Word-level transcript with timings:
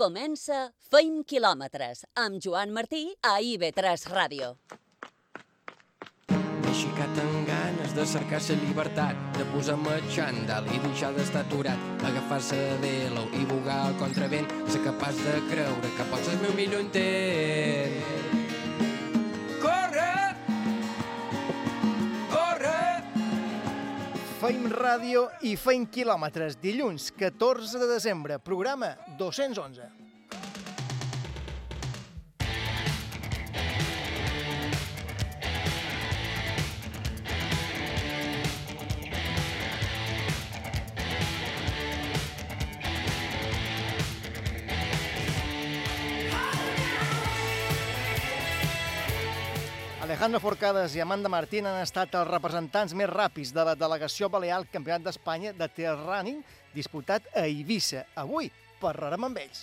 Comença 0.00 0.58
Feim 0.88 1.18
quilòmetres 1.28 2.06
amb 2.22 2.38
Joan 2.40 2.70
Martí 2.72 3.02
a 3.20 3.34
IB3 3.44 4.06
Ràdio. 4.08 4.46
Aixecat 6.70 7.20
amb 7.20 7.50
ganes 7.50 7.92
de 7.98 8.06
cercar 8.14 8.40
la 8.46 8.56
llibertat, 8.62 9.20
de 9.36 9.44
posar-me 9.52 9.98
xandall 10.16 10.72
i 10.72 10.80
deixar 10.86 11.12
d'estar 11.18 11.44
aturat, 11.44 11.84
agafar-se 12.14 12.62
de 12.80 12.94
l'ou 13.12 13.28
i 13.36 13.44
bugar 13.52 13.80
al 13.90 14.00
contravent, 14.00 14.48
ser 14.72 14.80
capaç 14.88 15.20
de 15.20 15.36
creure 15.52 15.94
que 15.98 16.10
pots 16.14 16.32
el 16.32 16.44
meu 16.46 16.56
millor 16.56 16.88
intent. 16.88 18.29
Feim 24.50 24.64
ràdio 24.74 25.20
i 25.46 25.52
feim 25.54 25.84
quilòmetres. 25.94 26.56
Dilluns, 26.58 27.12
14 27.20 27.78
de 27.78 27.86
desembre, 27.86 28.42
programa 28.42 28.88
211. 29.20 29.99
Alejandro 50.20 50.40
Forcades 50.40 50.94
i 50.94 51.00
Amanda 51.00 51.30
Martín 51.32 51.64
han 51.64 51.78
estat 51.80 52.12
els 52.18 52.28
representants 52.28 52.92
més 52.92 53.08
ràpids 53.08 53.54
de 53.56 53.62
la 53.64 53.72
delegació 53.72 54.28
balear 54.28 54.58
al 54.58 54.66
Campionat 54.68 55.06
d'Espanya 55.06 55.54
de 55.56 55.68
trail 55.72 55.96
running 55.96 56.42
disputat 56.74 57.30
a 57.32 57.46
Eivissa. 57.48 58.02
Avui 58.20 58.50
parlarem 58.82 59.24
amb 59.30 59.40
ells. 59.40 59.62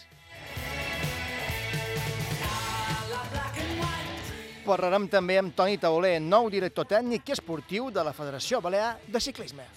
Parlarem 4.65 5.05
també 5.13 5.37
amb 5.37 5.53
Toni 5.53 5.77
Tauler, 5.77 6.17
nou 6.25 6.49
director 6.49 6.89
tècnic 6.89 7.29
i 7.29 7.37
esportiu 7.37 7.93
de 7.93 8.09
la 8.09 8.17
Federació 8.17 8.57
Balear 8.57 8.95
de 9.05 9.21
Ciclisme. 9.21 9.69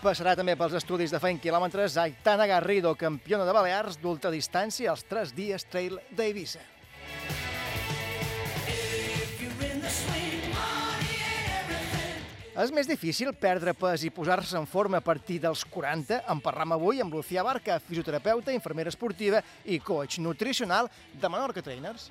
Passarà 0.00 0.32
també 0.32 0.54
pels 0.56 0.72
estudis 0.78 1.12
de 1.12 1.18
feint 1.20 1.36
quilòmetres 1.42 1.98
Aitana 2.00 2.46
Garrido, 2.48 2.94
campiona 2.96 3.44
de 3.44 3.52
Balears 3.52 3.98
d'ultradistància 4.00 4.88
als 4.94 5.02
3 5.04 5.34
dies 5.36 5.66
trail 5.68 5.98
d'Eivissa. 6.16 6.62
És 12.60 12.72
més 12.72 12.88
difícil 12.88 13.34
perdre 13.36 13.76
pes 13.76 14.06
i 14.08 14.10
posar-se 14.12 14.56
en 14.56 14.66
forma 14.68 14.98
a 15.00 15.04
partir 15.04 15.36
dels 15.44 15.66
40. 15.68 16.22
En 16.32 16.40
parlam 16.40 16.72
avui 16.76 17.04
amb 17.04 17.12
Lucía 17.12 17.44
Barca, 17.44 17.76
fisioterapeuta, 17.84 18.56
infermera 18.56 18.88
esportiva 18.88 19.44
i 19.64 19.82
coach 19.84 20.16
nutricional 20.24 20.88
de 21.12 21.28
Menorca 21.28 21.60
Trainers. 21.60 22.08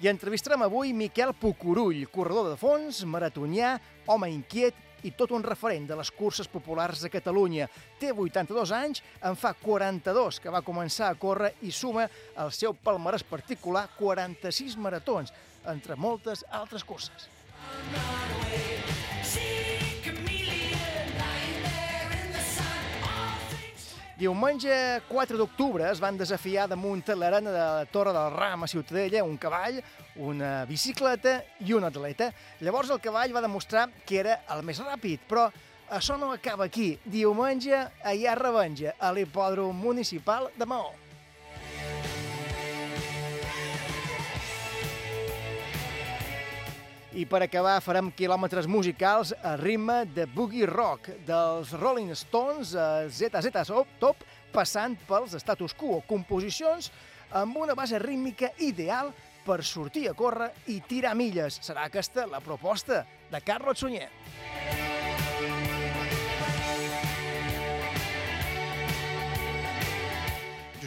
I 0.00 0.08
entrevistarem 0.08 0.62
avui 0.64 0.94
Miquel 0.96 1.34
Pucurull, 1.36 2.06
corredor 2.08 2.46
de 2.48 2.56
fons, 2.56 3.02
maratonià, 3.04 3.74
home 4.08 4.30
inquiet 4.32 5.04
i 5.04 5.10
tot 5.12 5.34
un 5.36 5.44
referent 5.44 5.84
de 5.90 5.98
les 5.98 6.10
curses 6.16 6.48
populars 6.48 7.02
a 7.04 7.10
Catalunya. 7.12 7.66
Té 8.00 8.08
82 8.08 8.72
anys, 8.72 9.02
en 9.20 9.36
fa 9.36 9.52
42 9.60 10.40
que 10.40 10.52
va 10.54 10.64
començar 10.64 11.10
a 11.10 11.18
córrer 11.20 11.52
i 11.68 11.72
suma 11.72 12.06
al 12.40 12.48
seu 12.48 12.72
palmarès 12.72 13.26
particular 13.28 13.90
46 13.98 14.78
maratons, 14.80 15.34
entre 15.68 16.00
moltes 16.00 16.46
altres 16.48 16.80
curses. 16.88 17.28
Diumenge 24.20 25.00
4 25.08 25.38
d'octubre 25.40 25.86
es 25.88 26.00
van 26.02 26.18
desafiar 26.20 26.66
damunt 26.68 27.06
l'arena 27.16 27.54
de 27.54 27.60
la 27.62 27.86
Torre 27.88 28.12
del 28.12 28.34
Ram 28.34 28.66
a 28.66 28.68
Ciutadella 28.68 29.22
un 29.24 29.38
cavall, 29.40 29.78
una 30.20 30.66
bicicleta 30.68 31.38
i 31.64 31.72
un 31.72 31.88
atleta. 31.88 32.28
Llavors 32.60 32.92
el 32.92 33.00
cavall 33.00 33.32
va 33.32 33.40
demostrar 33.40 33.86
que 34.04 34.20
era 34.20 34.42
el 34.52 34.60
més 34.60 34.82
ràpid, 34.84 35.24
però 35.24 35.46
això 35.88 36.18
no 36.20 36.34
acaba 36.36 36.68
aquí. 36.68 36.98
Diumenge 37.00 37.80
hi 38.12 38.26
ha 38.28 38.36
revenja 38.36 38.92
a 39.00 39.08
l'hipòdrom 39.16 39.80
municipal 39.88 40.50
de 40.52 40.68
Maó. 40.68 40.92
I 47.10 47.24
per 47.26 47.40
acabar 47.42 47.80
farem 47.82 48.12
quilòmetres 48.14 48.68
musicals 48.70 49.32
a 49.42 49.56
ritme 49.58 50.04
de 50.14 50.28
boogie 50.30 50.68
rock 50.70 51.08
dels 51.26 51.72
Rolling 51.74 52.12
Stones 52.14 52.76
a 52.78 53.08
ZZ 53.10 53.50
Top, 53.98 54.22
passant 54.54 54.94
pels 55.08 55.34
status 55.42 55.74
quo, 55.74 56.04
composicions 56.06 56.92
amb 57.34 57.58
una 57.58 57.74
base 57.74 57.98
rítmica 57.98 58.52
ideal 58.62 59.10
per 59.42 59.64
sortir 59.64 60.06
a 60.06 60.14
córrer 60.14 60.52
i 60.70 60.78
tirar 60.86 61.16
milles. 61.18 61.58
Serà 61.66 61.88
aquesta 61.90 62.28
la 62.30 62.38
proposta 62.38 63.02
de 63.30 63.42
Carlos 63.42 63.82
Sunyer. 63.82 64.99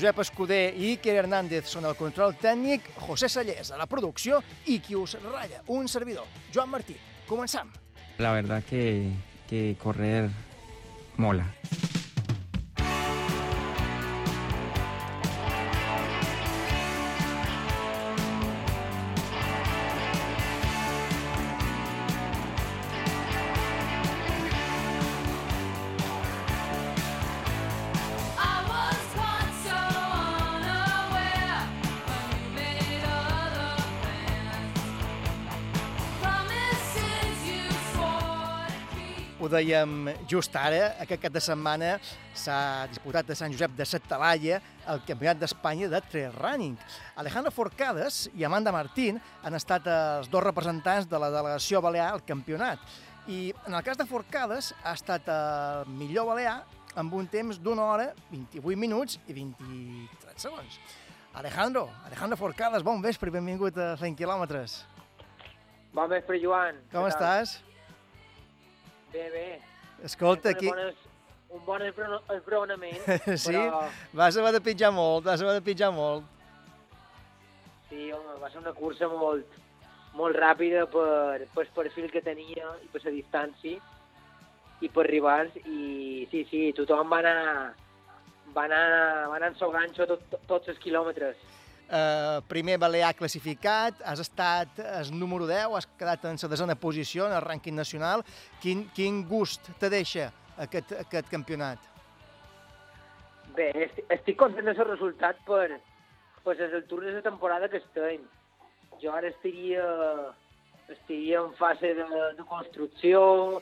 Josep 0.04 0.20
Escudé 0.20 0.58
i 0.76 0.90
Iker 0.98 1.14
Hernández 1.16 1.70
són 1.72 1.86
el 1.88 1.94
control 1.96 2.34
tècnic, 2.36 2.90
José 3.06 3.30
Sallés 3.32 3.70
a 3.72 3.78
la 3.80 3.86
producció 3.88 4.42
i 4.68 4.76
qui 4.84 4.98
us 5.00 5.14
ratlla, 5.24 5.62
un 5.72 5.88
servidor, 5.88 6.28
Joan 6.52 6.74
Martí. 6.74 6.98
Començam. 7.30 7.72
La 8.20 8.34
verdad 8.36 8.68
que, 8.68 9.14
que 9.48 9.78
correr 9.80 10.28
mola. 11.16 11.48
Dèiem 39.54 40.10
just 40.30 40.56
ara, 40.58 40.94
aquest 41.04 41.22
cap 41.24 41.34
de 41.34 41.42
setmana 41.44 41.94
s'ha 42.36 42.88
disputat 42.92 43.30
a 43.30 43.38
Sant 43.38 43.54
Josep 43.54 43.76
de 43.78 43.86
Setalaia 43.88 44.60
el 44.92 45.02
Campionat 45.08 45.40
d'Espanya 45.40 45.90
de 45.92 46.02
Trail 46.10 46.36
Running. 46.36 46.76
Alejandro 47.22 47.54
Forcades 47.54 48.28
i 48.36 48.44
Amanda 48.44 48.74
Martín 48.76 49.20
han 49.44 49.58
estat 49.58 49.88
els 49.88 50.30
dos 50.34 50.44
representants 50.44 51.10
de 51.10 51.22
la 51.22 51.32
delegació 51.34 51.82
balear 51.86 52.12
al 52.12 52.24
campionat. 52.28 52.82
I 53.28 53.54
en 53.68 53.78
el 53.78 53.84
cas 53.86 53.98
de 54.00 54.08
Forcades 54.10 54.74
ha 54.84 54.96
estat 54.98 55.30
el 55.32 55.92
millor 55.96 56.28
balear 56.34 56.58
amb 57.00 57.14
un 57.18 57.28
temps 57.28 57.58
d'una 57.62 57.90
hora, 57.94 58.10
28 58.32 58.80
minuts 58.80 59.20
i 59.28 59.38
23 59.38 60.48
segons. 60.48 60.80
Alejandro, 61.34 61.88
Alejandro 62.06 62.38
Forcades, 62.38 62.84
bon 62.86 63.02
vespre 63.02 63.32
i 63.32 63.38
benvingut 63.40 63.78
a 63.78 63.94
100 63.98 64.18
quilòmetres. 64.20 64.84
Bon 65.94 66.10
vespre, 66.10 66.42
Joan. 66.42 66.82
Com 66.92 67.06
Què 67.06 67.22
tal? 67.22 67.73
Bé, 69.14 69.30
bé. 69.30 69.48
Escolta, 70.04 70.50
aquí... 70.50 70.68
bones- 70.70 71.10
Un 71.54 71.62
bon 71.68 71.82
esbro- 71.86 72.24
esbronament, 72.34 72.98
Sí? 73.38 73.52
però 73.54 73.84
Vas 74.18 74.38
haver 74.42 74.54
de 74.56 74.62
pitjar 74.66 74.90
molt, 74.92 75.28
vas 75.28 75.40
haver 75.44 75.54
de 75.54 75.62
pitjar 75.62 75.92
molt. 75.94 76.24
sí, 77.90 78.08
home, 78.12 78.40
va 78.42 78.50
ser 78.50 78.58
una 78.64 78.74
cursa 78.74 79.06
molt, 79.12 79.46
molt 80.18 80.36
ràpida 80.42 80.88
per, 80.90 81.46
per 81.54 81.68
perfil 81.76 82.10
que 82.10 82.24
tenia 82.26 82.72
i 82.82 82.90
per 82.90 83.04
la 83.06 83.14
distància 83.14 83.78
i 84.82 84.90
per 84.90 85.06
rivals 85.06 85.54
i 85.62 86.26
sí, 86.32 86.42
sí, 86.50 86.64
tothom 86.74 87.14
va 87.14 87.20
anar 87.22 87.76
va 88.58 88.64
anar, 88.66 88.82
va 89.30 89.36
anar 89.38 89.54
ganxo 89.78 90.08
tot, 90.10 90.26
tots 90.50 90.74
els 90.74 90.80
quilòmetres. 90.82 91.38
Uh, 91.94 92.42
primer 92.50 92.80
balear 92.82 93.12
classificat, 93.14 94.00
has 94.02 94.18
estat 94.24 94.80
el 94.82 95.12
número 95.14 95.46
10, 95.46 95.76
has 95.78 95.86
quedat 96.00 96.24
en 96.26 96.40
la 96.42 96.50
desena 96.50 96.74
posició 96.74 97.28
en 97.28 97.36
el 97.38 97.44
rànquing 97.46 97.76
nacional. 97.78 98.24
Quin, 98.64 98.88
quin 98.96 99.20
gust 99.30 99.70
te 99.78 99.92
deixa 99.94 100.32
aquest, 100.58 100.96
aquest 101.04 101.30
campionat? 101.30 101.78
Bé, 103.54 103.70
estic 104.10 104.40
content 104.42 104.66
del 104.66 104.90
resultat 104.90 105.38
per, 105.46 105.68
per 106.42 106.58
les 106.58 106.74
altures 106.80 107.14
de 107.14 107.22
temporada 107.22 107.70
que 107.70 107.78
estem. 107.84 108.26
Jo 109.04 109.14
ara 109.14 109.30
estaria, 109.30 109.86
estaria 110.90 111.46
en 111.46 111.54
fase 111.62 111.94
de, 111.94 112.10
de 112.40 112.50
construcció, 112.50 113.62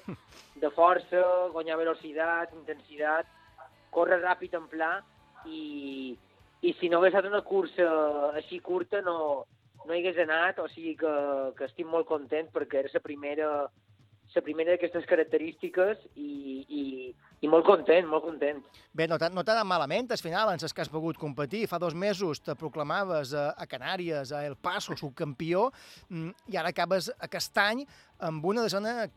de 0.63 0.71
força, 0.71 1.27
guanyar 1.51 1.81
velocitat, 1.83 2.55
intensitat, 2.63 3.27
córrer 3.91 4.23
ràpid 4.23 4.55
en 4.55 4.71
pla 4.71 4.93
i, 5.43 6.15
i 6.61 6.73
si 6.79 6.89
no 6.89 6.99
hagués 6.99 7.15
estat 7.15 7.29
una 7.29 7.43
cursa 7.45 7.87
així 8.37 8.59
curta 8.61 9.01
no, 9.05 9.45
no 9.85 9.93
hi 9.93 10.01
hagués 10.01 10.19
anat, 10.23 10.59
o 10.61 10.67
sigui 10.71 10.95
que, 10.99 11.13
que 11.57 11.69
estic 11.69 11.87
molt 11.89 12.09
content 12.09 12.51
perquè 12.53 12.83
era 12.83 12.93
la 12.93 13.05
primera 13.05 13.51
la 14.31 14.41
primera 14.45 14.71
d'aquestes 14.71 15.03
característiques 15.09 16.05
i, 16.15 16.63
i, 16.63 16.83
i 17.43 17.49
molt 17.51 17.65
content, 17.67 18.05
molt 18.07 18.23
content. 18.23 18.61
Bé, 18.95 19.07
no 19.09 19.17
t'ha 19.19 19.27
no 19.33 19.43
anat 19.43 19.67
malament, 19.67 20.07
al 20.11 20.21
final, 20.23 20.53
en 20.53 20.61
les 20.61 20.73
que 20.73 20.83
has 20.83 20.91
pogut 20.91 21.19
competir. 21.19 21.65
Fa 21.67 21.79
dos 21.81 21.95
mesos 21.95 22.39
te 22.39 22.55
proclamaves 22.55 23.33
a, 23.35 23.49
a 23.51 23.67
Canàries, 23.67 24.31
a 24.31 24.45
El 24.47 24.55
Paso, 24.55 24.95
subcampió, 24.95 25.67
mm, 26.09 26.47
i 26.53 26.59
ara 26.61 26.71
acabes 26.71 27.11
aquest 27.19 27.59
any 27.59 27.83
amb 28.23 28.45
una 28.45 28.63
desena 28.63 29.09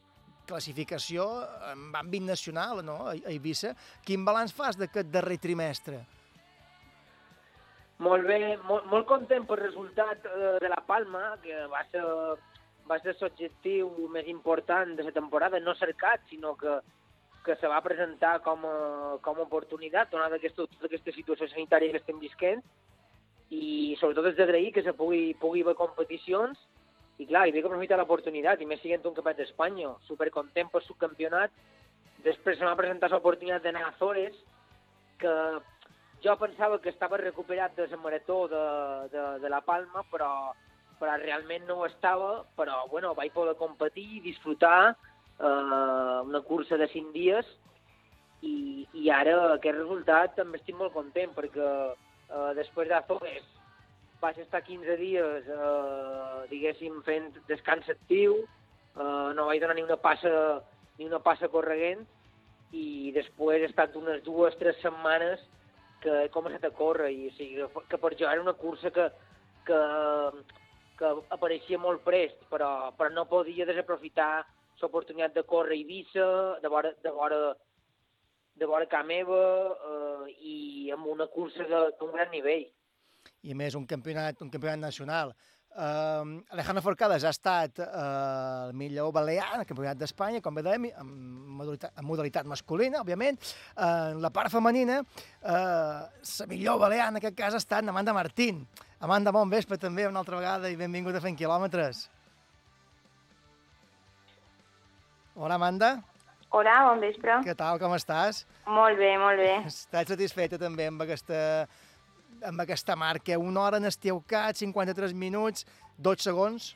classificació 0.49 1.29
en 1.71 1.87
àmbit 1.95 2.27
nacional, 2.27 2.83
no?, 2.85 2.99
a 3.13 3.15
Eivissa. 3.31 3.75
Quin 4.05 4.27
balanç 4.27 4.53
fas 4.57 4.77
d'aquest 4.81 5.15
darrer 5.15 5.39
trimestre? 5.41 6.03
Molt 8.03 8.27
bé, 8.27 8.57
molt, 8.67 8.89
molt 8.91 9.07
content 9.07 9.45
pel 9.47 9.61
resultat 9.61 10.25
eh, 10.27 10.57
de 10.63 10.71
la 10.71 10.83
Palma, 10.87 11.37
que 11.43 11.55
va 11.71 11.85
ser, 11.93 12.03
va 12.91 12.99
ser 13.05 13.15
l'objectiu 13.21 13.91
més 14.11 14.27
important 14.31 14.97
de 14.99 15.07
la 15.07 15.15
temporada, 15.15 15.61
no 15.63 15.77
cercat, 15.79 16.25
sinó 16.31 16.57
que, 16.59 16.81
que 17.47 17.55
se 17.61 17.71
va 17.71 17.83
presentar 17.85 18.41
com 18.43 18.67
a, 18.67 18.79
com 19.23 19.39
a 19.39 19.47
oportunitat, 19.47 20.11
donada 20.11 20.41
aquesta, 20.41 20.67
tota 20.67 20.91
aquesta 20.91 21.15
situació 21.15 21.47
sanitària 21.53 21.95
que 21.95 22.03
estem 22.03 22.19
visquent, 22.19 22.65
i 23.55 23.95
sobretot 24.01 24.33
és 24.33 24.39
d'agrair 24.41 24.73
que 24.75 24.83
se 24.83 24.97
pugui, 24.99 25.37
pugui 25.39 25.63
haver 25.63 25.77
competicions, 25.79 26.59
i 27.23 27.29
clar, 27.29 27.45
hi 27.47 27.53
havia 27.53 27.63
que 27.63 27.71
aprofitar 27.71 28.01
l'oportunitat, 28.01 28.59
i 28.59 28.67
més 28.67 28.83
siguent 28.83 29.07
un 29.07 29.15
campionat 29.15 29.39
d'Espanya, 29.39 29.93
supercontent 30.09 30.73
pel 30.73 30.83
subcampionat, 30.83 31.55
després 32.27 32.59
se 32.59 32.67
m'ha 32.67 32.75
presentat 32.75 33.15
l'oportunitat 33.15 33.63
d'anar 33.63 33.85
a 33.87 33.93
Azores, 33.93 34.35
que 35.23 35.35
jo 36.25 36.37
pensava 36.41 36.81
que 36.81 36.89
estava 36.89 37.21
recuperat 37.21 37.75
de 37.77 37.87
la 37.91 37.99
marató 38.01 38.47
de, 38.49 38.63
de, 39.13 39.25
de 39.41 39.51
la 39.53 39.61
Palma, 39.61 40.05
però, 40.11 40.53
però 40.99 41.17
realment 41.21 41.67
no 41.69 41.81
ho 41.83 41.87
estava, 41.87 42.45
però 42.57 42.87
bueno, 42.89 43.15
vaig 43.15 43.33
poder 43.33 43.57
competir 43.61 44.07
i 44.17 44.23
disfrutar 44.25 44.95
eh, 45.39 45.45
una 45.45 46.41
cursa 46.49 46.79
de 46.81 46.89
5 46.89 47.13
dies 47.13 47.51
i, 48.43 48.87
i 48.93 49.11
ara 49.11 49.37
aquest 49.55 49.79
resultat 49.79 50.37
també 50.39 50.61
estic 50.61 50.79
molt 50.79 50.95
content 50.97 51.33
perquè 51.37 51.69
eh, 51.93 52.51
després 52.59 52.89
d'Azores 52.89 53.47
vaig 54.25 54.39
estar 54.41 54.63
15 54.65 54.97
dies, 54.97 55.49
eh, 55.53 56.45
diguéssim, 56.49 57.03
fent 57.05 57.35
descans 57.49 57.89
actiu, 57.93 58.39
eh, 58.97 59.29
no 59.37 59.51
vaig 59.51 59.61
donar 59.61 59.77
ni 59.77 59.85
una 59.85 60.01
passa 60.01 60.63
ni 60.97 61.09
una 61.09 61.19
passa 61.19 61.51
correguent 61.51 62.05
i 62.73 63.11
després 63.15 63.63
he 63.63 63.69
estat 63.69 63.97
unes 63.99 64.23
dues, 64.25 64.55
tres 64.61 64.79
setmanes 64.83 65.43
que 66.05 66.19
he 66.25 66.33
començat 66.35 66.67
a 66.69 66.75
córrer 66.77 67.11
i 67.13 67.31
o 67.31 67.35
sigui, 67.39 67.65
que, 67.91 68.01
per 68.01 68.13
jo 68.21 68.29
era 68.29 68.43
una 68.43 68.55
cursa 68.61 68.93
que, 68.95 69.09
que, 69.69 69.81
que 71.01 71.13
apareixia 71.37 71.81
molt 71.81 72.05
prest, 72.05 72.45
però, 72.53 72.93
però 72.99 73.11
no 73.15 73.29
podia 73.31 73.67
desaprofitar 73.69 74.45
l'oportunitat 74.85 75.33
de 75.39 75.45
córrer 75.49 75.79
a 75.79 75.81
Eivissa, 75.81 76.27
de 76.61 76.69
vora, 76.69 76.91
de 77.03 77.11
vora, 77.11 77.39
de 78.61 78.67
vora 78.69 78.89
Ca 78.91 79.01
meva 79.07 79.41
eh, 79.73 80.35
i 80.53 80.57
amb 80.93 81.09
una 81.09 81.27
cursa 81.33 81.65
d'un 81.99 82.13
gran 82.13 82.29
nivell. 82.35 82.67
I 83.45 83.57
més, 83.57 83.77
un 83.79 83.87
campionat, 83.89 84.43
un 84.45 84.53
campionat 84.53 84.83
nacional. 84.83 85.33
Uh, 85.75 86.39
Alejandro 86.55 86.85
Forcades 86.85 87.25
ha 87.27 87.33
estat 87.35 87.81
uh, 87.83 88.69
el 88.69 88.77
millor 88.79 89.11
balear 89.13 89.49
en 89.57 89.65
el 89.65 89.67
Campionat 89.67 89.99
d'Espanya, 89.99 90.39
com 90.45 90.55
bé 90.55 90.63
dèiem, 90.63 90.87
en 90.95 91.09
modalitat, 91.59 91.91
en 91.99 92.07
modalitat 92.07 92.47
masculina, 92.47 93.01
òbviament. 93.03 93.41
Uh, 93.75 94.15
en 94.15 94.23
la 94.23 94.31
part 94.31 94.53
femenina, 94.55 95.01
uh, 95.03 96.05
la 96.07 96.47
millor 96.53 96.79
balear 96.79 97.09
en 97.11 97.19
aquest 97.19 97.35
cas 97.41 97.59
ha 97.59 97.63
estat 97.63 97.83
Amanda 97.91 98.15
Martín. 98.15 98.63
Amanda, 99.03 99.35
bon 99.35 99.51
vespre 99.51 99.77
també 99.83 100.07
una 100.07 100.23
altra 100.23 100.39
vegada 100.39 100.71
i 100.71 100.79
benvingut 100.79 101.19
a 101.19 101.25
Fent 101.25 101.37
Quilòmetres. 101.43 102.07
Hola, 105.35 105.57
Amanda. 105.59 105.97
Hola, 106.55 106.75
bon 106.87 107.01
vespre. 107.03 107.41
Què 107.43 107.57
tal, 107.59 107.81
com 107.83 107.97
estàs? 107.97 108.45
Molt 108.71 108.95
bé, 109.01 109.11
molt 109.19 109.43
bé. 109.43 109.57
Estàs 109.67 110.13
satisfeta 110.13 110.61
també 110.63 110.87
amb 110.87 111.03
aquesta, 111.03 111.67
amb 112.45 112.61
aquesta 112.61 112.97
marca? 112.97 113.39
Una 113.39 113.63
hora 113.63 113.79
en 113.81 113.85
Estiaucat, 113.89 114.57
53 114.57 115.15
minuts, 115.15 115.67
12 115.99 116.23
segons. 116.31 116.75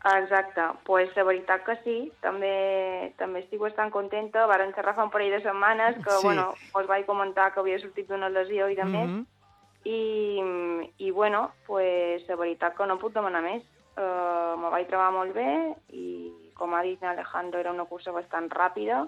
Exacte, 0.00 0.62
pues 0.86 1.10
la 1.14 1.24
veritat 1.28 1.64
que 1.66 1.74
sí, 1.84 1.96
també 2.24 3.12
també 3.18 3.42
estic 3.42 3.60
bastant 3.60 3.90
contenta. 3.92 4.46
Varen 4.48 4.72
xerrar 4.72 4.94
fa 4.96 5.04
un 5.04 5.10
parell 5.12 5.34
de 5.34 5.42
setmanes 5.44 5.98
que, 6.00 6.10
Sí. 6.10 6.24
bueno, 6.24 6.54
us 6.74 6.86
vaig 6.86 7.04
comentar 7.04 7.52
que 7.52 7.60
havia 7.60 7.78
sortit 7.78 8.08
d'una 8.08 8.30
lesió 8.30 8.68
i 8.68 8.76
de 8.76 8.84
més. 8.84 9.08
Mhm. 9.08 9.26
I, 9.84 10.90
I, 10.98 11.10
bueno, 11.10 11.52
pues 11.66 12.26
la 12.28 12.36
veritat 12.36 12.76
que 12.76 12.86
no 12.86 12.98
puc 12.98 13.12
demanar 13.12 13.42
més. 13.42 13.62
Uh, 13.96 14.56
me 14.56 14.70
vaig 14.70 14.86
trobar 14.88 15.10
molt 15.12 15.34
bé 15.34 15.74
i, 15.92 16.32
com 16.54 16.72
ha 16.74 16.82
dit 16.82 17.02
Alejandro, 17.02 17.60
era 17.60 17.72
una 17.72 17.84
cursa 17.84 18.12
bastant 18.12 18.48
ràpida 18.48 19.06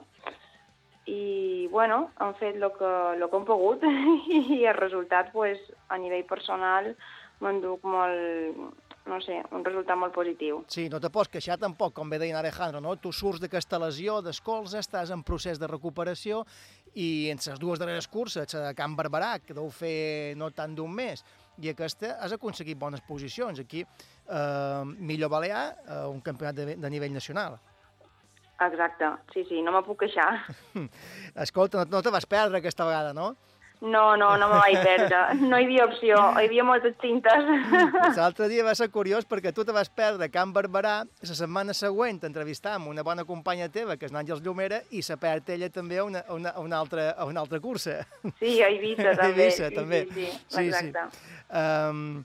i, 1.07 1.67
bueno, 1.71 2.11
han 2.23 2.35
fet 2.39 2.57
el 2.57 2.71
que, 2.79 2.93
lo 3.19 3.29
que 3.31 3.37
han 3.37 3.49
pogut 3.49 3.83
i 4.57 4.63
el 4.65 4.79
resultat, 4.79 5.33
pues, 5.33 5.59
a 5.89 5.99
nivell 5.99 6.25
personal, 6.29 6.93
m'enduc 7.43 7.83
molt, 7.91 8.61
no 9.11 9.19
sé, 9.25 9.41
un 9.51 9.65
resultat 9.67 9.99
molt 9.99 10.15
positiu. 10.15 10.61
Sí, 10.71 10.87
no 10.93 11.01
te 11.03 11.11
pots 11.11 11.31
queixar 11.33 11.59
tampoc, 11.59 11.95
com 11.97 12.11
bé 12.11 12.21
deia 12.23 12.37
en 12.37 12.39
Alejandro, 12.39 12.81
no? 12.85 12.95
Tu 13.03 13.11
surts 13.13 13.43
d'aquesta 13.43 13.81
lesió 13.83 14.21
d'escolza, 14.23 14.79
estàs 14.79 15.11
en 15.11 15.25
procés 15.27 15.59
de 15.59 15.71
recuperació 15.71 16.45
i 16.95 17.31
en 17.33 17.43
les 17.43 17.59
dues 17.59 17.83
darreres 17.83 18.07
curses, 18.07 18.47
de 18.47 18.75
Can 18.79 18.95
Barberà, 18.95 19.39
que 19.43 19.57
deu 19.59 19.71
fer 19.75 20.37
no 20.39 20.53
tant 20.55 20.77
d'un 20.79 20.93
mes, 20.93 21.25
i 21.59 21.73
aquesta 21.73 22.17
has 22.23 22.33
aconseguit 22.37 22.79
bones 22.79 23.03
posicions. 23.09 23.59
Aquí, 23.59 23.83
eh, 23.83 24.83
millor 24.99 25.31
balear, 25.31 25.67
eh, 25.83 26.07
un 26.07 26.21
campionat 26.21 26.55
de, 26.55 26.77
de 26.77 26.91
nivell 26.91 27.13
nacional. 27.13 27.59
Exacte, 28.71 29.09
sí, 29.35 29.45
sí, 29.49 29.63
no 29.63 29.73
me 29.73 29.83
puc 29.87 30.01
queixar. 30.05 30.29
Escolta, 31.47 31.85
no, 31.85 31.99
no 31.99 32.03
te 32.03 32.11
vas 32.15 32.27
perdre 32.27 32.59
aquesta 32.63 32.85
vegada, 32.85 33.13
no? 33.13 33.35
No, 33.83 34.17
no, 34.17 34.37
no 34.39 34.47
me 34.47 34.59
vaig 34.61 34.77
perdre. 34.79 35.21
No 35.41 35.59
hi 35.59 35.65
havia 35.65 35.89
opció, 35.89 36.15
hi 36.39 36.45
havia 36.47 36.63
moltes 36.63 36.93
cintes. 37.03 37.49
L'altre 38.15 38.47
dia 38.47 38.63
va 38.63 38.77
ser 38.79 38.87
curiós 38.95 39.27
perquè 39.27 39.51
tu 39.53 39.65
te 39.67 39.75
vas 39.75 39.89
perdre 39.91 40.29
a 40.29 40.31
Can 40.31 40.53
Barberà, 40.55 41.01
la 41.03 41.35
setmana 41.35 41.75
següent 41.75 42.21
t'entrevistam 42.23 42.87
una 42.93 43.03
bona 43.03 43.25
companya 43.27 43.67
teva, 43.75 43.97
que 43.99 44.07
és 44.07 44.15
l'Àngels 44.15 44.45
Llumera, 44.45 44.79
i 44.95 45.03
se 45.03 45.17
perd 45.19 45.51
ella 45.51 45.67
també 45.75 45.99
a 45.99 46.05
una, 46.07 46.23
a 46.29 46.37
una, 46.39 46.53
a 46.55 46.63
una, 46.63 46.79
altra, 46.79 47.09
a 47.19 47.27
una 47.27 47.43
altra 47.43 47.59
cursa. 47.59 47.97
Sí, 48.39 48.61
a 48.63 48.69
Eivissa 48.71 49.11
A 49.17 49.19
també. 49.19 49.49
Eivissa, 49.49 49.73
sí, 49.73 49.75
també. 49.75 50.05
Sí, 50.13 50.15
sí, 50.15 50.31
Sí, 50.47 50.55
sí. 50.61 50.69
exacte. 50.69 51.27
Um, 51.51 52.23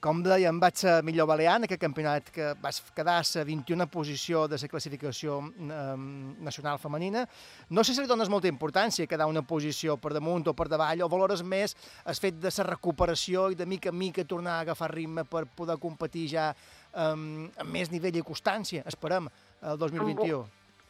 com 0.00 0.20
dèiem, 0.22 0.58
vaig 0.62 0.76
ser 0.78 0.98
millor 1.06 1.26
balear 1.26 1.56
en 1.58 1.66
aquest 1.66 1.80
campionat 1.82 2.28
que 2.34 2.52
vas 2.62 2.78
quedar 2.94 3.18
a 3.18 3.24
la 3.26 3.44
21a 3.48 3.86
posició 3.90 4.46
de 4.48 4.58
la 4.60 4.68
classificació 4.70 5.38
um, 5.38 6.34
nacional 6.44 6.78
femenina. 6.78 7.24
No 7.70 7.82
sé 7.84 7.94
si 7.94 8.02
li 8.02 8.10
dones 8.10 8.30
molta 8.30 8.48
importància 8.48 9.08
quedar 9.10 9.26
una 9.26 9.42
posició 9.42 9.96
per 9.96 10.12
damunt 10.14 10.46
o 10.48 10.54
per 10.54 10.68
davall, 10.68 11.02
o 11.02 11.08
valores 11.08 11.42
més 11.42 11.74
el 12.06 12.14
fet 12.14 12.38
de 12.38 12.52
la 12.58 12.68
recuperació 12.70 13.48
i 13.50 13.58
de 13.58 13.66
mica 13.66 13.90
en 13.90 13.98
mica 13.98 14.24
tornar 14.24 14.58
a 14.58 14.66
agafar 14.66 14.92
ritme 14.92 15.24
per 15.24 15.46
poder 15.56 15.78
competir 15.82 16.28
ja 16.30 16.52
um, 16.94 17.48
amb 17.58 17.70
més 17.72 17.90
nivell 17.90 18.16
i 18.16 18.22
constància, 18.22 18.86
esperem, 18.86 19.28
el 19.62 19.78
2021. 19.78 20.44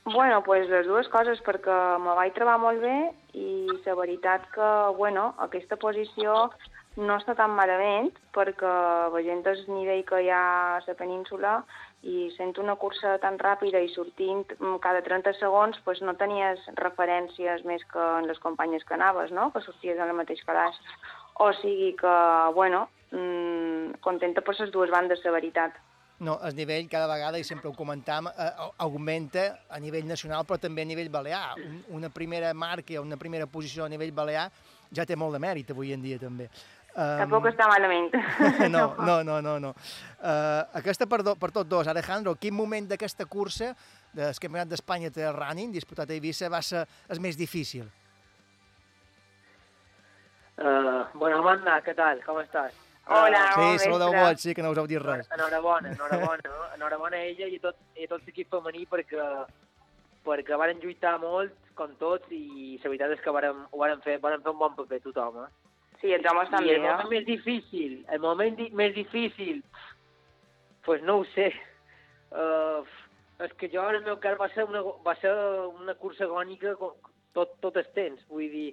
Bueno, 0.09 0.43
pues 0.43 0.69
les 0.69 0.87
dues 0.89 1.09
coses, 1.13 1.41
perquè 1.45 1.75
me 2.01 2.15
vaig 2.17 2.33
trobar 2.37 2.57
molt 2.61 2.81
bé 2.81 2.97
i 3.37 3.69
la 3.85 3.97
veritat 3.97 4.47
que, 4.55 4.69
bueno, 4.97 5.35
aquesta 5.45 5.77
posició 5.77 6.49
no 6.99 7.17
està 7.19 7.35
tan 7.39 7.53
malament 7.55 8.11
perquè 8.35 8.73
veient 9.15 9.45
el 9.47 9.61
nivell 9.71 10.03
que 10.07 10.23
hi 10.25 10.31
ha 10.35 10.43
a 10.77 10.81
la 10.87 10.97
península 10.99 11.53
i 12.03 12.29
sent 12.37 12.59
una 12.63 12.77
cursa 12.79 13.17
tan 13.23 13.39
ràpida 13.39 13.81
i 13.83 13.91
sortint 13.93 14.45
mm, 14.59 14.79
cada 14.83 15.03
30 15.07 15.35
segons, 15.39 15.79
pues 15.85 16.03
no 16.03 16.15
tenies 16.19 16.63
referències 16.79 17.65
més 17.67 17.83
que 17.93 18.05
en 18.21 18.29
les 18.31 18.39
companyes 18.43 18.85
que 18.87 18.95
anaves, 18.95 19.33
no? 19.35 19.51
que 19.55 19.63
sorties 19.65 19.99
en 19.99 20.11
el 20.11 20.19
mateix 20.19 20.43
calaix. 20.47 20.79
O 21.43 21.51
sigui 21.61 21.93
que, 21.99 22.15
bueno, 22.55 22.89
mmm, 23.11 23.99
contenta 24.03 24.43
per 24.43 24.57
les 24.59 24.73
dues 24.75 24.91
bandes, 24.91 25.23
la 25.25 25.35
veritat. 25.35 25.79
No, 26.19 26.41
el 26.43 26.57
nivell 26.59 26.89
cada 26.91 27.07
vegada, 27.07 27.39
i 27.39 27.47
sempre 27.47 27.71
ho 27.71 27.75
comentam, 27.79 28.27
eh, 28.27 28.49
augmenta 28.83 29.45
a 29.71 29.79
nivell 29.79 30.07
nacional, 30.07 30.43
però 30.47 30.59
també 30.59 30.83
a 30.83 30.91
nivell 30.91 31.11
balear. 31.15 31.55
Un, 31.63 31.85
una 32.01 32.11
primera 32.11 32.51
marca, 32.55 32.99
una 33.01 33.17
primera 33.17 33.47
posició 33.47 33.87
a 33.87 33.93
nivell 33.93 34.11
balear 34.15 34.49
ja 34.95 35.07
té 35.07 35.17
molt 35.17 35.37
de 35.37 35.41
mèrit 35.43 35.71
avui 35.71 35.93
en 35.95 36.03
dia, 36.03 36.19
també. 36.19 36.49
Um, 36.99 37.21
Tampoc 37.21 37.45
està 37.53 37.69
malament. 37.71 38.09
no, 38.75 38.89
no, 39.07 39.21
no, 39.23 39.37
no. 39.45 39.53
no. 39.63 39.69
Uh, 40.19 40.65
aquesta 40.81 41.07
per, 41.07 41.21
do, 41.23 41.37
per 41.39 41.53
tots 41.55 41.71
dos. 41.71 41.87
Alejandro, 41.87 42.35
quin 42.43 42.57
moment 42.57 42.89
d'aquesta 42.91 43.29
cursa 43.31 43.71
del 44.11 44.35
Campionat 44.43 44.73
d'Espanya 44.73 45.13
de 45.15 45.31
running 45.31 45.71
disputat 45.77 46.11
a 46.11 46.17
Eivissa 46.17 46.51
va 46.51 46.59
ser 46.59 46.83
el 47.07 47.23
més 47.23 47.39
difícil? 47.39 47.87
Uh, 50.59 51.07
bueno, 51.15 51.39
Amanda, 51.39 51.79
què 51.87 51.95
tal? 51.95 52.19
Com 52.27 52.43
estàs? 52.43 52.75
Hola, 53.09 53.45
Sí, 53.55 53.61
bon 53.63 53.79
saludeu 53.85 54.13
molt, 54.13 54.43
sí, 54.43 54.53
que 54.53 54.65
no 54.67 54.75
us 54.75 54.83
heu 54.83 54.91
dit 54.91 55.01
res. 55.01 55.31
Enhorabona, 55.33 55.95
enhorabona, 55.95 56.43
no? 56.51 56.67
enhorabona 56.75 57.23
a 57.23 57.31
ella 57.31 57.47
i 57.47 57.57
a 57.57 57.63
tot, 57.63 57.79
i 57.95 58.05
a 58.05 58.11
tot 58.11 58.27
l'equip 58.27 58.51
femení 58.53 58.85
perquè, 58.91 59.31
perquè 60.27 60.59
varen 60.61 60.83
lluitar 60.83 61.15
molt, 61.23 61.55
com 61.79 61.95
tots, 62.03 62.27
i 62.35 62.75
la 62.83 62.91
veritat 62.91 63.15
és 63.15 63.23
que 63.25 63.33
varen, 63.33 63.63
ho 63.71 63.81
varen 63.81 64.03
fer, 64.05 64.19
varen 64.21 64.43
fer 64.43 64.53
un 64.53 64.61
bon 64.61 64.77
paper 64.77 65.01
tothom. 65.07 65.41
Eh? 65.47 65.68
Sí, 66.01 66.13
els 66.15 66.27
homes 66.31 66.51
I 66.51 66.55
també, 66.55 66.75
el 66.77 66.85
eh? 66.85 66.87
moment 66.87 67.11
més 67.11 67.25
difícil, 67.27 67.95
el 68.15 68.23
moment 68.23 68.57
di 68.59 68.69
més 68.79 68.95
difícil, 68.95 69.63
pues 70.87 71.03
no 71.03 71.19
ho 71.21 71.25
sé. 71.35 71.49
Uh, 72.31 72.87
és 73.43 73.55
que 73.59 73.71
jo, 73.73 73.83
en 73.89 73.99
el 73.99 74.05
meu 74.07 74.19
cas, 74.23 74.39
va 74.39 74.49
ser 74.55 74.67
una, 74.69 74.83
va 75.07 75.15
ser 75.19 75.33
una 75.73 75.97
cursa 75.99 76.27
agònica 76.29 76.77
tot, 77.35 77.57
tot 77.65 77.81
el 77.81 77.89
temps. 77.99 78.23
Vull 78.31 78.47
dir, 78.53 78.69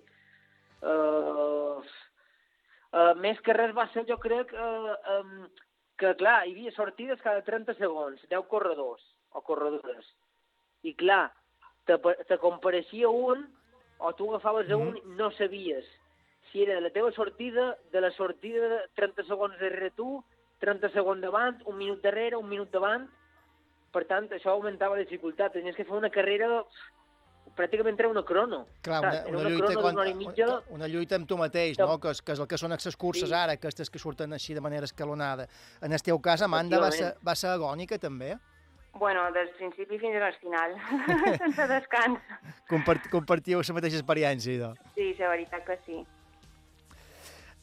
uh, 0.86 1.82
uh, 1.82 3.14
més 3.22 3.42
que 3.46 3.58
res 3.58 3.74
va 3.78 3.88
ser, 3.94 4.06
jo 4.10 4.20
crec, 4.22 4.54
uh, 4.54 4.94
um, 5.18 5.50
que, 5.98 6.14
clar, 6.22 6.44
hi 6.46 6.54
havia 6.54 6.78
sortides 6.78 7.26
cada 7.26 7.42
30 7.48 7.78
segons, 7.82 8.22
10 8.30 8.48
corredors 8.54 9.02
o 9.34 9.42
corredores. 9.42 10.14
I, 10.86 10.94
clar, 10.94 11.30
te, 11.90 11.98
te 12.30 12.38
compareixia 12.42 13.10
un 13.10 13.48
o 13.98 14.12
tu 14.14 14.30
agafaves 14.30 14.70
a 14.70 14.78
un 14.78 14.98
i 15.00 15.16
no 15.18 15.32
sabies 15.40 15.88
si 16.56 16.64
era 16.64 16.76
de 16.76 16.82
la 16.82 16.90
teva 16.90 17.12
sortida, 17.12 17.76
de 17.92 18.00
la 18.00 18.12
sortida 18.16 18.64
de 18.64 18.78
30 18.96 19.26
segons 19.28 19.58
darrere 19.60 19.90
tu, 19.92 20.22
30 20.64 20.88
segons 20.94 21.20
davant, 21.20 21.58
un 21.68 21.76
minut 21.76 22.00
darrere, 22.00 22.38
un 22.40 22.48
minut 22.48 22.72
davant. 22.72 23.10
Per 23.92 24.06
tant, 24.08 24.30
això 24.32 24.54
augmentava 24.54 24.96
la 24.96 25.04
dificultat. 25.04 25.52
Tenies 25.52 25.76
que 25.76 25.84
fer 25.84 25.98
una 25.98 26.08
carrera 26.10 26.62
pràcticament 27.60 28.00
era 28.00 28.08
una 28.08 28.24
crono. 28.24 28.62
Clar, 28.88 29.02
una, 29.04 29.12
una, 29.28 29.42
una 29.42 29.50
lluita 29.52 29.76
crono 29.82 30.06
i 30.08 30.14
mitja. 30.16 30.48
una, 30.72 30.88
lluita 30.88 31.20
amb 31.20 31.28
tu 31.28 31.36
mateix, 31.40 31.78
no? 31.80 32.00
Que 32.00 32.16
és, 32.16 32.24
que 32.24 32.36
és 32.36 32.40
el 32.40 32.48
que 32.48 32.58
són 32.64 32.72
aquestes 32.72 32.96
curses 32.96 33.30
Sí. 33.30 33.36
ara, 33.36 33.60
aquestes 33.60 33.92
que 33.92 34.00
surten 34.00 34.32
així 34.34 34.56
de 34.56 34.64
manera 34.64 34.88
escalonada. 34.88 35.48
En 35.82 35.92
el 35.92 36.02
teu 36.04 36.20
cas, 36.24 36.42
Amanda, 36.42 36.80
va 36.80 36.92
ser, 36.92 37.18
va 37.20 37.36
ser 37.36 37.52
agònica, 37.52 38.00
també? 38.00 38.38
Bueno, 38.96 39.28
del 39.36 39.50
principi 39.60 40.00
fins 40.00 40.22
al 40.24 40.36
final, 40.40 40.76
sense 41.44 41.68
descans. 41.68 42.20
Compart 42.72 43.10
compartíeu 43.12 43.60
la 43.60 43.74
mateixa 43.76 44.00
experiència, 44.00 44.54
idò. 44.56 44.74
Sí, 44.96 45.14
la 45.20 45.36
veritat 45.36 45.66
que 45.68 45.80
sí. 45.86 46.06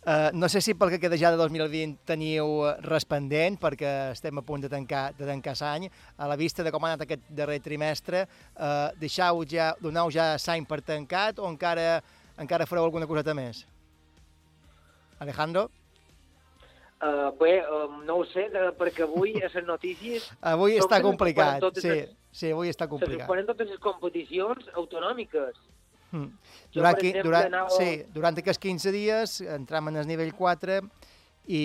Uh, 0.02 0.32
no 0.34 0.48
sé 0.50 0.58
si 0.60 0.74
pel 0.74 0.90
que 0.90 0.98
queda 0.98 1.14
ja 1.14 1.30
de 1.30 1.38
2020 1.38 2.00
teniu 2.10 2.64
eh, 2.66 2.72
res 2.82 3.04
pendent, 3.06 3.54
perquè 3.62 3.90
estem 4.10 4.40
a 4.40 4.42
punt 4.42 4.64
de 4.64 4.70
tancar, 4.72 5.12
de 5.14 5.28
tancar 5.28 5.54
l'any. 5.60 5.84
A 6.18 6.26
la 6.26 6.34
vista 6.34 6.64
de 6.66 6.72
com 6.74 6.82
ha 6.82 6.88
anat 6.90 7.04
aquest 7.04 7.22
darrer 7.30 7.60
trimestre, 7.62 8.24
uh, 8.56 8.90
deixau 8.98 9.44
ja, 9.46 9.68
doneu 9.78 10.10
ja 10.10 10.32
l'any 10.34 10.66
per 10.66 10.80
tancat 10.82 11.38
o 11.38 11.46
encara, 11.46 12.00
encara 12.34 12.66
fareu 12.66 12.88
alguna 12.88 13.06
coseta 13.06 13.30
més? 13.38 13.62
Alejandro? 15.22 15.68
Uh, 16.98 17.30
bé, 17.38 17.60
uh, 17.62 17.86
no 18.02 18.18
ho 18.20 18.26
sé, 18.26 18.48
de, 18.50 18.72
perquè 18.78 19.06
avui 19.06 19.36
a 19.38 19.46
les 19.54 19.66
notícies 19.66 20.26
Avui 20.50 20.80
està 20.82 20.98
se 20.98 21.06
complicat, 21.06 21.62
sí, 21.78 21.88
les- 21.88 22.10
sí, 22.30 22.50
avui 22.50 22.74
està 22.74 22.86
se 22.86 22.94
complicat. 22.96 23.22
suspenen 23.28 23.46
totes 23.46 23.70
les 23.70 23.78
competicions 23.86 24.66
autonòmiques. 24.74 25.62
Mm. 26.12 26.26
Jo, 26.72 26.80
Durant, 26.80 26.98
qui, 26.98 27.08
exemple, 27.08 27.28
durant, 27.30 27.46
anava- 27.54 27.70
sí, 27.78 28.04
durant 28.12 28.38
aquests 28.38 28.60
15 28.60 28.92
dies 28.92 29.40
entram 29.48 29.88
en 29.88 29.96
el 29.96 30.06
nivell 30.06 30.34
4 30.36 30.80
i 31.48 31.62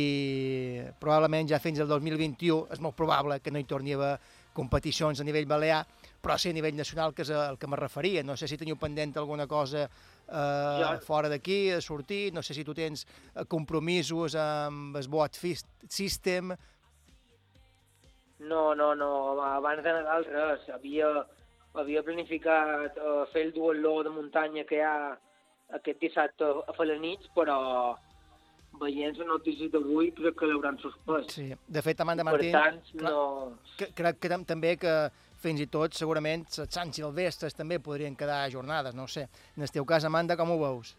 probablement 0.99 1.49
ja 1.51 1.59
fins 1.61 1.79
al 1.83 1.87
2021 1.91 2.67
és 2.73 2.79
molt 2.81 2.95
probable 2.97 3.39
que 3.43 3.51
no 3.51 3.59
hi 3.59 3.65
torni 3.69 3.93
a 3.93 3.97
haver 3.99 4.13
competicions 4.57 5.19
a 5.21 5.23
nivell 5.27 5.45
balear, 5.45 5.83
però 6.23 6.33
sí 6.41 6.49
a 6.49 6.53
nivell 6.55 6.73
nacional, 6.75 7.11
que 7.13 7.21
és 7.21 7.29
el 7.29 7.59
que 7.61 7.67
me 7.69 7.77
referia. 7.77 8.23
No 8.25 8.33
sé 8.35 8.47
si 8.49 8.57
teniu 8.57 8.75
pendent 8.81 9.13
alguna 9.21 9.45
cosa 9.47 9.83
eh, 9.83 10.79
Jo- 10.81 10.99
fora 11.05 11.29
d'aquí, 11.29 11.69
a 11.75 11.81
sortir, 11.81 12.33
no 12.33 12.41
sé 12.41 12.55
si 12.57 12.63
tu 12.65 12.73
tens 12.73 13.05
eh, 13.35 13.45
compromisos 13.45 14.33
amb 14.35 14.95
el 14.97 15.07
Boat 15.07 15.35
Fist 15.37 15.67
System. 15.87 16.55
No, 18.39 18.73
no, 18.75 18.95
no, 18.95 19.41
abans 19.41 19.83
de 19.83 19.93
Nadal 19.93 20.25
res. 20.25 20.67
Havia, 20.73 21.09
havia 21.77 22.03
planificat 22.03 22.97
uh, 22.97 23.23
fer 23.33 23.45
el 23.47 23.53
duatló 23.55 24.01
de 24.03 24.09
muntanya 24.15 24.63
que 24.65 24.79
hi 24.79 24.83
ha 24.85 24.97
aquest 25.77 25.99
dissabte 26.01 26.45
a 26.67 26.73
Falanits, 26.77 27.29
però 27.35 27.57
veient 28.79 29.15
les 29.17 29.25
notícies 29.27 29.71
d'avui 29.73 30.11
crec 30.13 30.35
que 30.37 30.45
l'hauran 30.49 30.77
suspès. 30.81 31.31
Sí. 31.33 31.47
De 31.67 31.81
fet, 31.81 31.99
Amanda 32.03 32.23
per 32.23 32.33
Martín, 32.35 32.53
tant, 32.53 32.77
clar, 32.99 33.11
no... 33.11 33.57
que, 33.79 33.87
crec 33.97 34.19
que 34.21 34.29
tam- 34.29 34.45
també 34.45 34.75
que 34.77 34.93
fins 35.41 35.61
i 35.63 35.67
tot 35.71 35.93
segurament 35.97 36.45
les 36.45 36.69
Sant 36.73 36.93
Silvestres 36.93 37.55
també 37.57 37.79
podrien 37.79 38.15
quedar 38.15 38.43
ajornades, 38.45 38.93
no 38.95 39.07
ho 39.07 39.11
sé. 39.11 39.27
En 39.57 39.65
el 39.65 39.71
teu 39.73 39.85
cas, 39.85 40.05
Amanda, 40.05 40.37
com 40.37 40.51
ho 40.53 40.59
veus? 40.61 40.93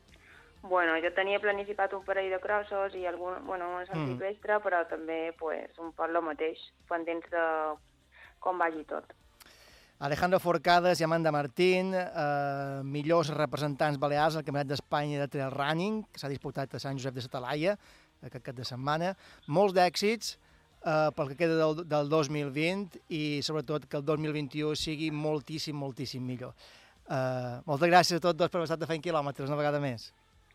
Bueno, 0.63 0.97
jo 0.99 1.13
tenia 1.15 1.39
planificat 1.39 1.93
un 1.95 2.03
parell 2.03 2.33
de 2.35 2.41
crossos 2.43 2.95
i 2.99 3.05
algun, 3.07 3.45
bueno, 3.47 3.69
un 3.79 3.87
Sant 3.87 4.01
Mm. 4.01 4.09
Silvestre, 4.17 4.59
però 4.65 4.83
també 4.91 5.33
pues, 5.39 5.71
un 5.79 5.93
poc 5.95 6.11
el 6.11 6.19
mateix, 6.23 6.59
pendents 6.91 7.31
de 7.31 7.45
com 8.43 8.59
vagi 8.59 8.83
tot. 8.91 9.07
Alejandro 9.99 10.39
Forcades 10.39 11.01
i 11.01 11.05
Amanda 11.05 11.33
Martín, 11.35 11.91
eh, 11.93 12.81
millors 12.87 13.33
representants 13.35 13.99
balears 13.99 14.37
al 14.37 14.45
Campionat 14.47 14.69
d'Espanya 14.71 15.19
de 15.19 15.27
Trail 15.27 15.51
Running, 15.51 16.05
que 16.13 16.21
s'ha 16.21 16.31
disputat 16.31 16.75
a 16.75 16.79
Sant 16.79 17.01
Josep 17.01 17.17
de 17.17 17.25
Satalaia 17.25 17.73
aquest 18.23 18.45
cap 18.45 18.55
de 18.55 18.67
setmana. 18.67 19.17
Molts 19.49 19.75
d'èxits 19.75 20.37
eh, 20.87 21.09
pel 21.17 21.33
que 21.33 21.39
queda 21.41 21.57
del, 21.59 21.83
del 21.91 22.11
2020 22.13 23.01
i 23.11 23.23
sobretot 23.43 23.89
que 23.91 23.99
el 23.99 24.05
2021 24.07 24.79
sigui 24.79 25.11
moltíssim, 25.11 25.75
moltíssim 25.75 26.23
millor. 26.23 26.55
Eh, 27.11 27.59
moltes 27.67 27.91
gràcies 27.91 28.21
a 28.21 28.25
tots 28.29 28.39
dos 28.39 28.53
per 28.53 28.61
haver 28.61 28.69
estat 28.71 28.85
de 28.85 28.91
fent 28.91 29.03
quilòmetres 29.03 29.51
una 29.51 29.59
vegada 29.59 29.81
més. 29.83 30.13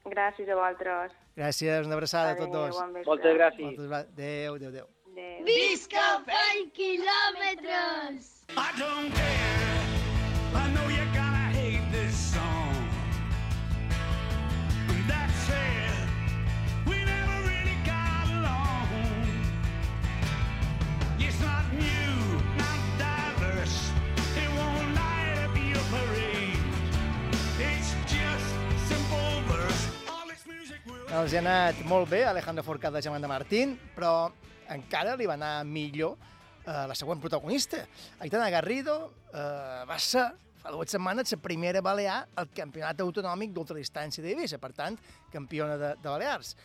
Gràcies 0.08 0.48
a 0.48 0.56
vosaltres. 0.56 1.12
Gràcies, 1.36 1.88
una 1.88 2.00
abraçada 2.00 2.32
a 2.32 2.40
tots 2.40 2.48
Adéu, 2.48 2.72
dos. 2.72 3.06
Moltes 3.12 3.36
gràcies. 3.36 3.76
Moltes. 3.76 3.92
Adéu, 3.92 4.56
adéu, 4.56 4.72
adéu. 4.72 4.88
Adéu. 5.12 5.44
Visca 5.52 6.08
fent 6.32 6.72
quilòmetres! 6.80 8.33
I 8.50 8.72
don't 8.78 9.12
care. 9.12 9.82
I 10.54 10.68
know 10.74 10.88
you're 10.90 11.14
gonna 11.14 11.50
hate 11.58 11.86
this 11.92 12.16
song. 12.16 12.76
That 15.08 15.30
said, 15.48 15.96
we 16.86 17.04
never 17.04 17.38
really 17.48 17.78
got 17.86 18.28
along. 18.30 18.88
Not 21.42 21.66
new. 21.74 22.40
It 24.36 24.50
won't 24.58 24.90
light 24.96 25.38
up 25.44 25.56
parade. 25.92 26.60
It's 27.60 27.90
just 28.08 28.50
verse. 29.48 29.84
Music 30.48 30.80
will. 30.86 31.08
Els 31.10 31.34
ha 31.34 31.40
anat 31.40 31.84
molt 31.86 32.10
bé, 32.10 32.24
Alejandro 32.26 32.64
Forcada 32.64 33.00
i 33.00 33.08
Amanda 33.08 33.28
Martín, 33.28 33.78
però 33.96 34.32
encara 34.70 35.16
li 35.16 35.26
va 35.26 35.34
anar 35.34 35.64
millor 35.66 36.16
eh, 36.66 36.86
la 36.90 36.96
següent 36.96 37.22
protagonista. 37.22 37.84
Aitana 38.24 38.50
Garrido 38.54 38.98
eh, 39.34 39.84
va 39.90 40.00
ser 40.00 40.30
fa 40.64 40.72
dues 40.72 40.94
setmanes 40.96 41.34
la 41.36 41.42
primera 41.44 41.82
balear 41.84 42.22
al 42.40 42.48
campionat 42.56 43.02
autonòmic 43.04 43.52
d'ultradistància 43.52 44.24
d'Eivissa, 44.24 44.60
per 44.64 44.72
tant, 44.72 44.96
campiona 45.34 45.76
de, 45.78 45.92
de 46.00 46.08
Balears. 46.08 46.56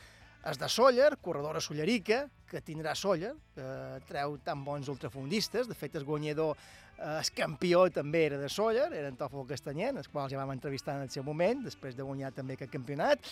És 0.47 0.59
de 0.61 0.69
Sóller, 0.71 1.17
corredora 1.19 1.61
sollerica, 1.61 2.23
que 2.49 2.62
tindrà 2.62 2.95
Sóller, 2.95 3.33
que 3.57 3.67
treu 4.07 4.38
tan 4.47 4.62
bons 4.64 4.88
ultrafundistes. 4.88 5.67
De 5.67 5.75
fet, 5.75 5.99
el 5.99 6.07
guanyador, 6.07 6.55
el 6.99 7.31
campió 7.37 7.85
també 7.95 8.25
era 8.26 8.38
de 8.40 8.49
Sóller, 8.50 8.88
era 8.93 9.09
en 9.09 9.17
Tòfol 9.19 9.47
Castanyent, 9.49 10.00
els 10.00 10.11
quals 10.11 10.33
ja 10.33 10.40
vam 10.40 10.50
entrevistar 10.55 10.97
en 10.99 11.07
el 11.07 11.12
seu 11.14 11.23
moment, 11.23 11.62
després 11.64 11.97
de 11.97 12.07
guanyar 12.07 12.33
també 12.35 12.57
aquest 12.59 12.73
campionat. 12.73 13.23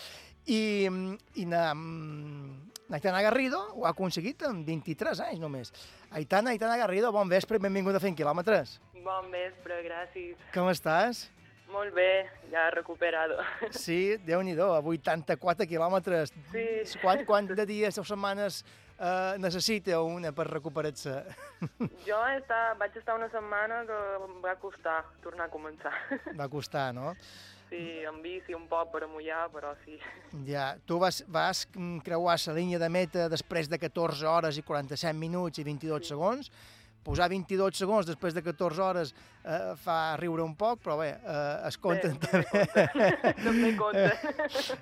I, 0.47 0.87
i 1.35 1.47
na, 1.51 1.69
mm, 1.75 2.73
Aitana 2.95 3.23
Garrido 3.27 3.61
ho 3.75 3.87
ha 3.87 3.91
aconseguit 3.91 4.47
en 4.47 4.63
23 4.67 5.25
anys 5.29 5.43
només. 5.43 5.73
Aitana, 6.11 6.55
Aitana 6.55 6.77
Garrido, 6.79 7.11
bon 7.13 7.29
vespre 7.29 7.59
i 7.59 7.65
benvinguda 7.67 7.99
a 7.99 8.05
Fent 8.05 8.17
Quilòmetres. 8.19 8.79
Bon 9.03 9.31
vespre, 9.33 9.83
gràcies. 9.87 10.39
Com 10.55 10.71
estàs? 10.71 11.27
Molt 11.73 11.93
bé, 11.95 12.27
ja 12.53 12.69
recuperado. 12.71 13.41
Sí, 13.75 14.17
déu 14.23 14.43
nhi 14.47 14.55
a 14.55 14.79
84 14.79 15.67
quilòmetres. 15.67 16.33
Sí. 16.53 16.67
Quant, 17.03 17.25
quant 17.27 17.51
de 17.51 17.67
dies 17.67 17.99
o 17.99 18.05
setmanes 18.07 18.63
eh, 18.99 19.37
necessita 19.43 20.01
una 20.03 20.33
per 20.33 20.49
recuperar-se? 20.51 21.17
Jo 22.09 22.21
està, 22.37 22.61
vaig 22.81 22.97
estar 22.99 23.17
una 23.19 23.29
setmana 23.33 23.83
que 23.89 23.99
em 24.27 24.39
va 24.45 24.57
costar 24.63 25.03
tornar 25.25 25.49
a 25.49 25.53
començar. 25.53 25.93
Va 26.39 26.49
costar, 26.53 26.93
no? 26.97 27.15
Sí, 27.67 27.83
en 28.07 28.21
bici 28.23 28.55
un 28.55 28.69
poc 28.71 28.93
per 28.93 29.03
amullar, 29.09 29.49
però 29.51 29.73
sí. 29.83 29.97
Ja, 30.47 30.77
tu 30.87 31.01
vas, 31.03 31.25
vas 31.27 31.65
mm, 31.75 32.05
creuar 32.07 32.37
la 32.47 32.55
línia 32.55 32.79
de 32.79 32.89
meta 32.89 33.27
després 33.33 33.69
de 33.69 33.81
14 33.83 34.29
hores 34.31 34.61
i 34.61 34.63
47 34.63 35.17
minuts 35.19 35.59
i 35.59 35.67
22 35.67 36.07
segons. 36.15 36.53
Posar 37.07 37.29
22 37.31 37.79
segons 37.79 38.07
després 38.09 38.35
de 38.35 38.43
14 38.43 38.83
hores 38.83 39.13
eh, 39.47 39.75
fa 39.79 40.17
riure 40.19 40.43
un 40.43 40.57
poc, 40.59 40.81
però 40.83 40.97
bé, 40.99 41.13
eh, 41.23 41.69
es 41.69 41.77
compten 41.79 42.17
Bé, 42.19 42.43
també. 42.51 43.35
També 43.47 43.71
compta. 43.79 44.11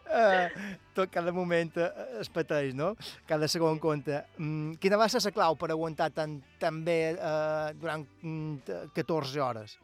eh, 0.08 0.68
tot 0.96 1.12
cada 1.12 1.34
moment 1.36 1.74
eh, 1.76 1.90
es 2.22 2.30
pateix, 2.32 2.72
no? 2.74 2.94
Cada 3.28 3.44
segon 3.52 3.76
compta. 3.82 4.22
Mm, 4.38 4.78
quina 4.80 4.96
va 4.96 5.10
ser 5.12 5.20
la 5.26 5.34
clau 5.36 5.58
per 5.60 5.68
aguantar 5.74 6.08
tan, 6.16 6.38
tan 6.62 6.80
bé 6.86 6.96
eh, 7.12 7.74
durant 7.76 8.06
mm, 8.22 8.56
t- 8.64 8.80
14 9.02 9.44
hores? 9.44 9.76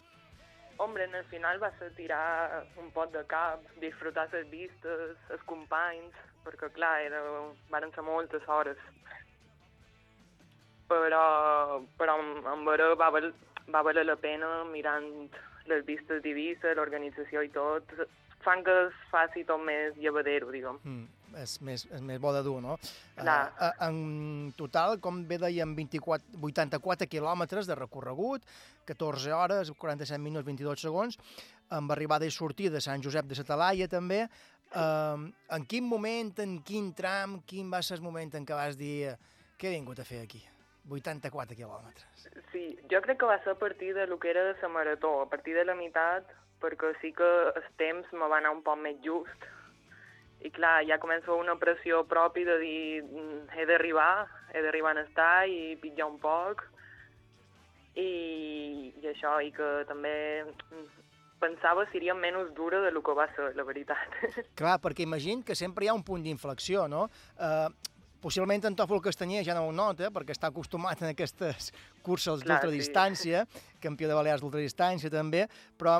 Hombre, 0.80 1.04
en 1.04 1.14
el 1.20 1.26
final 1.28 1.60
va 1.60 1.68
ser 1.76 1.90
tirar 1.92 2.64
un 2.80 2.88
pot 2.96 3.12
de 3.12 3.20
cap, 3.28 3.60
disfrutar 3.82 4.30
les 4.32 4.46
vistes, 4.48 5.12
els 5.28 5.42
companys, 5.44 6.16
perquè 6.46 6.70
clar, 6.72 6.94
era, 7.04 7.20
van 7.68 7.92
ser 7.92 8.06
moltes 8.06 8.48
hores. 8.48 8.80
Però, 10.90 11.80
però 11.98 12.16
en, 12.18 12.64
veure 12.66 12.90
va, 12.98 13.12
val, 13.14 13.30
va 13.70 13.84
valer 13.86 14.02
la 14.08 14.18
pena 14.18 14.64
mirant 14.66 15.06
les 15.70 15.84
vistes 15.86 16.22
d'Eivissa, 16.24 16.74
l'organització 16.74 17.44
i 17.46 17.52
tot, 17.54 17.94
fan 18.44 18.64
que 18.64 18.74
es 18.86 19.00
faci 19.12 19.44
tot 19.48 19.62
més 19.62 19.96
llevadero, 20.00 20.50
diguem. 20.52 20.80
Mm. 20.84 21.08
és 21.38 21.52
més, 21.62 21.84
és 21.94 22.00
més 22.02 22.18
bo 22.18 22.32
de 22.34 22.40
dur, 22.42 22.56
no? 22.62 22.76
Clar. 23.14 23.52
Uh, 23.54 23.68
en 23.86 23.98
total, 24.58 24.96
com 24.98 25.22
bé 25.28 25.38
dèiem, 25.38 25.76
24, 25.76 26.40
84 26.42 27.06
quilòmetres 27.06 27.70
de 27.70 27.76
recorregut, 27.78 28.46
14 28.88 29.36
hores, 29.36 29.70
47 29.78 30.18
minuts, 30.18 30.46
22 30.48 30.82
segons, 30.82 31.18
amb 31.70 31.94
arribada 31.94 32.26
i 32.26 32.34
sortida 32.34 32.74
de 32.74 32.82
Sant 32.82 33.04
Josep 33.04 33.28
de 33.30 33.38
Satalaia 33.38 33.86
també. 33.88 34.24
Uh, 34.70 35.30
en 35.54 35.66
quin 35.70 35.86
moment, 35.86 36.34
en 36.42 36.58
quin 36.66 36.90
tram, 36.98 37.40
quin 37.46 37.70
va 37.70 37.82
ser 37.82 38.00
el 38.00 38.06
moment 38.06 38.34
en 38.34 38.46
què 38.46 38.58
vas 38.58 38.78
dir 38.78 39.14
què 39.60 39.68
he 39.68 39.76
vingut 39.76 40.02
a 40.02 40.08
fer 40.08 40.24
aquí? 40.24 40.42
84 40.90 41.56
quilòmetres. 41.56 42.28
Sí, 42.52 42.64
jo 42.90 43.00
crec 43.04 43.18
que 43.20 43.28
va 43.30 43.38
ser 43.44 43.54
a 43.54 43.58
partir 43.58 43.94
de 43.94 44.06
lo 44.06 44.18
que 44.18 44.30
era 44.30 44.44
de 44.44 44.54
la 44.60 44.68
marató, 44.68 45.22
a 45.22 45.28
partir 45.30 45.54
de 45.54 45.64
la 45.64 45.74
meitat, 45.74 46.26
perquè 46.60 46.92
sí 47.00 47.12
que 47.16 47.30
el 47.54 47.64
temps 47.80 48.10
me 48.12 48.28
va 48.28 48.38
anar 48.38 48.52
un 48.52 48.62
poc 48.62 48.78
més 48.78 48.98
just. 49.04 49.48
I 50.40 50.50
clar, 50.50 50.80
ja 50.88 50.96
comença 50.98 51.32
una 51.36 51.56
pressió 51.60 52.04
pròpia 52.08 52.46
de 52.46 52.58
dir 52.58 53.02
"Mm, 53.04 53.48
he 53.56 53.66
d'arribar, 53.66 54.26
he 54.54 54.62
d'arribar 54.62 54.96
a 54.96 55.02
estar 55.02 55.48
i 55.48 55.76
pitjar 55.76 56.06
un 56.08 56.18
poc. 56.18 56.64
I, 57.94 58.92
I 59.02 59.06
això, 59.10 59.40
i 59.44 59.50
que 59.52 59.84
també 59.88 60.44
mm, 60.46 60.86
pensava 61.40 61.84
seria 61.92 62.14
menys 62.14 62.54
dura 62.54 62.80
de 62.80 62.90
lo 62.92 63.02
que 63.02 63.12
va 63.16 63.26
ser, 63.34 63.50
la 63.56 63.64
veritat. 63.64 64.16
Clar, 64.60 64.78
perquè 64.80 65.02
imagino 65.02 65.44
que 65.44 65.54
sempre 65.54 65.84
hi 65.84 65.88
ha 65.88 65.94
un 65.96 66.04
punt 66.04 66.22
d'inflexió, 66.22 66.86
no? 66.88 67.08
Uh, 67.36 67.68
possiblement 68.20 68.68
en 68.68 68.76
Tòfol 68.76 69.02
Castanyer 69.04 69.42
ja 69.46 69.56
no 69.56 69.66
ho 69.66 69.74
nota, 69.74 70.10
perquè 70.14 70.34
està 70.36 70.50
acostumat 70.50 71.02
a 71.02 71.10
aquestes 71.10 71.70
curses 72.04 72.44
d'ultradistància, 72.44 73.44
campió 73.82 74.08
de 74.10 74.16
Balears 74.18 74.44
d'ultradistància 74.44 75.10
també, 75.12 75.46
però 75.78 75.98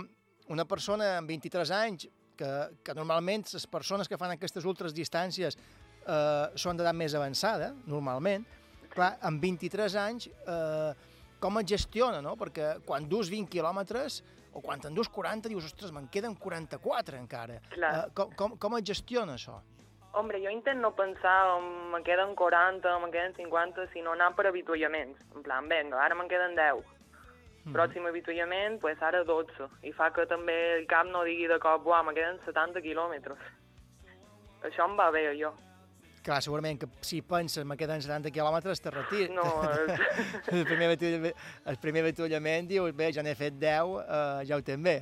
una 0.50 0.66
persona 0.68 1.16
amb 1.18 1.30
23 1.30 1.74
anys, 1.80 2.08
que, 2.40 2.50
que 2.84 2.96
normalment 2.96 3.44
les 3.52 3.66
persones 3.68 4.08
que 4.08 4.18
fan 4.20 4.32
aquestes 4.32 4.64
ultradistàncies 4.64 5.56
eh, 5.56 6.46
són 6.56 6.80
d'edat 6.80 6.96
més 6.96 7.14
avançada, 7.18 7.72
normalment, 7.90 8.46
clar, 8.94 9.14
amb 9.28 9.42
23 9.44 9.96
anys, 10.00 10.28
eh, 10.28 10.92
com 11.40 11.60
es 11.60 11.68
gestiona, 11.72 12.20
no? 12.24 12.36
Perquè 12.40 12.78
quan 12.86 13.08
dus 13.08 13.30
20 13.32 13.48
quilòmetres 13.52 14.20
o 14.52 14.60
quan 14.64 14.80
en 14.84 14.96
dus 14.96 15.08
40 15.12 15.48
dius, 15.52 15.68
ostres, 15.68 15.92
me'n 15.94 16.08
queden 16.12 16.34
44 16.36 17.20
encara. 17.20 17.60
Clar. 17.70 17.92
Eh, 17.92 18.08
com, 18.16 18.32
com, 18.36 18.56
com 18.60 18.80
es 18.80 18.88
gestiona 18.92 19.36
això? 19.38 19.60
Hombre, 20.12 20.40
jo 20.42 20.50
intento 20.50 20.80
no 20.80 20.94
pensar 20.96 21.58
en 21.58 21.92
me 21.92 22.02
queden 22.02 22.34
40, 22.34 22.98
me 22.98 23.10
queden 23.10 23.34
50, 23.36 23.86
sinó 23.92 24.12
anar 24.12 24.34
per 24.34 24.48
avituallaments. 24.48 25.20
En 25.36 25.42
plan, 25.42 25.68
vinga, 25.68 26.02
ara 26.02 26.16
me'n 26.18 26.28
queden 26.28 26.56
10. 26.56 26.82
Mhm. 27.64 27.72
Pròxim 27.74 28.06
avituallament, 28.08 28.80
pues 28.80 29.00
ara 29.02 29.22
12. 29.24 29.68
I 29.82 29.92
fa 29.92 30.10
que 30.12 30.26
també 30.26 30.78
el 30.78 30.86
cap 30.86 31.06
no 31.06 31.22
digui 31.24 31.46
de 31.46 31.58
cop, 31.60 31.84
buah, 31.84 32.02
me 32.02 32.14
queden 32.14 32.40
70 32.44 32.82
quilòmetres. 32.82 33.38
Això 34.62 34.88
em 34.88 34.96
va 34.98 35.10
bé, 35.10 35.28
jo. 35.38 35.52
Clar, 36.24 36.42
segurament 36.42 36.78
que 36.80 36.86
si 37.00 37.22
penses 37.22 37.64
me 37.64 37.76
queden 37.80 38.02
70 38.02 38.32
quilòmetres 38.34 38.82
te 38.82 38.90
retires. 38.90 39.30
No, 39.30 39.44
el, 40.52 40.66
primer 40.66 40.90
el 40.90 41.78
primer 41.80 42.02
avituallament 42.02 42.68
dius, 42.68 42.92
bé, 42.96 43.12
ja 43.12 43.22
n'he 43.22 43.34
fet 43.34 43.54
10, 43.54 43.94
eh, 44.02 44.44
ja 44.48 44.56
ho 44.56 44.62
tenc 44.62 44.84
bé. 44.84 44.98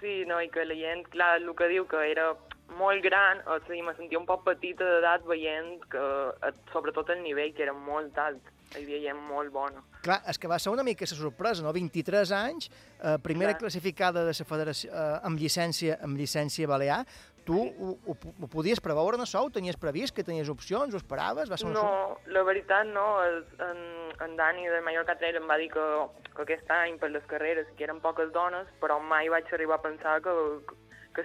Sí, 0.00 0.22
no, 0.30 0.40
i 0.40 0.48
que 0.48 0.64
la 0.64 0.78
gent, 0.78 1.08
clar, 1.10 1.36
el 1.40 1.50
que 1.58 1.68
diu 1.68 1.84
que 1.90 2.04
era 2.12 2.30
molt 2.76 3.02
gran, 3.02 3.40
o 3.48 3.58
sigui, 3.66 3.82
me 3.82 3.94
sentia 3.96 4.18
un 4.20 4.26
poc 4.28 4.44
petita 4.44 4.84
d'edat 4.84 5.24
veient 5.26 5.80
que, 5.90 6.04
eh, 6.44 6.52
sobretot 6.72 7.10
el 7.10 7.22
nivell, 7.22 7.54
que 7.54 7.62
era 7.62 7.72
molt 7.72 8.16
alt. 8.18 8.54
Hi 8.76 8.82
havia 8.82 9.00
gent 9.00 9.20
molt 9.30 9.50
bona. 9.50 9.80
Clar, 10.04 10.20
és 10.28 10.36
que 10.38 10.48
va 10.48 10.58
ser 10.58 10.70
una 10.70 10.84
mica 10.84 11.06
la 11.08 11.16
sorpresa, 11.16 11.62
no? 11.62 11.72
23 11.72 12.30
anys, 12.32 12.68
eh, 13.02 13.16
primera 13.22 13.52
Clar. 13.52 13.60
classificada 13.60 14.20
de 14.20 14.34
la 14.36 14.44
federació 14.44 14.92
eh, 14.92 15.20
amb 15.24 15.38
llicència 15.38 15.98
amb 16.02 16.18
llicència 16.18 16.68
balear. 16.68 17.06
Tu 17.46 17.56
ho, 17.56 17.94
ho, 18.04 18.14
ho 18.42 18.46
podies 18.46 18.78
preveure 18.78 19.16
això? 19.16 19.40
Ho 19.40 19.48
tenies 19.48 19.78
previst? 19.80 20.14
Que 20.14 20.22
tenies 20.22 20.50
opcions? 20.50 20.92
Ho 20.92 20.98
esperaves? 20.98 21.48
Va 21.48 21.56
ser 21.56 21.70
una 21.70 21.80
No, 21.80 22.18
la 22.26 22.42
veritat 22.42 22.84
no. 22.86 23.22
El, 23.24 23.46
en, 23.58 23.80
en 24.20 24.36
Dani 24.36 24.68
de 24.68 24.82
Mallorca 24.82 25.16
Trail 25.16 25.36
em 25.40 25.48
va 25.48 25.56
dir 25.56 25.70
que, 25.72 25.86
que 26.34 26.42
aquest 26.42 26.70
any 26.70 26.98
per 26.98 27.08
les 27.08 27.24
carreres 27.24 27.66
que 27.78 27.84
eren 27.84 28.02
poques 28.04 28.30
dones, 28.32 28.68
però 28.82 29.00
mai 29.00 29.32
vaig 29.32 29.48
arribar 29.50 29.80
a 29.80 29.86
pensar 29.88 30.20
que, 30.20 30.34
que 30.68 30.76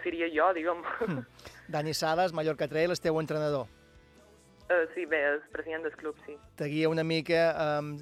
seria 0.01 0.27
jo, 0.33 0.49
diguem. 0.53 0.81
sor- 0.97 1.25
Dani 1.73 1.93
Sales, 1.93 2.33
Mallorca 2.33 2.67
Trail, 2.67 2.91
el 2.91 2.99
teu 2.99 3.19
entrenador. 3.21 3.67
Uh, 4.71 4.87
sí, 4.95 5.05
bé, 5.05 5.19
el 5.35 5.41
president 5.51 5.83
del 5.83 5.91
club, 5.99 6.15
sí. 6.25 6.37
te 6.55 6.65
guia 6.71 6.87
una 6.89 7.03
mica, 7.03 7.79
um, 7.79 7.97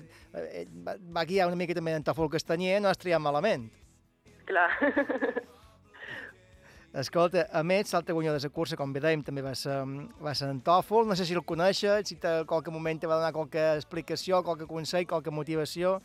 va, 0.85 0.93
va 1.17 1.23
guiar 1.25 1.47
una 1.49 1.57
mica 1.57 1.73
també 1.73 1.91
en 1.97 2.03
Tòfol 2.05 2.29
Castanyer, 2.29 2.77
no 2.79 2.87
has 2.87 2.99
triat 3.01 3.19
malament. 3.19 3.65
Clar. 4.45 4.69
Escolta, 6.93 7.45
a 7.55 7.61
més, 7.63 7.87
salta 7.87 8.11
guanyador 8.11 8.41
de 8.41 8.47
la 8.49 8.53
cursa, 8.53 8.75
com 8.75 8.91
bé 8.91 8.99
dèiem, 8.99 9.21
també 9.23 9.41
va 9.41 9.53
ser, 9.55 9.77
va 10.19 10.33
ser 10.35 10.49
en 10.51 10.59
Tòfol, 10.61 11.05
no 11.07 11.15
sé 11.15 11.23
si 11.25 11.33
el 11.37 11.43
coneixes, 11.47 12.09
si 12.09 12.17
te, 12.19 12.33
qualque 12.49 12.71
moment 12.73 12.99
te 12.99 13.07
va 13.07 13.15
donar 13.21 13.31
qualque 13.31 13.63
explicació, 13.77 14.41
qualque 14.43 14.67
consell, 14.67 15.07
qualque 15.07 15.31
motivació. 15.31 16.01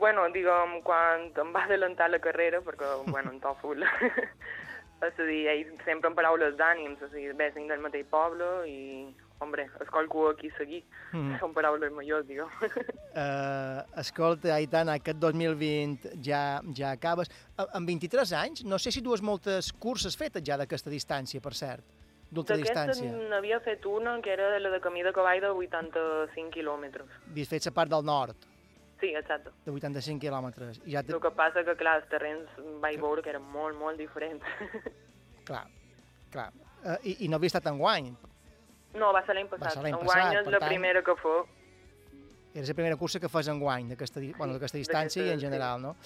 bueno, 0.00 0.22
diguem, 0.32 0.78
quan 0.80 1.26
em 1.36 1.50
va 1.52 1.64
adelantar 1.66 2.06
la 2.08 2.18
carrera, 2.24 2.62
perquè, 2.64 2.86
bueno, 3.10 3.32
en 3.34 3.40
Tòfol, 3.42 3.82
és 5.06 5.18
a 5.18 5.24
dir, 5.24 5.40
ell 5.48 5.66
sempre 5.84 6.10
en 6.10 6.14
paraules 6.14 6.54
d'ànims, 6.58 7.00
és 7.02 7.10
a 7.12 7.14
dir, 7.16 7.32
bé, 7.34 7.50
del 7.54 7.80
mateix 7.80 8.06
poble 8.10 8.46
i, 8.68 9.14
hombre, 9.40 9.68
escolco 9.80 10.28
aquí 10.28 10.50
seguir. 10.58 10.82
Mhm. 11.12 11.38
Són 11.40 11.54
paraules 11.54 11.92
majors, 11.92 12.26
diguem. 12.28 12.48
Uh, 13.10 13.80
escolta, 13.98 14.52
Aitana, 14.54 14.94
aquest 15.00 15.18
2020 15.18 16.12
ja, 16.22 16.60
ja 16.76 16.92
acabes. 16.92 17.30
A- 17.56 17.66
Amb 17.78 17.88
23 17.88 18.32
anys, 18.32 18.64
no 18.64 18.78
sé 18.78 18.92
si 18.92 19.00
dues 19.00 19.22
moltes 19.22 19.72
curses 19.72 20.16
fetes 20.16 20.42
ja 20.46 20.56
d'aquesta 20.60 20.90
distància, 20.90 21.40
per 21.40 21.54
cert, 21.54 21.82
D'aquesta 22.30 22.34
d'ultradistància. 22.34 23.10
n'havia 23.32 23.58
fet 23.60 23.84
una, 23.86 24.20
que 24.22 24.30
era 24.32 24.50
de 24.52 24.60
la 24.60 24.70
de 24.70 24.80
camí 24.80 25.02
de 25.02 25.12
cavall 25.12 25.40
de 25.40 25.48
85 25.50 26.50
quilòmetres. 26.54 27.08
Havies 27.32 27.48
fet 27.48 27.66
la 27.66 27.72
part 27.72 27.90
del 27.90 28.04
nord, 28.04 28.36
Sí, 29.00 29.14
exacte. 29.16 29.50
de 29.64 29.72
85 29.72 30.20
quilòmetres. 30.20 30.80
I 30.84 30.92
ja 30.92 31.02
te... 31.02 31.12
El 31.16 31.20
que 31.24 31.30
passa 31.32 31.62
que, 31.64 31.74
clar, 31.80 31.96
els 32.02 32.08
terrenys 32.12 32.50
vaig 32.82 32.98
veure 33.00 33.22
que 33.24 33.30
eren 33.32 33.42
molt, 33.48 33.78
molt 33.80 33.96
diferents. 33.98 34.44
Clar, 35.48 35.64
clar. 36.30 36.50
Uh, 36.84 36.98
i, 37.02 37.14
I 37.24 37.28
no 37.28 37.36
havia 37.40 37.48
estat 37.50 37.66
enguany. 37.66 38.10
no, 38.94 39.08
va 39.12 39.22
ser 39.26 39.34
l'any 39.34 39.48
Va 39.48 39.56
passat. 39.56 39.80
ser 39.80 39.88
Enguany 39.88 40.06
passat, 40.06 40.36
és 40.42 40.46
la 40.52 40.58
tant- 40.60 40.68
primera 40.68 41.02
que 41.02 41.14
fa. 41.16 41.38
Era 42.54 42.66
la 42.66 42.74
primera 42.74 42.96
cursa 42.98 43.20
que 43.22 43.28
fas 43.30 43.48
enguany, 43.48 43.88
d'aquesta 43.88 44.20
di- 44.20 44.32
bueno, 44.36 44.52
d'aquesta 44.54 44.78
distància 44.78 45.22
i 45.22 45.28
en 45.30 45.38
d'aquesta, 45.38 45.46
general, 45.48 45.80
no? 45.82 45.96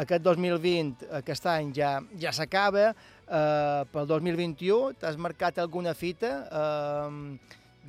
Aquest 0.00 0.22
2020, 0.22 1.08
aquest 1.18 1.46
any 1.50 1.72
ja 1.74 1.96
ja 2.18 2.30
s'acaba. 2.32 2.88
Eh, 3.26 3.84
pel 3.92 4.06
2021 4.06 4.94
t'has 4.98 5.16
marcat 5.18 5.58
alguna 5.58 5.92
fita 5.94 6.30
eh, 6.50 7.38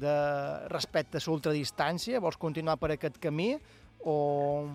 de 0.01 0.15
respecte 0.73 1.17
a 1.17 1.21
l'ultradistància? 1.27 2.19
Vols 2.19 2.37
continuar 2.41 2.77
per 2.81 2.91
aquest 2.95 3.17
camí 3.21 3.53
o, 4.03 4.69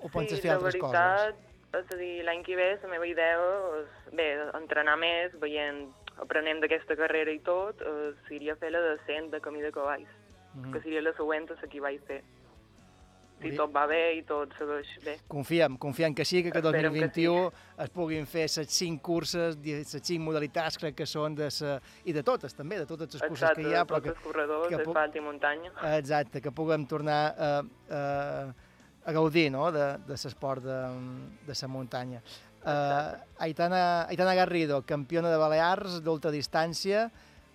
o 0.00 0.08
penses 0.14 0.38
sí, 0.38 0.42
fer 0.46 0.54
altres 0.54 0.74
veritat, 0.74 1.36
coses? 1.36 1.44
és 1.78 1.92
a 1.92 1.98
dir, 2.00 2.12
l'any 2.24 2.42
que 2.46 2.56
ve 2.56 2.68
la 2.82 2.88
meva 2.88 3.06
idea 3.06 3.38
és, 3.80 3.88
bé, 4.16 4.28
entrenar 4.56 4.96
més, 5.00 5.34
veient, 5.40 5.84
aprenent 6.18 6.60
d'aquesta 6.62 6.96
carrera 6.96 7.30
i 7.30 7.38
tot, 7.44 7.80
eh, 7.82 8.12
seria 8.28 8.56
fer 8.56 8.72
la 8.72 8.80
de 8.80 8.96
100 9.06 9.30
de 9.30 9.40
camí 9.40 9.60
de 9.62 9.72
cavalls, 9.72 10.08
Mhm. 10.54 10.72
que 10.72 10.80
seria 10.80 11.02
la 11.02 11.12
següent 11.12 11.50
a 11.50 11.54
la 11.60 11.68
que 11.68 11.80
vaig 11.80 12.00
fer. 12.06 12.22
Si 13.38 13.52
tot 13.54 13.70
va 13.74 13.84
bé 13.86 14.00
i 14.18 14.22
tot 14.26 14.54
segueix 14.58 14.88
bé. 15.04 15.14
Confiem, 15.30 15.76
confiem 15.78 16.14
que 16.16 16.24
sí, 16.26 16.42
que 16.42 16.50
aquest 16.50 16.66
Esperem 16.66 16.94
que 16.94 17.06
2021 17.06 17.84
es 17.84 17.92
puguin 17.94 18.26
fer 18.26 18.46
les 18.48 18.72
5 18.78 19.02
curses, 19.04 19.58
les 19.62 19.94
5 19.94 20.18
modalitats, 20.24 20.78
crec 20.82 20.96
que 20.98 21.06
són 21.06 21.36
de 21.38 21.50
sa, 21.54 21.76
i 22.04 22.14
de 22.16 22.24
totes 22.26 22.56
també, 22.58 22.80
de 22.82 22.88
totes 22.90 23.14
les 23.14 23.22
curses 23.22 23.44
Exacte, 23.44 23.62
que 23.62 23.70
hi 23.70 23.76
ha, 23.76 23.84
de 23.84 23.92
però 23.92 24.00
tots 24.00 24.08
que, 24.08 24.16
els 24.16 24.26
corredors, 24.26 24.68
que 24.72 24.82
asfalt 24.82 25.20
i 25.20 25.22
muntanya. 25.22 25.72
Exacte, 25.94 26.42
que 26.42 26.54
puguem 26.54 26.88
tornar 26.90 27.20
a, 27.30 27.52
a, 28.00 28.02
a 29.06 29.16
gaudir 29.16 29.48
no? 29.54 29.70
de, 29.74 29.86
de 30.08 30.18
l'esport 30.18 30.66
de, 30.66 30.82
de 31.46 31.58
la 31.62 31.72
muntanya. 31.72 32.22
Uh, 32.58 33.14
Aitana, 33.46 34.06
Aitana 34.10 34.34
Garrido, 34.34 34.82
campiona 34.82 35.30
de 35.30 35.38
Balears 35.38 36.00
d'ultradistància, 36.02 37.06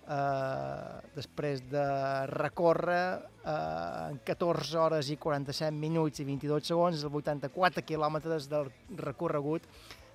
uh, 0.08 1.00
després 1.14 1.62
de 1.70 1.84
recórrer 2.30 3.18
uh, 3.44 4.10
en 4.10 4.20
14 4.24 4.78
hores 4.78 5.10
i 5.10 5.18
47 5.20 5.72
minuts 5.74 6.20
i 6.20 6.28
22 6.28 6.70
segons, 6.72 7.02
els 7.02 7.20
84 7.22 7.84
quilòmetres 7.86 8.48
del 8.50 8.70
recorregut 9.00 9.66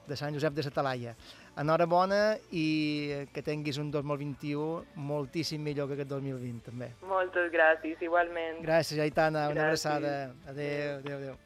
de 0.09 0.17
Sant 0.17 0.33
Josep 0.33 0.55
de 0.57 0.65
Satalaia. 0.65 1.13
Enhorabona 1.59 2.37
i 2.55 3.27
que 3.33 3.43
tinguis 3.45 3.77
un 3.77 3.91
2021 3.91 4.95
moltíssim 5.09 5.61
millor 5.61 5.89
que 5.91 5.99
aquest 5.99 6.09
2020, 6.15 6.63
també. 6.65 6.89
Moltes 7.05 7.51
gràcies, 7.53 8.01
igualment. 8.01 8.63
Gràcies, 8.65 8.97
Aitana. 9.03 9.49
Una 9.51 9.69
Gràcies. 9.69 9.85
abraçada. 9.85 10.33
Adéu, 10.47 10.97
adéu, 11.03 11.17
adéu. 11.17 11.37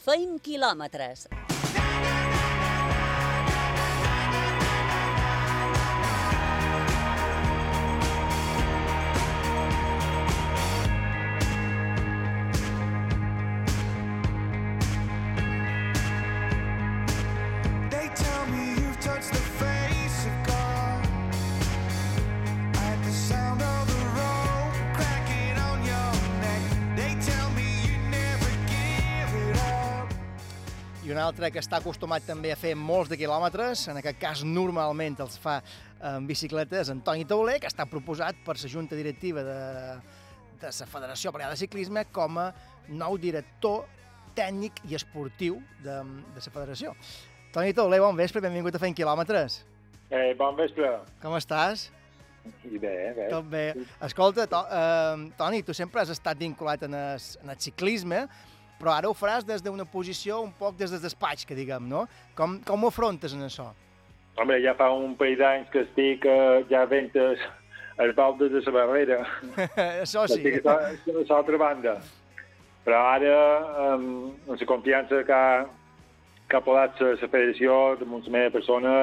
Feim 0.00 0.38
quilòmetres. 0.40 1.28
Altre 31.30 31.50
que 31.54 31.62
està 31.62 31.78
acostumat 31.78 32.24
també 32.26 32.50
a 32.50 32.58
fer 32.58 32.72
molts 32.78 33.10
de 33.10 33.18
quilòmetres, 33.20 33.86
en 33.92 34.00
aquest 34.00 34.18
cas 34.20 34.42
normalment 34.46 35.18
els 35.22 35.38
fa 35.38 35.60
en 36.10 36.26
bicicletes, 36.26 36.90
Antoni 36.90 37.26
Tauler, 37.28 37.58
que 37.62 37.70
està 37.70 37.86
proposat 37.86 38.38
per 38.46 38.56
la 38.58 38.70
Junta 38.72 38.98
Directiva 38.98 39.44
de, 39.46 39.60
de 40.60 40.72
la 40.72 40.88
Federació 40.90 41.32
Balear 41.32 41.52
de 41.52 41.60
Ciclisme 41.60 42.06
com 42.10 42.40
a 42.42 42.50
nou 42.88 43.18
director 43.20 43.86
tècnic 44.34 44.82
i 44.88 44.96
esportiu 44.98 45.60
de, 45.84 46.00
de 46.34 46.42
la 46.42 46.54
federació. 46.56 46.94
Toni 47.54 47.74
Tauler, 47.76 48.00
bon 48.02 48.18
vespre, 48.18 48.42
benvingut 48.42 48.74
a 48.74 48.82
Fent 48.82 48.96
Quilòmetres. 48.96 49.62
Eh, 50.10 50.32
bon 50.38 50.56
vespre. 50.58 50.96
Com 51.22 51.34
estàs? 51.38 51.88
I 52.66 52.78
bé, 52.80 52.94
bé. 53.14 53.26
Tot 53.30 53.46
bé. 53.50 53.66
Escolta, 54.02 54.46
to, 54.50 54.62
eh, 54.66 55.26
Toni, 55.38 55.62
tu 55.66 55.76
sempre 55.76 56.02
has 56.02 56.10
estat 56.14 56.38
vinculat 56.40 56.86
en 56.88 56.96
el, 56.96 57.28
en 57.44 57.52
el 57.54 57.60
ciclisme, 57.60 58.24
però 58.80 58.96
ara 58.96 59.10
ho 59.10 59.14
faràs 59.16 59.44
des 59.44 59.62
d'una 59.62 59.84
posició 59.84 60.40
un 60.40 60.52
poc 60.56 60.78
des 60.80 60.90
del 60.90 61.02
despatx, 61.02 61.44
que 61.44 61.56
diguem, 61.58 61.86
no? 61.88 62.06
Com, 62.36 62.58
com 62.64 62.84
ho 62.84 62.88
afrontes 62.88 63.36
en 63.36 63.44
això? 63.44 63.68
Home, 64.40 64.56
ja 64.64 64.72
fa 64.78 64.88
un 64.96 65.12
parell 65.20 65.36
d'anys 65.40 65.68
que 65.72 65.84
estic 65.84 66.24
eh, 66.24 66.62
ja 66.70 66.86
fent 66.88 67.10
els, 67.20 67.42
baldes 68.16 68.54
de 68.54 68.62
la 68.64 68.72
barrera. 68.78 69.18
això 70.04 70.24
sí. 70.30 70.40
Estic 70.40 70.64
a 70.64 70.78
a 70.88 71.26
l'altra 71.28 71.60
banda. 71.60 71.98
Però 72.86 73.02
ara, 73.12 73.34
amb, 73.90 74.48
amb 74.48 74.56
la 74.56 74.68
confiança 74.70 75.20
que 75.28 75.36
ha, 75.36 75.66
que 76.48 76.56
ha 76.56 76.64
posat 76.64 77.02
la, 77.04 77.12
la 77.20 77.28
federació 77.28 77.80
damunt 78.00 78.24
la 78.24 78.36
meva 78.38 78.54
persona 78.56 78.94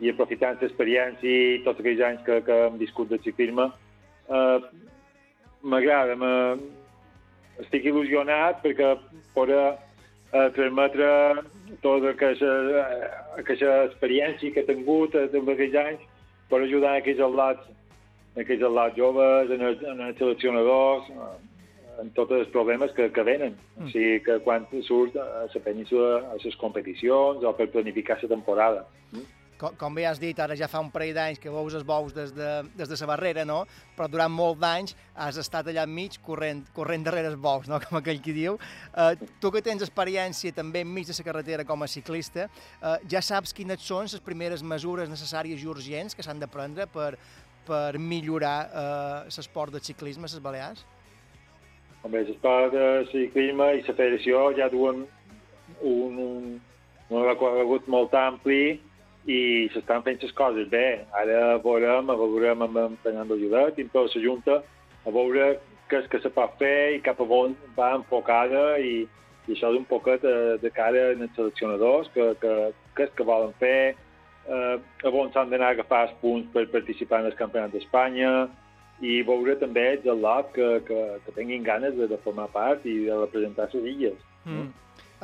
i 0.00 0.08
aprofitant 0.08 0.56
l'experiència 0.62 1.28
i 1.28 1.60
tots 1.66 1.82
aquells 1.82 2.00
anys 2.06 2.24
que, 2.24 2.40
que 2.46 2.60
hem 2.66 2.80
viscut 2.80 3.12
de 3.12 3.20
ciclisme, 3.20 3.68
eh, 4.32 4.58
m'agrada, 5.60 6.16
estic 7.62 7.88
il·lusionat 7.90 8.62
perquè 8.64 8.94
poder 9.34 9.64
eh, 9.70 10.48
transmetre 10.56 11.10
tota 11.84 12.14
aquesta, 12.14 12.54
eh, 12.80 13.10
aquesta 13.42 13.76
experiència 13.88 14.54
que 14.54 14.64
he 14.64 14.70
tingut 14.70 15.16
en 15.20 15.52
aquells 15.54 15.76
anys 15.84 16.08
per 16.50 16.62
ajudar 16.64 16.96
aquells 16.98 17.22
atlats, 17.26 17.68
aquells 18.36 18.66
atlats 18.66 18.98
joves, 18.98 19.52
en 19.54 19.66
els, 19.68 19.84
en 19.86 20.02
els 20.08 20.18
seleccionadors, 20.18 21.10
en 22.00 22.08
tots 22.16 22.32
els 22.32 22.48
problemes 22.54 22.92
que, 22.96 23.10
que 23.14 23.24
venen. 23.26 23.56
Mm. 23.76 23.84
O 23.86 23.92
sigui 23.92 24.22
que 24.26 24.38
quan 24.46 24.66
surt 24.86 25.18
a 25.20 25.44
la 25.44 25.62
península 25.64 26.24
a 26.30 26.38
les 26.40 26.56
competicions 26.60 27.44
o 27.44 27.52
per 27.56 27.68
planificar 27.74 28.18
la 28.22 28.32
temporada. 28.34 28.86
Com, 29.60 29.74
com 29.76 29.96
bé 29.96 30.06
has 30.08 30.20
dit, 30.20 30.38
ara 30.40 30.54
ja 30.56 30.68
fa 30.72 30.80
un 30.80 30.88
parell 30.92 31.12
d'anys 31.12 31.40
que 31.40 31.52
veus 31.52 31.74
els 31.76 31.84
bous 31.84 32.14
des 32.16 32.30
de, 32.32 32.48
des 32.78 32.88
de 32.88 32.96
la 33.02 33.08
barrera, 33.10 33.44
no? 33.44 33.58
Però 33.96 34.08
durant 34.08 34.32
molts 34.32 34.60
d'anys 34.62 34.94
has 35.20 35.36
estat 35.42 35.68
allà 35.68 35.84
enmig 35.84 36.16
corrent, 36.24 36.62
corrent 36.76 37.04
darrere 37.04 37.28
els 37.28 37.36
bous, 37.36 37.68
no? 37.68 37.80
Com 37.84 37.98
aquell 38.00 38.22
qui 38.24 38.32
diu. 38.36 38.56
Uh, 38.94 39.12
tu 39.42 39.52
que 39.52 39.60
tens 39.66 39.84
experiència 39.84 40.56
també 40.56 40.80
enmig 40.86 41.10
de 41.10 41.18
la 41.18 41.26
carretera 41.28 41.68
com 41.68 41.84
a 41.84 41.90
ciclista, 41.90 42.48
uh, 42.80 42.96
ja 43.10 43.20
saps 43.20 43.52
quines 43.56 43.84
són 43.84 44.08
les 44.08 44.24
primeres 44.24 44.64
mesures 44.64 45.12
necessàries 45.12 45.60
i 45.60 45.68
urgents 45.68 46.16
que 46.16 46.24
s'han 46.24 46.40
de 46.40 46.48
prendre 46.48 46.88
per, 46.88 47.12
per 47.68 47.98
millorar 48.00 48.58
uh, 48.64 49.28
l'esport 49.28 49.76
de 49.76 49.84
ciclisme 49.84 50.24
a 50.24 50.32
les 50.32 50.40
Balears? 50.40 50.86
Home, 52.00 52.24
l'esport 52.24 52.72
de 52.72 52.86
ciclisme 53.12 53.74
i 53.76 53.84
la 53.84 53.92
federació 53.92 54.46
ja 54.56 54.72
duen 54.72 55.04
un, 55.84 56.16
un, 56.16 56.46
un 57.10 57.26
recorregut 57.26 57.88
molt 57.92 58.16
ampli 58.16 58.78
i 59.28 59.68
s'estan 59.74 60.04
fent 60.06 60.22
les 60.22 60.32
coses 60.36 60.68
bé. 60.72 61.04
Ara 61.20 61.58
veurem, 61.64 62.12
veurem 62.22 62.62
amb 62.66 63.00
Fernando 63.04 63.36
Lloret 63.36 63.78
i 63.78 63.86
amb 63.86 63.92
tota 63.96 64.16
la 64.16 64.24
Junta 64.24 64.60
a 65.06 65.14
veure 65.14 65.48
què 65.90 66.02
és 66.04 66.10
que 66.10 66.20
se 66.22 66.30
pot 66.32 66.54
fer 66.60 66.94
i 66.96 67.02
cap 67.04 67.20
a 67.20 67.26
on 67.26 67.56
va 67.76 67.94
enfocada 67.96 68.78
i, 68.78 69.08
i 69.48 69.56
això 69.56 69.72
d'un 69.74 69.86
poquet 69.90 70.22
de, 70.22 70.36
de 70.62 70.70
cara 70.70 71.10
als 71.10 71.34
seleccionadors, 71.36 72.10
que, 72.14 72.30
que, 72.40 72.54
què 72.96 73.08
és 73.08 73.14
que 73.18 73.26
volen 73.26 73.52
fer, 73.58 73.96
eh, 74.46 74.76
a 74.78 75.10
on 75.10 75.32
s'han 75.34 75.50
d'anar 75.50 75.72
a 75.72 75.76
agafar 75.78 76.04
els 76.06 76.18
punts 76.22 76.50
per 76.54 76.68
participar 76.72 77.24
en 77.24 77.30
el 77.32 77.38
Campionat 77.38 77.74
d'Espanya, 77.74 78.32
i 79.00 79.22
veure 79.24 79.56
també 79.56 79.86
els 79.94 80.06
atlats 80.12 80.52
que, 80.54 80.68
que, 80.86 81.00
que 81.24 81.34
tinguin 81.36 81.64
ganes 81.64 81.96
de, 81.96 82.06
de 82.10 82.20
formar 82.24 82.50
part 82.52 82.84
i 82.84 83.06
de 83.08 83.16
representar 83.16 83.70
les 83.72 83.90
illes. 83.94 84.28
Mm. 84.44 84.68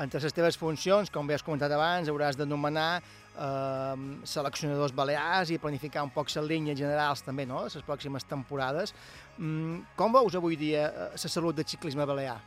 Entre 0.00 0.20
les 0.20 0.34
teves 0.36 0.58
funcions, 0.60 1.12
com 1.12 1.28
bé 1.28 1.36
has 1.36 1.44
comentat 1.44 1.72
abans, 1.72 2.08
hauràs 2.12 2.36
de 2.36 2.48
nomenar 2.48 3.02
eh, 3.36 3.94
seleccionadors 4.24 4.94
balears 4.96 5.52
i 5.52 5.60
planificar 5.62 6.04
un 6.06 6.12
poc 6.14 6.32
les 6.34 6.48
línies 6.48 6.78
generals 6.78 7.22
també, 7.22 7.46
no?, 7.46 7.64
les 7.64 7.86
pròximes 7.86 8.24
temporades. 8.24 8.94
Mm, 9.38 9.96
com 9.96 10.12
veus 10.12 10.34
avui 10.34 10.56
dia 10.56 10.88
eh, 10.88 11.08
la 11.14 11.30
salut 11.30 11.56
del 11.56 11.68
ciclisme 11.68 12.06
balear? 12.06 12.38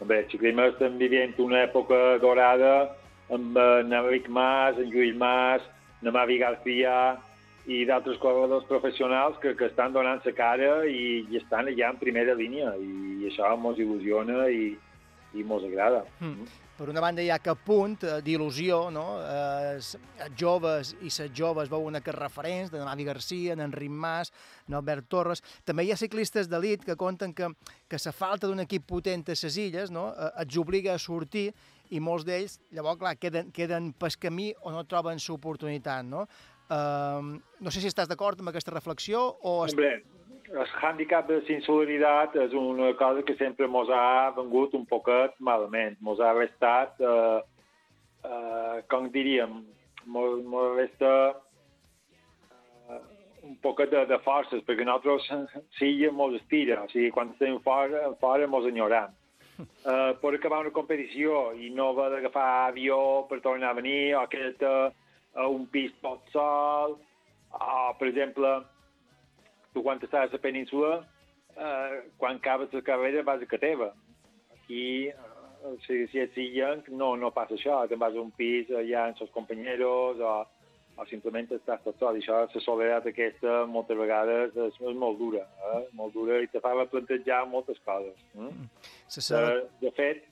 Bé, 0.00 0.22
el 0.22 0.30
ciclisme 0.30 0.70
estem 0.70 0.96
vivint 0.96 1.34
una 1.44 1.64
època 1.66 2.18
dorada 2.22 2.88
amb 3.30 3.58
en 3.58 3.92
Enric 3.92 4.28
Mas, 4.28 4.78
en 4.78 4.88
Lluís 4.90 5.16
Mas, 5.16 5.62
en 6.02 6.12
Mavi 6.12 6.38
García 6.40 7.18
i 7.68 7.84
d'altres 7.86 8.18
corredors 8.18 8.64
professionals 8.66 9.36
que, 9.42 9.52
que 9.54 9.68
estan 9.68 9.92
donant 9.92 10.24
la 10.24 10.32
cara 10.32 10.70
i, 10.88 11.26
i 11.28 11.38
estan 11.38 11.68
allà 11.68 11.92
en 11.92 12.00
primera 12.00 12.34
línia 12.34 12.72
i, 12.80 13.26
això 13.28 13.52
ens 13.52 13.78
il·lusiona 13.78 14.48
i, 14.48 14.72
i 15.36 15.44
ens 15.44 15.66
agrada. 15.68 16.02
Mm. 16.20 16.48
Per 16.80 16.88
una 16.88 17.02
banda 17.04 17.20
hi 17.20 17.28
ha 17.28 17.36
que 17.44 17.52
punt 17.60 17.98
eh, 18.08 18.12
d'il·lusió, 18.24 18.76
no? 18.88 19.18
Eh, 19.20 19.72
els 19.76 19.90
joves 20.40 20.94
i 21.04 21.10
les 21.10 21.32
joves 21.36 21.68
veuen 21.68 21.98
aquests 21.98 22.16
referents, 22.16 22.70
de 22.72 22.80
Mavi 22.80 23.04
Garcia, 23.04 23.52
en 23.52 23.60
Enric 23.66 23.92
Mas, 23.92 24.30
en 24.64 24.78
Albert 24.78 25.10
Torres. 25.12 25.42
També 25.68 25.84
hi 25.84 25.90
ha 25.92 25.98
ciclistes 26.00 26.48
d'elit 26.48 26.86
que 26.86 26.96
conten 26.96 27.34
que, 27.36 27.50
que 27.84 28.00
la 28.00 28.14
falta 28.16 28.48
d'un 28.48 28.64
equip 28.64 28.86
potent 28.88 29.26
a 29.28 29.36
les 29.36 29.58
illes 29.60 29.92
no? 29.92 30.06
eh, 30.14 30.30
els 30.40 30.56
obliga 30.56 30.94
a 30.94 31.02
sortir 31.04 31.50
i 31.90 32.00
molts 32.00 32.24
d'ells, 32.24 32.56
llavors, 32.72 32.96
clar, 33.02 33.12
queden, 33.20 33.52
queden 33.52 33.92
pel 33.92 34.16
camí 34.16 34.48
o 34.62 34.72
no 34.72 34.86
troben 34.88 35.20
l'oportunitat, 35.20 36.08
no? 36.08 36.24
Eh, 36.70 37.36
no 37.60 37.74
sé 37.74 37.84
si 37.84 37.92
estàs 37.92 38.08
d'acord 38.08 38.40
amb 38.40 38.54
aquesta 38.54 38.72
reflexió 38.72 39.26
o... 39.42 39.58
Hombre, 39.66 39.98
el 40.50 40.66
hàndicap 40.82 41.28
de 41.28 41.38
insolidaritat 41.54 42.34
és 42.42 42.54
una 42.56 42.90
cosa 42.98 43.22
que 43.22 43.36
sempre 43.38 43.68
mos 43.70 43.90
ha 43.90 44.32
vengut 44.34 44.74
un 44.74 44.86
poquet 44.86 45.36
malament. 45.38 45.96
Mos 46.00 46.20
ha 46.20 46.32
restat, 46.34 46.98
eh, 47.00 47.40
eh, 48.24 48.82
com 48.90 49.08
diríem, 49.14 49.62
mos, 50.06 50.42
mos 50.44 50.74
resta 50.76 51.12
eh, 52.90 53.00
un 53.46 53.56
poquet 53.62 53.90
de, 53.90 54.04
de 54.10 54.18
forces, 54.26 54.64
perquè 54.66 54.84
nosaltres 54.84 55.54
sí 55.78 55.94
mos 56.12 56.34
estira, 56.40 56.82
o 56.82 56.90
sigui, 56.90 57.12
quan 57.14 57.30
estem 57.34 57.60
fora, 57.62 58.10
fora 58.20 58.50
mos 58.50 58.66
enyorem. 58.66 59.16
Uh, 59.60 60.16
per 60.22 60.30
acabar 60.32 60.62
una 60.62 60.72
competició 60.72 61.50
i 61.52 61.68
no 61.68 61.90
haver 61.90 62.06
d'agafar 62.14 62.70
avió 62.70 63.26
per 63.28 63.42
tornar 63.44 63.74
a 63.74 63.76
venir, 63.76 64.14
o 64.16 64.22
quedar 64.32 64.94
a 65.36 65.48
un 65.52 65.66
pis 65.68 65.92
tot 66.00 66.24
sol, 66.32 66.96
o, 67.52 67.74
per 67.98 68.08
exemple, 68.08 68.54
tu 69.74 69.82
quan 69.82 69.98
estàs 70.02 70.30
a 70.30 70.36
la 70.36 70.42
península, 70.42 71.04
eh, 71.56 72.00
quan 72.18 72.36
acabes 72.36 72.72
la 72.72 72.82
carrera 72.82 73.22
vas 73.22 73.42
a 73.42 73.46
casa 73.46 73.60
teva. 73.66 73.92
Aquí, 74.54 75.08
eh, 75.08 75.74
si, 75.86 76.06
si 76.08 76.18
ets 76.22 76.36
illenc, 76.38 76.88
no, 76.88 77.14
no 77.16 77.30
passa 77.34 77.54
això. 77.54 77.82
Te'n 77.88 77.98
vas 78.00 78.14
a 78.16 78.20
un 78.22 78.30
pis 78.32 78.70
allà 78.70 79.08
amb 79.08 79.20
els 79.20 79.30
companyeros 79.34 80.20
o, 80.20 80.34
o 81.00 81.06
simplement 81.10 81.48
estàs 81.56 81.82
tot 81.84 81.98
sol. 81.98 82.16
I 82.16 82.22
això, 82.24 82.42
la 82.48 82.60
soledat 82.64 83.06
aquesta, 83.06 83.64
moltes 83.66 83.96
vegades 83.98 84.56
és, 84.56 84.80
és 84.80 84.96
molt 84.96 85.18
dura, 85.18 85.46
eh? 85.74 85.84
molt 85.96 86.12
dura 86.14 86.40
i 86.42 86.48
te 86.50 86.60
fa 86.60 86.74
replantejar 86.74 87.44
moltes 87.48 87.78
coses. 87.86 88.16
Mm? 88.34 88.66
Se 89.08 89.20
sap- 89.20 89.48
Eh, 89.48 89.62
de 89.80 89.90
fet, 89.96 90.24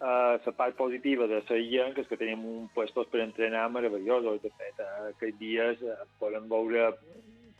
eh, 0.00 0.34
la 0.46 0.52
part 0.56 0.76
positiva 0.76 1.26
de 1.26 1.40
ser 1.48 1.58
illenc 1.62 1.98
és 1.98 2.06
que 2.08 2.16
tenim 2.20 2.44
un 2.44 2.68
puestos 2.74 3.06
per 3.12 3.20
entrenar 3.24 3.68
meravellosos. 3.70 4.42
De 4.42 4.50
fet, 4.58 4.78
eh, 4.80 5.10
aquests 5.14 5.38
dies 5.40 5.82
eh, 5.82 5.96
podem 6.20 6.48
veure 6.48 6.90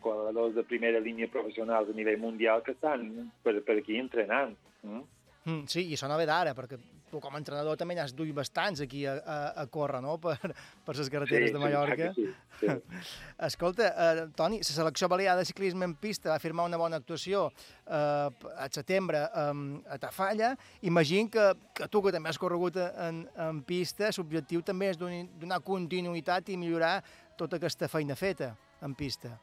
corredors 0.07 0.55
de 0.55 0.65
primera 0.71 1.03
línia 1.03 1.29
professionals 1.33 1.91
a 1.91 1.99
nivell 1.99 2.23
mundial 2.23 2.63
que 2.63 2.77
estan 2.79 3.33
per, 3.43 3.59
per 3.67 3.81
aquí 3.83 3.99
entrenant. 3.99 4.55
Mm? 4.87 5.03
Mm, 5.47 5.65
sí, 5.71 5.85
i 5.87 5.95
això 5.95 6.09
no 6.11 6.17
ve 6.19 6.25
d'ara, 6.27 6.57
perquè 6.59 6.79
tu 7.07 7.21
com 7.23 7.37
a 7.37 7.39
entrenador 7.39 7.77
també 7.79 7.95
n'has 7.95 8.11
duit 8.19 8.33
bastants 8.35 8.81
aquí 8.83 9.05
a, 9.07 9.13
a, 9.23 9.37
a 9.63 9.65
córrer, 9.71 10.01
no?, 10.03 10.17
per, 10.25 10.35
per 10.83 10.95
les 10.99 11.11
carreteres 11.13 11.53
Sí, 11.53 11.55
de 11.55 11.61
sí, 11.61 11.63
Mallorca. 11.63 12.09
sí, 12.17 12.25
sí. 12.59 12.67
Escolta, 13.47 13.93
eh, 13.95 14.25
Toni, 14.35 14.59
la 14.59 14.67
selecció 14.67 15.07
balear 15.13 15.37
de 15.39 15.47
ciclisme 15.47 15.87
en 15.87 15.95
pista 16.03 16.33
va 16.33 16.41
firmar 16.43 16.67
una 16.67 16.81
bona 16.83 16.99
actuació 16.99 17.47
eh, 17.87 17.95
a 17.95 18.69
setembre 18.75 19.23
eh, 19.23 19.55
a 19.95 20.01
Tafalla. 20.03 20.57
Imagino 20.83 21.31
que, 21.31 21.47
que 21.79 21.87
tu, 21.95 22.03
que 22.03 22.17
també 22.19 22.35
has 22.35 22.43
corregut 22.43 22.83
en, 22.83 23.23
en 23.39 23.63
pista, 23.63 24.11
l'objectiu 24.19 24.67
també 24.67 24.91
és 24.91 24.99
donar 24.99 25.63
continuïtat 25.63 26.51
i 26.51 26.59
millorar 26.59 26.97
tota 27.39 27.63
aquesta 27.63 27.87
feina 27.87 28.19
feta 28.19 28.57
en 28.83 28.99
pista. 28.99 29.37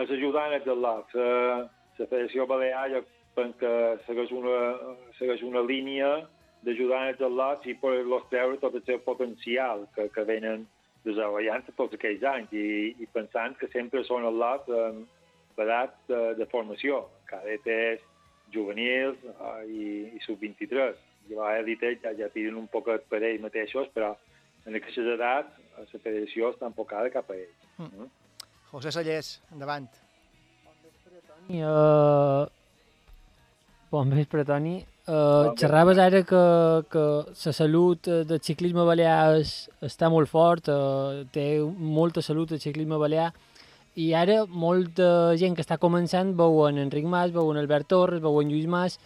Els 0.00 0.12
ajudant 0.16 0.54
els 0.56 0.68
atlats. 0.74 1.16
La, 1.18 1.64
la 1.98 2.06
Federació 2.06 2.46
Balear 2.48 3.02
que 3.58 3.72
segueix 4.06 4.32
una, 4.36 4.58
segueix 5.18 5.42
una 5.46 5.62
línia 5.64 6.12
d'ajudar 6.62 7.08
els 7.10 7.20
atlats 7.20 7.66
i 7.66 7.74
poder-los 7.80 8.28
treure 8.30 8.60
tot 8.62 8.76
el 8.78 8.84
seu 8.86 9.00
potencial 9.04 9.86
que, 9.96 10.08
que 10.14 10.24
venen 10.28 10.66
desenvolupant 11.02 11.66
tots 11.76 11.96
aquells 11.98 12.22
anys 12.28 12.52
i, 12.54 12.92
i 13.02 13.08
pensant 13.14 13.56
que 13.58 13.70
sempre 13.72 14.04
són 14.06 14.28
atlats 14.28 14.68
en 14.70 15.02
edat 15.62 15.96
de, 16.08 16.20
de 16.38 16.46
formació, 16.52 17.06
cadetes, 17.30 18.04
juvenils 18.54 19.18
eh, 19.32 19.64
i, 19.68 19.88
i 20.16 20.22
sub-23. 20.26 21.08
jo 21.30 21.42
a 21.42 21.56
élite 21.58 21.96
ja, 22.02 22.12
ja 22.18 22.28
tiren 22.34 22.56
un 22.58 22.68
poquet 22.68 23.04
per 23.08 23.22
ells 23.22 23.42
mateixos, 23.42 23.88
però 23.94 24.12
en 24.66 24.74
aquestes 24.76 25.06
edats 25.14 25.58
la 25.78 25.86
federació 25.92 26.50
està 26.52 26.66
enfocada 26.68 27.12
cap 27.14 27.30
a 27.30 27.36
ells. 27.38 27.68
Mm. 27.78 28.08
José 28.72 28.90
Sallés, 28.90 29.40
endavant. 29.52 29.84
I, 31.52 31.60
uh, 31.60 32.46
bon 33.92 34.10
vespre, 34.16 34.46
Toni. 34.48 34.78
Uh, 35.02 35.52
xerraves 35.58 35.98
ara 35.98 36.22
que, 36.24 36.40
que 36.88 37.02
la 37.28 37.52
salut 37.52 38.06
eh, 38.06 38.20
del 38.22 38.38
ciclisme 38.40 38.84
balear 38.86 39.40
és, 39.40 39.50
està 39.82 40.06
molt 40.08 40.30
fort, 40.30 40.70
uh, 40.70 41.24
té 41.34 41.46
molta 41.60 42.22
salut 42.22 42.54
el 42.54 42.62
ciclisme 42.62 42.96
balear, 43.02 43.32
i 43.98 44.12
ara 44.14 44.44
molta 44.46 45.34
gent 45.36 45.58
que 45.58 45.64
està 45.66 45.76
començant 45.82 46.30
veuen 46.38 46.78
Enric 46.80 47.04
Mas, 47.04 47.34
veuen 47.34 47.58
Albert 47.60 47.90
Torres, 47.90 48.22
veuen 48.22 48.48
Lluís 48.48 48.70
Mas, 48.70 48.96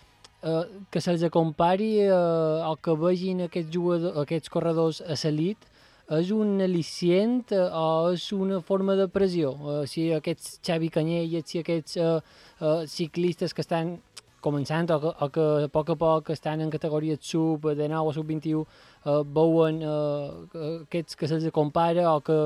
uh, 0.44 0.62
que 0.92 1.00
se'ls 1.00 1.24
compari 1.33 2.05
uh, 2.05 2.68
o 2.68 2.76
que 2.76 2.94
vegin 3.00 3.46
aquests, 3.48 3.72
jugadors, 3.72 4.20
aquests 4.22 4.52
corredors 4.52 5.00
a 5.00 5.16
l'elit, 5.24 5.64
és 6.14 6.31
un 6.31 6.61
al·licient 6.62 7.53
eh, 7.53 7.62
o 7.75 8.12
és 8.14 8.29
una 8.33 8.61
forma 8.61 8.95
de 8.95 9.09
pressió? 9.11 9.55
Uh, 9.59 9.81
si 9.90 10.11
aquests 10.14 10.61
Xavi 10.62 10.90
Canyelles, 10.95 11.49
si 11.51 11.59
aquests 11.62 11.97
uh, 11.99 12.21
uh, 12.61 12.85
ciclistes 12.87 13.55
que 13.55 13.64
estan 13.64 13.97
començant 14.45 14.87
o 14.95 15.01
que, 15.03 15.11
o 15.11 15.29
que 15.35 15.47
a 15.66 15.71
poc 15.73 15.90
a 15.90 15.97
poc 15.99 16.31
estan 16.31 16.62
en 16.62 16.71
categories 16.71 17.19
sub 17.21 17.66
de 17.75 17.88
9 17.90 18.12
o 18.12 18.14
sub 18.14 18.31
21 18.31 18.62
uh, 18.62 19.23
veuen 19.27 19.83
uh, 19.83 20.47
aquests 20.85 21.19
que 21.19 21.27
se'ls 21.27 21.51
compara 21.51 22.12
o 22.14 22.21
que 22.23 22.38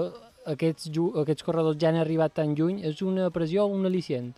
aquests, 0.48 0.88
aquests 1.22 1.44
corredors 1.44 1.78
ja 1.80 1.90
han 1.90 2.00
arribat 2.00 2.34
tan 2.38 2.54
lluny, 2.56 2.80
és 2.88 3.02
una 3.02 3.28
pressió 3.34 3.66
o 3.66 3.74
un 3.76 3.84
al·licient? 3.84 4.32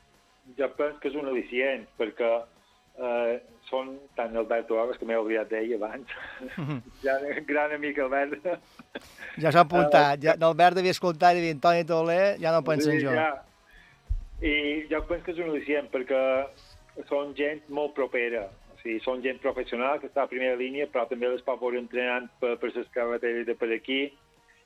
Jo 0.58 0.68
penso 0.76 0.98
que 1.00 1.10
és 1.12 1.18
un 1.18 1.28
al·licient, 1.30 1.86
perquè 1.98 2.30
eh, 2.98 3.38
són 3.72 3.94
tant 4.18 4.36
Albert 4.36 4.68
Torres, 4.68 4.98
que 5.00 5.08
m'he 5.08 5.16
oblidat 5.16 5.48
d'ell 5.52 5.72
abans, 5.78 6.10
ja, 7.06 7.16
gran 7.48 7.72
amic 7.78 8.00
Albert. 8.04 8.50
Ja 9.40 9.52
s'ha 9.52 9.64
apuntat. 9.64 10.20
Ja, 10.24 10.36
L'Albert 10.40 10.78
devia 10.78 10.92
escoltar 10.92 11.32
i 11.36 11.44
dir 11.44 11.56
Toni 11.62 11.86
Toler, 11.88 12.36
ja 12.42 12.52
no 12.52 12.60
penso 12.66 12.90
en 12.92 13.00
Sí, 13.00 13.06
jo. 13.06 13.16
Ja. 13.16 13.30
I 14.42 14.54
jo 14.90 15.00
penso 15.08 15.24
que 15.24 15.32
és 15.32 15.40
un 15.40 15.52
al·licient, 15.52 15.88
perquè 15.92 16.20
són 17.08 17.32
gent 17.38 17.62
molt 17.72 17.94
propera. 17.96 18.48
O 18.74 18.80
sigui, 18.82 18.98
són 19.04 19.22
gent 19.24 19.38
professional 19.40 20.00
que 20.02 20.10
està 20.10 20.26
a 20.26 20.30
primera 20.30 20.58
línia, 20.58 20.88
però 20.90 21.06
també 21.08 21.30
les 21.30 21.44
pot 21.46 21.60
veure 21.60 21.80
entrenant 21.80 22.28
per, 22.42 22.56
per 22.60 22.72
les 22.74 22.90
carreteres 22.94 23.46
de 23.48 23.56
per 23.56 23.70
aquí, 23.72 24.02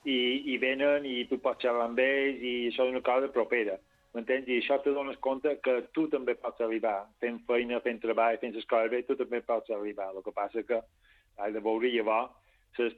i, 0.07 0.19
i 0.55 0.57
venen 0.63 1.07
i 1.07 1.25
tu 1.31 1.39
pots 1.43 1.63
xerrar 1.63 1.91
amb 1.91 2.01
ells, 2.03 2.41
i 2.41 2.55
això 2.71 2.87
és 2.87 2.95
una 2.95 3.05
cosa 3.07 3.31
propera. 3.35 3.77
M'entens? 4.17 4.49
I 4.49 4.63
això 4.63 4.79
te 4.81 4.95
dones 4.97 5.19
compte 5.21 5.59
que 5.61 5.75
tu 5.93 6.07
també 6.13 6.35
pots 6.41 6.63
arribar, 6.65 7.03
fent 7.21 7.43
feina, 7.49 7.83
fent 7.85 8.01
treball, 8.01 8.39
fent 8.41 8.57
les 8.57 8.69
coses 8.71 8.91
bé, 8.93 9.03
tu 9.05 9.17
també 9.19 9.43
pots 9.45 9.73
arribar. 9.77 10.09
El 10.15 10.25
que 10.25 10.33
passa 10.33 10.65
que 10.65 10.81
has 11.37 11.53
de 11.53 11.61
veure 11.61 11.91
llavors 11.93 12.33
ses, 12.79 12.97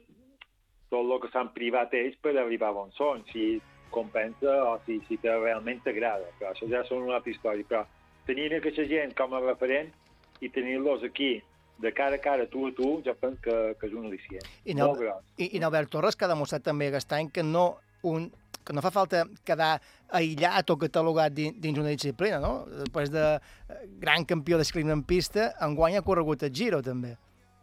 tot 0.89 1.03
el 1.03 1.19
que 1.21 1.31
s'han 1.33 1.51
privat 1.55 1.93
ells 1.97 2.15
per 2.23 2.35
arribar 2.37 2.71
on 2.77 2.93
són, 2.95 3.25
si 3.33 3.59
compensa 3.93 4.53
o 4.69 4.77
si, 4.85 4.99
si 5.07 5.17
te 5.21 5.33
realment 5.35 5.81
t'agrada. 5.85 6.31
Però 6.39 6.53
això 6.53 6.69
ja 6.71 6.83
són 6.87 7.05
una 7.07 7.19
altra 7.19 7.33
història. 7.33 7.67
Però 7.67 7.83
tenir 8.29 8.49
aquesta 8.55 8.85
gent 8.89 9.15
com 9.17 9.35
a 9.35 9.43
referent 9.43 9.91
i 10.39 10.49
tenir-los 10.53 11.03
aquí 11.03 11.37
de 11.79 11.93
cara 11.95 12.15
a 12.15 12.21
cara, 12.23 12.47
tu 12.47 12.67
a 12.67 12.71
tu, 12.75 13.01
jo 13.05 13.15
penso 13.15 13.41
que, 13.41 13.55
que 13.79 13.87
és 13.87 13.93
un 13.95 14.09
al·licient. 14.09 14.47
I, 14.65 14.75
gros. 14.75 15.23
i, 15.37 15.55
i 15.55 15.63
Albert 15.63 15.91
Torres 15.93 16.15
que 16.15 16.27
ha 16.27 16.31
demostrat 16.31 16.65
també 16.65 16.89
aquest 16.89 17.13
any 17.15 17.29
que 17.31 17.43
no, 17.43 17.79
un, 18.03 18.27
que 18.69 18.75
no 18.77 18.83
fa 18.85 18.91
falta 18.93 19.23
quedar 19.45 19.79
aïllat 20.13 20.69
o 20.69 20.77
catalogat 20.77 21.33
din- 21.33 21.55
dins 21.57 21.79
una 21.81 21.89
disciplina, 21.89 22.37
no? 22.37 22.67
Després 22.83 23.09
de 23.09 23.23
eh, 23.33 23.79
gran 23.97 24.25
campió 24.29 24.59
de 24.59 24.67
ciclisme 24.67 24.93
en 24.93 25.01
pista, 25.01 25.49
enguany 25.65 25.97
ha 25.97 26.05
corregut 26.05 26.45
el 26.45 26.53
Giro, 26.53 26.83
també. 26.85 27.15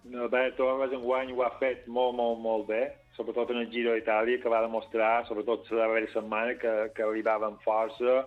Albert 0.06 0.56
Torres 0.58 0.92
enguany 0.94 1.30
ho 1.34 1.42
ha 1.46 1.52
fet 1.60 1.86
molt, 1.86 2.14
molt, 2.18 2.38
molt 2.42 2.66
bé, 2.68 2.82
sobretot 3.16 3.50
en 3.54 3.62
el 3.62 3.70
Giro 3.70 3.94
d'Itàlia, 3.94 4.42
que 4.42 4.50
va 4.50 4.60
demostrar, 4.62 5.24
sobretot 5.26 5.70
la 5.70 5.84
darrera 5.84 6.10
setmana, 6.12 6.54
que, 6.58 6.74
que 6.94 7.02
arribava 7.06 7.48
amb 7.50 7.62
força, 7.62 8.24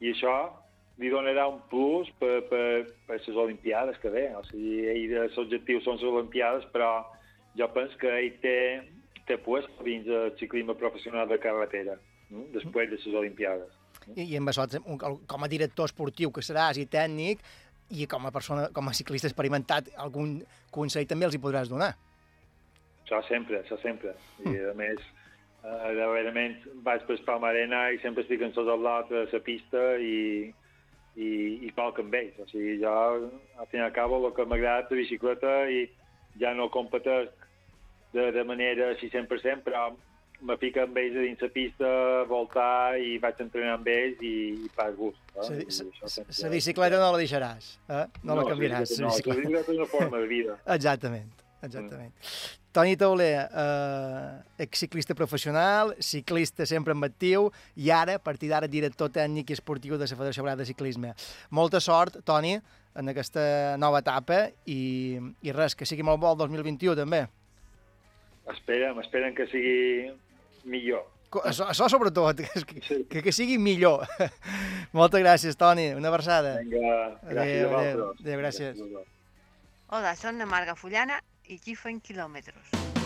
i 0.00 0.10
això 0.14 0.36
li 1.00 1.10
donarà 1.10 1.46
un 1.48 1.60
plus 1.70 2.10
per, 2.20 2.42
per, 2.50 2.64
per 3.06 3.18
les 3.18 3.36
Olimpiades 3.36 3.98
que 4.02 4.10
ve. 4.12 4.26
O 4.36 4.42
sigui, 4.48 4.80
ell, 4.90 5.14
els 5.26 5.38
objectius 5.38 5.86
són 5.86 5.98
les 5.98 6.06
Olimpiades, 6.10 6.66
però 6.74 6.90
jo 7.58 7.68
penso 7.74 7.98
que 7.98 8.10
ell 8.10 8.34
té, 8.42 8.56
té 9.26 9.38
puesto 9.38 9.86
dins 9.86 10.06
el 10.10 10.34
ciclisme 10.38 10.74
professional 10.74 11.28
de 11.30 11.38
carretera, 11.38 11.94
mm? 12.30 12.50
després 12.56 12.90
de 12.90 12.98
les 12.98 13.18
Olimpiades. 13.22 13.76
I, 14.14 14.24
i 14.24 14.38
amb 14.38 14.50
això, 14.50 14.66
com 15.28 15.44
a 15.44 15.50
director 15.50 15.90
esportiu 15.90 16.32
que 16.32 16.44
seràs 16.44 16.80
i 16.80 16.86
tècnic, 16.90 17.42
i 17.90 18.06
com 18.06 18.26
a 18.26 18.30
persona, 18.30 18.68
com 18.74 18.88
a 18.88 18.94
ciclista 18.94 19.28
experimentat, 19.28 19.90
algun 19.98 20.38
consell 20.74 21.08
també 21.10 21.26
els 21.26 21.34
hi 21.34 21.42
podràs 21.42 21.70
donar. 21.70 21.90
Això 23.02 23.18
sempre, 23.26 23.64
això 23.64 23.78
sempre. 23.82 24.14
I 24.46 24.54
a 24.70 24.74
més, 24.78 25.02
eh, 25.64 25.90
darrerament 25.98 26.56
vaig 26.86 27.02
per 27.08 27.18
Palmarena 27.26 27.88
i 27.90 27.98
sempre 28.04 28.22
estic 28.22 28.42
en 28.46 28.54
sota 28.54 28.78
l'altre 28.78 29.24
a 29.24 29.30
la 29.32 29.40
pista 29.42 29.82
i, 29.98 30.52
i, 31.16 31.30
i 31.66 31.72
calc 31.74 31.98
amb 31.98 32.14
ells. 32.14 32.38
O 32.38 32.46
sigui, 32.52 32.78
jo, 32.82 32.94
al 33.58 33.70
fin 33.72 33.82
i 33.82 33.86
al 33.88 33.96
cabo, 33.96 34.22
el 34.26 34.36
que 34.36 34.46
m'agrada 34.46 34.86
és 34.86 34.94
la 34.94 35.00
bicicleta 35.02 35.56
i 35.68 35.88
ja 36.38 36.54
no 36.54 36.70
competesc 36.70 37.48
de, 38.14 38.30
de 38.30 38.44
manera 38.46 38.92
així 38.94 39.10
100%, 39.10 39.66
però 39.66 39.88
me 40.42 40.56
fico 40.60 40.82
amb 40.84 40.96
ells 41.00 41.16
a 41.16 41.24
dins 41.24 41.42
la 41.44 41.50
pista, 41.54 41.90
voltar 42.30 42.98
i 43.00 43.18
vaig 43.22 43.42
entrenar 43.44 43.74
amb 43.78 43.90
ells 43.92 44.22
i, 44.24 44.36
i 44.66 44.70
pas 44.76 44.94
gust. 44.96 45.20
Eh? 45.36 45.66
La, 45.66 46.14
la 46.44 46.52
bicicleta 46.54 47.00
no 47.00 47.10
la 47.12 47.20
deixaràs, 47.20 47.74
eh? 47.88 48.06
no, 48.22 48.34
la 48.34 48.40
la 48.42 48.48
canviaràs. 48.54 48.96
bicicleta 48.96 49.04
No, 49.04 49.12
la 49.12 49.42
bicicleta 49.42 49.74
és 49.74 49.76
una 49.76 49.90
forma 49.90 50.22
de 50.22 50.30
vida. 50.30 50.56
Exactament, 50.78 51.30
exactament. 51.60 52.16
Toni 52.72 52.94
Tauler, 52.96 53.48
eh, 53.50 54.62
exciclista 54.62 55.14
professional, 55.18 55.96
ciclista 55.98 56.64
sempre 56.66 56.94
en 56.94 57.02
actiu 57.02 57.48
i 57.74 57.90
ara, 57.90 58.14
a 58.14 58.22
partir 58.22 58.52
d'ara, 58.52 58.68
director 58.70 59.10
tècnic 59.10 59.50
i 59.50 59.56
esportiu 59.58 59.98
de 59.98 60.06
la 60.06 60.18
Federació 60.20 60.44
Balear 60.46 60.60
de 60.60 60.68
Ciclisme. 60.68 61.10
Molta 61.50 61.80
sort, 61.82 62.20
Toni, 62.24 62.54
en 62.94 63.10
aquesta 63.10 63.76
nova 63.78 64.04
etapa 64.04 64.44
i, 64.70 65.18
i 65.42 65.52
res, 65.52 65.74
que 65.74 65.86
sigui 65.86 66.06
molt 66.06 66.22
bo 66.22 66.30
el 66.30 66.38
2021 66.46 66.94
també. 67.02 67.24
Esperem, 68.50 68.98
esperem 69.02 69.34
que 69.34 69.46
sigui 69.50 70.10
millor. 70.64 71.06
Això, 71.46 71.68
això 71.70 71.86
sobretot, 71.92 72.40
que, 72.66 73.02
que, 73.06 73.22
que 73.22 73.32
sigui 73.32 73.58
millor. 73.62 74.02
Moltes 74.98 75.22
gràcies, 75.22 75.56
Toni. 75.56 75.92
Una 75.94 76.10
abraçada. 76.10 76.56
Vinga, 76.64 76.94
gràcies 77.30 77.64
Adéu, 77.64 77.76
a 77.76 77.80
adéu, 77.80 77.98
vosaltres. 78.02 78.24
adéu, 78.26 78.40
gràcies. 78.44 78.80
Gràcies. 78.82 79.16
Hola, 79.90 80.14
soc 80.18 80.36
la 80.38 80.46
Marga 80.46 80.74
Fullana 80.78 81.20
i 81.50 81.56
aquí 81.58 81.74
fem 81.78 81.98
quilòmetres. 82.02 82.99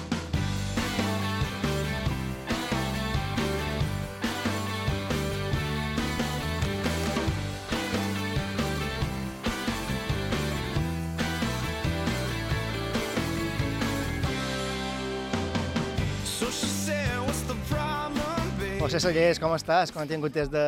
José 18.84 18.98
Sallés, 19.00 19.38
com 19.40 19.54
estàs? 19.56 19.88
Com 19.94 20.02
han 20.02 20.10
tingut 20.10 20.34
temps 20.36 20.50
de, 20.52 20.62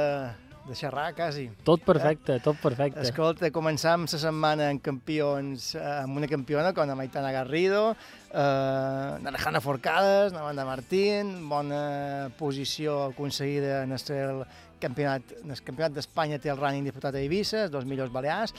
de 0.64 0.74
xerrar, 0.78 1.10
quasi? 1.12 1.50
Tot 1.68 1.82
perfecte, 1.84 2.38
tot 2.40 2.56
perfecte. 2.62 3.02
Escolta, 3.04 3.50
començam 3.52 4.06
la 4.08 4.20
setmana 4.22 4.70
en 4.72 4.80
campions, 4.80 5.74
eh, 5.76 5.82
amb 5.98 6.16
una 6.16 6.30
campiona 6.30 6.70
com 6.72 6.88
la 6.88 6.96
Maitana 6.96 7.34
Garrido, 7.34 7.90
eh, 8.30 9.28
Alejandra 9.32 9.60
Forcades, 9.60 10.32
Amanda 10.32 10.64
Martín, 10.64 11.34
bona 11.50 12.30
posició 12.38 13.02
aconseguida 13.10 13.82
en 13.82 13.92
el 13.92 14.46
campionat, 14.80 15.36
en 15.42 15.52
el 15.52 15.60
campionat 15.60 15.92
d'Espanya 15.92 16.40
té 16.40 16.48
el 16.48 16.56
running 16.56 16.88
disputat 16.88 17.20
a 17.20 17.20
Eivissa, 17.20 17.66
els 17.66 17.76
dos 17.76 17.84
millors 17.84 18.12
balears. 18.16 18.56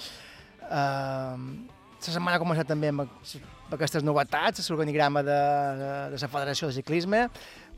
Eh, 0.70 1.74
la 1.98 2.14
setmana 2.14 2.38
ha 2.38 2.46
començat 2.46 2.70
també 2.70 2.94
amb, 2.94 3.08
amb 3.10 3.74
aquestes 3.74 4.06
novetats, 4.06 4.70
l'organigrama 4.70 5.26
de, 5.26 5.38
de, 5.82 5.94
de 6.14 6.20
la 6.22 6.30
Federació 6.30 6.70
de 6.70 6.78
Ciclisme, 6.78 7.26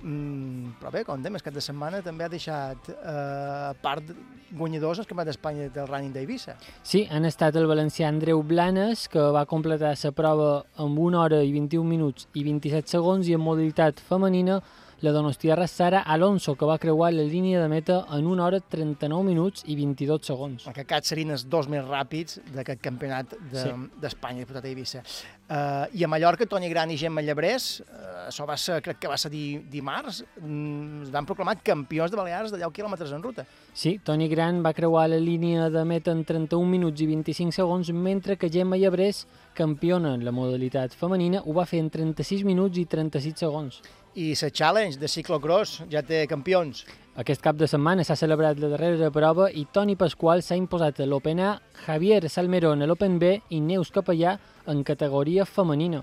mm, 0.01 0.75
però 0.79 0.91
bé, 0.93 1.03
com 1.07 1.21
dèiem, 1.21 1.37
el 1.39 1.45
cap 1.45 1.55
de 1.55 1.63
setmana 1.63 2.01
també 2.05 2.25
ha 2.25 2.31
deixat 2.31 2.89
eh, 2.93 3.71
part 3.83 4.11
guanyadors 4.51 4.99
al 4.99 5.05
Campionat 5.05 5.29
d'Espanya 5.29 5.69
del 5.73 5.87
running 5.87 6.13
d'Eivissa. 6.15 6.55
Sí, 6.83 7.05
han 7.11 7.25
estat 7.29 7.55
el 7.59 7.67
valencià 7.69 8.09
Andreu 8.09 8.41
Blanes, 8.43 9.07
que 9.11 9.29
va 9.35 9.45
completar 9.49 9.93
la 9.93 10.11
prova 10.15 10.51
amb 10.81 10.99
1 10.99 11.19
hora 11.19 11.43
i 11.43 11.51
21 11.53 11.85
minuts 11.87 12.27
i 12.33 12.43
27 12.47 12.89
segons, 12.89 13.27
i 13.29 13.37
en 13.37 13.43
modalitat 13.45 14.01
femenina 14.09 14.59
la 15.01 15.11
donostiarra 15.11 15.67
Sara 15.67 16.01
Alonso, 16.01 16.55
que 16.55 16.65
va 16.65 16.77
creuar 16.77 17.13
la 17.13 17.23
línia 17.23 17.61
de 17.61 17.67
meta 17.69 18.05
en 18.11 18.27
1 18.27 18.43
hora 18.43 18.59
39 18.59 19.23
minuts 19.23 19.63
i 19.65 19.75
22 19.75 20.25
segons. 20.25 20.65
En 20.67 20.71
aquest 20.73 20.89
cas 20.89 21.07
serien 21.07 21.31
els 21.31 21.45
dos 21.49 21.69
més 21.71 21.85
ràpids 21.85 22.39
d'aquest 22.53 22.81
campionat 22.81 23.35
Sí. 23.51 23.69
d'Espanya, 24.01 24.39
de, 24.39 24.45
disputat 24.45 24.65
a 24.65 24.67
Eivissa. 24.67 25.03
Uh, 25.49 25.87
I 25.97 26.03
a 26.03 26.07
Mallorca, 26.07 26.45
Toni 26.45 26.69
Gran 26.69 26.91
i 26.91 26.97
Gemma 26.97 27.21
Llebrés, 27.21 27.79
uh, 27.81 28.27
això 28.27 28.45
va 28.45 28.57
ser, 28.57 28.81
crec 28.85 28.99
que 28.99 29.07
va 29.09 29.17
ser 29.17 29.31
di, 29.31 29.57
dimarts, 29.71 30.23
mm, 30.41 31.03
es 31.03 31.11
van 31.11 31.25
proclamar 31.25 31.57
campions 31.63 32.11
de 32.11 32.17
Balears 32.17 32.51
de 32.51 32.57
10 32.57 32.71
quilòmetres 32.71 33.11
en 33.11 33.23
ruta. 33.23 33.45
Sí, 33.73 33.99
Toni 34.03 34.27
Gran 34.27 34.63
va 34.63 34.73
creuar 34.73 35.07
la 35.09 35.17
línia 35.17 35.69
de 35.69 35.85
meta 35.85 36.11
en 36.11 36.23
31 36.23 36.69
minuts 36.69 37.01
i 37.01 37.07
25 37.07 37.51
segons, 37.51 37.89
mentre 37.91 38.37
que 38.37 38.49
Gemma 38.49 38.77
Llebrés, 38.77 39.25
campiona 39.55 40.13
en 40.13 40.23
la 40.23 40.31
modalitat 40.31 40.93
femenina, 40.93 41.41
ho 41.45 41.53
va 41.53 41.65
fer 41.65 41.79
en 41.79 41.89
36 41.89 42.43
minuts 42.43 42.77
i 42.77 42.85
36 42.85 43.39
segons. 43.39 43.81
I 44.19 44.33
la 44.35 44.49
Challenge 44.51 44.99
de 44.99 45.07
ciclocross 45.07 45.85
ja 45.87 46.01
té 46.03 46.25
campions. 46.27 46.81
Aquest 47.21 47.39
cap 47.43 47.55
de 47.55 47.67
setmana 47.71 48.03
s'ha 48.03 48.17
celebrat 48.19 48.59
la 48.59 48.67
darrera 48.73 49.07
prova 49.15 49.45
i 49.47 49.63
Toni 49.71 49.95
Pasqual 49.95 50.43
s'ha 50.43 50.57
imposat 50.59 50.99
a 50.99 51.07
l'Open 51.07 51.39
A, 51.39 51.53
Javier 51.85 52.27
Salmerón 52.27 52.83
a 52.83 52.89
l'Open 52.89 53.15
B 53.19 53.29
i 53.55 53.61
Neus 53.63 53.93
Capellà 53.95 54.33
en 54.67 54.83
categoria 54.83 55.45
femenina. 55.47 56.01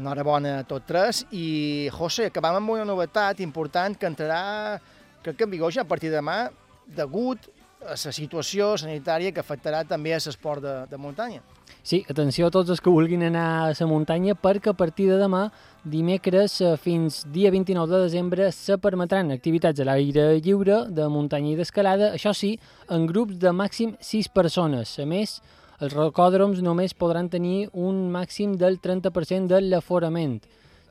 Enhorabona 0.00 0.54
a 0.62 0.64
tots 0.64 0.88
tres. 0.88 1.22
I, 1.28 1.90
José, 1.92 2.30
acabam 2.32 2.56
amb 2.56 2.72
una 2.78 2.88
novetat 2.88 3.44
important 3.44 4.00
que 4.00 4.08
entrarà, 4.08 4.80
crec 5.20 5.36
que 5.36 5.44
en 5.44 5.52
vigor 5.52 5.74
ja 5.74 5.84
a 5.84 5.90
partir 5.90 6.08
de 6.08 6.22
demà, 6.22 6.46
degut 6.88 7.50
a 7.84 7.94
la 7.94 8.12
situació 8.16 8.78
sanitària 8.80 9.32
que 9.32 9.44
afectarà 9.44 9.84
també 9.84 10.16
a 10.16 10.24
l'esport 10.24 10.64
de, 10.64 10.76
de 10.88 10.96
muntanya. 10.96 11.44
Sí, 11.82 12.00
atenció 12.08 12.48
a 12.48 12.54
tots 12.54 12.72
els 12.72 12.80
que 12.80 12.92
vulguin 12.92 13.22
anar 13.28 13.48
a 13.68 13.72
la 13.72 13.86
muntanya 13.86 14.34
perquè 14.34 14.72
a 14.72 14.76
partir 14.76 15.08
de 15.12 15.18
demà, 15.20 15.50
dimecres 15.84 16.60
eh, 16.60 16.76
fins 16.80 17.22
dia 17.32 17.50
29 17.50 17.92
de 17.92 18.02
desembre, 18.02 18.50
se 18.52 18.78
permetran 18.78 19.30
activitats 19.34 19.80
a 19.80 19.86
l'aire 19.88 20.40
lliure 20.40 20.84
de 20.90 21.08
muntanya 21.12 21.52
i 21.52 21.58
d'escalada, 21.58 22.12
això 22.16 22.34
sí, 22.34 22.56
en 22.90 23.06
grups 23.06 23.38
de 23.38 23.52
màxim 23.52 23.96
6 24.00 24.30
persones. 24.34 24.98
A 24.98 25.06
més, 25.06 25.38
els 25.78 25.94
rocòdroms 25.94 26.62
només 26.64 26.94
podran 26.94 27.28
tenir 27.30 27.68
un 27.72 28.08
màxim 28.10 28.56
del 28.58 28.80
30% 28.82 29.46
de 29.52 29.60
l'aforament. 29.68 30.40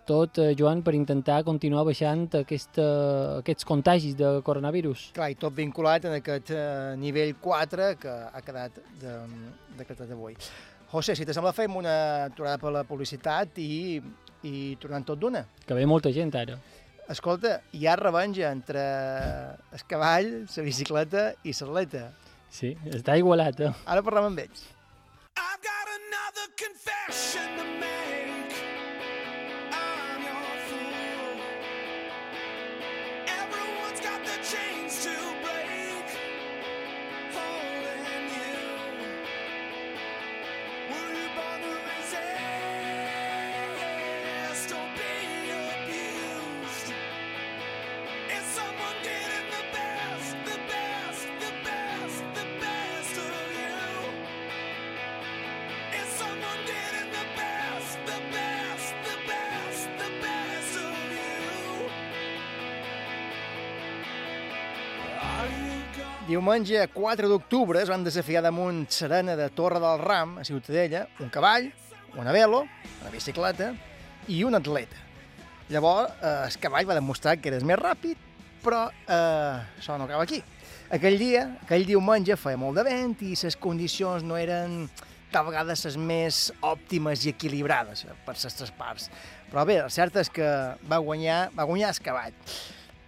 Tot, 0.07 0.37
eh, 0.39 0.53
Joan, 0.55 0.81
per 0.83 0.93
intentar 0.95 1.41
continuar 1.43 1.83
baixant 1.83 2.29
aquesta, 2.39 2.85
aquests 3.41 3.67
contagis 3.67 4.15
de 4.15 4.37
coronavirus. 4.39 5.09
Clar, 5.17 5.33
i 5.33 5.35
tot 5.35 5.51
vinculat 5.57 6.07
en 6.07 6.15
aquest 6.21 6.53
eh, 6.55 6.95
nivell 6.95 7.35
4 7.43 7.89
que 7.99 8.13
ha 8.31 8.41
quedat 8.45 8.79
de, 9.01 9.17
decretat 9.75 10.15
avui. 10.15 10.37
José, 10.87 11.17
si 11.19 11.27
te 11.27 11.35
sembla, 11.35 11.51
fem 11.51 11.75
una 11.75 11.97
aturada 12.29 12.55
per 12.61 12.71
la 12.71 12.85
publicitat 12.87 13.59
i, 13.59 13.99
i 14.43 14.75
tornant 14.81 15.05
tot 15.07 15.19
d'una. 15.19 15.45
Que 15.65 15.73
ve 15.77 15.85
molta 15.89 16.11
gent 16.13 16.35
ara. 16.35 16.57
Escolta, 17.09 17.61
hi 17.71 17.87
ha 17.87 17.95
revenja 17.95 18.51
entre 18.51 18.81
el 19.71 19.83
cavall, 19.87 20.31
la 20.43 20.63
bicicleta 20.65 21.29
i 21.43 21.53
l'atleta. 21.55 22.09
Sí, 22.51 22.75
està 22.91 23.15
igualat, 23.17 23.59
eh? 23.63 23.71
Ara 23.87 24.03
parlem 24.03 24.31
amb 24.31 24.39
ells. 24.43 24.67
Another 25.97 26.47
confession 26.55 27.47
to 27.57 27.63
make. 27.79 28.53
I'm 29.71 30.21
your 30.23 30.55
fool. 30.67 31.39
Everyone's 33.27 34.01
got 34.01 34.21
the 34.23 34.37
chains 34.43 35.03
to 35.05 35.26
Diumenge 66.37 66.83
4 66.93 67.25
d'octubre 67.31 67.79
es 67.81 67.89
van 67.89 68.03
desafiar 68.05 68.43
damunt 68.45 68.83
Serena 68.93 69.33
de 69.35 69.47
Torre 69.57 69.79
del 69.81 70.03
Ram, 70.03 70.35
a 70.37 70.43
Ciutadella, 70.45 71.07
un 71.17 71.31
cavall, 71.33 71.71
una 72.13 72.35
velo, 72.35 72.59
una 73.01 73.09
bicicleta 73.09 73.71
i 74.29 74.43
un 74.45 74.53
atleta. 74.53 75.01
Llavors, 75.73 76.13
eh, 76.21 76.35
el 76.45 76.59
cavall 76.61 76.85
va 76.91 76.99
demostrar 76.99 77.39
que 77.41 77.49
eres 77.49 77.65
més 77.65 77.81
ràpid, 77.81 78.21
però 78.61 78.83
eh, 78.85 79.81
això 79.81 79.97
no 79.97 80.05
acaba 80.05 80.27
aquí. 80.29 80.43
Aquell 80.93 81.17
dia, 81.17 81.47
aquell 81.65 81.89
diumenge, 81.89 82.37
feia 82.37 82.61
molt 82.61 82.77
de 82.77 82.85
vent 82.85 83.17
i 83.25 83.33
les 83.33 83.57
condicions 83.57 84.21
no 84.21 84.37
eren 84.37 84.83
tal 85.33 85.49
vegada 85.49 85.73
les 85.73 85.97
més 85.97 86.51
òptimes 86.61 87.25
i 87.25 87.33
equilibrades 87.33 88.05
per 88.29 88.37
les 88.37 88.61
tres 88.61 88.77
parts. 88.77 89.09
Però 89.49 89.65
bé, 89.65 89.81
el 89.81 89.89
cert 89.89 90.21
és 90.21 90.29
que 90.29 90.55
va 90.85 91.01
guanyar, 91.01 91.47
va 91.57 91.65
guanyar 91.65 91.95
el 91.97 92.05
cavall. 92.05 92.43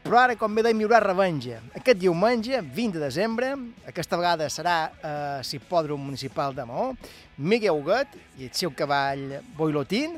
Però 0.04 0.18
ara, 0.22 0.36
com 0.40 0.56
bé 0.56 0.64
dèiem, 0.64 0.80
hi 0.80 0.86
haurà 0.88 1.00
revenja. 1.04 1.60
Aquest 1.76 2.00
diumenge, 2.00 2.62
20 2.64 2.96
de 2.96 3.02
desembre, 3.04 3.52
aquesta 3.90 4.18
vegada 4.18 4.48
serà 4.50 4.78
a 4.88 5.12
eh, 5.12 5.48
l'hipòdrom 5.52 6.02
municipal 6.08 6.56
de 6.56 6.66
Maó, 6.66 6.94
Miguel 7.38 7.76
Huguet 7.76 8.16
i 8.40 8.48
el 8.48 8.54
seu 8.56 8.72
cavall 8.72 9.42
Boilotín, 9.58 10.16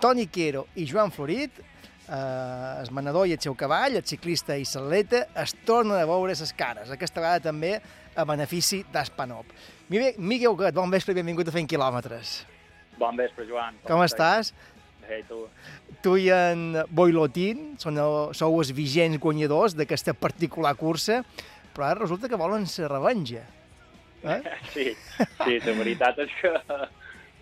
Toni 0.00 0.26
Quero 0.32 0.66
i 0.80 0.86
Joan 0.88 1.12
Florit, 1.12 1.60
eh, 1.60 2.16
el 2.80 2.90
manador 2.96 3.28
i 3.28 3.36
el 3.36 3.42
seu 3.44 3.54
cavall, 3.58 4.00
el 4.00 4.06
ciclista 4.08 4.56
i 4.56 4.64
l'atleta, 4.64 5.26
es 5.44 5.54
tornen 5.68 5.98
a 6.00 6.06
veure 6.08 6.32
les 6.32 6.54
cares, 6.56 6.90
aquesta 6.90 7.20
vegada 7.20 7.44
també 7.50 7.76
a 8.16 8.24
benefici 8.24 8.80
d'Espanop. 8.92 9.52
Miguel 9.92 10.50
Huguet, 10.50 10.74
bon 10.74 10.90
vespre 10.90 11.12
i 11.12 11.20
benvingut 11.20 11.52
a 11.52 11.54
Fent 11.54 11.68
Quilòmetres. 11.68 12.40
Bon 12.98 13.14
vespre, 13.14 13.44
Joan. 13.46 13.76
Com 13.86 14.02
estàs? 14.02 14.50
Bé, 14.50 14.77
i 15.16 15.24
tu? 15.28 15.40
Tu 16.04 16.16
i 16.24 16.28
en 16.34 16.82
Boilotín 16.90 17.78
són 17.80 17.98
el, 18.02 18.16
sou 18.36 18.58
els 18.60 18.72
vigents 18.76 19.20
guanyadors 19.22 19.76
d'aquesta 19.78 20.14
particular 20.14 20.74
cursa, 20.76 21.22
però 21.74 21.88
ara 21.88 22.02
resulta 22.02 22.28
que 22.28 22.38
volen 22.40 22.66
ser 22.66 22.90
revenja. 22.92 23.44
Eh? 24.22 24.40
Sí, 24.74 24.92
sí, 25.16 25.58
la 25.64 25.74
veritat 25.78 26.18
és 26.24 26.32
que... 26.40 26.54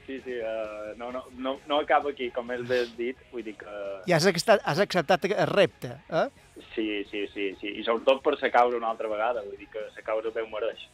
Sí, 0.06 0.20
sí, 0.22 0.36
uh, 0.38 0.92
no, 0.96 1.10
no, 1.10 1.24
no, 1.34 1.56
no 1.66 1.80
acaba 1.82 2.12
aquí, 2.12 2.28
com 2.30 2.52
és 2.54 2.60
ben 2.62 2.92
dit, 2.94 3.18
vull 3.32 3.42
dir 3.42 3.56
que... 3.58 3.72
I 4.06 4.14
has 4.14 4.28
acceptat, 4.30 4.60
has 4.62 4.78
acceptat 4.78 5.24
el 5.26 5.48
repte, 5.50 5.96
eh? 6.14 6.28
Sí, 6.76 7.02
sí, 7.10 7.24
sí, 7.32 7.48
sí, 7.58 7.72
i 7.80 7.82
sobretot 7.82 8.22
per 8.22 8.36
ser 8.38 8.52
causa 8.54 8.78
una 8.78 8.92
altra 8.92 9.10
vegada, 9.10 9.42
vull 9.42 9.58
dir 9.58 9.66
que 9.72 9.82
la 9.82 10.04
causa 10.06 10.30
bé 10.30 10.44
ho 10.44 10.52
mereix. 10.52 10.84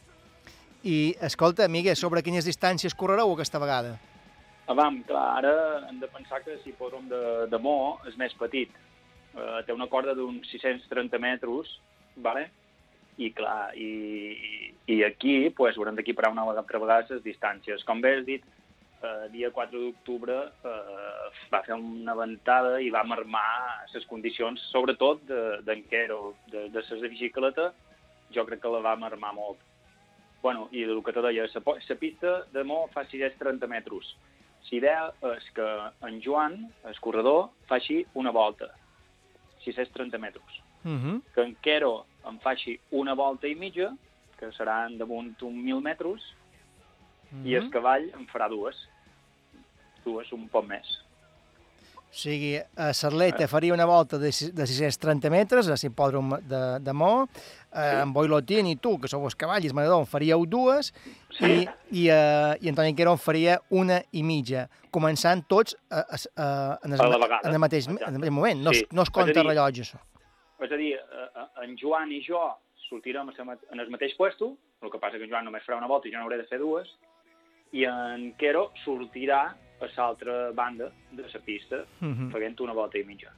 I, 0.81 1.13
escolta, 1.21 1.69
Miguel, 1.69 1.95
sobre 1.95 2.25
quines 2.25 2.49
distàncies 2.49 2.97
correreu 2.97 3.29
aquesta 3.35 3.61
vegada? 3.61 3.93
Avam, 4.71 5.01
clar, 5.03 5.43
ara 5.43 5.53
hem 5.89 5.99
de 5.99 6.07
pensar 6.07 6.39
que 6.43 6.57
si 6.63 6.71
podem 6.79 7.07
de, 7.11 7.21
de 7.51 7.59
Mo 7.59 7.99
és 8.07 8.15
més 8.19 8.33
petit. 8.39 8.71
Uh, 9.33 9.59
té 9.65 9.73
una 9.73 9.89
corda 9.91 10.13
d'uns 10.15 10.47
630 10.53 11.19
metres, 11.19 11.79
vale? 12.15 12.49
i 13.17 13.29
clar, 13.33 13.73
i, 13.77 14.73
i, 14.89 15.03
aquí 15.05 15.49
pues, 15.55 15.77
haurem 15.77 15.97
d'equiparar 15.97 16.31
una 16.33 16.45
altra 16.49 16.79
vegada 16.81 17.05
les 17.09 17.23
distàncies. 17.25 17.83
Com 17.85 18.01
bé 18.01 18.15
has 18.17 18.25
dit, 18.25 18.45
eh, 19.03 19.27
dia 19.33 19.51
4 19.53 19.79
d'octubre 19.79 20.37
eh, 20.49 21.27
va 21.51 21.61
fer 21.65 21.77
una 21.77 22.15
ventada 22.17 22.79
i 22.81 22.89
va 22.93 23.03
marmar 23.05 23.85
les 23.93 24.07
condicions, 24.09 24.61
sobretot 24.71 25.21
d'en 25.67 25.85
Quero, 25.91 26.33
de, 26.49 26.67
de 26.73 26.81
les 26.81 27.05
de 27.05 27.11
bicicleta, 27.11 27.71
jo 28.33 28.47
crec 28.49 28.63
que 28.63 28.73
la 28.73 28.81
va 28.81 28.97
marmar 28.97 29.33
molt. 29.37 29.61
bueno, 30.43 30.67
i 30.75 30.81
el 30.83 30.97
que 31.03 31.13
te 31.15 31.21
deia, 31.23 31.45
la 31.55 31.95
pista 31.95 32.31
de 32.51 32.63
Mo 32.67 32.89
fa 32.91 33.05
630 33.05 33.67
metres. 33.67 34.09
L'idea 34.71 35.11
és 35.35 35.49
que 35.53 35.65
en 36.07 36.21
Joan, 36.23 36.55
el 36.89 36.99
corredor, 36.99 37.49
faci 37.69 37.99
una 38.17 38.31
volta, 38.31 38.71
630 39.65 40.17
metres. 40.17 40.61
Uh 40.83 40.91
-huh. 40.91 41.21
Que 41.33 41.43
en 41.43 41.55
Quero 41.61 42.05
en 42.25 42.39
faci 42.39 42.79
una 42.91 43.13
volta 43.13 43.47
i 43.47 43.55
mitja, 43.55 43.95
que 44.39 44.51
seran 44.51 44.97
damunt 44.97 45.41
un 45.41 45.63
1.000 45.63 45.81
metres, 45.81 46.21
uh 47.31 47.37
-huh. 47.37 47.45
i 47.45 47.55
el 47.55 47.69
cavall 47.69 48.09
en 48.13 48.27
farà 48.27 48.49
dues. 48.49 48.89
Dues, 50.03 50.31
un 50.31 50.49
poc 50.49 50.65
més. 50.65 51.03
O 52.13 52.15
sigui, 52.15 52.59
a 52.77 52.91
Sarleta 52.93 53.47
faria 53.49 53.73
una 53.73 53.85
volta 53.89 54.19
de, 54.21 54.29
de 54.29 54.65
630 54.69 55.31
metres, 55.33 55.65
a 55.65 55.73
l'hipòdrom 55.73 56.35
de, 56.45 56.59
de 56.85 56.93
Mo, 56.93 57.25
eh, 57.73 58.03
en 58.03 58.11
Boilotín 58.13 58.67
i 58.69 58.75
tu, 58.77 58.99
que 59.01 59.09
sou 59.09 59.23
els 59.25 59.33
cavalls, 59.33 59.73
manador, 59.73 60.03
en 60.03 60.05
faríeu 60.05 60.43
dues, 60.45 60.91
i, 61.41 61.63
i, 61.89 62.03
eh, 62.13 62.53
i 62.61 62.69
Antoni 62.69 62.93
Quero 62.93 63.15
en 63.17 63.21
faria 63.23 63.55
una 63.73 63.97
i 64.13 64.21
mitja, 64.21 64.67
començant 64.93 65.41
tots 65.49 65.73
a, 65.89 66.03
a, 66.05 66.19
a, 66.37 66.47
en, 66.85 66.93
el, 66.93 67.01
A 67.01 67.39
en, 67.41 67.49
el 67.55 67.63
mateix, 67.65 67.89
en 67.89 67.97
el 67.97 68.19
mateix 68.21 68.35
moment. 68.37 68.61
No, 68.61 68.75
Sí. 68.77 68.85
no 68.93 69.01
es 69.01 69.09
compta 69.09 69.33
dir- 69.33 69.47
rellotge, 69.49 69.81
això. 69.87 69.97
És 70.61 70.71
a 70.71 70.77
dir, 70.77 70.93
eh, 70.93 71.27
eh, 71.33 71.47
en 71.65 71.73
Joan 71.81 72.13
i 72.13 72.21
jo 72.21 72.43
sortirem 72.91 73.33
en 73.33 73.79
el 73.81 73.89
mateix 73.89 74.13
puesto, 74.15 74.53
el 74.85 74.91
que 74.93 74.99
passa 75.01 75.17
que 75.17 75.25
en 75.25 75.31
Joan 75.33 75.49
només 75.49 75.65
farà 75.65 75.81
una 75.81 75.89
volta 75.89 76.07
i 76.07 76.13
jo 76.13 76.19
n'hauré 76.21 76.37
de 76.37 76.45
fer 76.45 76.61
dues, 76.61 76.93
i 77.73 77.87
en 77.89 78.35
Quero 78.37 78.67
sortirà 78.85 79.47
a 79.97 80.01
l'altra 80.07 80.51
banda 80.55 80.91
de 81.11 81.23
la 81.23 81.39
pista, 81.45 81.83
Mhm. 81.99 82.31
fent 82.31 82.59
una 82.61 82.73
volta 82.73 82.97
i 82.97 83.03
mitja. 83.03 83.29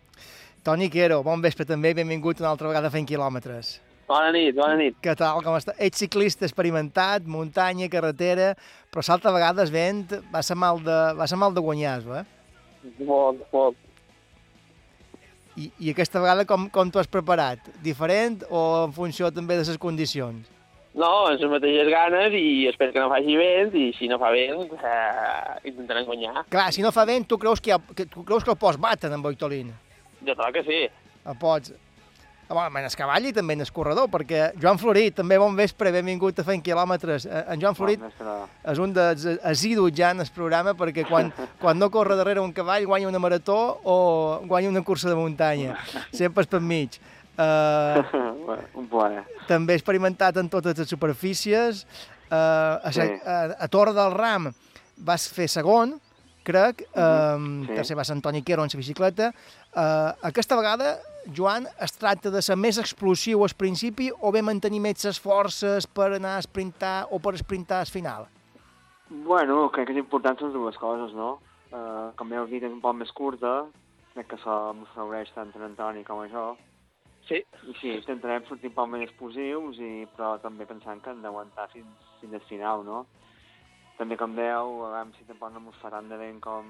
Toni 0.64 0.90
Quero, 0.90 1.22
bon 1.24 1.42
vespre 1.42 1.66
també, 1.66 1.94
benvingut 1.94 2.40
una 2.40 2.50
altra 2.50 2.68
vegada 2.68 2.90
Fent 2.90 3.08
Quilòmetres. 3.08 3.80
Bona 4.08 4.32
nit, 4.32 4.56
bona 4.56 4.76
nit. 4.76 4.96
Què 5.02 5.16
tal, 5.16 5.42
com 5.44 5.54
està? 5.58 5.74
Ets 5.82 5.98
ciclista 5.98 6.46
experimentat, 6.46 7.24
muntanya, 7.26 7.88
carretera, 7.90 8.56
però 8.92 9.02
salta 9.02 9.32
vegades 9.32 9.72
vent, 9.72 10.14
va 10.34 10.42
ser 10.44 10.56
mal 10.56 10.82
de, 10.84 11.14
va 11.18 11.28
ser 11.28 11.38
mal 11.38 11.54
de 11.54 11.62
guanyar, 11.62 12.02
eh? 12.20 12.24
Molt, 13.00 13.42
molt. 13.52 13.78
I, 15.58 15.72
I 15.80 15.90
aquesta 15.92 16.20
vegada 16.20 16.46
com, 16.46 16.68
com 16.70 16.92
t'ho 16.92 17.00
has 17.00 17.08
preparat? 17.08 17.60
Diferent 17.82 18.44
o 18.50 18.86
en 18.86 18.94
funció 18.94 19.32
també 19.32 19.56
de 19.56 19.64
les 19.66 19.78
condicions? 19.78 20.46
No, 20.96 21.12
amb 21.28 21.36
les 21.36 21.50
mateixes 21.52 21.90
ganes 21.92 22.36
i 22.40 22.68
espero 22.72 22.94
que 22.96 23.02
no 23.04 23.10
faci 23.12 23.36
vent 23.36 23.74
i 23.76 23.90
si 23.98 24.08
no 24.08 24.16
fa 24.22 24.30
vent 24.32 24.62
eh, 24.80 25.72
intentarem 25.72 26.06
guanyar. 26.08 26.46
Clar, 26.52 26.70
si 26.72 26.86
no 26.86 26.94
fa 26.96 27.04
vent, 27.08 27.28
tu 27.28 27.38
creus 27.42 27.60
que, 27.60 27.74
ha, 27.76 27.80
que, 27.96 28.06
tu 28.08 28.24
creus 28.24 28.46
que 28.48 28.54
el 28.54 28.60
pots 28.62 28.80
baten 28.80 29.12
en 29.12 29.26
Boitolín? 29.26 29.74
Jo 30.26 30.38
crec 30.40 30.62
que 30.62 30.64
sí. 30.64 30.86
El 31.26 31.36
pots. 31.42 31.74
Bueno, 32.48 32.78
en 32.78 32.86
el 32.86 32.94
cavall 32.94 33.26
i 33.26 33.32
també 33.34 33.56
en 33.58 33.64
el 33.66 33.72
corredor, 33.74 34.06
perquè 34.14 34.52
Joan 34.62 34.78
Florit, 34.78 35.16
també 35.18 35.40
bon 35.42 35.56
vespre, 35.58 35.90
benvingut 35.92 36.38
a 36.40 36.44
Fent 36.46 36.62
Quilòmetres. 36.62 37.26
Eh, 37.26 37.42
En 37.56 37.62
Joan 37.62 37.76
Florit 37.76 38.04
és 38.06 38.80
un 38.80 38.94
dels 38.94 39.26
asidus 39.42 39.92
ja 39.98 40.12
en 40.14 40.22
el 40.22 40.30
programa, 40.36 40.76
perquè 40.78 41.08
quan, 41.10 41.34
quan 41.62 41.80
no 41.82 41.90
corre 41.90 42.16
darrere 42.16 42.40
un 42.46 42.54
cavall 42.54 42.86
guanya 42.86 43.10
una 43.10 43.20
marató 43.20 43.82
o 43.84 44.42
guanya 44.46 44.70
una 44.70 44.84
cursa 44.86 45.10
de 45.10 45.16
muntanya. 45.18 45.76
Sempre 46.14 46.46
és 46.46 46.48
per 46.48 46.62
mig. 46.62 47.02
Uh, 47.38 48.58
Un 48.80 48.88
plaer. 48.88 49.24
també 49.48 49.76
experimentat 49.76 50.38
en 50.38 50.50
totes 50.50 50.78
les 50.78 50.88
superfícies. 50.90 51.86
Uh, 52.32 52.80
a, 52.82 52.92
Sí. 52.92 53.02
a, 53.02 53.56
a 53.60 53.68
Torre 53.68 53.94
del 53.94 54.12
Ram 54.16 54.50
vas 54.98 55.28
fer 55.30 55.48
segon, 55.52 56.00
crec, 56.46 56.86
um, 56.96 57.66
sí. 57.66 57.74
tercer 57.76 57.98
va 57.98 58.04
ser 58.06 58.16
Antoni 58.16 58.42
Quero 58.44 58.64
en 58.64 58.70
la 58.74 58.78
bicicleta. 58.78 59.32
Uh, 59.76 60.14
aquesta 60.24 60.56
vegada, 60.56 60.96
Joan, 61.36 61.68
es 61.82 61.92
tracta 61.98 62.32
de 62.32 62.42
ser 62.42 62.56
més 62.56 62.78
explosiu 62.78 63.44
al 63.44 63.54
principi 63.58 64.12
o 64.22 64.32
bé 64.32 64.42
mantenir 64.42 64.80
més 64.80 65.04
les 65.06 65.20
forces 65.20 65.86
per 65.88 66.14
anar 66.16 66.38
a 66.38 66.42
sprintar 66.46 67.08
o 67.12 67.20
per 67.20 67.36
sprintar 67.38 67.80
al 67.82 67.88
final? 67.92 68.28
Bueno, 69.10 69.70
crec 69.72 69.88
que 69.88 69.94
és 69.94 70.00
important 70.00 70.40
les 70.42 70.54
dues 70.54 70.78
coses, 70.82 71.14
no? 71.14 71.40
Uh, 71.72 72.10
com 72.16 72.32
heu 72.34 72.46
dit, 72.48 72.64
és 72.64 72.72
un 72.72 72.80
poc 72.82 72.96
més 72.96 73.12
curta, 73.12 73.66
crec 74.14 74.30
que 74.32 74.38
se 74.42 74.50
m'afavoreix 74.80 75.30
tant 75.36 75.52
en 75.56 75.62
Antoni 75.70 76.04
com 76.08 76.24
jo. 76.32 76.56
Sí. 77.26 77.42
I 77.42 77.74
sí, 77.80 77.92
intentarem 77.96 78.46
sortir 78.46 78.70
un 78.70 78.76
poc 78.78 78.90
més 78.92 79.06
explosius, 79.08 79.80
i, 79.82 80.06
però 80.16 80.36
també 80.44 80.68
pensant 80.70 81.02
que 81.02 81.10
hem 81.14 81.24
d'aguantar 81.24 81.68
fins, 81.74 82.10
fins 82.22 82.38
al 82.38 82.44
final, 82.50 82.86
no? 82.86 83.06
També, 83.98 84.18
com 84.20 84.36
dèieu, 84.38 84.84
a 84.86 84.92
veure 84.94 85.18
si 85.18 85.26
tampoc 85.26 85.54
no 85.54 85.64
mos 85.66 85.80
fa 85.82 85.90
tant 85.94 86.12
de 86.12 86.20
vent 86.20 86.42
com, 86.44 86.70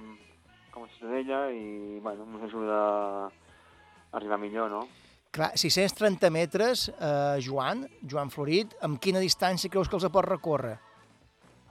com 0.72 0.86
a 0.86 0.92
Ciutadella 0.96 1.50
i, 1.52 2.00
bueno, 2.06 2.28
mos 2.30 2.48
ajuda 2.48 2.80
a 2.80 3.30
arribar 4.16 4.40
millor, 4.40 4.72
no? 4.72 4.86
Clar, 5.36 5.52
630 5.60 6.32
metres, 6.32 6.88
eh, 6.96 7.38
Joan, 7.44 7.84
Joan 8.08 8.32
Florit, 8.32 8.78
amb 8.88 9.02
quina 9.04 9.20
distància 9.20 9.72
creus 9.74 9.92
que 9.92 10.00
els 10.00 10.08
pots 10.08 10.30
recórrer? 10.30 10.78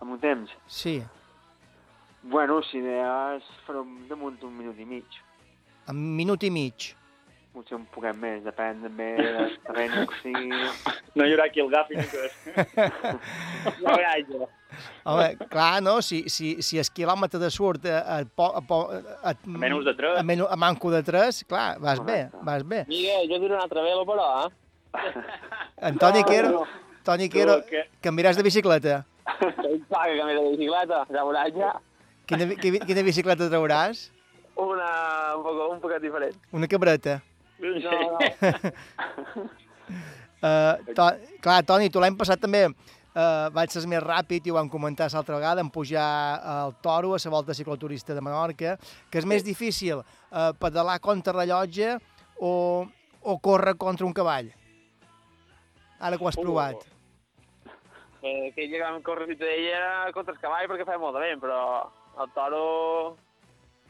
Amb 0.05 0.19
un 0.19 0.21
temps? 0.21 0.53
Sí, 0.69 0.99
Bueno, 2.25 2.63
si 2.65 2.79
és 2.81 3.49
fer 3.67 3.75
damunt 4.09 4.39
un 4.49 4.55
minut 4.57 4.79
i 4.81 4.85
mig. 4.89 5.05
amb 5.87 6.01
minut 6.17 6.43
i 6.43 6.51
mig. 6.51 6.95
Potser 7.55 7.77
un 7.79 7.85
poquet 7.95 8.17
més, 8.19 8.41
depèn 8.43 8.81
també 8.83 9.13
del 9.21 9.53
terreny 9.67 9.93
que 10.11 10.17
sigui. 10.25 10.63
No 11.15 11.23
hi 11.23 11.31
haurà 11.37 11.45
qui 11.55 11.61
el 11.63 11.69
agafi 11.71 11.95
ni 11.95 12.05
que... 12.11 12.23
Ja 12.75 13.93
veurà 13.93 14.15
jo. 14.27 14.49
Home, 15.07 15.27
clar, 15.53 15.77
no? 15.87 16.01
Si, 16.03 16.25
si, 16.35 16.57
si 16.67 16.81
el 16.83 16.89
quilòmetre 16.97 17.39
de 17.39 17.51
surt 17.55 17.85
a, 17.87 18.01
a, 18.17 18.17
po, 18.27 18.49
a, 18.59 18.63
po, 18.67 18.79
a, 18.91 19.31
a 19.31 19.35
menys 19.47 19.85
de 19.87 19.95
tres. 19.95 20.17
A, 20.19 20.25
menu, 20.27 20.49
a 20.51 20.57
manco 20.59 20.91
de 20.91 21.05
3, 21.07 21.45
clar, 21.47 21.77
vas 21.85 22.01
bé, 22.03 22.17
vas 22.43 22.65
bé. 22.67 22.81
Miguel, 22.89 23.29
jo 23.31 23.39
diré 23.45 23.55
un 23.55 23.61
altre 23.63 23.85
velo, 23.87 24.03
però, 24.09 24.27
eh? 24.43 25.13
Antoni 25.91 26.25
No, 26.25 26.27
Quero, 26.27 26.51
no. 26.57 26.65
Toni 27.07 27.29
Quero, 27.31 27.61
què? 27.69 27.85
canviaràs 28.03 28.41
de 28.41 28.43
bicicleta. 28.47 28.97
Clar, 29.39 30.03
que 30.09 30.17
canvi 30.19 30.35
de 30.35 30.43
bicicleta, 30.57 31.05
ja 31.13 31.23
veuràs 31.23 31.55
ja. 31.55 31.71
Quina, 32.27 32.49
quina 32.59 33.07
bicicleta 33.07 33.47
trauràs? 33.53 34.09
Una 34.59 34.91
un 35.37 35.47
poc, 35.47 35.63
un 35.77 35.81
poquet 35.83 36.03
diferent. 36.03 36.35
Una 36.57 36.67
cabreta. 36.71 37.21
No, 37.65 37.91
no. 37.91 39.49
Uh, 40.45 40.77
to, 40.97 41.07
clar, 41.41 41.63
Toni, 41.65 41.89
tu 41.93 42.01
l'any 42.03 42.17
passat 42.19 42.41
també 42.43 42.67
uh, 42.69 43.49
vaig 43.55 43.73
ser 43.73 43.85
més 43.89 44.03
ràpid 44.05 44.45
i 44.45 44.53
ho 44.53 44.59
vam 44.59 44.69
comentar 44.73 45.09
l'altra 45.13 45.39
vegada 45.39 45.65
en 45.65 45.71
pujar 45.73 46.05
al 46.57 46.75
Toro 46.85 47.15
a 47.17 47.21
la 47.25 47.33
volta 47.33 47.55
cicloturista 47.57 48.15
de 48.15 48.21
Menorca, 48.21 48.77
que 49.11 49.19
és 49.23 49.25
més 49.29 49.45
difícil 49.47 50.03
uh, 50.03 50.51
pedalar 50.61 50.99
contra 51.01 51.33
rellotge 51.37 51.95
o, 52.41 52.85
o 53.23 53.39
córrer 53.39 53.77
contra 53.81 54.07
un 54.07 54.13
cavall. 54.13 54.53
Ara 56.01 56.19
que 56.19 56.25
ho 56.25 56.29
has 56.29 56.37
Uh. 56.37 56.43
provat. 56.45 56.85
Eh, 58.25 58.53
que 58.57 58.65
ella 58.65 58.87
vam 58.91 59.03
córrer 59.05 59.27
fins 59.29 59.43
ella 59.45 60.11
contra 60.13 60.33
el 60.33 60.41
cavall 60.41 60.69
perquè 60.69 60.85
feia 60.89 61.01
molt 61.01 61.13
de 61.17 61.21
vent, 61.21 61.41
però 61.43 61.59
el 62.21 62.31
toro 62.33 62.63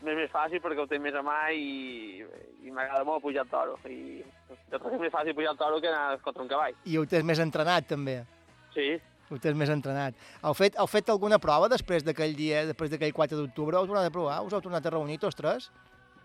m'és 0.05 0.19
més 0.19 0.31
fàcil 0.33 0.61
perquè 0.63 0.85
ho 0.85 0.91
té 0.91 1.01
més 1.03 1.17
a 1.17 1.23
mà 1.25 1.39
i, 1.53 2.21
i 2.65 2.71
m'agrada 2.75 3.05
molt 3.09 3.25
pujar 3.25 3.45
al 3.45 3.51
toro. 3.51 3.79
I 3.89 4.23
que 4.71 4.79
és 4.79 5.01
més 5.01 5.13
fàcil 5.13 5.37
pujar 5.37 5.55
al 5.55 5.61
toro 5.61 5.81
que 5.83 5.91
anar 5.91 6.21
contra 6.25 6.45
un 6.45 6.51
cavall. 6.53 6.77
I 6.85 6.99
ho 7.01 7.07
tens 7.11 7.27
més 7.27 7.43
entrenat, 7.43 7.89
també. 7.91 8.21
Sí. 8.77 8.93
Ho 9.33 9.41
tens 9.41 9.57
més 9.57 9.73
entrenat. 9.73 10.17
Heu 10.45 10.55
fet, 10.57 10.77
heu 10.79 10.89
fet 10.91 11.09
alguna 11.13 11.41
prova 11.41 11.71
després 11.73 12.05
d'aquell 12.05 12.37
dia, 12.37 12.67
després 12.69 12.93
d'aquell 12.93 13.15
4 13.17 13.41
d'octubre? 13.41 13.79
Heu 13.79 13.89
tornat 13.89 14.11
a 14.11 14.15
provar? 14.15 14.41
Us 14.45 14.53
heu 14.53 14.63
tornat 14.65 14.85
a 14.85 14.93
reunir 14.95 15.19
tots 15.23 15.39
tres? 15.39 15.71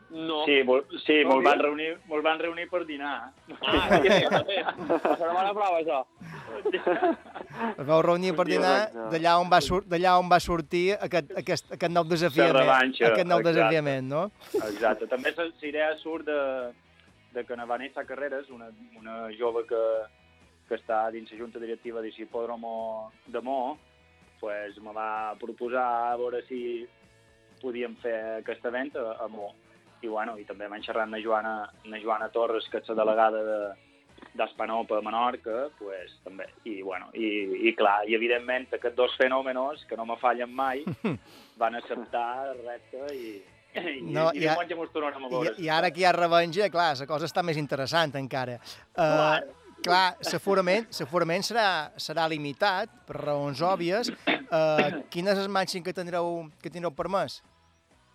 No. 0.09 0.39
Sí, 0.45 0.63
mol, 0.65 0.81
sí 1.05 1.19
No, 1.21 1.35
molt 1.35 1.45
van 1.45 1.59
reunir, 1.61 1.89
molt 2.09 2.25
van 2.25 2.39
reunir 2.41 2.65
per 2.71 2.81
dinar. 2.87 3.29
Ah, 3.61 3.99
sí, 4.01 4.09
també. 4.31 4.57
Serà 5.05 5.33
bona 5.35 5.51
prova, 5.53 5.81
això. 5.83 5.99
Es 7.77 7.85
vau 7.85 8.01
reunir 8.01 8.33
per 8.37 8.47
dinar 8.49 8.73
d'allà 9.11 9.35
on, 9.41 9.49
va 9.51 9.59
sur 9.61 9.83
d'allà 9.85 10.15
on 10.21 10.29
va 10.31 10.39
sortir 10.41 10.95
aquest, 10.97 11.31
aquest, 11.43 11.71
aquest 11.77 11.93
nou 11.93 12.07
desafiament. 12.09 12.57
revanxa, 12.57 13.11
aquest 13.11 13.29
nou 13.29 13.43
exacte. 13.43 13.57
desafiament, 13.59 14.09
no? 14.09 14.23
Exacte. 14.69 15.09
També 15.11 15.33
la 15.37 15.49
idea 15.69 15.91
surt 16.01 16.25
de, 16.25 16.39
de 17.35 17.45
que 17.45 17.55
na 17.55 17.69
Vanessa 17.69 18.05
Carreras, 18.05 18.49
una, 18.49 18.71
una 18.97 19.21
jove 19.37 19.65
que, 19.69 19.83
que 20.69 20.77
està 20.79 21.05
dins 21.13 21.29
la 21.31 21.41
junta 21.43 21.61
directiva 21.61 22.01
de 22.01 22.11
l'hipòdromo 22.15 23.11
de 23.27 23.41
Mo, 23.45 23.77
pues, 24.39 24.77
me 24.81 24.93
va 24.95 25.35
proposar 25.39 26.13
a 26.13 26.17
veure 26.17 26.41
si 26.47 26.87
podíem 27.61 27.95
fer 28.01 28.15
aquesta 28.39 28.71
venda 28.71 29.13
a, 29.19 29.27
Mo. 29.27 29.51
I, 30.01 30.07
bueno, 30.07 30.37
i 30.39 30.45
també 30.47 30.69
vam 30.71 30.81
xerrar 30.83 31.05
amb 31.07 31.17
la 31.17 31.21
Joana, 31.23 31.53
la 31.91 31.99
Joana 31.99 32.29
Torres, 32.31 32.67
que 32.71 32.79
és 32.79 32.89
la 32.91 32.97
delegada 33.01 33.43
de, 33.43 33.59
d'Espanop 34.39 34.91
a 34.95 35.01
Menorca, 35.03 35.67
pues, 35.79 36.13
també. 36.23 36.47
I, 36.63 36.79
bueno, 36.85 37.09
i, 37.13 37.29
i 37.69 37.75
clar, 37.77 38.01
i 38.07 38.15
evidentment 38.17 38.69
aquests 38.71 38.97
dos 38.97 39.15
fenòmenos, 39.19 39.85
que 39.89 39.97
no 39.99 40.07
me 40.07 40.17
fallen 40.21 40.51
mai, 40.55 40.83
van 41.61 41.75
acceptar 41.79 42.27
el 42.53 42.61
repte 42.65 43.13
i, 43.15 43.31
i, 43.75 44.01
No, 44.01 44.29
i 44.33 44.39
i 44.39 44.45
diumenge 44.47 44.77
ens 44.77 44.93
tornarem 44.95 45.27
a 45.27 45.31
veure. 45.31 45.53
I, 45.57 45.67
I 45.67 45.71
ara 45.73 45.91
que 45.93 46.03
hi 46.03 46.07
ha 46.07 46.15
revenja, 46.15 46.71
clar, 46.73 46.91
la 46.99 47.09
cosa 47.09 47.29
està 47.29 47.43
més 47.45 47.59
interessant 47.61 48.15
encara. 48.17 48.57
Uh, 48.95 49.37
clar, 49.85 50.17
segurament, 50.25 50.87
segurament 50.95 51.45
serà, 51.45 51.67
serà 52.01 52.27
limitat, 52.31 52.91
per 53.07 53.19
raons 53.19 53.61
òbvies. 53.61 54.11
Uh, 54.49 55.03
quin 55.13 55.29
és 55.29 55.37
el 55.37 55.51
màxim 55.53 55.85
que 55.85 55.93
tindreu, 55.93 56.47
que 56.63 56.71
tindreu 56.73 56.95
permès? 56.95 57.41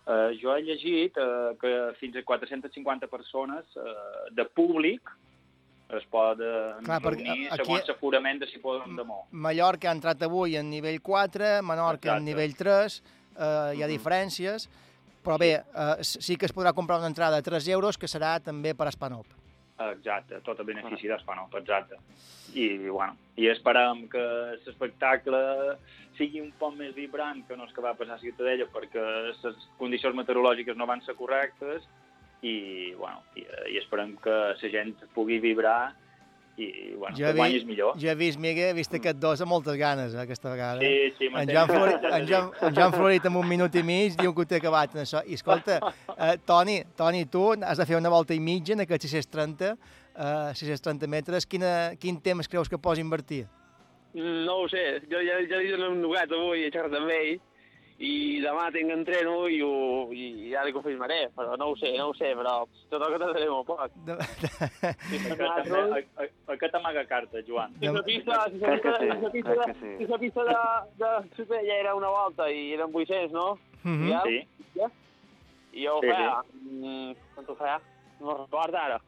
Uh, 0.05 0.29
jo 0.37 0.53
he 0.53 0.61
llegit 0.61 1.15
uh, 1.17 1.55
que 1.57 1.69
fins 1.99 2.15
a 2.19 2.21
450 2.23 3.07
persones 3.09 3.65
uh, 3.75 3.85
de 4.37 4.45
públic 4.45 5.01
es 5.97 6.03
poden 6.13 6.83
Clar, 6.85 6.99
reunir 7.01 7.47
aquí- 7.49 7.63
segons 7.63 7.87
l'aforament 7.89 8.39
de 8.41 8.47
si 8.49 8.59
poden 8.61 8.95
de 8.95 9.03
Mo. 9.05 9.23
Mallorca 9.31 9.89
ha 9.89 9.95
entrat 9.97 10.21
avui 10.25 10.57
en 10.57 10.69
nivell 10.69 10.99
4, 11.01 11.61
Menorca 11.65 12.15
en 12.17 12.21
Exacte. 12.21 12.25
nivell 12.29 12.53
3, 12.57 12.99
uh, 13.01 13.73
hi 13.73 13.81
ha 13.81 13.89
diferències, 13.89 14.67
però 15.25 15.39
bé, 15.41 15.55
uh, 15.73 15.95
sí 16.05 16.37
que 16.37 16.45
es 16.45 16.53
podrà 16.53 16.73
comprar 16.73 16.99
una 17.01 17.09
entrada 17.09 17.37
a 17.41 17.45
3 17.45 17.67
euros, 17.73 17.97
que 17.97 18.05
serà 18.09 18.35
també 18.41 18.75
per 18.77 18.87
Espanop. 18.93 19.25
Exacte, 19.89 20.37
tot 20.45 20.59
a 20.59 20.63
benefici 20.63 21.09
d'Espanop, 21.09 21.53
exacte. 21.59 21.97
I, 22.53 22.77
bueno, 22.87 23.17
i 23.35 23.49
esperem 23.51 24.05
que 24.07 24.21
l'espectacle 24.65 25.41
sigui 26.17 26.41
un 26.41 26.51
poc 26.59 26.75
més 26.77 26.95
vibrant 26.95 27.43
que 27.47 27.57
no 27.57 27.67
és 27.67 27.75
que 27.75 27.83
va 27.83 27.95
passar 27.97 28.17
a 28.17 28.23
Ciutadella 28.23 28.67
perquè 28.71 29.03
les 29.27 29.67
condicions 29.79 30.15
meteorològiques 30.17 30.77
no 30.77 30.87
van 30.89 31.03
ser 31.05 31.15
correctes 31.19 31.85
i, 32.41 32.93
bueno, 32.97 33.23
i, 33.35 33.45
i 33.73 33.77
esperem 33.81 34.15
que 34.21 34.33
la 34.53 34.71
gent 34.71 34.95
pugui 35.15 35.39
vibrar 35.43 35.93
i, 36.57 36.95
bueno, 36.95 37.17
que 37.17 37.33
guanyis 37.35 37.65
millor. 37.67 37.97
jo 37.99 38.07
he 38.07 38.15
vist, 38.15 38.39
Miguel, 38.39 38.69
he 38.69 38.75
vist 38.77 38.93
aquest 38.95 39.17
dos 39.19 39.41
amb 39.43 39.51
moltes 39.51 39.75
ganes, 39.75 40.13
eh, 40.15 40.21
aquesta 40.21 40.53
vegada. 40.53 40.79
Sí, 40.79 41.11
sí, 41.17 41.27
en. 41.27 41.49
Joan, 41.51 41.67
Florit, 41.67 42.05
en, 42.07 42.27
Joan, 42.29 42.47
en 42.61 42.77
Joan 42.77 42.95
Florit 42.95 43.27
amb 43.27 43.41
un 43.41 43.49
minut 43.49 43.75
i 43.75 43.83
mig 43.83 44.15
diu 44.21 44.31
que 44.31 44.45
ho 44.45 44.47
té 44.47 44.61
acabat 44.61 44.95
en 44.95 45.03
això. 45.03 45.19
I 45.27 45.35
escolta, 45.35 45.81
eh, 46.15 46.37
Toni, 46.47 46.77
Toni, 46.95 47.25
tu 47.27 47.49
has 47.59 47.81
de 47.81 47.89
fer 47.89 47.99
una 47.99 48.13
volta 48.13 48.33
i 48.33 48.39
mitja 48.39 48.71
en 48.77 48.85
aquests 48.85 49.11
630, 49.17 49.75
eh, 50.15 50.55
630 50.55 51.11
metres. 51.11 51.45
Quina, 51.45 51.73
quin 51.99 52.21
temps 52.23 52.47
creus 52.47 52.71
que 52.71 52.79
pots 52.79 53.03
invertir? 53.03 53.43
No 54.15 54.61
ho 54.61 54.67
sé, 54.71 55.01
jo 55.11 55.19
ja, 55.19 55.41
ja 55.43 55.59
li 55.59 55.73
donat 55.73 55.91
un 55.91 56.01
nugat 56.01 56.31
avui, 56.31 56.63
he 56.63 56.71
xerrat 56.71 56.93
amb 56.95 57.11
ell, 57.11 57.33
i 57.95 58.41
demà 58.43 58.65
tinc 58.75 58.91
entreno 58.91 59.45
i, 59.47 59.61
ho, 59.63 60.09
i 60.11 60.53
ara 60.55 60.71
confirmaré, 60.75 61.29
però 61.35 61.55
no 61.59 61.69
ho 61.71 61.75
sé, 61.79 61.93
no 61.95 62.09
ho 62.09 62.15
sé, 62.15 62.33
però 62.35 62.57
tot 62.91 63.03
el 63.05 63.13
que 63.13 63.19
t'agrada 63.21 63.51
molt 63.51 63.67
poc. 63.69 63.93
De... 64.07 64.17
Sí, 65.07 65.19
a, 65.31 65.47
a, 65.55 66.27
a 66.51 66.57
què 66.59 66.69
t'amaga 66.71 67.05
carta, 67.07 67.43
Joan? 67.47 67.75
Si 67.79 67.91
la 67.91 68.03
pista, 68.03 68.41
si 68.51 68.59
la 68.59 68.75
pista, 68.75 68.97
si 68.99 69.07
la 69.23 69.31
pista, 69.31 69.55
de, 69.61 69.95
si 69.99 70.07
la 70.11 70.19
pista 70.25 70.47
de, 70.49 70.57
de 71.03 71.11
Ciutadella 71.37 71.79
era 71.85 71.95
una 71.95 72.11
volta 72.11 72.49
i 72.51 72.67
eren 72.75 72.91
800, 72.91 73.31
no? 73.35 73.57
Mhm. 73.83 74.09
Ja? 74.11 74.21
Sí. 74.27 74.71
Ja? 74.75 74.91
I 75.75 75.87
jo 75.87 75.97
ho 75.97 76.03
Sí, 76.03 76.11
feia. 76.11 76.37
Mm, 76.65 77.11
quant 77.35 77.51
ho 77.51 77.57
feia? 77.63 77.79
No 78.19 78.37
recordo 78.43 78.79
ara. 78.79 78.99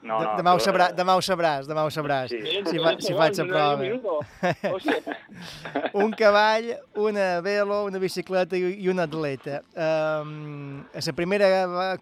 No, 0.00 0.20
no, 0.22 0.34
demà, 0.38 0.52
ho 0.54 0.60
sabrà, 0.62 0.92
demà 0.94 1.16
ho 1.18 1.22
sabràs, 1.24 1.66
demà 1.66 1.82
ho 1.82 1.90
sabràs. 1.90 2.30
Sí. 2.30 2.38
Si, 2.68 2.78
fa, 2.78 2.92
si 3.02 3.14
faig 3.18 3.40
la 3.40 3.46
prova. 3.50 4.18
un 6.04 6.14
cavall, 6.14 6.70
una 7.02 7.26
velo, 7.42 7.80
una 7.88 7.98
bicicleta 7.98 8.56
i, 8.56 8.86
un 8.92 9.02
atleta. 9.02 9.58
Um, 9.74 10.84
a 10.94 11.02
la 11.02 11.16
primera 11.18 11.50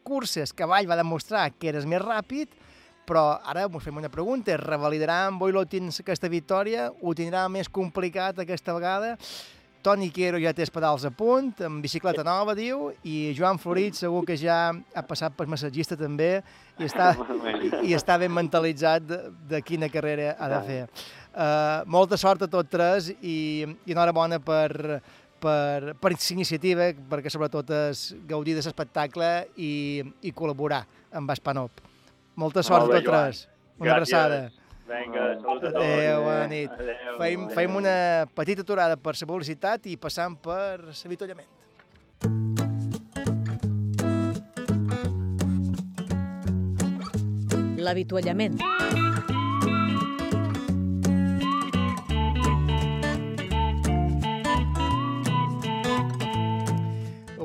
cursa 0.05 0.45
el 0.45 0.53
cavall 0.59 0.91
va 0.91 1.01
demostrar 1.01 1.49
que 1.57 1.73
eres 1.73 1.89
més 1.89 2.05
ràpid, 2.05 2.53
però 3.09 3.39
ara 3.41 3.65
ens 3.65 3.89
fem 3.89 3.97
una 3.97 4.13
pregunta. 4.13 4.59
Revalidarà 4.61 5.23
amb 5.31 5.41
Boilotin 5.41 5.89
aquesta 5.89 6.29
victòria? 6.29 6.91
Ho 7.01 7.17
tindrà 7.17 7.47
més 7.49 7.73
complicat 7.73 8.45
aquesta 8.45 8.77
vegada? 8.77 9.15
Toni 9.87 10.09
Quero 10.11 10.41
ja 10.43 10.51
té 10.51 10.65
els 10.65 10.73
pedals 10.75 11.05
a 11.07 11.13
punt, 11.15 11.53
amb 11.63 11.85
bicicleta 11.85 12.25
nova, 12.27 12.57
diu, 12.59 12.89
i 13.07 13.31
Joan 13.39 13.61
Florit 13.63 13.95
segur 13.95 14.25
que 14.27 14.35
ja 14.41 14.57
ha 14.75 15.05
passat 15.07 15.37
per 15.39 15.47
massatgista 15.47 15.95
també 16.01 16.41
i 16.81 16.87
està, 16.89 17.13
i, 17.15 17.71
i 17.93 17.95
està 17.95 18.17
ben 18.19 18.35
mentalitzat 18.35 19.07
de, 19.07 19.21
de 19.53 19.61
quina 19.63 19.87
carrera 19.93 20.33
ha 20.43 20.51
de 20.57 20.59
fer. 20.67 20.81
Uh, 21.37 21.87
molta 21.93 22.19
sort 22.19 22.43
a 22.43 22.51
tots 22.51 22.73
tres 22.73 23.13
i, 23.21 23.63
i 23.87 23.95
enhorabona 23.95 24.41
per, 24.43 24.99
per, 25.39 25.95
per 25.95 26.11
aquesta 26.17 26.35
iniciativa, 26.35 26.91
perquè 27.13 27.31
sobretot 27.31 27.71
és 27.79 28.09
gaudir 28.27 28.57
de 28.59 28.67
l'espectacle 28.67 29.33
i, 29.55 29.73
i 30.27 30.35
col·laborar 30.35 30.83
amb 31.15 31.31
Espanop. 31.37 31.85
Molta 32.35 32.67
sort 32.67 32.89
Molt 32.89 32.91
a 32.91 32.97
bé, 32.97 33.05
tots 33.05 33.13
Joan. 33.13 33.29
tres. 33.31 33.47
Una 33.79 33.99
abraçada. 34.01 34.47
Vinga, 34.87 35.23
salut 35.43 35.65
a 35.65 35.71
tots. 35.73 35.83
Adéu, 35.83 36.23
bona 36.23 36.47
nit. 36.47 36.71
Adéu. 36.71 37.17
Fem, 37.19 37.49
fem 37.57 37.79
una 37.81 37.95
petita 38.39 38.63
aturada 38.63 38.97
per 38.97 39.17
la 39.19 39.27
publicitat 39.27 39.89
i 39.91 39.97
passam 39.99 40.37
per 40.39 40.95
l'avituallament. 41.03 41.51
L'avituallament. 47.87 48.63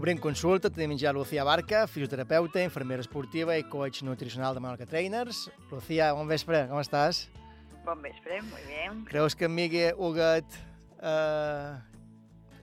Obrim 0.02 0.18
consulta, 0.18 0.72
tenim 0.74 0.95
ja 0.97 1.12
Lucía 1.14 1.43
Barca, 1.45 1.84
fisioterapeuta, 1.86 2.64
infermera 2.66 3.04
esportiva 3.04 3.54
i 3.54 3.62
coach 3.70 3.99
nutricional 4.02 4.56
de 4.58 4.64
Menorca 4.64 4.88
Trainers. 4.89 5.43
Lucía, 5.70 6.08
bon 6.18 6.26
vespre, 6.26 6.64
com 6.72 6.82
estàs? 6.82 7.28
Bon 7.86 8.02
vespre, 8.02 8.39
muy 8.47 8.66
bien. 8.66 9.04
Creus 9.06 9.38
que 9.38 9.45
en 9.45 9.54
Migue 9.54 9.93
Huguet 9.93 10.58
eh, 11.06 11.78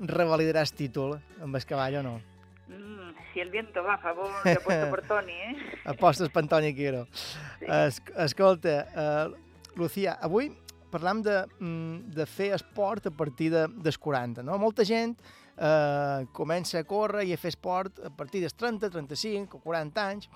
revalidaràs 0.02 0.74
títol 0.74 1.20
amb 1.38 1.54
el 1.54 1.68
cavall 1.70 2.00
o 2.02 2.04
no? 2.08 2.18
Mm, 2.66 3.14
si 3.30 3.46
el 3.46 3.54
viento 3.54 3.86
va 3.86 3.94
a 3.94 4.02
favor, 4.02 4.34
yo 4.42 4.58
apuesto 4.58 4.90
por 4.90 5.06
Tony, 5.06 5.38
¿eh? 5.38 5.56
Apostes 5.94 6.34
per 6.34 6.42
Antoni 6.42 6.74
Quiro. 6.74 7.06
Es, 7.60 8.02
escolta, 8.18 8.80
uh, 8.90 9.78
Lucía, 9.78 10.18
avui 10.18 10.56
parlam 10.90 11.22
de, 11.22 11.44
mm, 11.60 12.16
de 12.18 12.26
fer 12.26 12.56
esport 12.58 13.06
a 13.06 13.14
partir 13.14 13.52
de, 13.54 13.68
dels 13.78 13.98
40, 14.10 14.42
no? 14.42 14.58
Molta 14.58 14.82
gent 14.82 15.14
eh, 15.58 16.26
comença 16.32 16.78
a 16.80 16.84
córrer 16.86 17.26
i 17.28 17.34
a 17.34 17.40
fer 17.40 17.50
esport 17.52 17.98
a 18.06 18.10
partir 18.10 18.40
dels 18.44 18.54
30, 18.54 18.88
35 18.94 19.58
o 19.58 19.60
40 19.60 20.06
anys. 20.08 20.30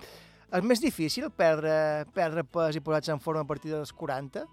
És 0.53 0.61
més 0.61 0.81
difícil 0.83 1.31
perdre, 1.33 2.05
perdre 2.13 2.43
pes 2.43 2.75
i 2.77 2.83
posar-se 2.85 3.11
en 3.15 3.19
forma 3.23 3.41
a 3.41 3.47
partir 3.49 3.71
dels 3.71 3.93
40? 3.93 4.43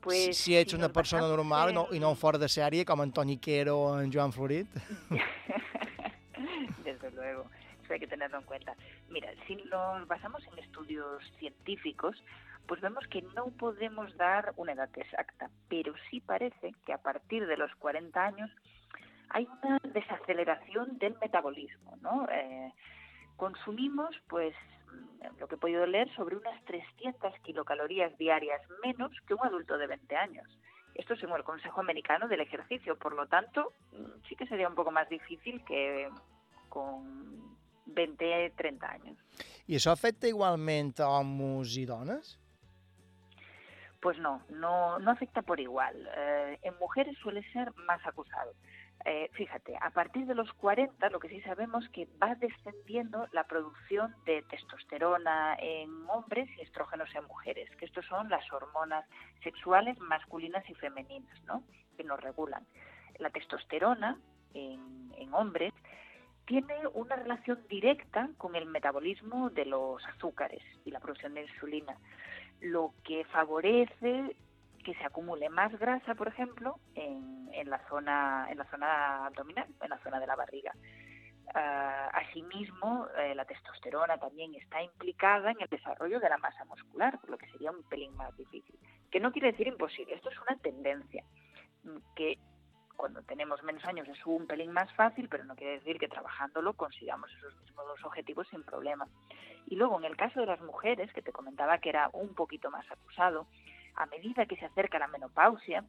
Pues, 0.00 0.38
si 0.38 0.54
ets 0.56 0.70
si 0.72 0.76
una 0.78 0.88
persona 0.88 1.26
normal 1.28 1.70
i 1.70 1.74
no, 1.76 1.82
en- 1.90 1.96
i 1.96 2.00
no 2.00 2.14
fora 2.16 2.38
de 2.40 2.48
sèrie 2.48 2.86
com 2.88 3.02
Antoni 3.04 3.36
Quero 3.36 3.74
o 3.76 4.00
en 4.00 4.08
Joan 4.10 4.32
Florit? 4.32 4.66
Desde 6.84 7.10
luego, 7.10 7.44
eso 7.84 7.92
hay 7.92 8.00
que 8.00 8.06
tenerlo 8.06 8.38
en 8.38 8.44
cuenta. 8.44 8.74
Mira, 9.10 9.28
si 9.46 9.56
nos 9.56 10.06
basamos 10.08 10.42
en 10.50 10.58
estudios 10.58 11.22
científicos, 11.38 12.16
pues 12.66 12.80
vemos 12.80 13.06
que 13.08 13.22
no 13.22 13.46
podemos 13.58 14.16
dar 14.16 14.52
una 14.56 14.72
edad 14.72 14.90
exacta, 14.96 15.50
pero 15.68 15.94
sí 16.10 16.20
parece 16.20 16.74
que 16.84 16.92
a 16.92 16.98
partir 16.98 17.46
de 17.46 17.56
los 17.56 17.74
40 17.76 18.24
años 18.24 18.50
hay 19.30 19.48
una 19.62 19.78
desaceleración 19.84 20.98
del 20.98 21.16
metabolismo, 21.20 21.96
¿no? 22.00 22.28
Eh, 22.30 22.72
consumimos, 23.36 24.14
pues, 24.28 24.54
mm, 24.92 25.38
lo 25.38 25.48
que 25.48 25.54
he 25.54 25.58
podido 25.58 25.86
leer, 25.86 26.12
sobre 26.14 26.36
unas 26.36 26.62
300 26.64 27.32
kilocalorías 27.42 28.16
diarias 28.18 28.60
menos 28.82 29.12
que 29.26 29.34
un 29.34 29.44
adulto 29.44 29.78
de 29.78 29.86
20 29.86 30.16
años. 30.16 30.46
Esto 30.94 31.16
según 31.16 31.36
el 31.36 31.44
Consejo 31.44 31.80
Americano 31.80 32.28
del 32.28 32.40
Ejercicio, 32.40 32.98
por 32.98 33.14
lo 33.14 33.26
tanto, 33.26 33.72
mm, 33.92 34.28
sí 34.28 34.36
que 34.36 34.46
sería 34.46 34.68
un 34.68 34.74
poco 34.74 34.90
más 34.90 35.08
difícil 35.08 35.64
que 35.64 36.08
con 36.68 37.40
20, 37.86 38.52
30 38.56 38.90
años. 38.90 39.16
I 39.66 39.76
això 39.78 39.92
afecta 39.94 40.28
igualment 40.30 40.98
a 41.00 41.08
homes 41.08 41.76
i 41.78 41.86
dones? 41.86 42.36
Pues 44.00 44.18
no, 44.18 44.42
no, 44.48 44.98
no 44.98 45.10
afecta 45.10 45.42
por 45.42 45.60
igual. 45.60 46.08
Eh, 46.16 46.58
en 46.62 46.78
mujeres 46.78 47.16
suele 47.18 47.42
ser 47.52 47.72
más 47.86 48.04
acusado. 48.06 48.52
Eh, 49.04 49.30
fíjate, 49.32 49.76
a 49.80 49.90
partir 49.90 50.26
de 50.26 50.34
los 50.34 50.52
40 50.54 51.08
lo 51.10 51.20
que 51.20 51.28
sí 51.28 51.40
sabemos 51.42 51.88
que 51.90 52.06
va 52.22 52.34
descendiendo 52.34 53.26
la 53.32 53.44
producción 53.44 54.14
de 54.26 54.42
testosterona 54.42 55.56
en 55.58 55.90
hombres 56.08 56.48
y 56.58 56.62
estrógenos 56.62 57.08
en 57.14 57.24
mujeres, 57.24 57.70
que 57.76 57.86
estos 57.86 58.04
son 58.06 58.28
las 58.28 58.50
hormonas 58.52 59.06
sexuales 59.42 59.98
masculinas 60.00 60.68
y 60.68 60.74
femeninas, 60.74 61.42
¿no? 61.44 61.62
Que 61.96 62.04
nos 62.04 62.20
regulan. 62.20 62.66
La 63.18 63.30
testosterona 63.30 64.18
en 64.52 65.32
hombres 65.32 65.72
tiene 66.50 66.74
una 66.94 67.14
relación 67.14 67.60
directa 67.68 68.28
con 68.36 68.56
el 68.56 68.66
metabolismo 68.66 69.50
de 69.50 69.66
los 69.66 70.04
azúcares 70.06 70.60
y 70.84 70.90
la 70.90 70.98
producción 70.98 71.34
de 71.34 71.42
insulina, 71.42 71.96
lo 72.60 72.92
que 73.04 73.24
favorece 73.26 74.36
que 74.84 74.94
se 74.94 75.04
acumule 75.04 75.48
más 75.48 75.78
grasa, 75.78 76.14
por 76.14 76.28
ejemplo, 76.28 76.76
en, 76.94 77.68
la 77.68 77.86
zona 77.88 78.46
en 78.50 78.58
la 78.58 78.64
zona 78.70 79.26
abdominal, 79.26 79.66
en 79.82 79.90
la 79.90 79.98
zona 79.98 80.18
de 80.18 80.26
la 80.26 80.36
barriga. 80.36 80.72
Ah, 81.54 82.08
asimismo, 82.14 83.08
eh, 83.18 83.34
la 83.34 83.44
testosterona 83.44 84.18
también 84.18 84.54
está 84.54 84.82
implicada 84.82 85.50
en 85.50 85.60
el 85.60 85.68
desarrollo 85.68 86.20
de 86.20 86.28
la 86.28 86.38
masa 86.38 86.64
muscular, 86.64 87.18
por 87.20 87.30
lo 87.30 87.38
que 87.38 87.50
sería 87.50 87.72
un 87.72 87.82
pelín 87.84 88.14
más 88.16 88.34
difícil. 88.36 88.78
Que 89.10 89.20
no 89.20 89.32
quiere 89.32 89.50
decir 89.50 89.66
imposible, 89.66 90.14
esto 90.14 90.30
es 90.30 90.38
una 90.38 90.56
tendencia 90.58 91.24
mm, 91.82 91.96
que 92.14 92.38
cuando 93.00 93.22
tenemos 93.22 93.62
menos 93.62 93.82
años 93.86 94.06
es 94.08 94.26
un 94.26 94.46
pelín 94.46 94.72
más 94.72 94.92
fácil, 94.92 95.26
pero 95.30 95.44
no 95.44 95.56
quiere 95.56 95.78
decir 95.78 95.98
que 95.98 96.06
trabajándolo 96.06 96.74
consigamos 96.74 97.32
esos 97.32 97.56
mismos 97.62 97.86
dos 97.86 98.04
objetivos 98.04 98.46
sin 98.48 98.62
problema. 98.62 99.08
Y 99.66 99.76
luego, 99.76 99.98
en 99.98 100.04
el 100.04 100.18
caso 100.18 100.40
de 100.40 100.44
las 100.44 100.60
mujeres, 100.60 101.10
que 101.14 101.22
te 101.22 101.32
comentaba 101.32 101.78
que 101.78 101.88
era 101.88 102.10
un 102.12 102.34
poquito 102.34 102.70
más 102.70 102.84
acusado, 102.90 103.46
a 103.96 104.04
medida 104.04 104.44
que 104.44 104.56
se 104.56 104.66
acerca 104.66 104.98
la 104.98 105.08
menopausia, 105.08 105.82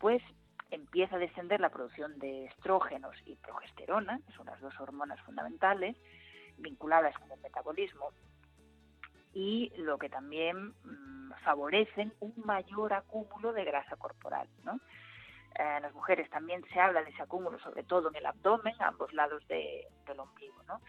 pues 0.00 0.22
empieza 0.70 1.16
a 1.16 1.18
descender 1.18 1.60
la 1.60 1.68
producción 1.68 2.18
de 2.18 2.46
estrógenos 2.46 3.14
y 3.26 3.36
progesterona, 3.36 4.18
que 4.26 4.32
son 4.32 4.46
las 4.46 4.58
dos 4.62 4.72
hormonas 4.80 5.20
fundamentales, 5.20 5.98
vinculadas 6.56 7.14
con 7.18 7.30
el 7.30 7.40
metabolismo, 7.40 8.08
y 9.34 9.70
lo 9.76 9.98
que 9.98 10.08
también 10.08 10.68
mm, 10.82 11.32
favorecen 11.44 12.14
un 12.20 12.32
mayor 12.42 12.94
acúmulo 12.94 13.52
de 13.52 13.66
grasa 13.66 13.96
corporal, 13.96 14.48
¿no? 14.64 14.80
En 15.56 15.82
las 15.82 15.94
mujeres 15.94 16.28
también 16.30 16.64
se 16.72 16.80
habla 16.80 17.02
de 17.02 17.10
ese 17.10 17.22
acúmulo, 17.22 17.58
sobre 17.60 17.84
todo 17.84 18.08
en 18.10 18.16
el 18.16 18.26
abdomen, 18.26 18.74
a 18.80 18.88
ambos 18.88 19.12
lados 19.12 19.46
de- 19.48 19.86
del 20.06 20.18
ombligo, 20.20 20.62
¿no? 20.66 20.80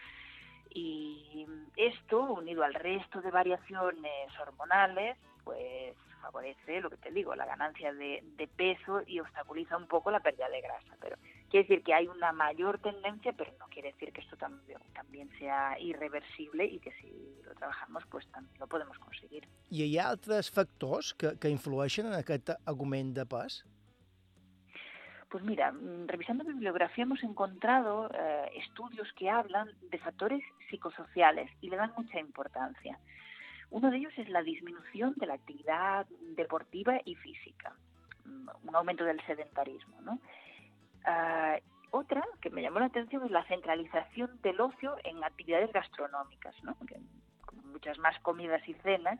Y 0.70 1.46
esto, 1.76 2.20
unido 2.22 2.62
al 2.64 2.74
resto 2.74 3.20
de 3.20 3.30
variaciones 3.30 4.38
hormonales, 4.40 5.16
pues 5.44 5.96
favorece, 6.20 6.80
lo 6.80 6.90
que 6.90 6.96
te 6.96 7.12
digo, 7.12 7.34
la 7.36 7.46
ganancia 7.46 7.92
de, 7.94 8.22
de 8.36 8.48
peso 8.48 9.00
y 9.06 9.20
obstaculiza 9.20 9.76
un 9.76 9.86
poco 9.86 10.10
la 10.10 10.20
pérdida 10.20 10.48
de 10.48 10.60
grasa. 10.60 10.96
Pero 11.00 11.16
quiere 11.48 11.68
decir 11.68 11.84
que 11.84 11.94
hay 11.94 12.08
una 12.08 12.32
mayor 12.32 12.80
tendencia, 12.80 13.32
pero 13.32 13.52
no 13.60 13.66
quiere 13.68 13.92
decir 13.92 14.12
que 14.12 14.22
esto 14.22 14.36
también, 14.36 14.80
también 14.92 15.30
sea 15.38 15.78
irreversible 15.78 16.64
y 16.64 16.80
que 16.80 16.90
si 17.00 17.40
lo 17.44 17.54
trabajamos, 17.54 18.04
pues 18.10 18.26
también 18.32 18.58
lo 18.58 18.66
podemos 18.66 18.98
conseguir. 18.98 19.46
I 19.70 19.84
hi 19.84 19.98
ha 19.98 20.08
altres 20.08 20.50
factors 20.50 21.14
que, 21.14 21.38
que 21.38 21.48
en 21.48 22.12
aquest 22.12 22.50
augment 22.66 23.14
de 23.16 23.24
pes? 23.24 23.64
Pues 25.28 25.42
mira, 25.42 25.72
mm, 25.72 26.06
revisando 26.06 26.44
bibliografía 26.44 27.04
hemos 27.04 27.22
encontrado 27.22 28.08
eh, 28.14 28.50
estudios 28.56 29.12
que 29.14 29.28
hablan 29.28 29.68
de 29.90 29.98
factores 29.98 30.42
psicosociales 30.70 31.50
y 31.60 31.70
le 31.70 31.76
dan 31.76 31.92
mucha 31.96 32.20
importancia. 32.20 32.98
Uno 33.70 33.90
de 33.90 33.96
ellos 33.96 34.12
es 34.16 34.28
la 34.28 34.42
disminución 34.42 35.14
de 35.16 35.26
la 35.26 35.34
actividad 35.34 36.06
deportiva 36.36 37.00
y 37.04 37.16
física, 37.16 37.74
mm, 38.24 38.48
un 38.68 38.76
aumento 38.76 39.04
del 39.04 39.20
sedentarismo. 39.26 40.00
¿no? 40.02 40.20
Ah, 41.04 41.58
otra 41.90 42.24
que 42.40 42.50
me 42.50 42.62
llamó 42.62 42.78
la 42.80 42.86
atención 42.86 43.24
es 43.24 43.30
la 43.30 43.44
centralización 43.44 44.40
del 44.42 44.60
ocio 44.60 44.96
en 45.04 45.22
actividades 45.24 45.72
gastronómicas, 45.72 46.54
¿no? 46.62 46.76
Muchas 47.64 47.98
más 47.98 48.18
comidas 48.20 48.66
y 48.68 48.74
cenas, 48.74 49.18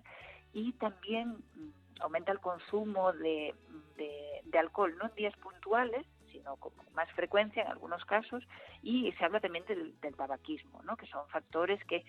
y 0.52 0.72
también 0.74 1.30
mm, 1.54 1.70
aumenta 2.00 2.32
el 2.32 2.40
consumo 2.40 3.12
de, 3.12 3.54
de- 3.96 4.40
de 4.44 4.58
alcohol, 4.58 4.94
no 4.98 5.06
en 5.08 5.14
días 5.14 5.34
puntuales, 5.36 6.06
sino 6.32 6.56
con 6.56 6.72
más 6.94 7.10
frecuencia 7.12 7.62
en 7.62 7.68
algunos 7.68 8.04
casos, 8.04 8.42
y 8.82 9.10
se 9.12 9.24
habla 9.24 9.40
también 9.40 9.64
del, 9.66 9.98
del 10.00 10.14
tabaquismo, 10.14 10.82
¿no? 10.82 10.96
que 10.96 11.06
son 11.06 11.26
factores 11.28 11.82
que 11.84 12.04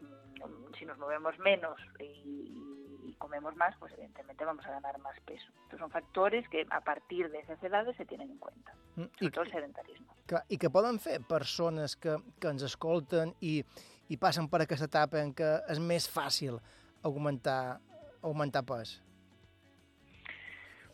mm, 0.00 0.74
si 0.78 0.84
nos 0.86 0.98
movemos 0.98 1.36
menos 1.38 1.76
y, 1.98 3.04
y 3.04 3.14
comemos 3.18 3.54
más, 3.56 3.76
pues 3.78 3.92
evidentemente 3.94 4.44
vamos 4.44 4.64
a 4.66 4.70
ganar 4.70 4.98
más 5.00 5.18
peso. 5.20 5.46
Estos 5.64 5.80
son 5.80 5.90
factores 5.90 6.48
que 6.48 6.66
a 6.70 6.80
partir 6.80 7.30
de 7.30 7.40
esas 7.40 7.62
edades 7.62 7.96
se 7.96 8.06
tienen 8.06 8.30
en 8.30 8.38
cuenta, 8.38 8.74
Mm, 8.94 9.02
I, 9.04 9.08
sobre 9.18 9.30
todo 9.30 9.44
el 9.44 9.50
sedentarismo. 9.50 10.14
que, 10.26 10.36
I 10.48 10.58
que 10.58 10.68
poden 10.70 10.98
fer 11.00 11.20
persones 11.26 11.96
que, 11.96 12.16
que 12.38 12.48
ens 12.48 12.62
escolten 12.62 13.32
i, 13.40 13.64
i 14.12 14.16
passen 14.20 14.50
per 14.52 14.60
aquesta 14.66 14.84
etapa 14.84 15.22
en 15.22 15.32
què 15.34 15.48
és 15.72 15.80
més 15.80 16.04
fàcil 16.12 16.58
augmentar, 17.02 17.80
augmentar 18.22 18.62
pes. 18.68 18.98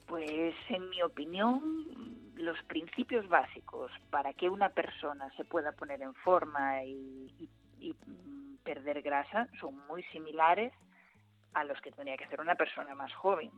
Pues 0.08 0.54
en 0.70 0.88
mi 0.88 1.02
opinión, 1.02 1.60
los 2.36 2.60
principios 2.64 3.28
básicos 3.28 3.92
para 4.10 4.32
que 4.32 4.48
una 4.48 4.70
persona 4.70 5.30
se 5.36 5.44
pueda 5.44 5.72
poner 5.72 6.00
en 6.00 6.14
forma 6.14 6.82
y, 6.84 7.46
perder 8.64 9.00
grasa 9.00 9.48
son 9.60 9.78
muy 9.86 10.02
similares 10.04 10.74
a 11.54 11.64
los 11.64 11.80
que 11.80 11.90
tendría 11.90 12.18
que 12.18 12.24
hacer 12.24 12.40
una 12.40 12.54
persona 12.54 12.94
más 12.94 13.12
joven. 13.14 13.50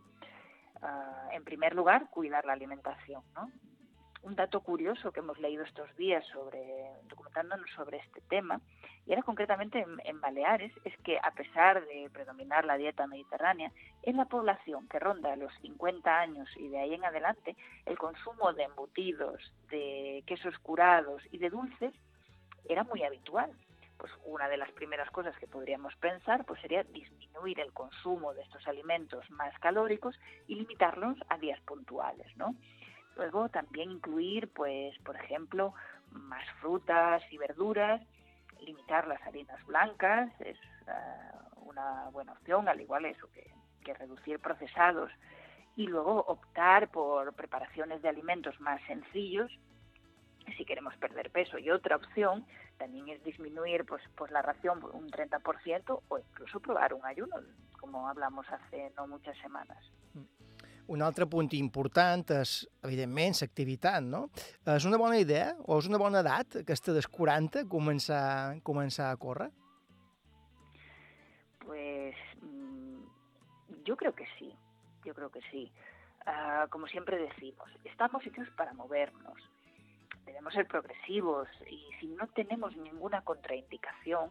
Ah, 0.83 1.29
en 1.33 1.43
primer 1.43 1.75
lugar, 1.75 2.09
cuidar 2.11 2.45
la 2.45 2.53
alimentación, 2.53 3.23
¿no? 3.35 3.51
Un 4.23 4.37
dato 4.37 4.61
curioso 4.61 5.13
que 5.13 5.21
hemos 5.21 5.39
leído 5.39 5.65
estos 5.65 5.95
días 5.97 6.25
sobre 6.27 6.59
documentándonos 7.09 7.71
sobre 7.71 7.99
este 7.99 8.21
tema, 8.23 8.61
y 9.07 9.13
era 9.13 9.23
concretamente 9.23 9.81
en, 9.81 10.01
en 10.05 10.21
Baleares, 10.21 10.73
es 10.85 10.97
que 10.99 11.19
a 11.23 11.31
pesar 11.31 11.85
de 11.87 12.11
predominar 12.13 12.65
la 12.67 12.77
dieta 12.77 13.07
mediterránea, 13.07 13.73
en 14.03 14.17
la 14.17 14.27
población 14.27 14.89
que 14.89 14.99
ronda 14.99 15.35
los 15.37 15.53
50 15.63 16.21
años 16.21 16.49
y 16.57 16.69
de 16.69 16.79
ahí 16.79 16.95
en 16.95 17.05
adelante, 17.05 17.57
el 17.87 17.99
consumo 17.99 18.53
de 18.53 18.65
embutidos, 18.65 19.53
de 19.71 20.23
quesos 20.27 20.59
curados 20.59 21.23
y 21.31 21.39
de 21.39 21.51
dulces 21.51 21.95
era 22.69 22.85
muy 22.85 23.03
habitual. 23.03 23.51
Pues 23.97 24.13
una 24.25 24.49
de 24.49 24.57
las 24.57 24.71
primeras 24.73 25.11
cosas 25.11 25.37
que 25.39 25.47
podríamos 25.47 25.95
pensar 25.97 26.45
pues 26.47 26.61
sería 26.63 26.85
disminuir 26.85 27.61
el 27.61 27.73
consumo 27.73 28.33
de 28.33 28.43
estos 28.43 28.67
alimentos 28.67 29.29
más 29.31 29.59
calóricos 29.59 30.19
y 30.47 30.55
limitarlos 30.55 31.19
a 31.29 31.37
días 31.37 31.61
puntuales, 31.63 32.35
¿no? 32.37 32.55
Luego 33.17 33.49
también 33.49 33.91
incluir, 33.91 34.53
pues, 34.53 34.97
por 35.01 35.17
ejemplo, 35.17 35.75
más 36.11 36.45
frutas 36.61 37.23
y 37.31 37.39
verduras, 37.39 38.01
limitar 38.61 39.07
las 39.07 39.21
harinas 39.23 39.65
blancas 39.67 40.31
es 40.41 40.59
ah, 40.87 41.49
una 41.57 42.09
buena 42.11 42.33
opción, 42.33 42.69
al 42.69 42.81
igual 42.81 43.07
eso 43.07 43.29
que, 43.33 43.51
reducir 43.93 44.39
procesados 44.39 45.11
y 45.75 45.89
luego 45.89 46.21
optar 46.29 46.93
por 46.93 47.33
preparaciones 47.35 48.01
de 48.03 48.09
alimentos 48.09 48.61
más 48.61 48.81
sencillos 48.87 49.51
si 50.57 50.65
queremos 50.65 50.97
perder 50.99 51.33
peso. 51.33 51.59
Y 51.59 51.71
otra 51.73 51.97
opción 51.97 52.47
también 52.79 53.09
es 53.09 53.25
disminuir 53.25 53.85
pues, 53.85 54.01
pues 54.15 54.31
la 54.31 54.43
ración 54.43 54.81
un 54.93 55.11
30% 55.11 56.03
o 56.07 56.19
incluso 56.21 56.61
probar 56.61 56.95
un 56.95 57.05
ayuno, 57.05 57.35
como 57.81 58.07
hablamos 58.07 58.49
hace 58.49 58.93
no 58.97 59.09
muchas 59.09 59.37
semanas. 59.39 59.77
Un 60.91 61.03
altre 61.07 61.27
punt 61.31 61.53
important 61.55 62.33
és, 62.35 62.53
evidentment, 62.83 63.37
l'activitat, 63.41 64.03
no? 64.03 64.25
És 64.75 64.87
una 64.89 64.99
bona 64.99 65.21
idea 65.23 65.53
o 65.71 65.77
és 65.79 65.87
una 65.87 66.01
bona 66.03 66.23
edat, 66.25 66.57
aquesta 66.65 66.95
dels 66.97 67.07
40, 67.07 67.63
començar, 67.71 68.59
començar 68.67 69.13
a 69.13 69.19
córrer? 69.23 69.51
Pues 71.61 72.17
mm, 72.43 73.85
yo 73.85 73.97
creo 73.97 74.15
que 74.15 74.27
sí, 74.39 74.51
yo 75.05 75.15
creo 75.15 75.31
que 75.31 75.41
sí. 75.53 75.71
Ah, 76.27 76.67
como 76.71 76.87
siempre 76.89 77.19
decimos, 77.19 77.71
estamos 77.85 78.27
hechos 78.27 78.49
para 78.57 78.73
movernos. 78.75 79.39
Debemos 80.27 80.53
ser 80.55 80.67
progresivos 80.67 81.49
y 81.71 81.81
si 82.01 82.09
no 82.09 82.27
tenemos 82.29 82.77
ninguna 82.77 83.23
contraindicación, 83.23 84.31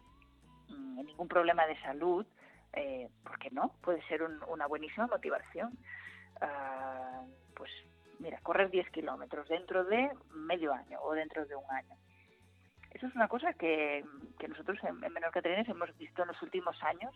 mm, 0.68 1.04
ningún 1.06 1.28
problema 1.28 1.66
de 1.66 1.80
salud, 1.80 2.26
eh, 2.74 3.08
¿por 3.24 3.38
qué 3.38 3.50
no? 3.50 3.72
Puede 3.80 4.02
ser 4.08 4.22
un- 4.22 4.42
una 4.48 4.66
buenísima 4.66 5.06
motivación. 5.06 5.76
Ah, 6.40 7.22
pues 7.54 7.70
mira, 8.18 8.38
correr 8.42 8.70
10 8.70 8.90
kilómetros 8.90 9.48
dentro 9.48 9.84
de 9.84 10.10
medio 10.34 10.72
año 10.72 10.98
o 11.02 11.12
dentro 11.12 11.44
de 11.46 11.56
un 11.56 11.70
año. 11.70 11.96
Eso 12.92 13.06
es 13.06 13.14
una 13.14 13.28
cosa 13.28 13.52
que, 13.54 14.04
que 14.38 14.48
nosotros 14.48 14.78
en, 14.82 15.02
en 15.02 15.12
Menorca 15.12 15.40
hemos 15.44 15.96
visto 15.96 16.22
en 16.22 16.28
los 16.28 16.42
últimos 16.42 16.76
años 16.82 17.14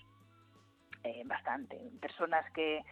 eh, 1.02 1.22
bastante. 1.26 1.78
Personas 2.00 2.50
que 2.52 2.82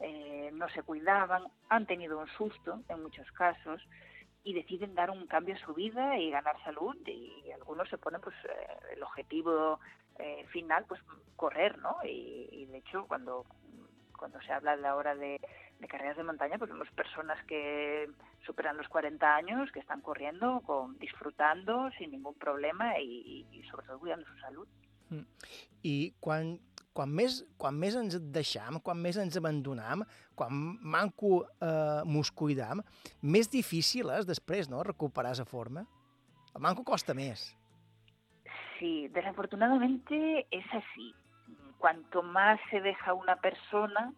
eh, 0.00 0.50
no 0.52 0.68
se 0.68 0.82
cuidaban, 0.82 1.44
han 1.68 1.86
tenido 1.86 2.18
un 2.18 2.26
susto 2.28 2.82
en 2.88 3.02
muchos 3.02 3.30
casos 3.32 3.80
y 4.42 4.52
deciden 4.52 4.94
dar 4.94 5.10
un 5.10 5.26
cambio 5.26 5.54
a 5.54 5.58
su 5.58 5.72
vida 5.72 6.18
y 6.18 6.30
ganar 6.30 6.62
salud 6.64 6.96
y, 7.06 7.50
algunos 7.52 7.88
se 7.88 7.96
ponen 7.96 8.20
pues 8.20 8.34
eh, 8.44 8.94
el 8.94 9.02
objetivo 9.02 9.80
final 10.48 10.84
pues 10.86 11.00
correr, 11.34 11.76
¿no? 11.78 11.96
Y 12.04 12.66
de 12.66 12.78
hecho 12.78 13.04
cuando 13.08 13.44
cuando 14.24 14.40
se 14.40 14.54
habla 14.54 14.74
de 14.74 14.80
la 14.80 14.96
hora 14.96 15.14
de, 15.14 15.38
de 15.78 15.86
carreras 15.86 16.16
de 16.16 16.22
montaña, 16.24 16.56
pues 16.56 16.70
vemos 16.70 16.88
personas 16.92 17.36
que 17.44 18.08
superan 18.46 18.78
los 18.78 18.88
40 18.88 19.36
años, 19.36 19.70
que 19.70 19.80
están 19.80 20.00
corriendo, 20.00 20.62
con, 20.64 20.98
disfrutando 20.98 21.90
sin 21.98 22.10
ningún 22.10 22.32
problema 22.34 22.98
y, 22.98 23.46
y 23.52 23.62
sobre 23.64 23.86
todo 23.86 23.98
cuidando 23.98 24.26
su 24.26 24.38
salud. 24.38 24.66
I 25.84 26.14
quan, 26.24 26.54
quan, 26.96 27.10
més, 27.12 27.42
quan 27.60 27.76
més 27.76 27.98
ens 28.00 28.16
deixam, 28.32 28.80
quan 28.80 28.96
més 29.04 29.18
ens 29.20 29.36
abandonam, 29.36 30.06
quan 30.34 30.56
manco 30.80 31.42
eh, 31.60 32.00
mos 32.08 32.32
cuidam, 32.32 32.80
més 33.20 33.52
difícil 33.52 34.08
és 34.16 34.24
després 34.24 34.72
no, 34.72 34.80
recuperar 34.88 35.34
la 35.36 35.44
forma. 35.44 35.84
El 36.54 36.64
manco 36.64 36.86
costa 36.88 37.12
més. 37.12 37.50
Sí, 38.78 39.08
desafortunadamente 39.12 40.46
es 40.50 40.64
así. 40.72 41.12
Cuanto 41.78 42.22
más 42.22 42.58
se 42.70 42.80
deja 42.80 43.14
una 43.14 43.36
persona, 43.36 44.12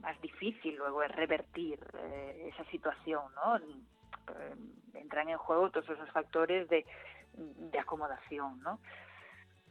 más 0.00 0.20
difícil 0.20 0.76
luego 0.76 1.02
es 1.02 1.12
revertir 1.12 1.78
eh, 1.94 2.50
esa 2.52 2.64
situación, 2.70 3.22
¿no? 3.34 3.56
Eh, 3.56 4.54
entran 4.94 5.28
en 5.28 5.38
juego 5.38 5.70
todos 5.70 5.88
esos 5.88 6.10
factores 6.10 6.68
de, 6.68 6.84
de 7.34 7.78
acomodación, 7.78 8.60
¿no? 8.60 8.80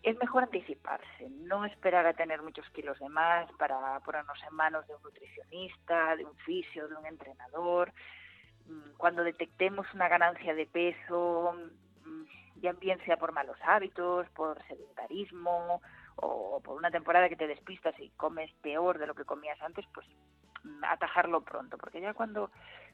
Es 0.04 0.18
mejor 0.18 0.44
anticiparse, 0.44 1.30
no 1.30 1.64
esperar 1.66 2.08
a 2.08 2.14
tener 2.14 2.42
muchos 2.42 2.68
kilos 2.72 2.98
de 3.00 3.08
más 3.10 3.52
para 3.54 4.00
ponernos 4.00 4.40
en 4.50 4.56
manos 4.56 4.88
de 4.88 4.96
un 4.96 5.04
nutricionista, 5.04 6.16
de 6.16 6.26
un 6.26 6.36
fisio, 6.38 6.88
de 6.88 6.96
un 6.96 7.06
entrenador. 7.06 7.94
Mm, 8.66 8.98
Cuando 8.98 9.24
detectemos 9.24 9.86
una 9.94 10.08
ganancia 10.08 10.56
de 10.56 10.66
peso, 10.66 11.54
mm, 12.04 12.24
ya 12.62 12.74
bien 12.74 13.00
sea 13.06 13.18
por 13.18 13.32
malos 13.32 13.58
hábitos, 13.64 14.28
por 14.32 14.62
sedentarismo 14.68 15.82
o 16.18 16.60
por 16.62 16.76
una 16.78 16.92
temporada 16.92 17.30
que 17.30 17.36
te 17.36 17.48
despistas 17.48 17.98
y 18.00 18.10
comes 18.12 18.52
peor 18.62 18.98
de 19.00 19.08
lo 19.08 19.16
que 19.16 19.26
comías 19.26 19.62
antes, 19.62 19.86
pues 19.94 20.06
mm, 20.64 20.84
atajarlo 20.86 21.42
pronto, 21.42 21.78
porque 21.78 22.02
ya 22.02 22.14
cuando 22.14 22.52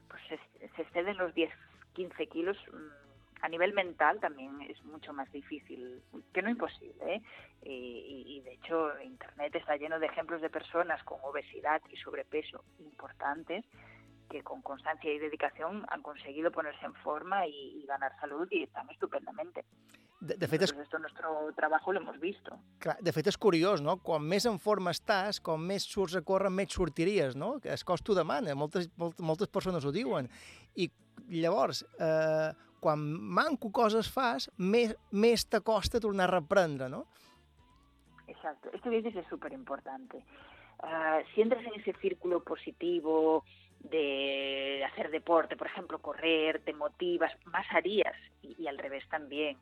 pues, 0.08 0.22
se, 0.28 0.68
se 0.68 0.82
exceden 0.82 1.16
los 1.16 1.34
10, 1.34 1.52
15 1.94 2.26
kilos, 2.28 2.56
mm, 2.72 3.08
a 3.42 3.48
nivel 3.48 3.72
mental 3.72 4.18
también 4.20 4.60
es 4.62 4.82
mucho 4.84 5.12
más 5.12 5.30
difícil, 5.30 6.02
que 6.32 6.42
no 6.42 6.50
imposible, 6.50 7.14
¿eh? 7.14 7.22
Y, 7.62 8.24
y- 8.38 8.40
de 8.40 8.54
hecho 8.54 8.98
Internet 9.00 9.54
está 9.54 9.76
lleno 9.76 9.98
de 10.00 10.06
ejemplos 10.06 10.40
de 10.40 10.50
personas 10.50 11.02
con 11.04 11.18
obesidad 11.22 11.80
y 11.90 11.96
sobrepeso 11.96 12.64
importantes 12.80 13.64
que 14.28 14.42
con 14.42 14.60
constancia 14.62 15.12
y 15.12 15.18
dedicación 15.18 15.86
han 15.88 16.02
conseguido 16.02 16.50
ponerse 16.50 16.84
en 16.84 16.94
forma 16.94 17.46
y, 17.46 17.80
y 17.82 17.86
ganar 17.86 18.12
salud 18.20 18.46
y 18.50 18.64
están 18.64 18.88
estupendamente. 18.90 19.64
De, 20.20 20.34
de, 20.34 20.48
fet, 20.50 20.64
és, 20.66 20.72
esto 20.82 20.98
nuestro 20.98 21.52
trabajo 21.54 21.92
lo 21.92 22.00
hemos 22.00 22.18
visto. 22.18 22.56
clar, 22.82 22.96
de 23.00 23.12
fet, 23.14 23.28
és 23.30 23.36
curiós, 23.38 23.80
no? 23.80 24.00
Quan 24.02 24.24
més 24.26 24.48
en 24.50 24.58
forma 24.58 24.90
estàs, 24.90 25.38
com 25.38 25.62
més 25.62 25.86
surts 25.86 26.16
a 26.18 26.22
córrer, 26.26 26.50
més 26.50 26.74
sortiries, 26.74 27.36
no? 27.38 27.60
Que 27.62 27.70
és 27.70 27.84
cos 27.86 28.02
t'ho 28.02 28.16
demana, 28.18 28.56
moltes, 28.58 28.88
moltes, 28.98 29.22
moltes 29.22 29.52
persones 29.54 29.86
ho 29.86 29.92
diuen. 29.94 30.26
I 30.74 30.90
llavors, 31.30 31.84
eh, 32.02 32.50
quan 32.80 32.98
manco 33.38 33.70
coses 33.70 34.10
fas, 34.10 34.50
més, 34.58 34.96
més 35.12 35.46
t'acosta 35.46 36.02
tornar 36.02 36.26
a 36.26 36.34
reprendre, 36.34 36.88
no? 36.90 37.06
Exacto. 38.26 38.70
Esto 38.72 38.90
que 38.90 39.00
dices 39.00 39.16
es 39.16 39.26
súper 39.28 39.52
importante. 39.52 40.24
si 41.34 41.42
entras 41.42 41.64
en 41.64 41.80
ese 41.80 41.92
círculo 41.94 42.40
positivo 42.44 43.44
de 43.80 44.84
hacer 44.84 45.10
deporte, 45.10 45.56
por 45.56 45.66
ejemplo, 45.66 45.98
correr, 45.98 46.60
te 46.64 46.72
motivas, 46.72 47.32
más 47.46 47.66
harías 47.70 48.14
y, 48.42 48.62
y 48.62 48.68
al 48.68 48.78
revés 48.78 49.04
también. 49.08 49.56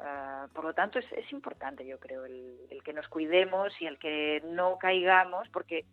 Ah, 0.00 0.48
por 0.52 0.64
lo 0.64 0.74
tanto, 0.74 0.98
es, 0.98 1.10
es 1.12 1.30
importante, 1.32 1.86
yo 1.86 1.98
creo, 1.98 2.24
el, 2.24 2.56
el 2.70 2.82
que 2.82 2.92
nos 2.92 3.08
cuidemos 3.08 3.72
y 3.80 3.86
el 3.86 3.98
que 3.98 4.42
no 4.44 4.78
caigamos, 4.78 5.48
porque 5.50 5.84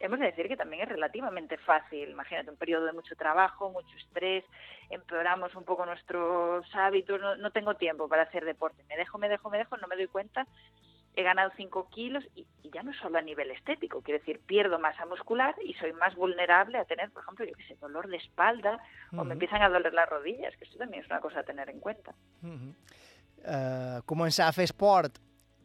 hemos 0.00 0.18
de 0.18 0.26
decir 0.26 0.48
que 0.48 0.56
también 0.56 0.82
es 0.82 0.88
relativamente 0.88 1.56
fácil. 1.58 2.10
Imagínate 2.10 2.50
un 2.50 2.56
periodo 2.56 2.86
de 2.86 2.92
mucho 2.92 3.14
trabajo, 3.16 3.70
mucho 3.70 3.96
estrés, 3.96 4.44
empeoramos 4.88 5.54
un 5.54 5.64
poco 5.64 5.86
nuestros 5.86 6.66
hábitos, 6.74 7.20
no, 7.20 7.36
no 7.36 7.50
tengo 7.50 7.74
tiempo 7.74 8.08
para 8.08 8.22
hacer 8.22 8.44
deporte. 8.44 8.82
Me 8.88 8.96
dejo, 8.96 9.18
me 9.18 9.28
dejo, 9.28 9.50
me 9.50 9.58
dejo, 9.58 9.76
no 9.76 9.86
me 9.86 9.96
doy 9.96 10.06
cuenta. 10.06 10.46
He 11.16 11.22
ganado 11.22 11.50
5 11.56 11.88
kilos 11.90 12.24
y, 12.36 12.46
y 12.62 12.70
ya 12.70 12.82
no 12.82 12.94
solo 12.94 13.18
a 13.18 13.22
nivel 13.22 13.50
estético, 13.50 14.00
quiero 14.00 14.20
decir, 14.20 14.40
pierdo 14.46 14.78
masa 14.78 15.04
muscular 15.06 15.56
y 15.62 15.74
soy 15.74 15.92
más 15.92 16.14
vulnerable 16.14 16.78
a 16.78 16.84
tener, 16.84 17.10
por 17.10 17.24
ejemplo, 17.24 17.44
yo 17.44 17.52
qué 17.56 17.64
sé, 17.64 17.74
dolor 17.80 18.08
de 18.08 18.16
espalda 18.16 18.78
o 19.16 19.24
me 19.24 19.32
empiezan 19.32 19.60
a 19.60 19.68
doler 19.68 19.92
las 19.92 20.08
rodillas, 20.08 20.56
que 20.56 20.64
esto 20.64 20.78
también 20.78 21.02
es 21.02 21.10
una 21.10 21.20
cosa 21.20 21.40
a 21.40 21.42
tener 21.42 21.68
en 21.68 21.80
cuenta. 21.80 22.14
Mhm. 22.42 22.76
Eh, 23.40 24.00
començar 24.04 24.48
a 24.48 24.52
fer 24.52 24.66
esport 24.68 25.18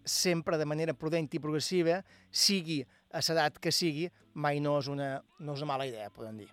sempre 0.06 0.58
de 0.58 0.66
manera 0.66 0.94
prudent 0.94 1.28
i 1.34 1.42
progressiva, 1.42 2.02
sigui 2.30 2.84
a 3.12 3.24
l'edat 3.26 3.58
que 3.60 3.72
sigui, 3.72 4.06
mai 4.34 4.60
no 4.60 4.78
és, 4.80 4.88
una, 4.92 5.10
no 5.40 5.56
és 5.56 5.64
una 5.64 5.74
mala 5.74 5.88
idea, 5.90 6.12
podem 6.14 6.38
dir. 6.44 6.50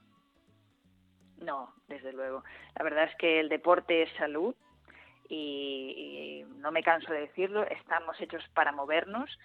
No, 1.43 1.75
desde 1.89 2.13
luego. 2.13 2.43
La 2.77 2.85
verdad 2.85 3.05
es 3.05 3.17
que 3.19 3.41
el 3.41 3.49
deporte 3.49 4.03
es 4.03 4.11
salud 4.17 4.55
y, 5.29 6.45
y 6.45 6.45
no 6.61 6.71
me 6.71 6.83
canso 6.83 7.13
de 7.13 7.21
decirlo, 7.21 7.65
estamos 7.65 8.21
hechos 8.21 8.43
para 8.55 8.73
movernos 8.73 9.39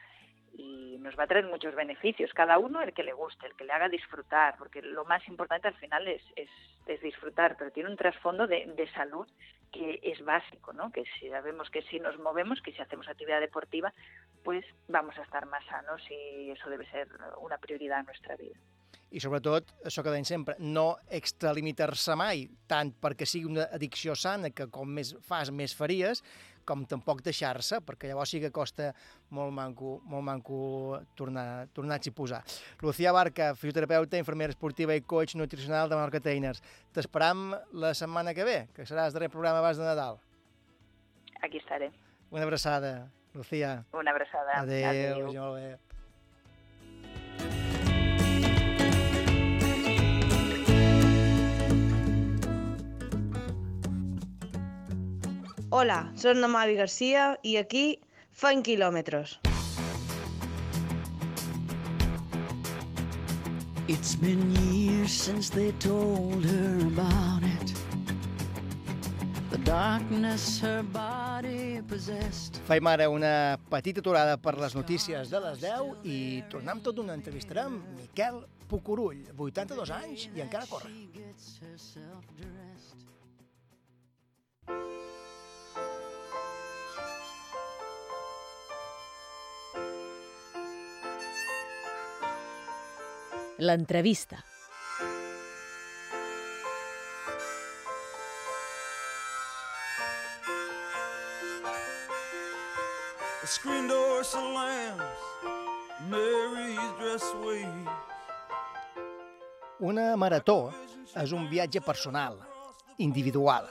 y 0.58 0.98
nos 1.00 1.18
va 1.18 1.24
a 1.24 1.28
traer 1.28 1.46
muchos 1.46 1.76
beneficios, 1.76 2.34
cada 2.34 2.58
uno 2.58 2.82
el 2.82 2.94
que 2.94 3.04
le 3.04 3.14
guste, 3.14 3.46
el 3.46 3.56
que 3.56 3.64
le 3.64 3.74
haga 3.74 3.88
disfrutar, 3.90 4.56
porque 4.58 4.82
lo 4.82 5.06
más 5.06 5.26
importante 5.28 5.68
al 5.68 5.76
final 5.76 6.08
es, 6.08 6.22
es, 6.36 6.50
es 6.88 7.00
disfrutar, 7.02 7.56
pero 7.58 7.72
tiene 7.72 7.90
un 7.90 7.96
trasfondo 7.96 8.48
de, 8.48 8.66
de 8.76 8.92
salud 8.92 9.28
que 9.72 10.00
es 10.02 10.24
básico, 10.26 10.74
¿no? 10.74 10.92
Que 10.92 11.04
si 11.20 11.30
sabemos 11.30 11.70
que 11.70 11.84
si 11.84 12.00
nos 12.00 12.18
movemos, 12.18 12.62
que 12.62 12.72
si 12.72 12.82
hacemos 12.82 13.08
actividad 13.08 13.40
deportiva, 13.40 13.94
pues 14.44 14.66
vamos 14.88 15.16
a 15.18 15.24
estar 15.24 15.46
más 15.46 15.64
sanos 15.66 16.02
y 16.10 16.50
eso 16.50 16.70
debe 16.70 16.90
ser 16.90 17.08
una 17.40 17.58
prioridad 17.58 18.00
en 18.00 18.06
nuestra 18.08 18.36
vida. 18.36 18.58
I 19.08 19.22
sobretot, 19.24 19.70
això 19.88 20.04
que 20.04 20.12
deim 20.12 20.26
sempre, 20.28 20.58
no 20.60 20.98
extralimitar-se 21.16 22.16
mai, 22.20 22.44
tant 22.68 22.92
perquè 22.92 23.24
sigui 23.28 23.48
una 23.48 23.70
addicció 23.72 24.18
sana, 24.20 24.52
que 24.52 24.68
com 24.68 24.90
més 24.98 25.14
fas, 25.24 25.52
més 25.52 25.76
faries, 25.78 26.24
com 26.68 26.84
tampoc 26.90 27.24
deixar-se, 27.26 27.80
perquè 27.88 28.12
llavors 28.12 28.34
sí 28.34 28.42
que 28.44 28.52
costa 28.54 28.92
molt 29.34 29.56
manco, 29.56 29.98
molt 30.06 30.26
manco 30.28 30.60
tornar, 31.18 31.68
tornar-s'hi 31.78 32.12
a 32.12 32.18
posar. 32.18 32.42
Lucía 32.84 33.16
Barca, 33.16 33.54
fisioterapeuta, 33.56 34.20
infermera 34.20 34.54
esportiva 34.56 34.96
i 34.98 35.02
coach 35.02 35.38
nutricional 35.40 35.90
de 35.90 36.00
Marca 36.00 36.20
Trainers. 36.20 36.62
T'esperam 36.94 37.54
la 37.72 37.94
setmana 37.96 38.36
que 38.36 38.48
ve, 38.48 38.60
que 38.76 38.86
serà 38.86 39.08
el 39.08 39.16
darrer 39.16 39.32
programa 39.34 39.64
abans 39.64 39.80
de 39.80 39.88
Nadal. 39.88 40.20
Aquí 41.42 41.58
estaré. 41.64 41.92
Una 42.30 42.44
abraçada, 42.44 43.12
Lucía. 43.34 43.86
Una 43.94 44.12
abrazada. 44.12 44.62
Adéu, 44.62 44.90
Adéu. 44.90 45.54
vagi 45.54 45.87
Hola, 55.70 56.14
soy 56.16 56.34
Namavi 56.36 56.76
García 56.76 57.40
y 57.44 57.58
aquí 57.58 58.00
Fan 58.32 58.64
Kilómetros. 58.64 59.38
It's 63.90 64.16
been 64.16 64.56
years 64.72 65.12
since 65.12 65.50
they 65.50 65.74
told 65.74 66.46
her 66.46 66.88
about 66.88 67.44
it. 67.44 67.74
The 69.52 69.58
darkness 69.66 70.62
her 70.64 70.84
body 70.84 71.82
possessed. 71.82 72.62
Faim 72.66 72.88
ara 72.88 73.10
una 73.10 73.60
petita 73.70 74.00
aturada 74.00 74.38
per 74.38 74.56
les 74.58 74.74
notícies 74.74 75.30
de 75.30 75.42
les 75.50 75.60
10 75.60 76.08
i 76.08 76.44
tornem 76.48 76.80
tot 76.80 76.96
d'una 76.96 77.12
entrevistarem 77.20 77.82
Miquel 78.00 78.40
Pucurull, 78.72 79.20
82 79.36 79.92
anys 80.00 80.30
i 80.32 80.48
encara 80.48 80.64
corre. 80.72 80.88
L'entrevista. 93.60 94.38
The 103.42 103.48
screen 103.48 103.88
door 103.88 104.24
slams, 104.24 105.02
Mary's 106.08 106.92
dress 107.00 107.24
waves. 107.42 107.90
Una 109.80 110.16
marató 110.16 110.72
és 111.18 111.34
un 111.34 111.50
viatge 111.50 111.82
personal, 111.82 112.38
individual. 113.02 113.66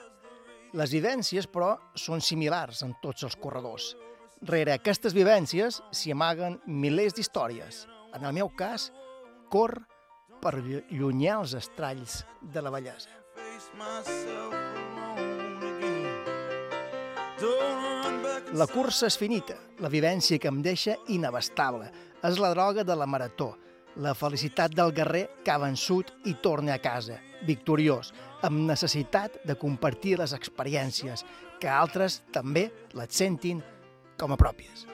Les 0.74 0.90
vivències, 0.90 1.46
però, 1.46 1.76
són 1.94 2.18
similars 2.18 2.82
en 2.82 2.98
tots 3.02 3.22
els 3.22 3.38
corredors. 3.38 3.94
Rere 4.42 4.74
aquestes 4.74 5.14
vivències 5.14 5.78
s'hi 5.94 6.10
amaguen 6.10 6.58
milers 6.66 7.14
d'històries. 7.14 7.84
En 8.18 8.26
el 8.26 8.34
meu 8.34 8.50
cas, 8.50 8.90
cor 9.50 9.78
per 10.42 10.58
llunyar 10.62 11.40
els 11.40 11.54
estralls 11.58 12.24
de 12.40 12.62
la 12.62 12.72
bellesa. 12.74 13.10
La 18.56 18.66
cursa 18.70 19.08
és 19.10 19.18
finita, 19.18 19.56
la 19.82 19.90
vivència 19.92 20.38
que 20.40 20.48
em 20.48 20.62
deixa 20.64 20.96
inabastable. 21.12 21.90
És 22.24 22.38
la 22.40 22.52
droga 22.54 22.84
de 22.86 22.96
la 22.96 23.06
marató, 23.06 23.52
la 23.96 24.14
felicitat 24.14 24.74
del 24.76 24.92
guerrer 24.96 25.26
que 25.44 25.52
ha 25.52 25.60
vençut 25.60 26.12
i 26.24 26.36
torna 26.42 26.76
a 26.76 26.82
casa, 26.82 27.18
victoriós, 27.48 28.12
amb 28.46 28.64
necessitat 28.68 29.40
de 29.44 29.56
compartir 29.60 30.16
les 30.20 30.32
experiències, 30.36 31.24
que 31.60 31.68
altres 31.68 32.22
també 32.32 32.68
les 32.96 33.12
sentin 33.12 33.62
com 34.20 34.32
a 34.32 34.40
pròpies. 34.40 34.86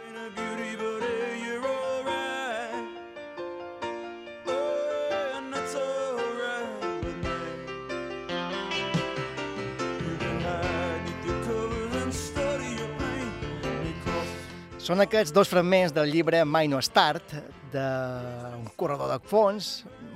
Són 14.92 15.00
aquests 15.00 15.32
dos 15.32 15.48
fragments 15.48 15.94
del 15.96 16.10
llibre 16.12 16.42
Mai 16.44 16.66
no 16.68 16.76
és 16.76 16.90
tard, 16.92 17.30
d'un 17.72 18.66
corredor 18.76 19.08
de 19.08 19.16
fons, 19.24 19.68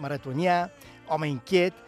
maratonià, 0.02 0.56
home 1.08 1.30
inquiet, 1.30 1.78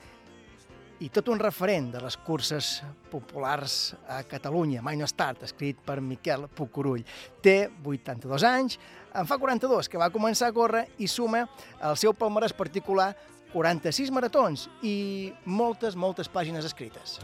i 1.04 1.10
tot 1.12 1.28
un 1.28 1.36
referent 1.42 1.90
de 1.92 2.00
les 2.00 2.16
curses 2.24 2.70
populars 3.12 3.74
a 4.08 4.22
Catalunya, 4.30 4.80
Mai 4.80 4.96
no 4.96 5.04
és 5.04 5.12
tard, 5.12 5.44
escrit 5.44 5.82
per 5.84 5.98
Miquel 6.00 6.46
Pucurull. 6.48 7.04
Té 7.44 7.58
82 7.84 8.46
anys, 8.54 8.78
en 9.12 9.28
fa 9.28 9.36
42 9.36 9.92
que 9.92 10.00
va 10.00 10.08
començar 10.14 10.48
a 10.48 10.56
córrer 10.56 10.86
i 10.96 11.12
suma 11.12 11.44
al 11.84 12.00
seu 12.00 12.16
palmarès 12.16 12.56
particular 12.56 13.10
46 13.52 14.16
maratons 14.16 14.64
i 14.80 15.28
moltes, 15.44 15.92
moltes 15.92 16.32
pàgines 16.32 16.64
escrites. 16.64 17.18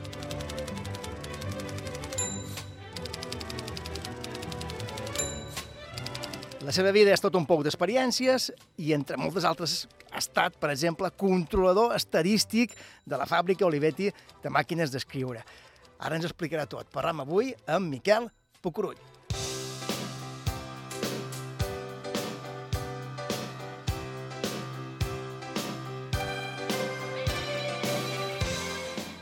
La 6.64 6.72
seva 6.72 6.94
vida 6.96 7.12
és 7.12 7.20
tot 7.20 7.34
un 7.36 7.44
poc 7.44 7.60
d'experiències 7.60 8.46
i, 8.80 8.94
entre 8.96 9.18
moltes 9.20 9.44
altres, 9.44 9.72
ha 10.08 10.16
estat, 10.16 10.54
per 10.56 10.70
exemple, 10.72 11.10
controlador 11.20 11.92
estadístic 11.92 12.72
de 13.04 13.18
la 13.20 13.26
fàbrica 13.28 13.66
Olivetti 13.66 14.06
de 14.40 14.52
màquines 14.54 14.88
d'escriure. 14.88 15.42
Ara 16.00 16.16
ens 16.16 16.24
explicarà 16.24 16.64
tot. 16.64 16.88
Parlam 16.94 17.20
avui 17.20 17.50
amb 17.68 17.92
Miquel 17.92 18.30
Pucurull. 18.64 18.96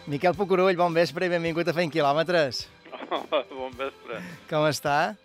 Miquel 0.06 0.38
Pucurull, 0.38 0.78
bon 0.78 0.94
vespre 0.94 1.26
i 1.26 1.34
benvingut 1.34 1.66
a 1.66 1.74
Fent 1.74 1.90
Quilòmetres. 1.90 2.68
bon 3.58 3.74
vespre. 3.82 4.22
Com 4.46 4.70
està? 4.70 5.16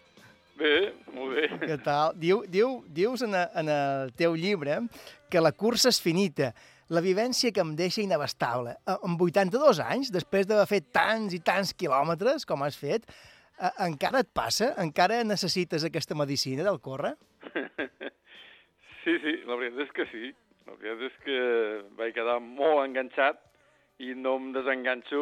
Bé, 0.58 0.74
molt 1.14 1.36
bé. 1.36 1.48
Què 1.68 1.78
tal? 1.86 2.16
Diu, 2.18 2.42
diu, 2.50 2.80
dius 2.90 3.22
en, 3.26 3.36
a- 3.38 3.50
en 3.62 3.70
el 3.70 4.14
teu 4.18 4.34
llibre 4.40 4.80
que 5.30 5.42
la 5.44 5.52
cursa 5.54 5.92
és 5.94 6.00
finita, 6.02 6.52
la 6.90 7.02
vivència 7.04 7.52
que 7.54 7.62
em 7.62 7.76
deixa 7.78 8.02
inabastable. 8.02 8.74
A- 8.88 8.98
Amb 9.06 9.22
82 9.22 9.82
anys, 9.84 10.10
després 10.16 10.48
d'haver 10.48 10.66
fet 10.72 10.88
tants 10.96 11.36
i 11.36 11.42
tants 11.46 11.74
quilòmetres 11.78 12.46
com 12.48 12.64
has 12.66 12.78
fet, 12.80 13.06
eh, 13.60 13.72
encara 13.86 14.24
et 14.26 14.32
passa? 14.34 14.72
Encara 14.82 15.22
necessites 15.28 15.84
aquesta 15.86 16.16
medicina 16.18 16.64
del 16.68 16.82
córrer? 16.82 17.14
Sí, 19.08 19.14
sí, 19.24 19.32
la 19.48 19.56
veritat 19.56 19.86
és 19.86 19.92
que 19.96 20.04
sí. 20.12 20.30
La 20.68 20.74
veritat 20.76 21.04
és 21.08 21.14
que 21.24 21.36
vaig 21.96 22.10
quedar 22.12 22.42
molt 22.44 22.82
enganxat 22.84 23.38
i 24.04 24.12
no 24.20 24.34
em 24.36 24.50
desenganxo 24.52 25.22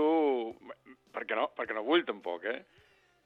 perquè 1.14 1.38
no, 1.38 1.52
perquè 1.54 1.76
no 1.78 1.84
vull 1.86 2.02
tampoc, 2.08 2.48
eh? 2.50 2.64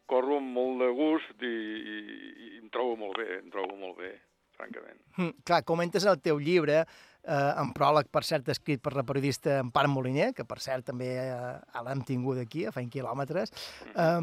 Corro 0.10 0.40
amb 0.40 0.56
molt 0.56 0.82
de 0.82 0.90
gust 0.98 1.46
i, 1.46 1.54
i, 1.54 2.00
i 2.48 2.50
em 2.64 2.72
trobo 2.74 2.98
molt 2.98 3.20
bé, 3.20 3.30
em 3.44 3.54
trobo 3.54 3.78
molt 3.78 4.00
bé, 4.02 4.16
francament. 4.58 4.98
Hm, 5.18 5.36
clar, 5.46 5.62
comentes 5.68 6.08
al 6.10 6.20
teu 6.24 6.42
llibre 6.42 6.82
eh, 7.30 7.62
en 7.62 7.72
pròleg, 7.76 8.10
per 8.12 8.24
cert, 8.26 8.50
escrit 8.50 8.82
per 8.84 8.96
la 8.98 9.06
periodista 9.08 9.60
Empar 9.64 9.86
Moliner, 9.92 10.32
que 10.36 10.46
per 10.50 10.60
cert 10.64 10.88
també 10.90 11.12
eh, 11.22 11.54
l'hem 11.86 12.04
tingut 12.08 12.42
aquí, 12.42 12.66
a 12.66 12.74
Fent 12.76 12.90
Quilòmetres, 12.92 13.54
eh, 13.94 14.20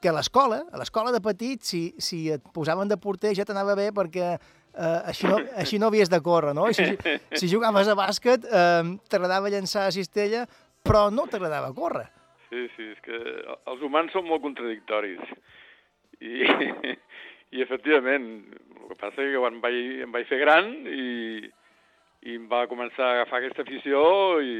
que 0.00 0.12
a 0.12 0.16
l'escola, 0.16 0.62
a 0.70 0.80
l'escola 0.80 1.14
de 1.14 1.22
petit, 1.24 1.64
si, 1.64 1.82
si 1.98 2.26
et 2.36 2.52
posaven 2.54 2.90
de 2.90 3.00
porter 3.00 3.34
ja 3.38 3.48
t'anava 3.48 3.76
bé 3.78 3.90
perquè 3.96 4.28
eh, 4.36 5.00
així, 5.10 5.28
no, 5.30 5.40
així 5.62 5.80
no 5.80 5.90
havies 5.90 6.12
de 6.12 6.20
córrer, 6.24 6.54
no? 6.56 6.68
Si, 6.76 6.86
si 7.32 7.50
jugaves 7.50 7.88
a 7.88 7.98
bàsquet, 7.98 8.46
eh, 8.46 8.96
t'agradava 9.10 9.52
llançar 9.52 9.88
a 9.88 9.94
cistella, 9.94 10.46
però 10.84 11.08
no 11.12 11.28
t'agradava 11.30 11.72
córrer. 11.76 12.08
Sí, 12.50 12.66
sí, 12.74 12.88
és 12.90 13.02
que 13.04 13.18
els 13.70 13.82
humans 13.86 14.10
són 14.14 14.26
molt 14.26 14.42
contradictoris. 14.42 15.20
I, 16.20 16.42
i 17.56 17.62
efectivament, 17.62 18.26
el 18.74 18.88
que 18.90 18.98
passa 18.98 19.22
és 19.22 19.30
que 19.32 19.42
quan 19.42 19.60
vaig, 19.62 19.78
em 20.06 20.10
vaig 20.14 20.26
fer 20.28 20.40
gran 20.42 20.72
i, 20.90 21.46
i 22.26 22.34
em 22.34 22.48
va 22.50 22.66
començar 22.70 23.06
a 23.06 23.14
agafar 23.20 23.40
aquesta 23.40 23.62
afició 23.66 24.02
i, 24.42 24.56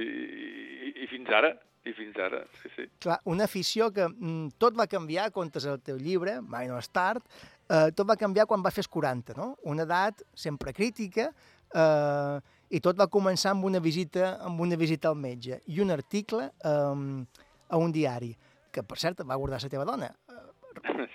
i, 0.87 0.93
i 1.03 1.11
fins 1.11 1.35
ara, 1.35 1.51
i 1.83 1.95
fins 1.97 2.17
ara, 2.23 2.45
sí, 2.61 2.71
sí. 2.77 2.87
Clar, 3.03 3.19
una 3.33 3.49
afició 3.51 3.91
que 3.95 4.07
mm, 4.07 4.55
tot 4.61 4.79
va 4.79 4.87
canviar, 4.91 5.31
comptes 5.35 5.67
el 5.67 5.83
teu 5.83 5.99
llibre, 5.99 6.39
mai 6.47 6.71
no 6.71 6.79
és 6.79 6.91
tard, 6.95 7.27
eh, 7.67 7.89
tot 7.97 8.07
va 8.07 8.19
canviar 8.21 8.47
quan 8.47 8.63
va 8.63 8.73
fer 8.75 8.87
40, 8.87 9.35
no? 9.39 9.55
Una 9.73 9.89
edat 9.89 10.23
sempre 10.37 10.77
crítica, 10.77 11.31
eh, 11.75 12.41
i 12.71 12.79
tot 12.85 12.99
va 12.99 13.11
començar 13.11 13.51
amb 13.55 13.67
una 13.67 13.81
visita 13.83 14.37
amb 14.47 14.61
una 14.63 14.77
visita 14.79 15.11
al 15.11 15.17
metge 15.19 15.59
i 15.67 15.81
un 15.83 15.91
article 15.91 16.47
eh, 16.47 17.49
a 17.71 17.79
un 17.79 17.93
diari, 17.95 18.33
que 18.73 18.83
per 18.83 18.99
cert 18.99 19.23
va 19.27 19.37
guardar 19.39 19.63
la 19.63 19.69
teva 19.73 19.85
dona. 19.89 20.11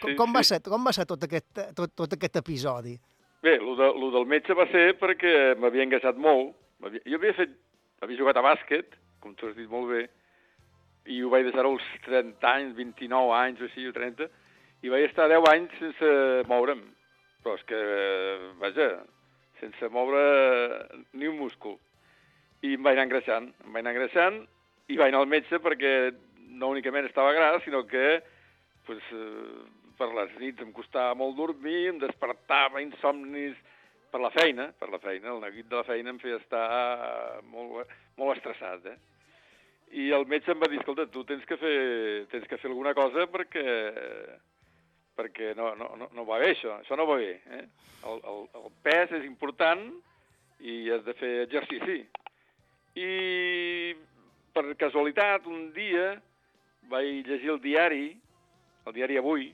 Sí, 0.01 0.13
com, 0.19 0.33
va 0.35 0.41
sí. 0.43 0.49
ser, 0.53 0.57
com 0.65 0.83
va 0.85 0.91
ser 0.93 1.05
tot 1.07 1.21
aquest, 1.23 1.59
tot, 1.77 1.93
tot 1.95 2.11
aquest 2.13 2.35
episodi? 2.41 2.97
Bé, 3.41 3.55
lo, 3.61 3.75
de, 3.79 3.87
lo 4.01 4.09
del 4.11 4.25
metge 4.27 4.53
va 4.57 4.65
ser 4.71 4.97
perquè 4.99 5.55
m'havia 5.57 5.85
engaixat 5.87 6.17
molt. 6.19 6.51
M'havia- 6.83 7.01
Jo 7.07 7.15
havia 7.17 7.33
fet, 7.37 7.53
havia 8.03 8.17
jugat 8.19 8.37
a 8.37 8.43
bàsquet, 8.43 8.97
com 9.23 9.33
tu 9.39 9.47
has 9.47 9.55
dit 9.55 9.69
molt 9.71 9.87
bé, 9.93 10.01
i 11.07 11.21
ho 11.23 11.29
vaig 11.31 11.47
deixar 11.47 11.63
als 11.69 11.85
30 12.05 12.51
anys, 12.51 12.75
29 12.75 13.31
anys 13.39 13.61
o 13.63 13.69
així, 13.69 13.87
o 13.87 13.93
30, 13.95 14.27
i 14.83 14.91
vaig 14.91 15.07
estar 15.07 15.29
10 15.31 15.47
anys 15.53 15.79
sense 15.79 16.11
moure'm. 16.51 16.83
Però 17.45 17.55
és 17.55 17.63
que, 17.69 17.81
vaja, 18.61 18.89
sense 19.63 19.89
moure 19.95 20.25
ni 21.13 21.27
un 21.31 21.39
múscul. 21.39 21.77
I 22.65 22.75
em 22.75 22.83
vaig 22.83 22.97
anar 22.99 23.07
engreixant, 23.07 23.49
em 23.63 23.71
vaig 23.71 23.85
anar 23.85 23.95
engreixant 23.95 24.41
i 24.91 24.97
vaig 24.99 25.13
anar 25.13 25.23
al 25.23 25.31
metge 25.31 25.61
perquè 25.63 25.93
no 26.55 26.71
únicament 26.73 27.07
estava 27.09 27.33
gras, 27.35 27.63
sinó 27.63 27.83
que 27.87 28.21
pues, 28.85 29.03
eh, 29.11 29.63
per 29.97 30.11
les 30.13 30.35
nits 30.41 30.63
em 30.63 30.71
costava 30.75 31.15
molt 31.17 31.37
dormir, 31.37 31.89
em 31.89 31.99
despertava 32.01 32.83
insomnis 32.83 33.57
per 34.11 34.21
la 34.23 34.31
feina, 34.31 34.69
per 34.79 34.89
la 34.91 35.01
feina, 35.03 35.33
el 35.33 35.41
neguit 35.43 35.67
de 35.67 35.79
la 35.79 35.87
feina 35.87 36.13
em 36.13 36.19
feia 36.21 36.39
estar 36.39 36.65
molt, 37.51 37.91
molt 38.19 38.37
estressat, 38.37 38.87
eh? 38.91 38.97
I 39.95 40.09
el 40.15 40.25
metge 40.27 40.51
em 40.51 40.59
va 40.59 40.69
dir, 40.71 40.79
escolta, 40.81 41.05
tu 41.11 41.23
tens 41.27 41.45
que 41.47 41.57
fer, 41.61 41.77
tens 42.31 42.47
que 42.49 42.57
fer 42.59 42.69
alguna 42.71 42.95
cosa 42.97 43.27
perquè, 43.31 43.65
perquè 45.15 45.53
no, 45.57 45.73
no, 45.79 46.09
no, 46.11 46.25
va 46.27 46.39
bé 46.41 46.51
això, 46.53 46.79
això 46.81 46.97
no 46.99 47.07
va 47.09 47.19
bé, 47.21 47.35
eh? 47.59 47.63
El, 48.05 48.21
el, 48.31 48.41
el 48.61 48.73
pes 48.85 49.13
és 49.19 49.27
important 49.27 49.87
i 50.65 50.75
has 50.93 51.03
de 51.05 51.15
fer 51.19 51.33
exercici. 51.45 52.01
I 52.95 53.09
per 54.55 54.65
casualitat, 54.79 55.47
un 55.51 55.69
dia 55.75 56.13
vaig 56.89 57.25
llegir 57.27 57.49
el 57.55 57.61
diari, 57.61 58.07
el 58.85 58.93
diari 58.93 59.17
Avui, 59.17 59.47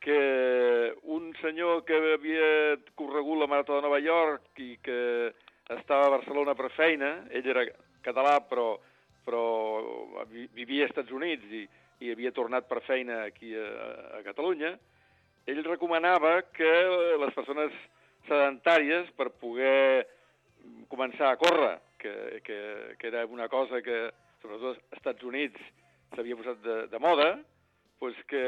que 0.00 0.94
un 1.10 1.32
senyor 1.40 1.82
que 1.84 1.96
havia 2.14 2.50
corregut 2.94 3.40
la 3.40 3.48
Marató 3.50 3.76
de 3.78 3.82
Nova 3.86 3.98
York 3.98 4.60
i 4.62 4.76
que 4.82 5.32
estava 5.74 6.06
a 6.06 6.12
Barcelona 6.18 6.54
per 6.54 6.68
feina, 6.76 7.24
ell 7.30 7.48
era 7.50 7.64
català 8.04 8.36
però, 8.46 8.76
però 9.26 10.22
vi- 10.30 10.46
vivia 10.54 10.84
als 10.86 10.92
Estats 10.92 11.10
Units 11.10 11.48
i, 11.50 11.64
i 12.04 12.12
havia 12.12 12.30
tornat 12.36 12.68
per 12.68 12.82
feina 12.86 13.22
aquí 13.24 13.54
a, 13.56 14.20
a 14.20 14.22
Catalunya, 14.22 14.76
ell 15.46 15.64
recomanava 15.66 16.42
que 16.54 16.70
les 17.22 17.34
persones 17.34 17.74
sedentàries 18.28 19.10
per 19.16 19.30
poder 19.40 20.06
començar 20.90 21.32
a 21.32 21.38
córrer, 21.40 21.76
que, 21.98 22.12
que, 22.44 22.60
que 22.98 23.06
era 23.10 23.24
una 23.26 23.48
cosa 23.48 23.80
que, 23.82 24.10
sobretot 24.42 24.74
als 24.76 24.98
Estats 25.00 25.26
Units, 25.26 25.58
s'havia 26.14 26.36
posat 26.38 26.60
de, 26.64 26.76
de 26.92 26.98
moda, 27.02 27.28
doncs 28.00 28.18
que 28.30 28.42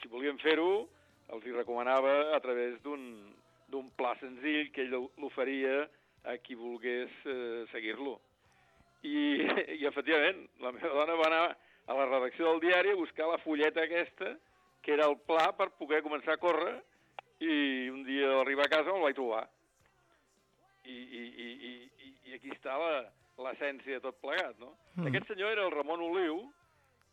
si 0.00 0.08
volien 0.12 0.38
fer-ho, 0.42 0.88
els 1.34 1.44
hi 1.46 1.52
recomanava 1.54 2.34
a 2.36 2.40
través 2.40 2.76
d'un 2.82 3.88
pla 3.96 4.14
senzill 4.20 4.70
que 4.72 4.84
ell 4.86 4.94
l'oferia 5.20 5.86
a 6.28 6.36
qui 6.42 6.54
volgués 6.58 7.10
eh, 7.26 7.64
seguir-lo. 7.72 8.18
I, 9.06 9.16
I, 9.78 9.84
efectivament, 9.86 10.44
la 10.64 10.72
meva 10.74 10.90
dona 10.94 11.14
va 11.20 11.26
anar 11.28 11.44
a 11.88 11.94
la 11.96 12.06
redacció 12.08 12.48
del 12.50 12.60
diari 12.64 12.90
a 12.92 12.98
buscar 13.00 13.28
la 13.30 13.38
fulleta 13.44 13.84
aquesta, 13.86 14.34
que 14.82 14.92
era 14.96 15.06
el 15.08 15.16
pla 15.28 15.50
per 15.56 15.70
poder 15.78 16.02
començar 16.02 16.34
a 16.36 16.42
córrer, 16.42 16.74
i 17.38 17.86
un 17.92 18.02
dia 18.06 18.32
arribar 18.40 18.66
a 18.66 18.72
casa 18.72 18.90
me'l 18.92 19.04
vaig 19.06 19.14
trobar. 19.14 19.44
I, 20.88 20.96
i, 20.96 21.22
i, 21.44 21.48
i- 21.68 22.14
i 22.30 22.34
aquí 22.34 22.50
està 22.54 22.74
la- 22.80 23.06
l'essència 23.44 23.98
de 23.98 24.04
tot 24.04 24.18
plegat, 24.22 24.58
no? 24.62 24.74
Mm. 24.96 25.08
Aquest 25.10 25.32
senyor 25.32 25.54
era 25.54 25.66
el 25.66 25.74
Ramon 25.74 26.04
Oliu, 26.08 26.42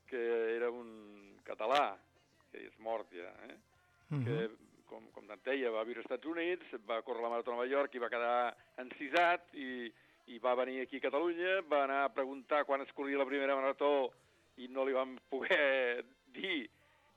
que 0.09 0.21
era 0.55 0.69
un 0.73 1.37
català, 1.45 1.95
que 2.51 2.63
és 2.65 2.77
mort 2.79 3.11
ja, 3.13 3.31
eh? 3.49 3.57
que, 4.09 4.49
com, 4.89 5.05
com 5.15 5.31
et 5.33 5.45
deia, 5.47 5.71
va 5.73 5.83
viure 5.87 6.01
als 6.01 6.09
Estats 6.09 6.29
Units, 6.29 6.73
va 6.87 7.01
córrer 7.05 7.23
la 7.25 7.31
Marató 7.33 7.51
a 7.51 7.57
Nova 7.57 7.69
York 7.69 7.95
i 7.95 8.01
va 8.01 8.11
quedar 8.13 8.53
encisat 8.81 9.55
i, 9.57 9.89
i 10.31 10.39
va 10.41 10.55
venir 10.57 10.81
aquí 10.81 11.01
a 11.01 11.07
Catalunya, 11.07 11.59
va 11.71 11.83
anar 11.85 12.03
a 12.05 12.13
preguntar 12.13 12.63
quan 12.65 12.81
es 12.85 12.93
corria 12.97 13.21
la 13.21 13.29
primera 13.29 13.55
marató 13.57 14.11
i 14.61 14.69
no 14.71 14.85
li 14.85 14.95
van 14.95 15.17
poder 15.29 16.05
dir 16.37 16.67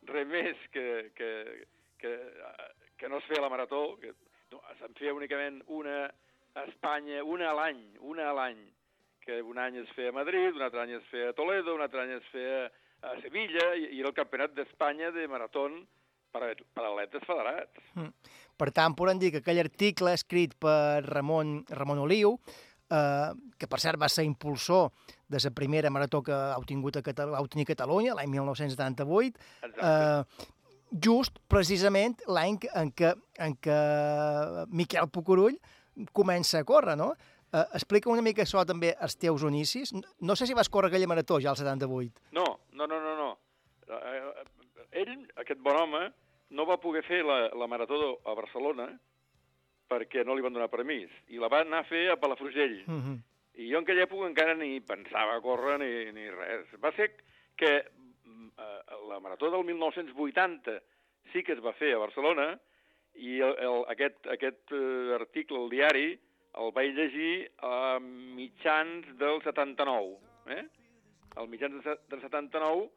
res 0.08 0.26
més 0.28 0.64
que, 0.72 1.10
que, 1.16 1.30
que, 2.00 2.14
que 2.98 3.08
no 3.08 3.20
es 3.20 3.28
feia 3.28 3.44
la 3.44 3.52
marató, 3.52 3.96
que 4.00 4.14
no, 4.52 4.62
se'n 4.80 4.96
feia 4.98 5.14
únicament 5.16 5.60
una 5.66 6.00
a 6.58 6.64
Espanya, 6.66 7.22
una 7.24 7.50
a 7.50 7.56
l'any, 7.56 7.82
una 8.00 8.30
a 8.30 8.34
l'any, 8.34 8.60
que 9.28 9.42
un 9.44 9.58
any 9.60 9.76
es 9.82 9.90
feia 9.92 10.08
a 10.08 10.16
Madrid, 10.16 10.56
un 10.56 10.62
altre 10.64 10.80
any 10.86 10.94
es 10.96 11.04
feia 11.12 11.30
a 11.30 11.36
Toledo, 11.36 11.74
un 11.76 11.82
altre 11.84 12.00
any 12.06 12.14
es 12.16 12.28
feia 12.32 12.62
a 13.04 13.12
Sevilla, 13.20 13.66
i, 13.76 13.90
i 13.92 14.00
era 14.00 14.08
el 14.08 14.16
campionat 14.16 14.54
d'Espanya 14.56 15.10
de 15.12 15.26
marató 15.28 15.66
per, 16.32 16.40
a- 16.48 16.54
per 16.56 16.86
atletes 16.88 17.26
federats. 17.28 17.84
Mm. 17.94 18.08
Per 18.58 18.70
tant, 18.74 18.96
podem 18.96 19.20
dir 19.20 19.30
que 19.36 19.42
aquell 19.44 19.60
article 19.62 20.14
escrit 20.16 20.56
per 20.58 21.04
Ramon, 21.06 21.60
Ramon 21.76 22.00
Oliu, 22.06 22.32
eh, 22.90 23.28
que 23.60 23.68
per 23.70 23.78
cert 23.84 24.00
va 24.00 24.08
ser 24.10 24.24
impulsor 24.26 24.88
de 25.28 25.38
la 25.44 25.52
primera 25.54 25.92
marató 25.92 26.22
que 26.24 26.32
ha 26.32 26.56
obtingut 26.58 26.96
a 26.96 27.04
Catal 27.04 27.30
va 27.36 27.44
obtenir 27.44 27.68
Catalunya, 27.68 28.16
l'any 28.16 28.32
1978, 28.32 29.38
eh, 29.68 30.48
just 31.04 31.36
precisament 31.52 32.16
l'any 32.32 32.56
en 32.80 32.90
què, 32.96 33.12
en 33.44 33.54
què 33.60 33.78
Miquel 34.72 35.10
Pucurull 35.12 35.58
comença 36.16 36.62
a 36.62 36.64
córrer, 36.64 36.96
no? 36.96 37.12
Eh, 37.52 37.64
explica 37.74 38.10
una 38.10 38.22
mica 38.22 38.42
això 38.42 38.64
també 38.66 38.94
als 39.00 39.16
teus 39.16 39.42
inicis. 39.42 39.92
No- 39.94 40.02
No 40.20 40.36
sé 40.36 40.46
si 40.46 40.54
vas 40.54 40.68
córrer 40.68 40.88
aquella 40.90 41.06
marató 41.06 41.40
ja 41.40 41.50
al 41.50 41.56
78. 41.56 42.20
No, 42.32 42.44
no, 42.72 42.86
no, 42.86 43.00
no, 43.00 43.16
no. 43.16 43.38
Eh, 43.88 44.32
Ell, 44.90 45.28
aquest 45.36 45.60
bon 45.60 45.76
home, 45.76 46.12
no 46.50 46.64
va 46.66 46.78
poder 46.80 47.02
fer 47.04 47.22
la, 47.24 47.48
la 47.54 47.66
marató 47.66 48.20
a 48.24 48.34
Barcelona 48.34 48.88
perquè 49.88 50.24
no 50.24 50.34
li 50.36 50.42
van 50.44 50.52
donar 50.52 50.68
permís, 50.68 51.08
i 51.28 51.38
la 51.40 51.48
va 51.48 51.60
anar 51.60 51.78
a 51.80 51.84
fer 51.88 52.10
a 52.10 52.16
Palafrugell. 52.20 52.84
Mm 52.86 53.00
-hmm. 53.00 53.18
I 53.58 53.70
jo 53.72 53.78
en 53.78 53.82
aquella 53.84 54.04
època 54.06 54.26
encara 54.28 54.54
ni 54.54 54.80
pensava 54.80 55.34
a 55.36 55.40
córrer 55.40 55.78
ni, 55.80 56.12
ni 56.12 56.30
res. 56.30 56.66
Va 56.82 56.92
ser 56.92 57.16
que 57.56 57.76
eh, 57.76 58.82
la 59.08 59.20
marató 59.20 59.50
del 59.50 59.64
1980 59.64 60.80
sí 61.32 61.42
que 61.42 61.52
es 61.52 61.64
va 61.64 61.72
fer 61.72 61.94
a 61.94 61.98
Barcelona 61.98 62.58
i 63.14 63.40
el, 63.40 63.54
el, 63.58 63.84
aquest, 63.88 64.26
aquest 64.26 64.72
eh, 64.72 65.14
article 65.14 65.56
al 65.58 65.68
diari 65.70 66.20
el 66.58 66.72
vaig 66.74 66.94
llegir 66.96 67.50
a 67.62 67.98
mitjans 68.00 69.06
del 69.18 69.40
79. 69.44 70.18
Eh? 70.48 70.64
Al 71.36 71.48
mitjans 71.48 71.74
del 71.74 71.82
se- 71.84 72.00
del 72.08 72.20
79 72.20 72.90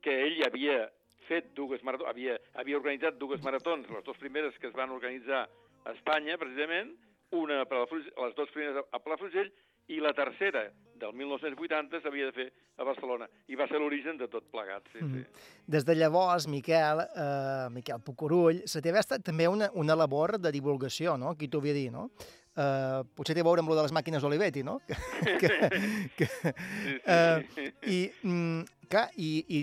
que 0.00 0.14
ell 0.26 0.42
havia 0.46 0.90
fet 1.28 1.52
dues 1.56 1.82
maratons, 1.82 2.10
havia, 2.10 2.38
havia 2.60 2.76
organitzat 2.76 3.16
dues 3.18 3.42
maratons, 3.42 3.88
les 3.90 4.04
dues 4.04 4.18
primeres 4.20 4.56
que 4.60 4.66
es 4.68 4.74
van 4.76 4.90
organitzar 4.90 5.48
a 5.84 5.92
Espanya, 5.92 6.36
precisament, 6.38 6.94
una 7.32 7.62
a 7.62 7.64
Palafrugell, 7.68 8.12
les 8.16 8.34
dues 8.36 8.50
primeres 8.52 8.84
a 8.92 8.98
Palafrugell, 8.98 9.50
i 9.88 9.98
la 10.00 10.12
tercera, 10.16 10.70
del 10.96 11.12
1980, 11.12 11.98
s'havia 12.00 12.26
de 12.26 12.32
fer 12.32 12.46
a 12.78 12.84
Barcelona. 12.84 13.26
I 13.48 13.56
va 13.56 13.66
ser 13.68 13.80
l'origen 13.80 14.16
de 14.16 14.28
tot 14.32 14.44
plegat, 14.52 14.86
sí, 14.92 14.98
sí. 15.00 15.04
Mhm. 15.04 15.24
Des 15.66 15.84
de 15.84 15.94
llavors, 15.96 16.46
Miquel, 16.48 17.00
eh, 17.00 17.68
Miquel 17.70 18.00
Pucurull, 18.00 18.62
se 18.66 18.80
t'ha 18.80 18.94
estat 19.00 19.22
també 19.24 19.48
una, 19.48 19.70
una 19.74 19.96
labor 19.96 20.38
de 20.38 20.52
divulgació, 20.52 21.18
no? 21.18 21.34
Qui 21.36 21.48
t'ho 21.48 21.58
havia 21.60 21.74
dit, 21.74 21.90
no? 21.92 22.10
Eh, 22.54 23.00
potser 23.18 23.34
té 23.34 23.42
a 23.42 23.46
veure 23.46 23.64
amb 23.64 23.72
lo 23.72 23.74
de 23.74 23.82
les 23.82 23.92
màquines 23.94 24.22
Olivetti, 24.22 24.62
no? 24.62 24.78
Que, 24.86 24.94
que, 25.40 25.48
que, 26.18 26.52
eh, 27.02 27.72
I, 27.90 27.98
mm, 28.22 28.86
clar, 28.90 29.08
i, 29.18 29.30
i 29.58 29.62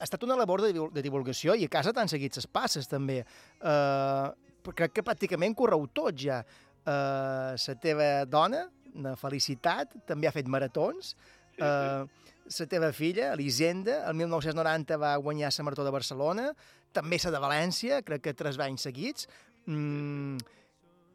ha 0.00 0.06
estat 0.06 0.24
una 0.24 0.38
labor 0.40 0.64
de, 0.64 0.72
de 0.72 1.04
divulgació 1.04 1.52
i 1.52 1.66
a 1.66 1.72
casa 1.72 1.92
t'han 1.92 2.08
seguit 2.08 2.38
les 2.38 2.48
passes, 2.48 2.88
també. 2.88 3.20
Però 3.60 4.76
crec 4.76 4.96
que 4.96 5.04
pràcticament 5.04 5.56
correu 5.56 5.84
tot 5.92 6.16
ja. 6.16 6.40
eh, 6.40 7.52
la 7.60 7.76
teva 7.82 8.08
dona, 8.24 8.64
la 9.04 9.12
Felicitat, 9.20 9.98
també 10.08 10.28
ha 10.28 10.32
fet 10.32 10.48
maratons. 10.48 11.12
Sí, 11.12 11.60
eh, 11.60 12.30
la 12.50 12.66
teva 12.66 12.90
filla, 12.96 13.34
Elisenda, 13.34 14.00
el 14.08 14.16
1990 14.18 14.96
va 14.98 15.12
guanyar 15.20 15.52
la 15.52 15.66
Marató 15.68 15.84
de 15.84 15.92
Barcelona, 15.94 16.48
també 16.96 17.20
la 17.22 17.34
de 17.36 17.42
València, 17.44 18.00
crec 18.02 18.24
que 18.24 18.34
tres 18.34 18.58
anys 18.58 18.88
seguits. 18.88 19.28
Mm, 19.66 20.40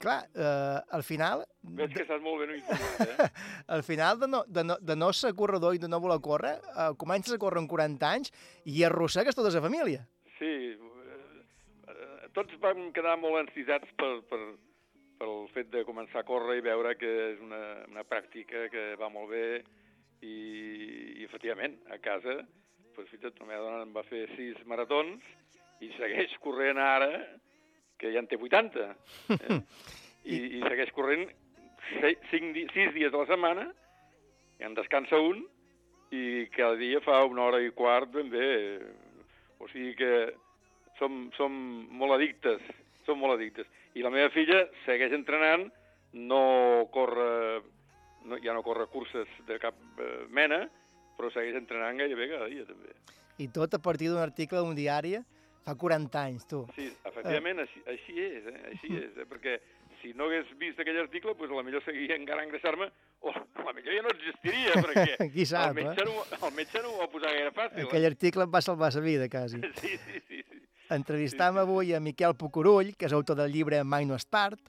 clar, 0.01 0.17
eh, 0.35 0.79
al 0.97 1.03
final... 1.03 1.45
Veig 1.77 1.93
que 1.95 2.03
estàs 2.03 2.21
molt 2.23 2.43
ben 2.43 2.55
informat, 2.57 3.13
eh? 3.25 3.29
al 3.75 3.83
final 3.87 4.19
de 4.21 4.29
no, 4.31 4.43
de 4.47 4.63
no, 4.67 4.77
de 4.81 4.97
no 4.99 5.11
ser 5.13 5.33
corredor 5.37 5.75
i 5.75 5.81
de 5.81 5.89
no 5.91 6.01
voler 6.03 6.19
córrer, 6.23 6.55
eh, 6.73 6.91
comences 7.01 7.35
a 7.35 7.39
córrer 7.41 7.63
amb 7.63 7.71
40 7.71 8.11
anys 8.11 8.33
i 8.65 8.83
arrossegues 8.87 9.37
tota 9.37 9.53
la 9.53 9.63
família. 9.65 10.05
Sí, 10.37 10.53
eh, 10.75 12.29
tots 12.37 12.59
vam 12.63 12.89
quedar 12.95 13.17
molt 13.21 13.41
encisats 13.45 13.91
per, 13.99 14.11
per, 14.29 14.41
pel 15.19 15.47
fet 15.55 15.71
de 15.73 15.85
començar 15.87 16.21
a 16.21 16.27
córrer 16.27 16.59
i 16.59 16.65
veure 16.65 16.95
que 16.99 17.15
és 17.31 17.41
una, 17.43 17.61
una 17.89 18.05
pràctica 18.07 18.67
que 18.73 18.91
va 18.99 19.09
molt 19.13 19.31
bé 19.31 19.47
i, 20.25 20.35
i 21.21 21.25
efectivament, 21.25 21.77
a 21.91 21.99
casa, 22.03 22.39
doncs, 22.95 23.09
fixa't, 23.11 23.35
la 23.41 23.49
meva 23.49 23.63
dona 23.65 23.83
em 23.85 23.95
va 23.95 24.05
fer 24.07 24.25
sis 24.35 24.61
maratons 24.69 25.23
i 25.83 25.91
segueix 25.97 26.35
corrent 26.43 26.79
ara, 26.81 27.11
que 27.99 28.11
ja 28.13 28.21
en 28.21 28.29
té 28.29 28.39
80, 28.39 28.85
eh? 28.85 29.59
I, 30.33 30.37
i 30.57 30.61
segueix 30.63 30.91
corrent 30.95 31.27
se, 31.89 32.15
cinc, 32.31 32.53
di 32.55 32.65
sis 32.73 32.93
dies 32.95 33.13
a 33.13 33.21
la 33.21 33.29
setmana, 33.29 33.67
i 34.59 34.65
en 34.65 34.75
descansa 34.77 35.19
un, 35.21 35.43
i 36.15 36.47
cada 36.55 36.77
dia 36.79 37.01
fa 37.03 37.23
una 37.27 37.47
hora 37.47 37.61
i 37.61 37.71
quart 37.75 38.11
ben 38.13 38.31
bé. 38.31 38.47
O 39.59 39.69
sigui 39.71 39.93
que 39.99 40.11
som, 40.99 41.25
som 41.37 41.53
molt 41.99 42.17
addictes, 42.17 42.63
som 43.07 43.19
molt 43.19 43.37
addictes. 43.37 43.67
I 43.95 44.03
la 44.03 44.11
meva 44.13 44.31
filla 44.33 44.65
segueix 44.85 45.13
entrenant, 45.15 45.67
no 46.15 46.41
corre, 46.93 47.61
no, 48.25 48.39
ja 48.43 48.55
no 48.55 48.63
corre 48.63 48.87
curses 48.91 49.29
de 49.47 49.59
cap 49.59 49.77
eh, 49.99 50.25
mena, 50.31 50.63
però 51.15 51.31
segueix 51.31 51.57
entrenant 51.59 51.99
gairebé 51.99 52.29
cada 52.31 52.49
dia, 52.51 52.65
també. 52.67 52.95
I 53.39 53.49
tot 53.51 53.73
a 53.75 53.81
partir 53.83 54.09
d'un 54.11 54.23
article 54.23 54.61
d'un 54.63 54.75
diari 54.77 55.17
fa 55.65 55.75
40 55.81 56.21
anys, 56.21 56.45
tu. 56.49 56.61
Sí, 56.75 56.87
efectivament, 57.09 57.63
així, 57.63 57.81
així 57.89 58.15
és, 58.21 58.49
eh? 58.51 58.61
així 58.71 58.91
és, 58.99 59.17
eh? 59.17 59.25
perquè 59.29 59.57
si 60.01 60.13
no 60.13 60.27
hagués 60.29 60.51
vist 60.61 60.79
aquell 60.81 60.99
article, 61.01 61.33
doncs 61.39 61.53
a 61.53 61.57
la 61.57 61.65
millor 61.65 61.81
seguia 61.85 62.17
encara 62.19 62.43
a 62.43 62.45
engreixar-me, 62.45 62.89
o 63.25 63.31
a 63.33 63.65
la 63.65 63.73
millor 63.73 63.95
ja 63.97 64.03
no 64.05 64.11
existiria, 64.13 64.75
perquè 64.85 65.29
Qui 65.33 65.47
sap, 65.49 65.71
el, 65.73 65.79
metge 65.81 66.05
eh? 66.05 66.09
no, 66.11 66.25
el 66.37 66.53
metge 66.59 66.83
no 66.83 66.91
ho 66.93 66.99
va 67.01 67.09
posar 67.09 67.33
gaire 67.33 67.53
fàcil. 67.55 67.87
Aquell 67.87 68.11
article 68.11 68.45
em 68.45 68.53
va 68.53 68.61
salvar 68.61 68.91
la 68.93 69.05
vida, 69.07 69.29
quasi. 69.31 69.63
Eh? 69.63 69.73
Sí, 69.81 69.97
sí, 70.05 70.21
sí. 70.27 70.43
sí. 70.51 70.61
Entrevistam 70.93 71.57
avui 71.57 71.95
a 71.97 71.99
Miquel 71.99 72.35
Pucurull, 72.37 72.93
que 72.93 73.07
és 73.09 73.17
autor 73.17 73.39
del 73.39 73.49
llibre 73.49 73.81
Mai 73.83 74.05
no 74.05 74.19
és 74.19 74.27
tard. 74.29 74.61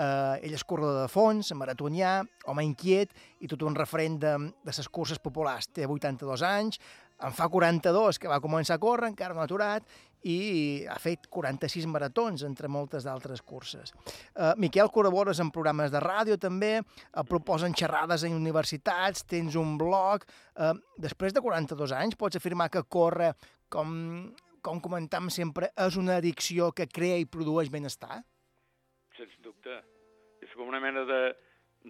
Uh, 0.00 0.38
ell 0.40 0.54
és 0.56 0.62
corredor 0.64 1.02
de 1.02 1.10
fons, 1.12 1.50
maratonià, 1.52 2.22
home 2.48 2.62
inquiet 2.64 3.10
i 3.44 3.48
tot 3.50 3.66
un 3.68 3.74
referent 3.76 4.16
de, 4.22 4.30
de 4.64 4.72
les 4.72 4.88
curses 4.88 5.20
populars. 5.20 5.68
Té 5.68 5.84
82 5.84 6.44
anys, 6.48 6.80
en 7.20 7.34
fa 7.36 7.50
42, 7.52 8.16
que 8.16 8.30
va 8.30 8.40
començar 8.40 8.78
a 8.78 8.80
córrer, 8.80 9.10
encara 9.12 9.36
no 9.36 9.42
ha 9.42 9.48
aturat, 9.48 9.84
i 10.28 10.84
ha 10.90 10.98
fet 11.00 11.26
46 11.32 11.86
maratons, 11.90 12.44
entre 12.46 12.68
moltes 12.68 13.06
d'altres 13.06 13.42
curses. 13.46 13.94
Uh, 14.34 14.52
Miquel, 14.60 14.90
col·labores 14.92 15.40
en 15.40 15.52
programes 15.54 15.92
de 15.92 16.02
ràdio 16.02 16.36
també, 16.40 16.78
uh, 16.80 17.24
proposen 17.28 17.74
xerrades 17.76 18.26
en 18.28 18.36
universitats, 18.36 19.24
tens 19.24 19.56
un 19.56 19.76
blog... 19.80 20.26
Uh, 20.60 20.74
després 21.00 21.32
de 21.32 21.40
42 21.40 21.94
anys, 21.96 22.18
pots 22.20 22.36
afirmar 22.36 22.68
que 22.68 22.82
córrer, 22.84 23.30
com, 23.72 23.92
com 24.60 24.80
comentam 24.84 25.30
sempre, 25.32 25.70
és 25.72 25.96
una 25.96 26.18
addicció 26.20 26.68
que 26.76 26.88
crea 26.90 27.16
i 27.16 27.24
produeix 27.24 27.70
benestar? 27.72 28.20
Sens 29.16 29.32
dubte. 29.40 29.78
És 30.44 30.52
com 30.56 30.68
una 30.68 30.80
mena 30.82 31.06
de, 31.08 31.20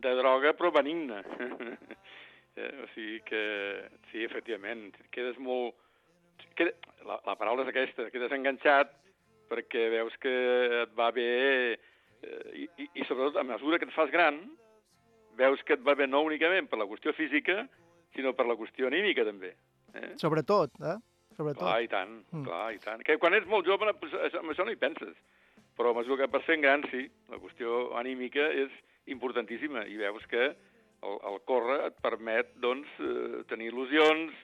de 0.07 0.15
droga, 0.21 0.55
però 0.59 0.71
benigna. 0.75 1.25
O 2.61 2.87
sigui 2.93 3.21
que, 3.25 3.41
sí, 4.11 4.25
efectivament, 4.27 4.91
quedes 5.15 5.39
molt... 5.41 5.79
Queda, 6.57 6.73
la, 7.07 7.21
la 7.27 7.37
paraula 7.37 7.63
és 7.65 7.69
aquesta, 7.73 8.09
quedes 8.13 8.33
enganxat 8.33 8.93
perquè 9.51 9.89
veus 9.91 10.15
que 10.23 10.33
et 10.85 10.93
va 10.99 11.11
bé 11.11 11.27
eh, 11.75 12.51
i, 12.55 12.69
i, 12.79 12.89
i 13.01 13.05
sobretot 13.09 13.37
a 13.41 13.45
mesura 13.47 13.79
que 13.79 13.89
et 13.89 13.95
fas 13.97 14.11
gran 14.13 14.39
veus 15.41 15.63
que 15.67 15.75
et 15.79 15.83
va 15.87 15.95
bé 15.99 16.07
no 16.07 16.21
únicament 16.27 16.69
per 16.71 16.79
la 16.79 16.87
qüestió 16.91 17.15
física 17.17 17.65
sinó 18.15 18.33
per 18.37 18.47
la 18.47 18.57
qüestió 18.59 18.89
anímica 18.91 19.25
també. 19.25 19.55
Eh? 19.95 20.13
Sobretot, 20.21 20.71
eh? 20.83 20.97
Sobretot. 21.39 21.63
Clar, 21.63 21.83
i 21.83 21.89
tant, 21.89 22.17
Mm. 22.35 22.45
clar, 22.45 22.73
i 22.75 22.79
tant. 22.83 23.03
Que 23.07 23.17
quan 23.19 23.35
ets 23.35 23.47
molt 23.47 23.65
jove, 23.67 23.93
pues, 24.01 24.13
això- 24.13 24.41
amb 24.43 24.51
això 24.51 24.65
no 24.67 24.73
hi 24.73 24.77
penses. 24.77 25.15
Però 25.79 25.91
a 25.91 25.95
mesura 25.97 26.19
que 26.27 26.31
vas 26.31 26.45
sent 26.45 26.61
gran, 26.61 26.83
sí, 26.91 27.09
la 27.31 27.39
qüestió 27.39 27.97
anímica 27.97 28.51
és 28.53 28.69
importantíssima 29.07 29.87
i 29.87 29.97
veus 29.97 30.27
que 30.27 30.43
el, 30.51 31.17
el 31.31 31.39
córrer 31.47 31.87
et 31.87 31.97
permet, 32.03 32.51
doncs, 32.61 32.89
eh, 33.01 33.43
tenir 33.49 33.71
il·lusions, 33.73 34.35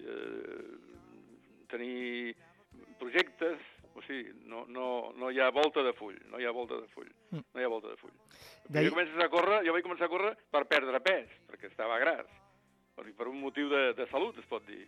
eh, 0.00 0.93
tenir 1.70 2.34
projectes, 2.98 3.58
o 3.94 4.02
sigui, 4.02 4.32
no, 4.50 4.64
no, 4.66 5.12
no 5.16 5.30
hi 5.30 5.38
ha 5.40 5.50
volta 5.54 5.82
de 5.86 5.92
full, 5.94 6.16
no 6.30 6.40
hi 6.40 6.46
ha 6.46 6.50
volta 6.54 6.80
de 6.80 6.88
full, 6.94 7.08
Mm. 7.30 7.42
no 7.54 7.60
hi 7.60 7.64
ha 7.64 7.68
volta 7.68 7.88
de 7.88 7.96
full. 7.96 8.10
Deia- 8.68 8.88
Jo 8.88 8.94
comences 8.94 9.22
a 9.22 9.28
córrer, 9.28 9.60
jo 9.66 9.72
vaig 9.72 9.84
començar 9.84 10.06
a 10.06 10.12
córrer 10.12 10.36
per 10.50 10.64
perdre 10.66 11.00
pes, 11.00 11.28
perquè 11.48 11.70
estava 11.70 11.98
gras. 11.98 12.26
Per 12.94 13.26
un 13.28 13.40
motiu 13.40 13.68
de, 13.68 13.92
de 13.94 14.06
salut, 14.10 14.36
es 14.38 14.46
pot 14.46 14.64
dir. 14.66 14.86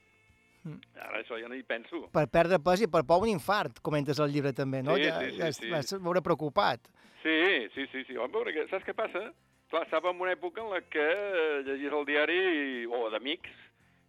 Mm. 0.64 0.80
Ara 0.98 1.20
això 1.22 1.38
ja 1.40 1.48
no 1.48 1.54
hi 1.54 1.62
penso. 1.62 2.08
Per 2.10 2.26
perdre 2.28 2.58
pes 2.58 2.82
i 2.82 2.88
per 2.90 3.04
por 3.06 3.22
un 3.22 3.28
infart, 3.28 3.78
comentes 3.82 4.18
al 4.20 4.30
llibre 4.32 4.52
també, 4.52 4.82
no? 4.82 4.96
Sí, 4.96 5.02
ja, 5.04 5.20
sí, 5.20 5.30
sí, 5.30 5.38
ja 5.38 5.52
sí. 5.52 5.70
vas 5.70 5.92
veure 6.02 6.22
preocupat. 6.22 6.80
Sí, 7.22 7.68
sí, 7.74 7.86
sí, 7.92 8.04
sí. 8.04 8.16
Home, 8.16 8.32
perquè 8.34 8.68
saps 8.70 8.84
què 8.86 8.94
passa? 8.94 9.32
Clar, 9.70 9.82
estava 9.82 10.10
en 10.10 10.20
una 10.20 10.32
època 10.32 10.62
en 10.62 10.70
la 10.70 10.80
que 10.82 11.02
eh, 11.02 11.62
llegies 11.66 11.92
el 11.92 12.04
diari, 12.06 12.86
o 12.86 13.08
d'amics, 13.10 13.50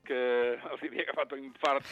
que 0.05 0.20
els 0.53 0.84
havia 0.84 1.01
agafat 1.03 1.34
un 1.34 1.43
infart 1.45 1.86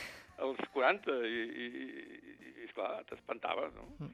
als 0.43 0.59
40 0.73 1.15
i, 1.27 1.41
i, 1.65 1.65
i, 1.65 2.47
i 2.61 2.65
esclar, 2.67 3.03
t'espantaves, 3.09 3.73
no? 3.77 4.09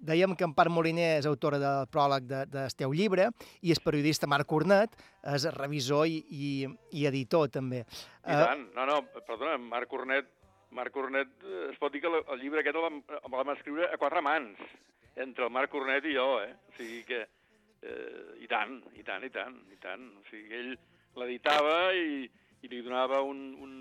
Dèiem 0.00 0.32
que 0.32 0.46
Empar 0.48 0.70
Moliner 0.72 1.18
és 1.18 1.26
autora 1.28 1.58
del 1.60 1.82
pròleg 1.92 2.24
de, 2.24 2.38
del 2.48 2.72
teu 2.72 2.94
llibre 2.96 3.26
i 3.60 3.74
el 3.74 3.80
periodista 3.84 4.28
Marc 4.30 4.48
Cornet 4.48 4.94
és 5.34 5.44
revisor 5.58 6.06
i, 6.08 6.22
i, 6.32 6.52
i 6.96 7.04
editor 7.10 7.50
també. 7.52 7.82
I 8.24 8.38
tant. 8.40 8.62
No, 8.78 8.86
no, 8.88 9.02
perdona, 9.28 9.58
Marc 9.60 9.90
Cornet, 9.92 10.30
Marc 10.72 10.94
Cornet, 10.94 11.34
eh, 11.44 11.66
es 11.74 11.76
pot 11.82 11.92
dir 11.92 12.00
que 12.00 12.08
la- 12.14 12.22
el 12.32 12.40
llibre 12.40 12.62
aquest 12.64 12.78
el 12.80 12.86
vam, 12.86 13.02
el 13.18 13.34
vam 13.34 13.52
escriure 13.52 13.90
a 13.92 13.98
quatre 14.00 14.22
mans, 14.24 14.56
entre 15.20 15.44
el 15.44 15.52
Marc 15.52 15.68
Cornet 15.74 16.06
i 16.08 16.14
jo, 16.16 16.28
eh? 16.46 16.54
O 16.70 16.76
sigui 16.78 17.02
que, 17.04 17.20
eh, 17.82 18.40
i 18.40 18.48
tant, 18.48 18.78
i 18.96 19.04
tant, 19.04 19.24
i 19.28 19.30
tant, 19.36 19.60
i 19.68 19.76
tant. 19.84 20.08
O 20.16 20.24
sigui, 20.30 20.48
ell 20.62 20.72
l'editava 21.20 21.90
i, 21.92 22.22
i 22.62 22.68
li 22.72 22.80
donava 22.86 23.20
un, 23.26 23.50
un, 23.60 23.76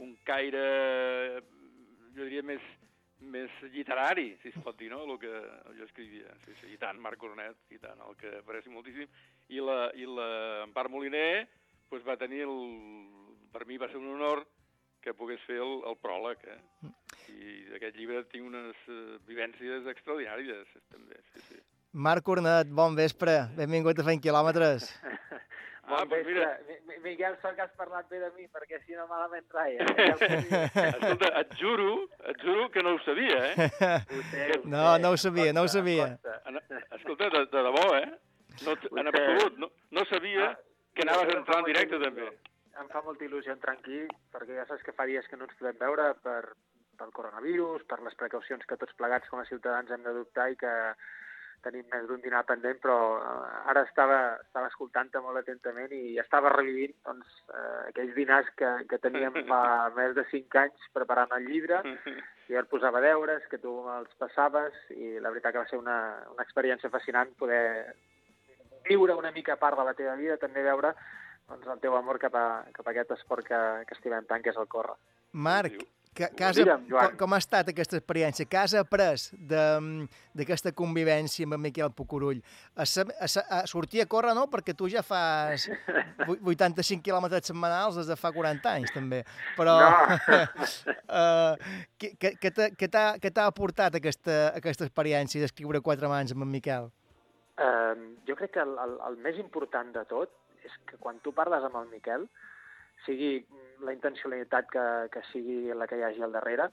un 0.00 0.14
caire, 0.26 0.62
jo 2.16 2.26
diria, 2.26 2.42
més, 2.46 2.64
més 3.20 3.56
literari, 3.74 4.32
si 4.42 4.50
es 4.52 4.60
pot 4.64 4.78
dir, 4.80 4.90
no?, 4.92 5.02
el 5.04 5.18
que 5.20 5.32
jo 5.76 5.86
escrivia. 5.86 6.32
Sí, 6.44 6.56
sí, 6.60 6.72
i 6.74 6.78
tant, 6.80 7.00
Marc 7.02 7.20
Cornet, 7.20 7.58
i 7.74 7.80
tant, 7.82 8.00
el 8.08 8.16
que 8.20 8.38
aprecio 8.40 8.72
moltíssim. 8.72 9.10
I 9.50 9.60
la, 9.64 9.80
i 9.98 10.06
la 10.08 10.30
Empar 10.64 10.88
Moliner 10.92 11.46
pues, 11.90 12.06
va 12.06 12.18
tenir 12.20 12.46
el... 12.46 12.56
Per 13.50 13.64
mi 13.66 13.80
va 13.82 13.88
ser 13.90 13.98
un 13.98 14.12
honor 14.14 14.44
que 15.02 15.14
pogués 15.16 15.40
fer 15.48 15.58
el, 15.58 15.80
el 15.90 15.96
pròleg, 15.98 16.44
eh? 16.52 16.90
I 17.32 17.54
d'aquest 17.72 17.96
llibre 17.98 18.22
tinc 18.30 18.46
unes 18.46 18.78
uh, 18.92 19.16
vivències 19.26 19.88
extraordinàries, 19.90 20.70
també, 20.92 21.18
sí, 21.32 21.42
sí. 21.48 21.60
Marc 21.90 22.22
Cornet, 22.22 22.68
bon 22.70 22.94
vespre, 22.94 23.40
benvingut 23.56 23.98
a 23.98 24.06
Fent 24.06 24.22
Quilòmetres. 24.22 24.86
Ah, 25.90 26.04
doncs 26.06 26.26
mira, 26.26 26.48
Mi- 26.68 26.78
Mi- 26.88 26.98
Miguel, 27.04 27.36
sort 27.42 27.56
que 27.56 27.62
has 27.62 27.72
parlat 27.76 28.08
bé 28.10 28.18
de 28.22 28.30
mi, 28.36 28.46
perquè 28.48 28.78
si 28.86 28.94
no 28.94 29.06
malament 29.10 29.46
raia. 29.52 29.84
escolta, 30.94 31.30
et 31.40 31.54
juro, 31.60 31.88
et 32.30 32.42
juro 32.44 32.68
que 32.70 32.82
no 32.82 32.94
ho 32.94 33.00
sabia, 33.04 33.38
eh? 33.54 33.70
No, 34.64 34.98
no 34.98 35.10
ho 35.10 35.16
sabia, 35.16 35.52
no 35.52 35.62
ho 35.62 35.68
sabia. 35.68 36.18
Escolta, 36.96 37.30
de, 37.30 37.46
de 37.46 37.62
debò, 37.68 37.86
eh? 37.98 38.08
No, 38.66 38.74
en 39.00 39.08
absolut, 39.08 39.58
no, 39.58 39.70
no 39.90 40.04
sabia 40.10 40.52
que 40.94 41.02
anaves 41.06 41.34
a 41.34 41.38
entrar 41.38 41.58
en 41.62 41.68
directe, 41.70 41.98
també. 42.02 42.26
Em 42.80 42.88
fa 42.88 43.02
molta 43.04 43.24
il·lusió 43.26 43.52
entrar 43.52 43.74
aquí, 43.76 44.02
perquè 44.32 44.56
ja 44.56 44.64
saps 44.68 44.82
que 44.86 44.94
fa 44.96 45.04
dies 45.08 45.26
que 45.28 45.36
no 45.36 45.44
ens 45.48 45.56
podem 45.58 45.78
veure 45.80 46.10
per, 46.24 46.54
pel 47.00 47.10
coronavirus, 47.16 47.84
per 47.90 47.98
les 48.04 48.14
precaucions 48.20 48.64
que 48.68 48.78
tots 48.80 48.94
plegats 48.98 49.28
com 49.28 49.40
a 49.42 49.46
ciutadans 49.48 49.90
hem 49.90 50.02
d'adoptar 50.06 50.50
i 50.52 50.56
que 50.60 50.72
tenim 51.64 51.86
més 51.92 52.06
d'un 52.08 52.20
dinar 52.24 52.42
pendent, 52.48 52.78
però 52.82 52.96
eh, 53.18 53.48
ara 53.72 53.84
estava, 53.86 54.18
estava 54.44 54.70
escoltant-te 54.70 55.22
molt 55.24 55.40
atentament 55.40 55.92
i 55.96 56.18
estava 56.22 56.52
revivint 56.54 56.94
doncs, 57.06 57.38
eh, 57.52 57.90
aquells 57.90 58.14
dinars 58.16 58.50
que, 58.60 58.70
que 58.90 59.00
teníem 59.02 59.36
fa 59.50 59.62
més 59.96 60.14
de 60.18 60.26
cinc 60.32 60.56
anys 60.62 60.90
preparant 60.96 61.36
el 61.36 61.48
llibre, 61.50 61.82
i 61.86 62.54
jo 62.54 62.62
et 62.62 62.70
posava 62.72 63.02
deures, 63.04 63.46
que 63.50 63.60
tu 63.62 63.76
els 63.96 64.12
passaves, 64.22 64.76
i 64.96 65.16
la 65.18 65.30
veritat 65.30 65.54
que 65.54 65.62
va 65.62 65.70
ser 65.70 65.80
una, 65.80 65.98
una 66.34 66.46
experiència 66.46 66.92
fascinant 66.92 67.32
poder 67.38 67.94
viure 68.88 69.14
una 69.14 69.32
mica 69.32 69.58
part 69.60 69.78
de 69.78 69.86
la 69.86 69.94
teva 69.94 70.16
vida, 70.18 70.40
també 70.40 70.64
veure 70.66 70.94
doncs, 71.50 71.66
el 71.66 71.80
teu 71.82 71.96
amor 71.98 72.20
cap 72.22 72.34
a, 72.38 72.46
cap 72.74 72.86
a 72.86 72.92
aquest 72.94 73.16
esport 73.18 73.46
que, 73.46 73.60
que 73.86 73.96
estimem 73.98 74.26
tant, 74.28 74.42
que 74.42 74.54
és 74.54 74.60
el 74.60 74.68
córrer. 74.70 74.96
Marc, 75.32 75.82
Que, 76.12 76.26
que 76.34 76.42
has, 76.44 76.56
Digue'm, 76.58 76.88
Joan. 76.90 77.12
com, 77.16 77.32
ha 77.32 77.38
estat 77.38 77.68
aquesta 77.70 77.94
experiència? 77.96 78.42
Què 78.50 78.58
has 78.58 78.72
après 78.74 79.28
de- 79.32 80.08
d'aquesta 80.34 80.72
convivència 80.74 81.46
amb 81.46 81.54
en 81.54 81.60
Miquel 81.62 81.92
Pucurull? 81.94 82.40
A, 82.74 82.82
a, 82.82 83.28
a 83.60 83.60
sortir 83.70 84.02
a 84.02 84.06
córrer, 84.10 84.34
no? 84.34 84.48
Perquè 84.50 84.74
tu 84.74 84.88
ja 84.90 85.04
fas 85.06 85.68
vu- 86.26 86.36
85 86.50 87.04
quilòmetres 87.06 87.46
setmanals 87.52 87.94
des 88.00 88.10
de 88.10 88.16
fa 88.18 88.32
40 88.34 88.72
anys, 88.72 88.90
també. 88.92 89.22
Però 89.56 89.76
No. 89.78 89.86
uh, 91.08 91.54
què, 91.96 92.50
t'ha- 92.50 93.46
aportat 93.46 93.94
aquesta, 93.94 94.50
aquesta 94.58 94.84
experiència 94.90 95.40
d'escriure 95.40 95.80
quatre 95.80 96.08
mans 96.10 96.34
amb 96.34 96.42
en 96.42 96.50
Miquel? 96.58 96.90
Eh, 97.60 97.94
jo 98.26 98.34
crec 98.34 98.50
que 98.58 98.60
el, 98.66 98.74
el, 98.82 98.98
el 99.10 99.16
més 99.22 99.38
important 99.38 99.94
de 99.94 100.02
tot 100.10 100.34
és 100.64 100.72
que 100.90 100.98
quan 100.98 101.18
tu 101.22 101.30
parles 101.32 101.62
amb 101.64 101.76
el 101.80 101.86
Miquel, 101.94 102.26
sigui 103.06 103.34
la 103.84 103.94
intencionalitat 103.96 104.70
que, 104.72 104.86
que 105.12 105.22
sigui 105.32 105.74
la 105.74 105.86
que 105.88 105.98
hi 105.98 106.04
hagi 106.06 106.22
al 106.22 106.34
darrere, 106.36 106.70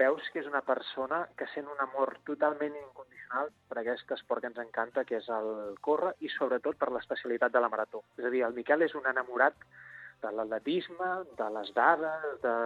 veus 0.00 0.26
que 0.32 0.40
és 0.40 0.46
una 0.48 0.62
persona 0.64 1.24
que 1.38 1.46
sent 1.52 1.66
un 1.68 1.80
amor 1.84 2.16
totalment 2.28 2.76
incondicional 2.80 3.50
per 3.68 3.80
aquest 3.80 4.14
esport 4.16 4.42
que 4.42 4.50
ens 4.50 4.62
encanta, 4.62 5.04
que 5.04 5.18
és 5.20 5.28
el 5.28 5.76
córrer, 5.84 6.14
i 6.24 6.30
sobretot 6.32 6.78
per 6.80 6.90
l'especialitat 6.92 7.52
de 7.52 7.60
la 7.60 7.68
marató. 7.68 8.02
És 8.18 8.24
a 8.24 8.32
dir, 8.32 8.42
el 8.46 8.56
Miquel 8.56 8.86
és 8.86 8.96
un 8.96 9.06
enamorat 9.10 9.58
de 10.24 10.32
l'atletisme, 10.32 11.10
de 11.36 11.50
les 11.58 11.70
dades, 11.76 12.26
de 12.42 12.56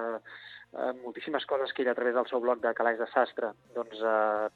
eh, 0.78 0.92
moltíssimes 1.02 1.46
coses 1.50 1.74
que 1.74 1.82
ell 1.82 1.90
a 1.90 1.96
través 1.98 2.14
del 2.14 2.28
seu 2.30 2.40
blog 2.44 2.62
de 2.62 2.74
Calaix 2.78 3.00
de 3.00 3.10
Sastre 3.10 3.50
doncs, 3.74 3.98
eh, 3.98 4.48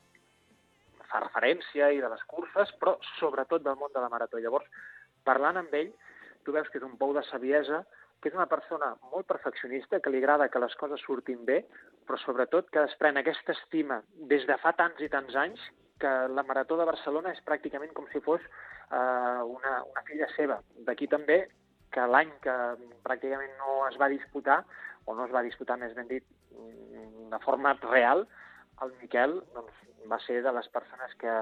fa 1.11 1.21
referència 1.27 1.91
i 1.93 2.01
de 2.01 2.09
les 2.09 2.23
curses, 2.31 2.71
però 2.81 2.97
sobretot 3.19 3.65
del 3.65 3.77
món 3.81 3.93
de 3.93 4.01
la 4.01 4.13
marató. 4.13 4.39
Llavors, 4.41 4.71
parlant 5.27 5.59
amb 5.61 5.75
ell, 5.77 5.91
tu 6.45 6.55
veus 6.55 6.69
que 6.71 6.81
és 6.81 6.87
un 6.87 6.97
pou 7.01 7.15
de 7.17 7.23
saviesa, 7.29 7.83
que 8.23 8.31
és 8.31 8.37
una 8.39 8.47
persona 8.47 8.93
molt 9.11 9.27
perfeccionista, 9.27 10.01
que 10.01 10.11
li 10.11 10.21
agrada 10.23 10.49
que 10.49 10.63
les 10.63 10.75
coses 10.79 11.03
surtin 11.03 11.45
bé, 11.47 11.63
però 12.07 12.19
sobretot 12.23 12.71
que 12.71 12.85
desprèn 12.85 13.19
aquesta 13.19 13.55
estima 13.57 14.01
des 14.31 14.47
de 14.47 14.59
fa 14.63 14.75
tants 14.79 15.03
i 15.03 15.11
tants 15.11 15.35
anys 15.39 15.65
que 16.03 16.13
la 16.35 16.45
Marató 16.47 16.79
de 16.79 16.87
Barcelona 16.87 17.33
és 17.35 17.43
pràcticament 17.47 17.93
com 17.95 18.07
si 18.13 18.23
fos 18.23 18.43
eh, 18.43 19.43
una, 19.57 19.75
una 19.91 20.05
filla 20.07 20.29
seva. 20.37 20.61
D'aquí 20.87 21.09
també 21.11 21.45
que 21.95 22.07
l'any 22.09 22.31
que 22.45 22.55
pràcticament 23.05 23.53
no 23.59 23.83
es 23.89 23.99
va 24.01 24.11
disputar, 24.11 24.63
o 25.05 25.15
no 25.19 25.27
es 25.27 25.35
va 25.35 25.45
disputar, 25.47 25.77
més 25.79 25.95
ben 25.99 26.09
dit, 26.11 26.25
mm, 26.55 27.29
de 27.35 27.41
forma 27.45 27.75
real, 27.83 28.27
el 28.85 28.93
Miquel 29.01 29.39
doncs, 29.55 29.81
va 30.11 30.19
ser 30.27 30.41
de 30.43 30.53
les 30.55 30.69
persones 30.75 31.15
que 31.21 31.33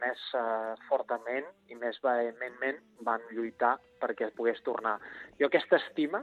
més 0.00 0.20
eh, 0.38 0.74
fortament 0.88 1.48
i 1.68 1.76
més 1.78 1.98
vehementment 2.04 2.78
van 3.06 3.24
lluitar 3.32 3.76
perquè 4.02 4.28
es 4.28 4.36
pogués 4.36 4.60
tornar. 4.66 4.96
Jo 5.40 5.48
aquesta 5.48 5.80
estima 5.82 6.22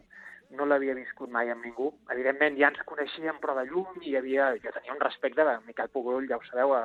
no 0.55 0.67
l'havia 0.69 0.95
viscut 0.97 1.31
mai 1.33 1.49
amb 1.51 1.65
ningú. 1.65 1.89
Evidentment 2.13 2.57
ja 2.59 2.69
ens 2.71 2.81
coneixíem 2.89 3.39
però 3.41 3.55
de 3.57 3.65
llum 3.69 4.01
i 4.01 4.15
havia, 4.17 4.51
jo 4.63 4.73
tenia 4.75 4.93
un 4.93 5.03
respecte 5.03 5.45
de 5.47 5.57
Miquel 5.67 5.91
Pugurull, 5.93 6.29
ja 6.29 6.39
ho 6.39 6.45
sabeu, 6.49 6.75
a, 6.77 6.83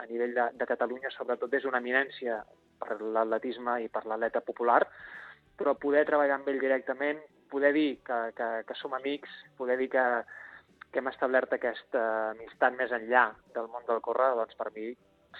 a 0.00 0.06
nivell 0.10 0.34
de, 0.36 0.46
de 0.60 0.68
Catalunya, 0.70 1.12
sobretot 1.14 1.54
és 1.58 1.66
una 1.68 1.82
eminència 1.82 2.40
per 2.80 3.00
l'atletisme 3.00 3.80
i 3.84 3.90
per 3.92 4.06
l'atleta 4.06 4.40
popular, 4.46 4.80
però 5.58 5.74
poder 5.76 6.06
treballar 6.08 6.38
amb 6.38 6.48
ell 6.48 6.60
directament, 6.62 7.20
poder 7.50 7.74
dir 7.76 7.88
que, 8.06 8.20
que, 8.38 8.48
que 8.66 8.78
som 8.78 8.94
amics, 8.96 9.32
poder 9.58 9.76
dir 9.80 9.90
que, 9.92 10.06
que 10.90 11.00
hem 11.00 11.08
establert 11.10 11.52
aquesta 11.54 12.02
amistat 12.32 12.76
més 12.78 12.92
enllà 12.94 13.30
del 13.54 13.70
món 13.70 13.86
del 13.88 14.02
córrer, 14.04 14.32
doncs 14.38 14.58
per 14.58 14.70
mi, 14.74 14.90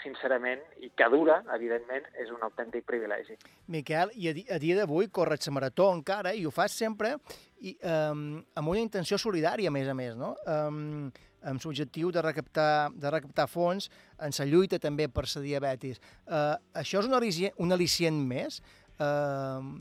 sincerament, 0.01 0.62
i 0.84 0.92
que 0.96 1.09
dura, 1.11 1.40
evidentment, 1.55 2.07
és 2.22 2.30
un 2.30 2.42
autèntic 2.46 2.86
privilegi. 2.86 3.36
Miquel, 3.74 4.12
i 4.14 4.30
a, 4.30 4.34
di 4.36 4.44
a 4.51 4.61
dia 4.62 4.78
d'avui 4.78 5.11
corres 5.11 5.48
la 5.48 5.57
marató 5.57 5.90
encara 5.94 6.32
i 6.36 6.46
ho 6.46 6.53
fas 6.55 6.76
sempre 6.78 7.16
i, 7.59 7.74
um, 7.82 8.38
amb 8.55 8.72
una 8.72 8.80
intenció 8.80 9.18
solidària, 9.18 9.68
a 9.68 9.74
més 9.74 9.90
a 9.90 9.96
més, 9.98 10.16
no? 10.16 10.36
Um, 10.46 11.11
amb 11.51 11.62
l'objectiu 11.64 12.11
de, 12.12 12.22
recaptar, 12.22 12.90
de 12.92 13.11
recaptar 13.12 13.46
fons 13.48 13.88
en 14.20 14.34
la 14.38 14.46
lluita 14.48 14.78
també 14.78 15.09
per 15.09 15.24
la 15.34 15.42
diabetis. 15.42 16.01
Uh, 16.26 16.55
això 16.76 17.01
és 17.01 17.09
un 17.09 17.16
al·licient, 17.16 17.57
un 17.59 17.72
al·licient 17.72 18.20
més? 18.28 18.61
Uh, 19.01 19.80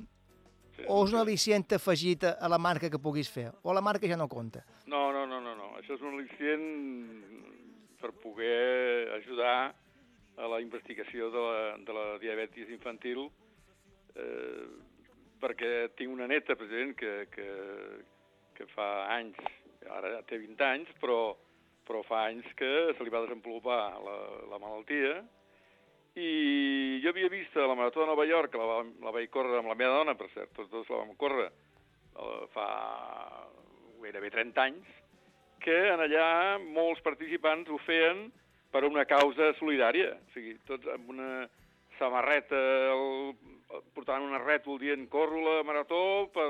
o 0.88 1.01
és 1.03 1.11
un 1.11 1.20
al·licient 1.20 1.65
afegit 1.76 2.24
a 2.30 2.47
la 2.51 2.57
marca 2.57 2.89
que 2.89 3.01
puguis 3.01 3.28
fer? 3.30 3.49
O 3.63 3.76
la 3.76 3.84
marca 3.84 4.07
ja 4.07 4.17
no 4.17 4.30
compta? 4.32 4.63
No, 4.88 5.09
no, 5.11 5.18
no, 5.18 5.18
no, 5.18 5.18
no. 5.18 5.18
Això 5.80 5.95
és 5.95 6.03
un 6.03 6.17
al·licient 6.17 6.65
per 7.99 8.11
poder 8.23 9.09
ajudar 9.17 9.73
a 10.39 10.47
la 10.47 10.59
investigació 10.63 11.30
de 11.34 11.41
la, 11.43 11.59
de 11.88 11.95
la 11.95 12.05
diabetis 12.21 12.69
infantil 12.71 13.25
eh, 14.15 14.67
perquè 15.39 15.89
tinc 15.95 16.11
una 16.11 16.27
neta, 16.27 16.55
president, 16.59 16.93
que, 16.99 17.11
que, 17.32 17.47
que 18.57 18.67
fa 18.73 18.88
anys, 19.15 19.39
ara 19.88 20.19
té 20.27 20.39
20 20.39 20.65
anys, 20.67 20.89
però, 20.99 21.19
però 21.88 22.01
fa 22.07 22.25
anys 22.27 22.47
que 22.59 22.71
se 22.97 23.05
li 23.07 23.13
va 23.13 23.23
desenvolupar 23.23 23.80
la, 24.03 24.17
la 24.51 24.59
malaltia. 24.59 25.21
I 26.19 26.99
jo 27.03 27.13
havia 27.13 27.30
vist 27.32 27.55
a 27.55 27.67
la 27.69 27.77
Marató 27.80 28.03
de 28.03 28.09
Nova 28.11 28.25
York, 28.27 28.55
la, 28.59 28.67
va- 28.67 29.05
la 29.05 29.13
vaig 29.15 29.30
córrer 29.32 29.61
amb 29.61 29.71
la 29.71 29.77
meva 29.80 30.01
dona, 30.01 30.17
per 30.19 30.27
cert, 30.34 30.51
tots 30.57 30.71
dos 30.73 30.89
la 30.91 31.03
vam 31.05 31.15
córrer 31.19 31.47
eh, 31.47 32.41
fa 32.55 32.67
gairebé 34.03 34.32
30 34.34 34.65
anys, 34.65 34.97
que 35.64 35.78
en 35.93 36.03
allà 36.03 36.28
molts 36.64 37.01
participants 37.05 37.70
ho 37.70 37.80
feien 37.86 38.28
per 38.74 38.84
una 38.88 39.05
causa 39.10 39.51
solidària. 39.60 40.14
O 40.16 40.34
sigui, 40.36 40.55
tots 40.70 40.88
amb 40.93 41.10
una 41.14 41.32
samarreta, 41.99 42.60
el, 42.93 43.34
portant 43.95 44.26
una 44.26 44.41
rètol 44.41 44.80
dient 44.82 45.07
corro 45.12 45.41
la 45.43 45.64
marató 45.68 46.01
per, 46.34 46.47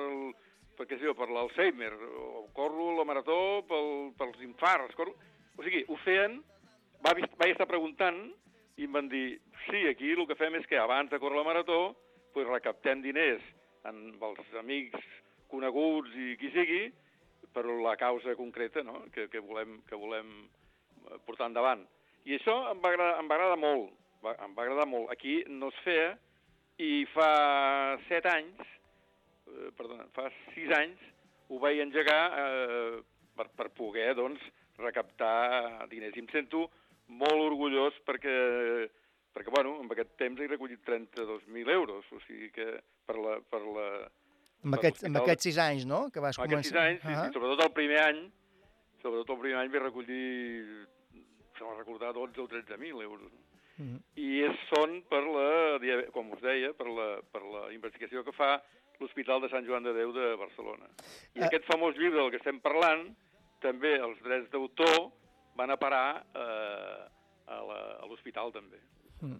per, 0.77 0.87
què 0.87 0.99
sé 0.99 1.09
jo, 1.09 1.15
per 1.17 1.29
l'Alzheimer, 1.31 1.91
o 1.95 2.45
corro 2.55 2.91
la 2.97 3.07
marató 3.07 3.39
pel, 3.69 4.11
pels 4.19 4.45
infarts. 4.45 4.95
Corro... 4.99 5.15
O 5.59 5.65
sigui, 5.65 5.83
ho 5.91 5.97
feien, 6.05 6.37
va, 7.03 7.11
vaig 7.11 7.51
estar 7.51 7.67
preguntant 7.67 8.21
i 8.79 8.85
em 8.87 8.93
van 8.95 9.09
dir, 9.11 9.39
sí, 9.65 9.83
aquí 9.89 10.13
el 10.13 10.27
que 10.29 10.37
fem 10.39 10.55
és 10.55 10.67
que 10.69 10.79
abans 10.79 11.11
de 11.11 11.19
córrer 11.19 11.41
la 11.41 11.49
marató 11.49 11.79
pues, 12.31 12.47
recaptem 12.47 13.01
diners 13.03 13.43
amb 13.89 14.23
els 14.23 14.55
amics 14.59 15.03
coneguts 15.51 16.15
i 16.15 16.37
qui 16.39 16.51
sigui 16.53 16.85
per 17.53 17.65
la 17.65 17.95
causa 17.97 18.35
concreta 18.37 18.83
no? 18.83 19.03
que, 19.13 19.27
que, 19.29 19.41
volem, 19.43 19.79
que 19.89 19.97
volem 19.97 20.33
eh, 21.09 21.19
portar 21.25 21.49
endavant. 21.49 21.85
I 22.27 22.37
això 22.37 22.55
em 22.71 22.81
va 22.83 22.91
agradar, 22.93 23.19
em 23.21 23.29
va 23.29 23.37
agradar 23.39 23.59
molt, 23.61 23.93
va, 24.23 24.35
em 24.45 24.55
va 24.57 24.65
agradar 24.65 24.87
molt. 24.89 25.09
Aquí 25.13 25.39
no 25.49 25.71
es 25.73 25.79
feia 25.85 26.11
i 26.79 27.05
fa 27.13 27.29
set 28.07 28.27
anys, 28.29 28.59
eh, 29.49 29.71
perdona, 29.77 30.07
fa 30.15 30.29
sis 30.53 30.71
anys, 30.77 31.01
ho 31.49 31.59
vaig 31.63 31.81
engegar 31.81 32.21
eh, 32.43 32.99
per, 33.35 33.49
per 33.57 33.69
poder, 33.75 34.11
doncs, 34.19 34.43
recaptar 34.79 35.87
diners. 35.91 36.15
I 36.15 36.23
em 36.23 36.29
sento 36.31 36.67
molt 37.09 37.41
orgullós 37.49 37.97
perquè, 38.07 38.35
perquè 39.35 39.51
bueno, 39.55 39.79
en 39.81 39.89
aquest 39.91 40.13
temps 40.21 40.39
he 40.39 40.47
recollit 40.47 40.85
32.000 40.87 41.73
euros, 41.73 42.07
o 42.13 42.21
sigui 42.27 42.51
que 42.55 42.71
per 43.07 43.17
la... 43.19 43.39
Per 43.49 43.63
la 43.65 43.89
Amb, 44.63 44.73
per 44.75 44.79
aquests, 44.79 45.03
amb 45.07 45.17
aquests 45.21 45.43
sis 45.43 45.57
anys, 45.57 45.85
no?, 45.85 46.09
que 46.11 46.19
vas 46.19 46.37
amb 46.39 46.45
aquests 46.47 46.67
sis 46.67 46.73
començar. 46.75 46.87
anys, 46.89 47.01
sí, 47.01 47.07
Ah. 47.13 47.27
sí, 47.27 47.33
sobretot 47.33 47.63
el 47.65 47.71
primer 47.73 47.99
any, 48.03 48.31
sobretot 49.01 49.29
el 49.35 49.39
primer 49.39 49.57
any 49.61 49.69
vaig 49.71 49.81
recollir, 49.83 50.87
se 51.57 51.63
m'ha 51.63 51.77
recordar, 51.77 52.13
12 52.13 52.41
o 52.41 52.47
13.000 52.47 53.01
euros. 53.01 53.31
Mhm. 53.77 53.99
I 54.17 54.41
és, 54.43 54.57
són 54.75 55.01
per 55.09 55.23
la, 55.23 55.79
com 56.11 56.31
us 56.33 56.41
deia, 56.41 56.73
per 56.73 56.87
la, 56.87 57.21
per 57.31 57.41
la 57.43 57.71
investigació 57.73 58.23
que 58.25 58.33
fa 58.35 58.61
l'Hospital 58.99 59.39
de 59.41 59.47
Sant 59.49 59.65
Joan 59.65 59.83
de 59.83 59.93
Déu 59.93 60.11
de 60.11 60.35
Barcelona. 60.35 60.89
I 61.35 61.39
Eh. 61.39 61.45
aquest 61.45 61.63
famós 61.71 61.95
llibre 61.95 62.19
del 62.19 62.31
que 62.31 62.37
estem 62.37 62.59
parlant, 62.59 63.15
també 63.61 63.95
els 63.95 64.19
drets 64.21 64.49
d'autor 64.51 65.11
van 65.55 65.71
a 65.71 65.77
parar 65.77 66.25
eh, 66.35 67.07
a 67.47 68.05
l'hospital 68.07 68.51
també. 68.51 68.77
Mm. 69.21 69.39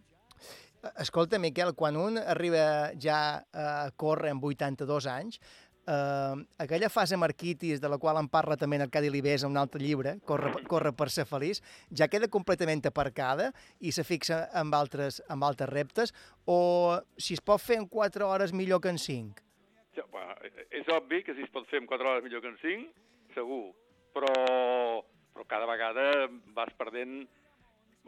Escolta, 0.97 1.39
Miquel, 1.39 1.73
quan 1.75 1.97
un 1.99 2.17
arriba 2.17 2.91
ja 3.01 3.43
a 3.51 3.89
córrer 3.99 4.32
amb 4.32 4.45
82 4.47 5.08
anys, 5.12 5.39
eh, 5.89 6.36
aquella 6.63 6.89
fase 6.89 7.17
marquitis 7.17 7.82
de 7.82 7.89
la 7.91 7.97
qual 7.97 8.20
en 8.21 8.29
parla 8.32 8.55
també 8.58 8.79
en 8.79 8.86
Arcadi 8.86 9.09
Libés 9.12 9.43
en 9.43 9.51
un 9.51 9.59
altre 9.59 9.82
llibre, 9.83 10.17
Corre, 10.25 10.54
corre 10.71 10.93
per 10.95 11.09
ser 11.12 11.25
feliç, 11.28 11.59
ja 11.91 12.08
queda 12.08 12.29
completament 12.32 12.86
aparcada 12.87 13.49
i 13.79 13.91
se 13.91 14.05
fixa 14.08 14.45
en 14.62 14.71
altres, 14.74 15.20
en 15.28 15.43
altres 15.43 15.70
reptes, 15.70 16.16
o 16.45 16.99
si 17.17 17.36
es 17.36 17.43
pot 17.43 17.62
fer 17.62 17.82
en 17.82 17.87
4 17.87 18.29
hores 18.29 18.54
millor 18.54 18.79
que 18.82 18.93
en 18.93 19.01
5? 19.01 19.43
Ja, 19.97 20.05
va, 20.13 20.37
és 20.71 20.87
obvi 20.95 21.24
que 21.25 21.36
si 21.36 21.43
es 21.43 21.51
pot 21.51 21.67
fer 21.67 21.82
en 21.83 21.89
4 21.89 22.08
hores 22.08 22.24
millor 22.24 22.45
que 22.45 22.54
en 22.54 22.59
5, 22.63 23.09
segur, 23.36 23.66
però, 24.16 24.32
però 25.33 25.49
cada 25.49 25.67
vegada 25.67 26.29
vas 26.55 26.71
perdent... 26.79 27.28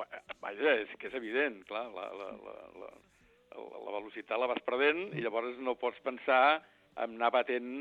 va- 0.01 0.21
Vaja, 0.41 0.73
és 0.83 0.91
que 0.99 1.07
és 1.11 1.15
evident, 1.17 1.61
clar, 1.69 1.85
la, 1.93 2.07
la, 2.17 2.29
la, 2.47 2.55
la, 2.81 2.91
la, 3.55 3.65
la 3.85 3.93
velocitat 3.99 4.39
la 4.41 4.49
vas 4.49 4.61
perdent 4.65 5.11
i 5.13 5.21
llavors 5.23 5.57
no 5.61 5.75
pots 5.79 5.99
pensar 6.05 6.61
en 6.97 7.15
anar 7.19 7.29
batent 7.31 7.71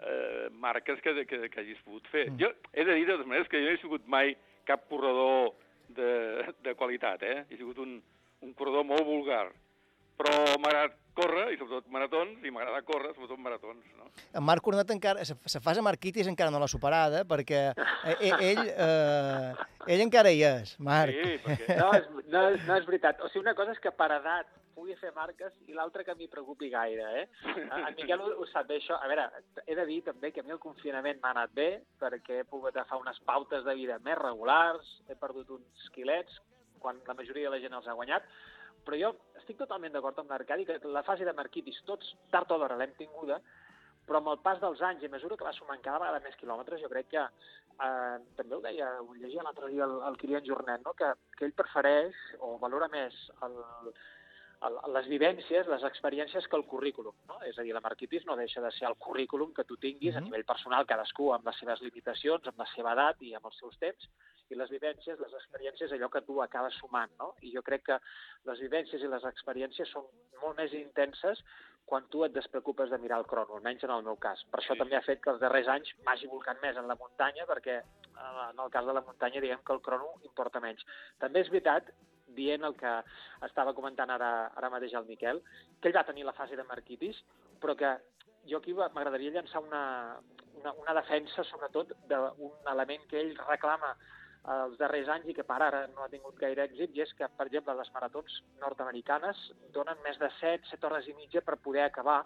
eh, 0.00 0.48
marques 0.62 1.00
que, 1.02 1.14
que, 1.26 1.38
que 1.50 1.60
hagis 1.62 1.80
pogut 1.86 2.06
fer. 2.12 2.26
Jo 2.40 2.52
he 2.72 2.84
de 2.84 2.94
dir, 2.98 3.06
de 3.08 3.14
totes 3.16 3.26
maneres, 3.30 3.48
que 3.48 3.62
jo 3.62 3.70
no 3.70 3.74
he 3.78 3.80
sigut 3.82 4.06
mai 4.12 4.34
cap 4.68 4.84
corredor 4.90 5.54
de, 5.96 6.10
de 6.66 6.74
qualitat, 6.74 7.22
eh? 7.22 7.44
He 7.50 7.56
sigut 7.60 7.78
un, 7.82 7.96
un 8.42 8.52
corredor 8.58 8.84
molt 8.84 9.06
vulgar, 9.06 9.46
però 10.16 10.32
m'agrada 10.60 10.94
córrer, 11.16 11.46
i 11.54 11.56
sobretot 11.56 11.88
maratons, 11.92 12.42
i 12.44 12.52
m'agrada 12.52 12.82
córrer, 12.84 13.14
sobretot 13.16 13.40
maratons, 13.40 13.86
no? 13.96 14.10
En 14.36 14.44
Marc 14.44 14.64
Cornet 14.64 14.90
encara, 14.92 15.24
la 15.24 15.62
fase 15.64 15.84
Marquitis 15.84 16.28
encara 16.28 16.52
no 16.52 16.60
l'ha 16.60 16.68
superada, 16.68 17.24
perquè 17.28 17.62
eh, 17.72 18.16
eh, 18.16 18.34
ell, 18.50 18.62
eh, 18.68 19.66
ell 19.94 20.04
encara 20.04 20.32
hi 20.32 20.44
és, 20.44 20.76
Marc. 20.90 21.16
Sí, 21.16 21.40
perquè... 21.46 21.78
No, 21.80 21.88
és, 21.96 22.12
no, 22.28 22.44
és, 22.52 22.62
no 22.68 22.76
és 22.76 22.88
veritat. 22.88 23.24
O 23.24 23.32
sigui, 23.32 23.46
una 23.46 23.56
cosa 23.58 23.72
és 23.76 23.82
que 23.82 23.92
per 23.96 24.10
edat 24.18 24.52
pugui 24.76 24.92
fer 25.00 25.10
marques 25.16 25.54
i 25.70 25.76
l'altra 25.76 26.04
que 26.04 26.14
m'hi 26.18 26.28
preocupi 26.28 26.68
gaire, 26.68 27.06
eh? 27.22 27.54
En 27.64 27.94
Miquel 27.96 28.20
ho, 28.20 28.28
ho 28.42 28.48
sap 28.50 28.68
bé, 28.68 28.76
això. 28.76 28.98
A 29.00 29.08
veure, 29.08 29.24
he 29.64 29.76
de 29.78 29.86
dir 29.88 30.02
també 30.04 30.34
que 30.34 30.44
a 30.44 30.46
mi 30.46 30.52
el 30.52 30.60
confinament 30.60 31.22
m'ha 31.22 31.32
anat 31.32 31.54
bé 31.56 31.70
perquè 32.02 32.42
he 32.42 32.48
pogut 32.50 32.76
agafar 32.76 33.00
unes 33.00 33.22
pautes 33.24 33.64
de 33.64 33.76
vida 33.78 33.96
més 34.04 34.20
regulars, 34.20 34.92
he 35.08 35.16
perdut 35.16 35.56
uns 35.56 35.88
quilets, 35.96 36.36
quan 36.82 37.00
la 37.08 37.16
majoria 37.16 37.48
de 37.48 37.56
la 37.56 37.62
gent 37.62 37.78
els 37.78 37.88
ha 37.88 37.96
guanyat, 37.96 38.28
però 38.86 38.98
jo 39.00 39.12
estic 39.40 39.58
totalment 39.60 39.94
d'acord 39.94 40.18
amb 40.22 40.32
l'Arcadi 40.32 40.66
que 40.68 40.78
la 40.94 41.04
fase 41.06 41.26
de 41.26 41.34
marquitis 41.36 41.82
tots 41.88 42.14
tard 42.32 42.52
o 42.54 42.58
d'hora 42.58 42.78
l'hem 42.78 42.94
tinguda, 42.98 43.40
però 44.06 44.20
amb 44.20 44.30
el 44.32 44.40
pas 44.42 44.60
dels 44.62 44.82
anys 44.88 45.02
i 45.02 45.08
a 45.10 45.12
mesura 45.12 45.36
que 45.36 45.46
va 45.46 45.54
sumant 45.54 45.82
cada 45.82 45.98
vegada 46.02 46.22
més 46.24 46.38
quilòmetres, 46.40 46.80
jo 46.82 46.90
crec 46.92 47.08
que 47.14 47.22
eh, 47.22 48.16
també 48.38 48.54
ho 48.54 48.62
deia, 48.62 48.90
ho 49.02 49.16
llegia 49.18 49.44
l'altre 49.46 49.70
dia 49.72 49.86
el, 49.88 49.96
el 50.08 50.18
Kilian 50.20 50.46
Jornet, 50.46 50.84
no? 50.86 50.94
que, 50.98 51.10
que 51.36 51.48
ell 51.48 51.56
prefereix 51.58 52.20
o 52.38 52.54
valora 52.62 52.88
més 52.92 53.16
el, 53.46 53.58
les 54.64 55.08
vivències, 55.10 55.68
les 55.68 55.82
experiències 55.84 56.46
que 56.48 56.56
el 56.56 56.64
currículum. 56.66 57.14
No? 57.28 57.38
És 57.48 57.58
a 57.58 57.64
dir, 57.66 57.74
la 57.76 57.82
marquitis 57.84 58.24
no 58.26 58.36
deixa 58.36 58.62
de 58.64 58.70
ser 58.72 58.88
el 58.88 58.96
currículum 58.96 59.52
que 59.54 59.64
tu 59.64 59.76
tinguis 59.76 60.14
mm 60.14 60.18
-hmm. 60.18 60.22
a 60.22 60.28
nivell 60.28 60.44
personal, 60.44 60.86
cadascú 60.86 61.32
amb 61.32 61.46
les 61.46 61.58
seves 61.58 61.80
limitacions, 61.82 62.46
amb 62.46 62.58
la 62.58 62.66
seva 62.74 62.92
edat 62.92 63.22
i 63.22 63.34
amb 63.34 63.46
els 63.46 63.58
seus 63.58 63.76
temps, 63.78 64.08
i 64.48 64.54
les 64.54 64.70
vivències, 64.70 65.18
les 65.18 65.34
experiències, 65.34 65.92
allò 65.92 66.08
que 66.08 66.22
tu 66.22 66.42
acabes 66.42 66.74
sumant. 66.74 67.10
No? 67.18 67.34
I 67.42 67.52
jo 67.54 67.62
crec 67.62 67.82
que 67.82 68.00
les 68.44 68.60
vivències 68.60 69.02
i 69.02 69.08
les 69.08 69.24
experiències 69.24 69.88
són 69.88 70.04
molt 70.42 70.56
més 70.56 70.72
intenses 70.72 71.42
quan 71.84 72.08
tu 72.10 72.24
et 72.24 72.32
despreocupes 72.34 72.90
de 72.90 72.98
mirar 72.98 73.20
el 73.20 73.26
crono, 73.26 73.54
almenys 73.54 73.84
en 73.84 73.90
el 73.90 74.02
meu 74.02 74.16
cas. 74.16 74.42
Per 74.50 74.60
això 74.60 74.74
sí. 74.74 74.78
també 74.78 74.96
ha 74.96 75.06
fet 75.06 75.22
que 75.22 75.30
els 75.30 75.40
darrers 75.40 75.68
anys 75.68 75.92
m'hagi 76.06 76.26
volcat 76.26 76.60
més 76.62 76.76
en 76.76 76.88
la 76.88 76.98
muntanya, 77.02 77.46
perquè 77.46 77.76
eh, 77.78 78.50
en 78.50 78.58
el 78.58 78.70
cas 78.70 78.86
de 78.86 78.92
la 78.92 79.04
muntanya 79.06 79.40
diguem 79.40 79.62
que 79.64 79.72
el 79.72 79.80
crono 79.80 80.14
importa 80.24 80.60
menys. 80.60 80.82
També 81.22 81.44
és 81.44 81.52
veritat 81.54 81.92
dient 82.36 82.66
el 82.68 82.76
que 82.78 82.92
estava 83.48 83.74
comentant 83.74 84.12
ara, 84.14 84.32
ara 84.56 84.70
mateix 84.72 84.94
el 84.94 85.08
Miquel, 85.08 85.42
que 85.80 85.90
ell 85.90 85.96
va 85.96 86.06
tenir 86.08 86.26
la 86.28 86.36
fase 86.36 86.56
de 86.56 86.66
marquitis, 86.68 87.22
però 87.62 87.76
que 87.76 87.96
jo 88.46 88.60
aquí 88.60 88.74
m'agradaria 88.76 89.34
llançar 89.34 89.62
una, 89.64 89.82
una, 90.60 90.72
una 90.84 90.94
defensa, 91.00 91.44
sobretot, 91.44 91.96
d'un 92.10 92.70
element 92.72 93.08
que 93.10 93.20
ell 93.22 93.34
reclama 93.46 93.96
els 94.54 94.76
darrers 94.78 95.08
anys 95.10 95.26
i 95.32 95.34
que 95.34 95.44
per 95.46 95.58
ara 95.58 95.86
no 95.90 96.04
ha 96.04 96.10
tingut 96.12 96.36
gaire 96.38 96.68
èxit, 96.68 96.94
i 96.94 97.02
és 97.02 97.12
que, 97.18 97.26
per 97.38 97.48
exemple, 97.48 97.74
les 97.74 97.90
maratons 97.94 98.40
nord-americanes 98.62 99.40
donen 99.74 99.98
més 100.04 100.20
de 100.22 100.30
7, 100.38 100.70
7 100.70 100.86
hores 100.86 101.08
i 101.10 101.16
mitja 101.18 101.42
per 101.42 101.58
poder 101.64 101.88
acabar, 101.88 102.20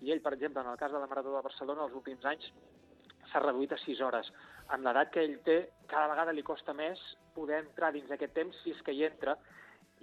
i 0.00 0.12
ell, 0.14 0.22
per 0.24 0.32
exemple, 0.36 0.62
en 0.62 0.72
el 0.72 0.80
cas 0.80 0.94
de 0.94 1.00
la 1.02 1.10
Marató 1.10 1.34
de 1.34 1.42
Barcelona, 1.44 1.84
els 1.88 1.96
últims 1.98 2.24
anys 2.30 2.48
s'ha 3.30 3.42
reduït 3.44 3.72
a 3.72 3.80
6 3.84 4.02
hores. 4.04 4.30
Amb 4.74 4.84
l'edat 4.84 5.12
que 5.14 5.24
ell 5.24 5.38
té, 5.46 5.58
cada 5.90 6.10
vegada 6.12 6.34
li 6.36 6.44
costa 6.44 6.74
més 6.76 7.00
poder 7.34 7.62
entrar 7.62 7.92
dins 7.94 8.10
aquest 8.12 8.34
temps, 8.36 8.56
si 8.62 8.74
és 8.74 8.84
que 8.84 8.94
hi 8.94 9.04
entra, 9.06 9.36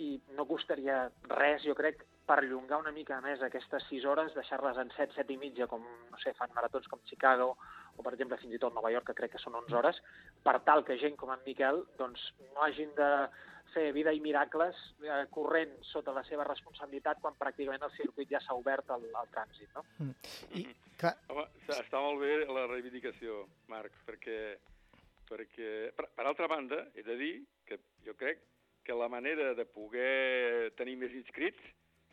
i 0.01 0.15
no 0.35 0.47
costaria 0.49 1.05
res, 1.31 1.63
jo 1.63 1.75
crec, 1.77 2.03
perllongar 2.25 2.79
una 2.81 2.91
mica 2.91 3.19
més 3.21 3.41
aquestes 3.45 3.85
6 3.91 4.05
hores, 4.09 4.33
deixar-les 4.35 4.77
en 4.81 4.89
7, 4.95 5.13
7 5.15 5.33
i 5.35 5.37
mitja, 5.41 5.67
com, 5.71 5.83
no 6.11 6.21
sé, 6.23 6.33
fan 6.39 6.53
maratons 6.55 6.87
com 6.91 7.03
Chicago, 7.09 7.51
o 7.95 8.03
per 8.03 8.15
exemple 8.15 8.39
fins 8.41 8.55
i 8.57 8.61
tot 8.61 8.73
Nova 8.75 8.91
York, 8.91 9.07
que 9.11 9.17
crec 9.19 9.35
que 9.35 9.43
són 9.43 9.55
11 9.61 9.77
hores, 9.79 10.01
per 10.43 10.57
tal 10.67 10.83
que 10.87 10.97
gent 11.01 11.15
com 11.21 11.31
en 11.33 11.43
Miquel 11.45 11.83
doncs, 11.99 12.31
no 12.53 12.65
hagin 12.65 12.91
de 12.97 13.11
fer 13.73 13.89
vida 13.95 14.11
i 14.15 14.19
miracles 14.23 14.77
eh, 15.03 15.25
corrent 15.33 15.73
sota 15.83 16.13
la 16.15 16.23
seva 16.27 16.45
responsabilitat 16.47 17.19
quan 17.23 17.35
pràcticament 17.39 17.83
el 17.87 17.93
circuit 17.97 18.29
ja 18.31 18.39
s'ha 18.43 18.55
obert 18.57 18.89
al, 18.95 19.03
al 19.19 19.29
trànsit. 19.33 19.69
No? 19.75 19.83
I, 20.55 20.65
clar, 21.01 21.15
Home, 21.31 21.47
està 21.63 21.81
està 21.83 22.01
molt 22.03 22.21
bé 22.23 22.37
la 22.45 22.65
reivindicació, 22.71 23.45
Marc, 23.71 23.95
perquè, 24.07 24.37
perquè 25.29 25.71
per, 25.97 26.09
per 26.15 26.27
altra 26.29 26.47
banda, 26.51 26.83
he 26.95 27.03
de 27.03 27.17
dir 27.19 27.33
que 27.67 27.79
jo 28.05 28.15
crec 28.19 28.43
que 28.85 28.93
la 28.93 29.09
manera 29.09 29.53
de 29.57 29.65
poder 29.65 30.71
tenir 30.77 30.95
més 31.01 31.13
inscrits 31.17 31.61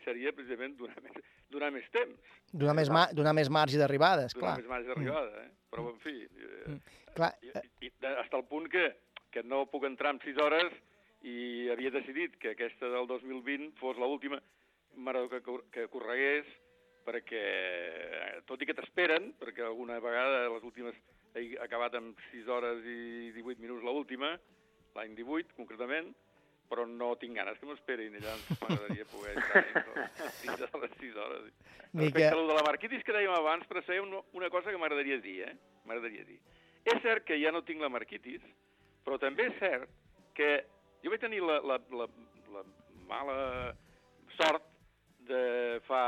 seria 0.06 0.32
precisament 0.34 0.74
donar 0.78 0.98
més, 1.04 1.18
donar 1.52 1.68
més 1.70 1.84
temps, 1.94 2.30
donar 2.50 2.74
més, 2.74 2.88
ma 2.90 3.04
donar 3.12 3.34
més 3.38 3.50
marge 3.52 3.78
d'arribades, 3.78 4.32
donar 4.34 4.54
clar. 4.54 4.54
més 4.62 4.70
marge 4.70 4.88
d'arribada, 4.88 5.44
eh? 5.44 5.50
però 5.70 5.84
en 5.92 6.00
fi, 6.02 6.16
eh, 6.26 6.78
Clar, 7.12 7.28
i, 7.44 7.52
i, 7.84 7.90
de- 8.00 8.14
fins 8.24 8.34
al 8.38 8.46
punt 8.48 8.66
que, 8.72 8.86
que 9.30 9.42
no 9.44 9.66
puc 9.68 9.84
entrar 9.84 10.14
en 10.16 10.20
6 10.24 10.40
hores 10.40 10.72
i 11.22 11.68
havia 11.70 11.90
decidit 11.94 12.36
que 12.42 12.50
aquesta 12.56 12.88
del 12.90 13.06
2020 13.06 13.76
fos 13.78 13.96
l'última 13.98 14.40
marató 14.96 15.28
que, 15.30 15.40
cor- 15.42 15.64
que 15.70 15.86
corregués 15.88 16.46
perquè, 17.06 17.42
eh, 17.42 18.40
tot 18.46 18.60
i 18.62 18.66
que 18.68 18.74
t'esperen, 18.78 19.32
perquè 19.40 19.64
alguna 19.66 19.98
vegada 20.02 20.48
les 20.52 20.62
últimes 20.66 20.94
he 21.34 21.56
acabat 21.64 21.94
amb 21.98 22.18
6 22.30 22.46
hores 22.52 22.84
i 22.86 23.30
18 23.34 23.58
minuts 23.62 23.82
l'última, 23.86 24.34
l'any 24.94 25.14
18 25.16 25.54
concretament, 25.56 26.12
però 26.68 26.84
no 26.88 27.14
tinc 27.20 27.34
ganes 27.36 27.58
que 27.58 27.66
m'esperin, 27.68 28.14
allà 28.20 28.36
m'agradaria 28.60 29.06
poder 29.10 29.34
estar 29.38 29.64
dins 30.42 30.58
de 30.60 30.68
les 30.84 30.94
6 31.00 31.16
hores. 31.16 31.48
Mica- 31.92 32.04
Respecte 32.04 32.28
a 32.28 32.46
de 32.46 32.54
la 32.60 32.66
marquitis 32.68 33.02
que 33.04 33.12
dèiem 33.16 33.34
abans, 33.34 33.66
però 33.68 33.82
sé 33.84 33.98
una, 34.00 34.20
una 34.32 34.48
cosa 34.50 34.70
que 34.70 34.78
m'agradaria 34.80 35.18
dir, 35.24 35.40
eh? 35.48 35.56
M'agradaria 35.88 36.24
dir. 36.28 36.38
És 36.84 37.02
cert 37.02 37.24
que 37.24 37.36
ja 37.42 37.50
no 37.52 37.62
tinc 37.64 37.80
la 37.82 37.90
marquitis, 37.92 38.42
però 39.04 39.18
també 39.20 39.48
és 39.50 39.58
cert 39.60 39.90
que 40.34 40.52
jo 41.02 41.10
vaig 41.10 41.22
tenir 41.22 41.42
la, 41.42 41.58
la, 41.66 41.78
la, 41.98 42.06
la 42.54 42.62
mala 43.08 43.36
sort 44.38 44.68
de 45.28 45.42
fa 45.86 46.02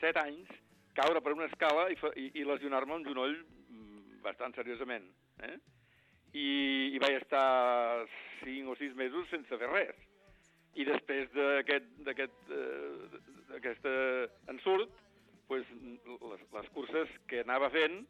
set 0.00 0.18
anys 0.20 0.50
caure 0.98 1.22
per 1.22 1.34
una 1.36 1.46
escala 1.46 1.88
i, 1.92 1.96
i, 2.16 2.28
i 2.40 2.46
lesionar-me 2.46 2.96
un 2.98 3.06
genoll 3.06 3.36
mm, 3.38 4.20
bastant 4.24 4.56
seriosament. 4.58 5.06
Eh? 5.46 5.56
I, 6.34 6.48
I 6.96 7.02
vaig 7.02 7.20
estar 7.20 8.06
cinc 8.42 8.72
o 8.72 8.76
sis 8.80 8.94
mesos 8.98 9.28
sense 9.32 9.60
fer 9.60 9.70
res. 9.70 10.06
I 10.78 10.86
després 10.86 11.30
d'aquest 11.34 11.86
d'aquest, 12.06 12.50
eh, 12.54 13.72
eh, 13.92 14.26
ensurt, 14.52 14.92
pues, 15.48 15.64
les, 16.04 16.44
les 16.54 16.68
curses 16.74 17.14
que 17.30 17.42
anava 17.44 17.70
fent 17.74 18.02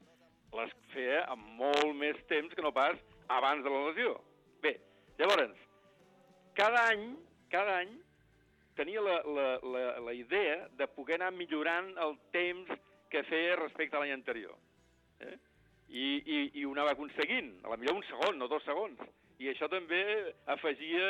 les 0.56 0.74
feia 0.94 1.22
amb 1.32 1.44
molt 1.60 1.94
més 1.96 2.18
temps 2.32 2.54
que 2.56 2.64
no 2.64 2.74
pas 2.74 2.98
abans 3.36 3.64
de 3.64 3.72
la 3.72 3.84
lesió. 3.90 4.16
Bé, 4.64 4.74
llavors, 5.20 5.67
cada 6.58 6.84
any, 6.90 7.04
cada 7.52 7.78
any 7.84 7.92
tenia 8.78 9.00
la, 9.02 9.16
la, 9.26 9.46
la, 9.62 9.84
la 10.08 10.14
idea 10.14 10.66
de 10.78 10.86
poder 10.94 11.16
anar 11.20 11.32
millorant 11.34 11.92
el 12.04 12.16
temps 12.34 12.70
que 13.10 13.22
feia 13.26 13.56
respecte 13.58 13.96
a 13.96 14.02
l'any 14.02 14.12
anterior. 14.14 14.54
Eh? 15.24 15.36
I, 15.88 16.04
i, 16.20 16.38
I 16.60 16.64
ho 16.68 16.74
anava 16.74 16.92
aconseguint, 16.92 17.54
a 17.64 17.72
la 17.72 17.78
millor 17.80 17.96
un 17.98 18.04
segon, 18.10 18.36
no 18.38 18.46
dos 18.50 18.62
segons. 18.68 19.00
I 19.40 19.48
això 19.54 19.68
també 19.72 20.02
afegia... 20.50 21.08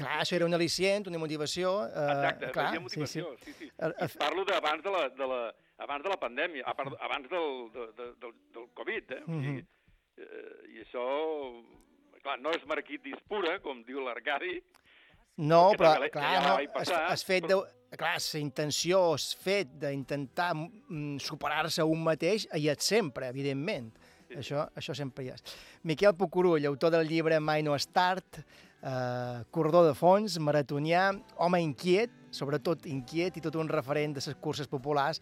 clar, 0.00 0.20
això 0.22 0.36
era 0.38 0.46
un 0.46 0.54
al·licient, 0.56 1.08
una 1.10 1.18
motivació. 1.20 1.72
Eh, 1.88 2.04
Exacte, 2.14 2.52
clar, 2.54 2.66
afegia 2.70 2.84
motivació, 2.84 3.32
sí, 3.44 3.52
sí. 3.58 3.68
El- 3.76 3.96
el- 3.98 4.12
I 4.14 4.20
parlo 4.22 4.44
d'abans 4.48 4.84
de 4.86 4.92
la, 4.94 5.02
de 5.18 5.26
la, 5.34 5.40
abans 5.84 6.04
de 6.06 6.12
la 6.14 6.20
pandèmia, 6.22 6.64
abans 6.70 7.28
del, 7.32 7.50
de, 7.74 7.86
de, 7.98 8.08
del, 8.22 8.34
del 8.54 8.70
Covid, 8.78 9.12
eh? 9.18 9.22
O 9.26 9.40
sigui, 9.42 9.58
Mhm. 9.58 9.66
eh, 10.16 10.76
I 10.76 10.84
això, 10.86 11.04
clar, 12.22 12.38
no 12.40 12.52
és 12.56 12.64
marquitis 12.68 13.18
pura, 13.28 13.58
com 13.64 13.82
diu 13.86 14.02
l'Arcadi, 14.04 14.58
No, 15.40 15.70
però, 15.72 15.94
també 15.96 16.10
clar, 16.12 16.30
ja 16.34 16.40
no, 16.44 16.54
has, 16.58 16.72
passar, 16.74 17.04
has 17.10 17.26
fet 17.26 17.46
de... 17.48 17.60
Clar, 17.90 18.12
la 18.22 18.38
intenció, 18.38 19.00
has 19.16 19.32
fet 19.34 19.70
d'intentar 19.82 20.52
mm, 20.54 21.16
superar-se 21.24 21.82
un 21.82 22.04
mateix, 22.06 22.44
hi 22.54 22.68
és 22.70 22.86
sempre, 22.86 23.26
evidentment. 23.32 23.88
Això, 24.38 24.62
això 24.78 24.94
sempre 24.94 25.24
hi 25.24 25.32
és. 25.32 25.42
Miquel 25.90 26.14
Pucurull, 26.14 26.68
autor 26.70 26.92
del 26.94 27.08
llibre 27.10 27.40
Mai 27.42 27.64
no 27.66 27.74
és 27.74 27.88
tard, 27.90 28.38
eh, 28.38 29.40
corredor 29.50 29.88
de 29.88 29.96
fons, 29.98 30.38
maratonià, 30.38 31.08
home 31.42 31.58
inquiet, 31.64 32.14
sobretot 32.30 32.86
inquiet 32.86 33.40
i 33.40 33.42
tot 33.42 33.58
un 33.58 33.72
referent 33.72 34.14
de 34.14 34.22
les 34.22 34.38
curses 34.38 34.70
populars, 34.70 35.18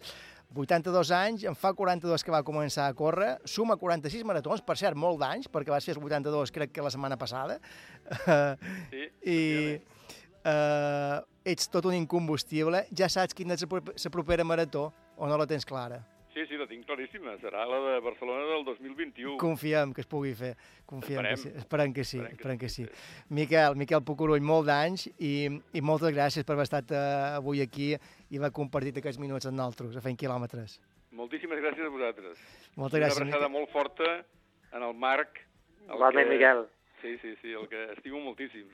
82 0.55 1.11
anys, 1.13 1.43
en 1.45 1.55
fa 1.55 1.73
42 1.77 2.23
que 2.25 2.31
va 2.33 2.41
començar 2.43 2.87
a 2.89 2.93
córrer, 2.97 3.35
suma 3.45 3.77
46 3.77 4.23
maratons, 4.25 4.63
per 4.65 4.77
cert, 4.81 4.97
molt 4.97 5.19
d'anys, 5.21 5.47
perquè 5.51 5.69
va 5.69 5.79
ser 5.81 5.93
els 5.95 6.01
82 6.03 6.51
crec 6.55 6.71
que 6.73 6.81
la 6.81 6.89
setmana 6.89 7.17
passada, 7.21 7.59
Sí, 8.89 9.03
i 9.37 9.39
eh, 10.43 11.19
ets 11.45 11.69
tot 11.69 11.85
un 11.89 11.93
incombustible, 11.97 12.85
ja 12.95 13.09
saps 13.09 13.35
quina 13.37 13.53
és 13.57 13.61
la 13.65 13.69
prope- 13.75 13.93
la 13.97 14.11
propera 14.13 14.43
marató, 14.47 14.89
o 15.17 15.27
no 15.27 15.37
la 15.37 15.45
tens 15.47 15.65
clara? 15.67 16.01
Sí, 16.33 16.43
sí, 16.47 16.55
la 16.55 16.67
tinc 16.69 16.85
claríssima. 16.85 17.33
Serà 17.41 17.65
la 17.67 17.79
de 17.83 17.93
Barcelona 18.05 18.45
del 18.53 18.61
2021. 18.63 19.33
Confiem 19.41 19.91
que 19.97 20.01
es 20.05 20.07
pugui 20.07 20.31
fer. 20.37 20.53
Confiem 20.87 21.25
Esperem. 21.25 21.35
que 21.35 21.41
sí. 21.41 21.49
Esperem 21.57 21.93
que 21.93 22.03
sí. 22.05 22.17
Esperem 22.19 22.29
que 22.29 22.35
Esperem 22.37 22.59
que 22.61 22.69
sí. 22.69 22.85
Miquel, 23.33 23.75
Miquel 23.75 24.03
Pucurull, 24.05 24.39
molt 24.45 24.69
d'anys 24.69 25.07
i, 25.17 25.49
i 25.73 25.81
moltes 25.81 26.13
gràcies 26.15 26.45
per 26.47 26.53
haver 26.55 26.67
estat 26.69 26.93
eh, 26.95 27.01
avui 27.41 27.59
aquí 27.65 27.89
i 28.29 28.37
haver 28.37 28.51
compartit 28.55 28.97
aquests 29.01 29.19
minuts 29.21 29.47
amb 29.49 29.57
nosaltres, 29.57 29.95
a 29.97 30.01
fent 30.05 30.17
quilòmetres. 30.19 30.79
Moltíssimes 31.17 31.59
gràcies 31.63 31.85
a 31.87 31.89
vosaltres. 31.93 32.37
Moltes 32.77 32.99
gràcies, 33.01 33.21
Una 33.21 33.29
abraçada 33.31 33.49
molt 33.49 33.69
forta 33.73 34.09
en 34.73 34.83
el 34.83 34.93
Marc. 34.93 35.39
el 35.87 35.95
Igualment, 35.95 36.27
que- 36.29 36.33
Miquel. 36.35 36.67
Sí, 37.01 37.17
sí, 37.21 37.33
sí, 37.41 37.53
el 37.53 37.67
que 37.69 37.93
estimo 37.93 38.19
moltíssim. 38.19 38.67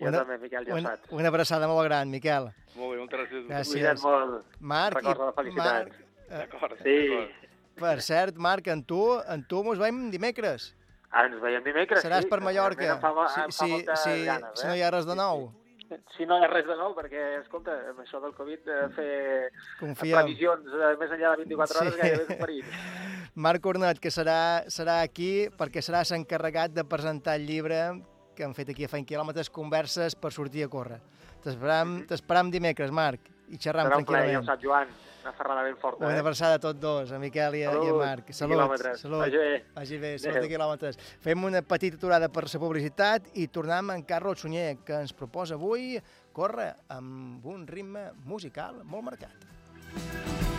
Jo 0.00 0.10
també, 0.12 0.38
Miquel, 0.38 0.64
ja 0.64 0.74
una, 0.74 0.90
saps. 0.96 1.10
una 1.12 1.28
abraçada 1.28 1.66
molt 1.66 1.84
gran, 1.88 2.08
Miquel. 2.10 2.44
Molt 2.76 2.92
bé, 2.92 2.98
moltes 2.98 3.20
gràcies. 3.20 3.46
Gràcies. 3.48 3.72
Cuida't 3.72 4.02
molt. 4.02 4.46
Marc, 4.60 4.94
i, 4.94 5.00
Recorda 5.00 5.24
la 5.26 5.32
felicitat. 5.32 5.88
Marc, 5.88 5.94
eh, 6.30 6.36
D'acord, 6.38 6.78
Sí. 6.78 7.28
per 7.74 8.00
cert, 8.00 8.36
Marc, 8.36 8.66
en 8.68 8.84
tu, 8.84 9.18
en 9.28 9.44
tu 9.46 9.62
mos 9.64 9.78
veiem 9.78 10.10
dimecres. 10.10 10.74
Ah, 11.10 11.26
ens 11.26 11.40
veiem 11.42 11.62
dimecres, 11.64 12.02
Seràs 12.04 12.22
sí. 12.22 12.28
per 12.28 12.40
Mallorca, 12.40 12.94
Em 12.94 13.00
fa, 13.00 13.08
em 13.10 13.14
fa 13.14 13.50
si, 13.50 13.52
si, 13.66 13.70
moltes 13.70 14.00
si, 14.04 14.24
ganes, 14.24 14.60
si 14.60 14.64
eh? 14.64 14.68
no 14.70 14.76
hi 14.76 14.80
ha 14.82 14.90
res 14.90 15.04
de 15.04 15.14
nou. 15.14 15.52
Si 16.16 16.26
no 16.26 16.38
hi 16.38 16.44
ha 16.44 16.48
res 16.50 16.66
de 16.66 16.76
nou, 16.76 16.94
perquè, 16.96 17.22
escolta, 17.40 17.74
amb 17.90 18.00
això 18.04 18.20
del 18.22 18.34
Covid, 18.36 18.68
eh, 18.68 18.88
fer 18.96 19.12
Confiem. 19.80 20.18
previsions 20.18 20.66
eh, 20.66 20.92
més 21.00 21.10
enllà 21.16 21.32
de 21.36 21.44
24 21.44 21.80
hores 21.80 21.94
Sí. 21.94 22.00
gairebé 22.00 22.22
és 22.22 22.30
un 22.30 22.40
perill. 22.44 22.64
Marc 23.46 23.62
Cornet, 23.64 23.98
que 24.02 24.10
serà, 24.12 24.38
serà 24.68 25.00
aquí 25.02 25.48
perquè 25.58 25.80
serà 25.84 26.02
l'encarregat 26.10 26.74
de 26.76 26.84
presentar 26.84 27.36
el 27.40 27.46
llibre 27.46 27.80
que 28.36 28.44
han 28.44 28.54
fet 28.56 28.70
aquí 28.72 28.84
a 28.84 28.88
Feint 28.88 29.06
Quilòmetres, 29.08 29.50
converses 29.52 30.14
per 30.16 30.32
sortir 30.32 30.64
a 30.64 30.68
córrer. 30.72 31.00
T'esperam 31.44 32.02
t'esperam 32.08 32.50
dimecres, 32.50 32.90
Marc, 32.94 33.20
i 33.52 33.58
xerram 33.58 33.88
Serà 33.90 33.98
un 33.98 34.04
plaer, 34.06 34.30
ja 34.32 34.38
ho 34.38 34.44
tranquil·lament. 34.44 34.46
saps, 34.46 34.62
Joan. 34.62 34.88
Una 35.22 35.32
ferrada 35.32 35.62
ben 35.62 35.76
forta, 35.76 36.04
Una 36.04 36.16
eh? 36.16 36.18
abraçada 36.18 36.56
a 36.58 36.60
tots 36.62 36.80
dos, 36.80 37.12
a 37.12 37.18
Miquel 37.22 37.54
i 37.60 37.62
a, 37.62 37.70
i 37.70 37.70
a 37.70 37.72
Salut, 37.76 37.98
Marc. 38.00 38.32
Salut, 38.34 38.56
quilòmetres. 38.56 39.00
salut. 39.04 39.20
Vagi 39.22 39.38
bé. 39.38 39.64
Vagi 39.76 39.98
bé, 40.02 40.12
salut 40.18 40.36
Adéu. 40.36 40.48
de 40.48 40.54
quilòmetres. 40.54 40.98
Fem 41.22 41.44
una 41.44 41.62
petita 41.62 41.96
aturada 42.00 42.28
per 42.28 42.44
la 42.48 42.60
publicitat 42.64 43.30
i 43.38 43.46
tornem 43.48 43.94
amb 43.96 44.06
Carlos 44.08 44.42
Sunyer, 44.42 44.78
que 44.84 44.98
ens 44.98 45.12
proposa 45.14 45.54
avui 45.54 46.00
córrer 46.32 46.72
amb 46.88 47.46
un 47.46 47.66
ritme 47.66 48.10
musical 48.24 48.82
molt 48.84 49.04
marcat. 49.12 49.46
I 49.94 50.51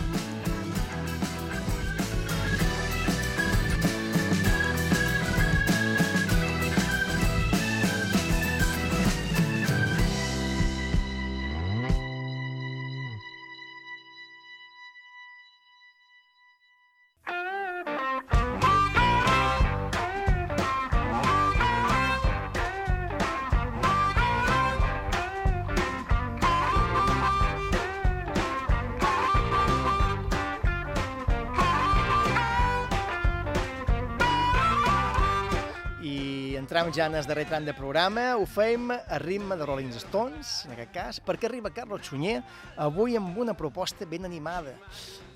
entrem 36.74 36.90
ja 36.90 37.06
en 37.06 37.14
el 37.14 37.22
darrer 37.22 37.44
tram 37.46 37.62
de 37.62 37.70
programa, 37.70 38.34
ho 38.34 38.46
fem 38.50 38.88
a 38.90 39.18
ritme 39.22 39.54
de 39.54 39.62
Rolling 39.62 39.92
Stones, 39.94 40.64
en 40.66 40.72
aquest 40.74 40.90
cas, 40.90 41.20
perquè 41.22 41.46
arriba 41.46 41.70
Carlos 41.70 42.08
Sunyer 42.08 42.40
avui 42.82 43.14
amb 43.14 43.36
una 43.38 43.52
proposta 43.54 44.02
ben 44.10 44.26
animada. 44.26 44.72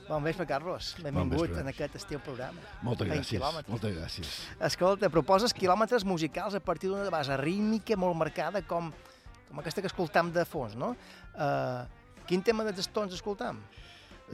Bon 0.09 0.25
vespre, 0.25 0.49
Carlos. 0.51 0.97
Benvingut 0.99 1.45
vespre. 1.45 1.61
en 1.61 1.71
aquest 1.71 1.95
estil 2.01 2.19
programa. 2.19 2.59
Moltes 2.83 3.07
gràcies, 3.07 3.37
quilòmetres. 3.37 3.71
moltes 3.71 3.95
gràcies. 3.95 4.33
Escolta, 4.67 5.11
proposes 5.15 5.55
quilòmetres 5.55 6.05
musicals 6.05 6.57
a 6.59 6.61
partir 6.61 6.91
d'una 6.91 7.07
base 7.09 7.37
rítmica 7.37 7.95
molt 7.97 8.17
marcada 8.17 8.63
com, 8.63 8.91
com 9.49 9.61
aquesta 9.61 9.81
que 9.81 9.87
escoltam 9.87 10.33
de 10.33 10.45
fons, 10.45 10.75
no? 10.75 10.97
Uh, 11.37 11.87
quin 12.27 12.43
tema 12.43 12.67
dels 12.67 12.83
Stones 12.83 13.15
escoltam? 13.15 13.63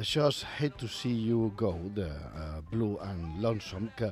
Això 0.01 0.25
és 0.27 0.41
Hate 0.57 0.81
to 0.81 0.89
See 0.89 1.29
You 1.29 1.53
Go, 1.55 1.77
de 1.93 2.09
uh, 2.09 2.63
Blue 2.71 2.97
and 3.05 3.43
Lonesome, 3.43 3.93
que 3.95 4.09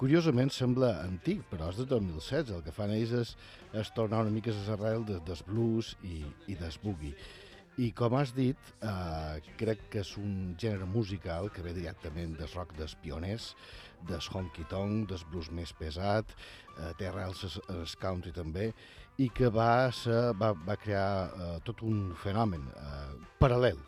curiosament 0.00 0.52
sembla 0.52 0.90
antic, 1.04 1.44
però 1.50 1.70
és 1.72 1.78
de 1.80 1.86
2016. 1.90 2.52
El 2.56 2.62
que 2.66 2.74
fan 2.74 2.92
ells 2.94 3.14
és, 3.20 3.32
és 3.76 3.94
tornar 3.96 4.24
una 4.24 4.34
mica 4.34 4.52
a 4.52 4.56
les 4.56 4.68
arrels 4.74 5.06
de, 5.08 5.20
des 5.26 5.42
blues 5.46 5.94
i, 6.02 6.20
i 6.50 6.58
des 6.60 6.78
boogie. 6.82 7.14
I 7.82 7.88
com 7.98 8.14
has 8.14 8.30
dit, 8.36 8.68
eh, 8.86 9.40
crec 9.58 9.88
que 9.90 10.04
és 10.04 10.12
un 10.20 10.54
gènere 10.60 10.86
musical 10.86 11.48
que 11.50 11.64
ve 11.64 11.72
directament 11.74 12.36
del 12.38 12.52
rock 12.52 12.76
dels 12.78 12.94
pioners, 13.02 13.48
des 14.06 14.28
honky-tonk, 14.30 15.08
des 15.10 15.24
blues 15.32 15.50
més 15.50 15.72
pesat, 15.74 16.36
eh, 16.76 16.92
té 17.00 17.08
arrels 17.10 17.58
el 17.64 17.82
country 17.98 18.30
també, 18.36 18.68
i 19.18 19.26
que 19.34 19.50
va, 19.50 19.90
ser, 19.94 20.20
va, 20.38 20.52
va 20.54 20.78
crear 20.78 21.08
eh, 21.26 21.50
tot 21.66 21.82
un 21.86 22.12
fenomen 22.22 22.70
eh, 22.78 23.10
paral·lel 23.42 23.82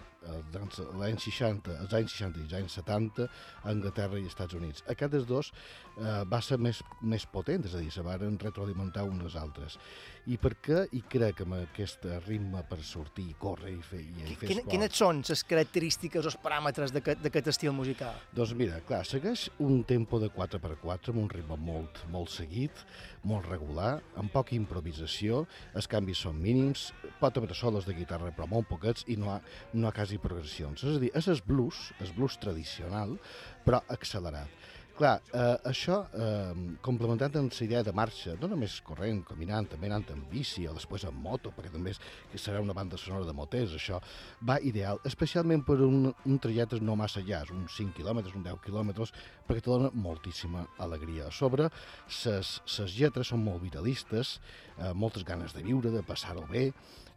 l'any 1.00 1.18
60, 1.22 1.76
als 1.84 1.94
anys 1.98 2.16
60 2.16 2.40
i 2.40 2.46
els 2.46 2.56
anys 2.60 2.78
70 2.80 3.26
a 3.26 3.70
Anglaterra 3.72 4.20
i 4.20 4.26
Estats 4.30 4.58
Units. 4.58 4.84
Aquestes 4.92 5.26
dos 5.28 5.52
eh, 5.52 6.22
va 6.28 6.40
ser 6.42 6.58
més, 6.62 6.82
més 7.02 7.26
potent, 7.30 7.66
és 7.68 7.76
a 7.76 7.82
dir, 7.82 7.92
se 7.94 8.04
van 8.06 8.38
retroalimentar 8.42 9.06
unes 9.08 9.36
altres. 9.40 9.78
I 10.26 10.36
per 10.42 10.56
què? 10.58 10.80
I 10.98 11.04
crec 11.06 11.44
amb 11.44 11.54
aquest 11.60 12.02
ritme 12.24 12.64
per 12.66 12.80
sortir, 12.82 13.28
córrer 13.38 13.70
i 13.76 13.82
fer, 13.84 14.00
i, 14.02 14.24
i 14.32 14.34
fer 14.34 14.48
esport... 14.56 14.70
quines 14.72 14.96
són 14.98 15.20
les 15.28 15.42
característiques 15.46 16.26
o 16.26 16.32
els 16.32 16.38
paràmetres 16.42 16.94
d'aquest 16.94 17.50
estil 17.52 17.74
musical? 17.76 18.16
Doncs 18.34 18.56
mira, 18.58 18.80
clar, 18.88 19.04
segueix 19.06 19.46
un 19.62 19.84
tempo 19.86 20.18
de 20.18 20.32
4x4 20.34 21.14
amb 21.14 21.22
un 21.22 21.30
ritme 21.30 21.58
molt, 21.68 22.02
molt 22.10 22.32
seguit, 22.34 22.82
molt 23.22 23.46
regular, 23.46 24.00
amb 24.18 24.34
poca 24.34 24.56
improvisació, 24.58 25.44
els 25.78 25.86
canvis 25.90 26.24
són 26.26 26.40
mínims, 26.42 26.88
pot 27.20 27.38
haver 27.38 27.54
solos 27.54 27.86
de 27.86 27.94
guitarra 27.94 28.34
però 28.34 28.50
molt 28.50 28.66
poquets 28.72 29.06
i 29.06 29.18
no 29.20 29.30
ha, 29.30 29.38
no 29.78 29.86
ha 29.86 29.94
quasi 29.94 30.18
progressions. 30.18 30.82
És 30.82 30.98
a 30.98 31.04
dir, 31.06 31.12
és 31.14 31.30
el 31.30 31.38
blues, 31.46 31.92
el 32.02 32.10
blues 32.18 32.34
tradicional, 32.42 33.14
però 33.62 33.84
accelerat. 33.94 34.50
Clar, 34.96 35.18
eh, 35.36 35.58
això 35.68 35.96
eh, 36.16 36.54
complementant 36.80 37.34
amb 37.36 37.52
la 37.52 37.64
idea 37.66 37.82
de 37.84 37.92
marxa, 37.92 38.32
no 38.40 38.48
només 38.48 38.78
corrent, 38.80 39.18
caminant, 39.28 39.66
també 39.68 39.90
anant 39.90 40.06
en 40.14 40.22
bici 40.30 40.64
o 40.64 40.72
després 40.72 41.04
en 41.04 41.18
moto, 41.20 41.52
perquè 41.52 41.68
també 41.74 41.92
és, 41.92 42.00
que 42.32 42.40
serà 42.40 42.62
una 42.64 42.72
banda 42.72 42.96
sonora 42.96 43.28
de 43.28 43.34
moters, 43.36 43.74
això 43.76 44.00
va 44.48 44.56
ideal, 44.64 45.02
especialment 45.04 45.66
per 45.68 45.76
un, 45.84 46.08
un 46.08 46.38
trajecte 46.40 46.80
no 46.80 46.96
massa 46.96 47.20
llarg, 47.20 47.52
uns 47.52 47.76
5 47.76 47.92
quilòmetres, 47.98 48.38
uns 48.40 48.48
10 48.48 48.64
quilòmetres, 48.64 49.12
perquè 49.44 49.66
te 49.66 49.74
dona 49.74 49.92
moltíssima 49.92 50.64
alegria. 50.80 51.28
A 51.28 51.36
sobre, 51.42 51.68
ses, 52.08 52.62
ses 52.64 52.96
lletres 52.96 53.34
són 53.34 53.44
molt 53.44 53.60
vitalistes, 53.68 54.38
eh, 54.78 54.94
moltes 54.96 55.28
ganes 55.28 55.52
de 55.52 55.66
viure, 55.66 55.92
de 55.92 56.00
passar-ho 56.08 56.48
bé, 56.48 56.70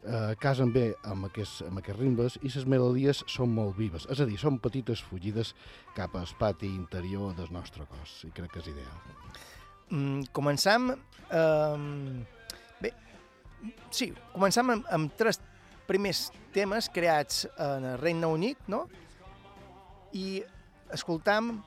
eh, 0.05 0.35
casen 0.39 0.71
bé 0.73 0.93
amb 1.03 1.27
aquests, 1.29 1.63
amb 1.67 1.81
aquests 1.81 1.99
ritmes 1.99 2.37
i 2.41 2.51
les 2.53 2.65
melodies 2.69 3.23
són 3.27 3.53
molt 3.55 3.75
vives, 3.77 4.07
és 4.09 4.19
a 4.19 4.27
dir, 4.29 4.37
són 4.39 4.59
petites 4.63 5.01
fugides 5.01 5.53
cap 5.95 6.15
al 6.15 6.27
pati 6.39 6.67
interior 6.71 7.35
del 7.37 7.51
nostre 7.51 7.85
cos, 7.89 8.23
i 8.27 8.31
crec 8.35 8.53
que 8.53 8.63
és 8.63 8.71
ideal. 8.73 8.97
Mm, 9.89 10.27
començam... 10.35 10.91
Um, 11.29 12.25
bé, 12.81 12.93
sí, 13.93 14.11
començam 14.33 14.71
amb, 14.73 14.87
amb 14.89 15.15
tres 15.17 15.41
primers 15.89 16.29
temes 16.53 16.89
creats 16.93 17.45
en 17.57 17.85
el 17.91 17.97
Regne 18.01 18.29
Unit, 18.29 18.57
no? 18.69 18.83
I 20.13 20.41
escoltam 20.93 21.59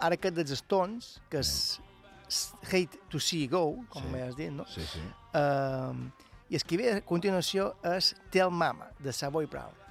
ara 0.00 0.16
aquest 0.16 0.36
dels 0.36 0.52
Stones, 0.62 1.14
que 1.30 1.40
és 1.40 1.80
Hate 2.64 3.00
to 3.12 3.20
See 3.20 3.46
Go, 3.46 3.84
com 3.92 4.02
Sí. 4.02 4.12
sí. 4.12 4.20
has 4.20 4.36
dit, 4.36 4.52
no? 4.52 4.64
Sí, 4.66 4.84
sí. 4.88 5.02
Um, 5.36 6.06
I 6.52 6.56
el 6.58 6.64
que 6.68 6.76
ve 6.76 6.90
a 6.92 7.00
continuació 7.00 7.70
és 7.88 8.10
Tell 8.34 8.52
Mama, 8.52 8.90
de 9.00 9.14
Savoy 9.16 9.48
Brown. 9.48 9.81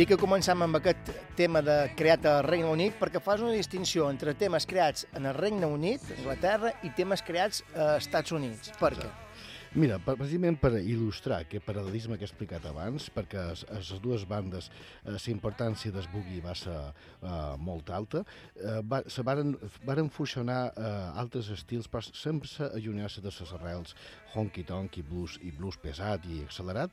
Dic 0.00 0.14
que 0.14 0.16
començam 0.16 0.62
amb 0.64 0.78
aquest 0.78 1.10
tema 1.36 1.60
de 1.60 1.74
creat 1.92 2.24
al 2.24 2.38
Regne 2.46 2.70
Unit 2.72 2.94
perquè 2.96 3.20
fas 3.20 3.42
una 3.44 3.52
distinció 3.52 4.06
entre 4.08 4.32
temes 4.32 4.64
creats 4.64 5.04
en 5.12 5.28
el 5.28 5.36
Regne 5.36 5.68
Unit, 5.68 6.06
Anglaterra, 6.14 6.70
i 6.88 6.94
temes 6.96 7.20
creats 7.20 7.60
a 7.74 7.98
Estats 7.98 8.32
Units. 8.32 8.72
Per 8.80 8.94
què? 8.96 9.10
Mira, 9.70 10.00
precisament 10.02 10.56
per 10.58 10.72
il·lustrar 10.80 11.44
aquest 11.44 11.62
paral·lelisme 11.62 12.16
que 12.18 12.24
he 12.24 12.30
explicat 12.30 12.64
abans, 12.66 13.04
perquè 13.14 13.44
les 13.52 13.92
dues 14.02 14.24
bandes 14.26 14.66
eh, 14.72 15.12
la 15.12 15.20
importància 15.30 15.92
del 15.94 16.08
boogie 16.10 16.40
va 16.42 16.56
ser 16.58 16.74
eh, 16.74 17.36
molt 17.60 17.92
alta, 17.94 18.24
eh, 18.56 18.80
va, 18.82 19.04
se 19.06 19.22
varen, 19.22 19.52
varen 19.86 20.10
fusionar 20.10 20.62
eh, 20.72 20.90
altres 21.22 21.52
estils 21.54 21.86
per 21.92 22.02
sense 22.08 22.66
allunyar-se 22.72 23.22
de 23.22 23.30
les 23.30 23.54
arrels 23.60 23.94
honky-tonk 24.34 24.98
i 24.98 25.06
blues, 25.06 25.38
i 25.46 25.52
blues 25.54 25.78
pesat 25.78 26.26
i 26.26 26.40
accelerat, 26.48 26.90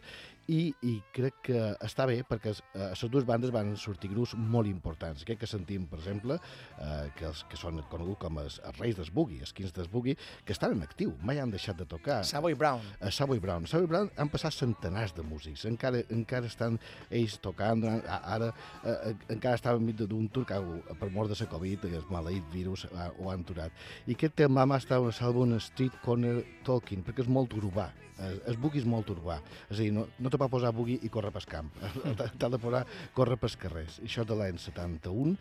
i, 0.48 0.74
i 0.88 0.94
crec 1.14 1.42
que 1.50 1.60
està 1.84 2.06
bé 2.08 2.22
perquè 2.28 2.52
es- 2.54 2.62
eh, 2.74 2.86
a 2.88 2.96
les 2.96 3.12
dues 3.12 3.26
bandes 3.28 3.52
van 3.52 3.76
sortir 3.78 4.10
grups 4.14 4.34
molt 4.38 4.68
importants. 4.70 5.24
Aquest 5.24 5.40
que 5.42 5.48
sentim, 5.48 5.86
per 5.88 6.00
exemple, 6.00 6.38
eh, 6.80 7.10
que, 7.18 7.26
els, 7.28 7.44
que 7.50 7.58
són 7.60 7.82
coneguts 7.92 8.20
com 8.22 8.40
els, 8.40 8.60
els 8.66 8.80
reis 8.80 8.96
del 8.96 9.12
boogie, 9.12 9.42
els 9.44 9.54
quins 9.54 9.74
del 9.76 9.90
boogie, 9.92 10.16
que 10.46 10.54
estan 10.56 10.72
en 10.78 10.84
actiu, 10.86 11.14
mai 11.22 11.40
han 11.40 11.52
deixat 11.52 11.78
de 11.78 11.86
tocar. 11.86 12.24
Savoy 12.26 12.54
Brown. 12.56 12.82
A 13.02 13.12
Savoy 13.12 13.40
Brown. 13.44 13.66
A 13.66 13.68
Savoy 13.68 13.88
Brown 13.92 14.12
han 14.18 14.30
passat 14.30 14.54
centenars 14.56 15.14
de 15.16 15.24
músics, 15.24 15.66
encara, 15.66 16.02
encara 16.10 16.48
estan 16.48 16.80
ells 17.12 17.38
tocant, 17.44 17.84
a- 17.86 18.22
ara 18.38 18.54
eh, 18.84 18.96
eh, 19.12 19.16
encara 19.36 19.56
estaven 19.60 19.82
enmig 19.84 19.98
d'un 20.08 20.30
tour 20.30 20.46
que 20.48 20.56
eh, 20.56 20.96
per 21.00 21.12
mort 21.12 21.30
de 21.30 21.36
la 21.40 21.50
Covid, 21.52 21.86
el 21.92 22.04
maleït 22.10 22.48
virus, 22.54 22.86
eh, 22.86 23.10
ho 23.20 23.30
han 23.32 23.42
aturat. 23.44 23.72
I 24.08 24.14
aquest 24.16 24.36
tema 24.36 24.64
un 24.64 24.72
àlbum 24.72 25.58
Street 25.60 25.94
Corner 26.04 26.44
Talking, 26.64 27.04
perquè 27.04 27.22
és 27.26 27.28
molt 27.28 27.54
urbà. 27.54 27.90
El, 28.18 28.40
el 28.50 28.58
boogie 28.58 28.80
és 28.82 28.86
molt 28.90 29.10
urbà. 29.14 29.36
És 29.70 29.78
a 29.78 29.82
dir, 29.84 29.92
no, 29.94 30.08
no 30.18 30.30
te 30.38 30.44
pot 30.44 30.54
posar 30.54 30.74
boogie 30.76 31.02
i 31.02 31.10
córrer 31.10 31.34
pel 31.34 31.50
camp. 31.50 31.74
T'ha 32.40 32.50
de 32.54 32.62
posar 32.62 32.86
córrer 33.18 33.40
pels 33.42 33.58
carrers. 33.60 34.00
Això 34.06 34.26
de 34.28 34.38
l'any 34.38 34.62
71 34.62 35.36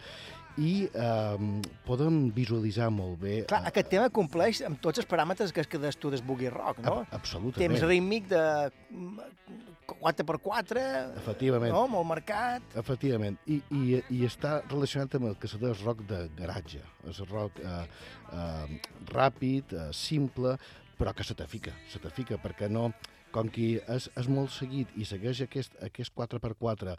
i 0.56 0.86
eh, 0.88 1.46
podem 1.84 2.30
visualitzar 2.32 2.88
molt 2.94 3.18
bé... 3.20 3.34
Clar, 3.50 3.60
aquest 3.68 3.90
tema 3.92 4.08
compleix 4.14 4.62
amb 4.64 4.80
tots 4.80 5.02
els 5.02 5.08
paràmetres 5.10 5.52
que 5.52 5.60
es 5.60 5.68
quedes 5.68 5.98
tu 6.00 6.08
boogie 6.24 6.48
rock, 6.52 6.80
no? 6.84 7.02
absolutament. 7.12 7.76
Temps 7.76 7.84
rítmic 7.84 8.30
de 8.30 8.40
mm, 8.88 9.66
4x4, 9.92 10.84
Efectivament. 11.20 11.74
no? 11.74 11.84
molt 11.92 12.08
marcat. 12.08 12.64
Efectivament, 12.80 13.36
I, 13.46 13.60
i, 13.68 14.00
i 14.16 14.22
està 14.26 14.62
relacionat 14.70 15.18
amb 15.20 15.28
el 15.32 15.36
que 15.40 15.50
se 15.50 15.60
diu 15.60 15.76
rock 15.82 16.06
de 16.08 16.22
garatge, 16.38 16.80
és 17.04 17.20
el 17.20 17.28
rock 17.28 17.60
eh, 17.60 17.76
eh, 18.32 18.80
ràpid, 19.12 19.76
eh, 19.76 19.90
simple, 19.92 20.56
però 20.96 21.12
que 21.12 21.26
se 21.28 21.36
te 21.36 21.44
fica, 21.46 21.76
se 21.92 22.00
te 22.00 22.08
fica, 22.08 22.40
perquè 22.40 22.72
no, 22.72 22.88
com 23.36 23.50
que 23.52 23.76
és, 23.92 24.08
és 24.16 24.28
molt 24.32 24.52
seguit 24.54 24.92
i 24.96 25.04
segueix 25.08 25.42
aquest, 25.44 25.76
aquest 25.84 26.14
4x4 26.16 26.94
eh, 26.94 26.96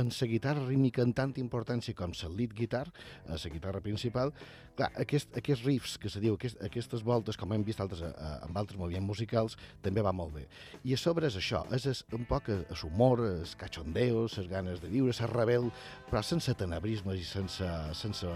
en 0.00 0.10
la 0.10 0.28
guitarra 0.32 0.64
rítmica 0.66 1.04
en 1.06 1.14
tanta 1.14 1.42
importància 1.42 1.94
com 1.94 2.14
la 2.16 2.30
lead 2.34 2.54
guitar, 2.56 2.86
eh, 3.26 3.36
la 3.36 3.52
guitarra 3.52 3.82
principal, 3.84 4.32
clar, 4.76 4.90
aquest, 5.02 5.30
aquests 5.38 5.64
riffs 5.66 5.96
que 6.02 6.10
se 6.10 6.22
diu, 6.24 6.34
aquest, 6.34 6.58
aquestes 6.66 7.04
voltes, 7.06 7.38
com 7.38 7.54
hem 7.54 7.64
vist 7.66 7.82
altres, 7.84 8.02
eh, 8.02 8.32
amb 8.48 8.58
altres 8.58 8.80
moviments 8.80 9.06
musicals, 9.06 9.56
també 9.84 10.02
va 10.02 10.14
molt 10.16 10.34
bé. 10.34 10.46
I 10.82 10.96
a 10.96 11.00
sobre 11.00 11.30
és 11.30 11.38
això, 11.38 11.62
és, 11.76 11.86
és 11.94 12.02
un 12.16 12.26
poc 12.26 12.50
l'humor, 12.50 13.22
els 13.28 13.54
cachondeos, 13.58 14.38
les 14.40 14.50
ganes 14.50 14.82
de 14.82 14.90
viure, 14.90 15.14
ser 15.14 15.30
rebel, 15.30 15.70
però 16.10 16.24
sense 16.26 16.54
tenebrismes 16.58 17.22
i 17.22 17.26
sense, 17.28 17.72
sense 17.94 18.26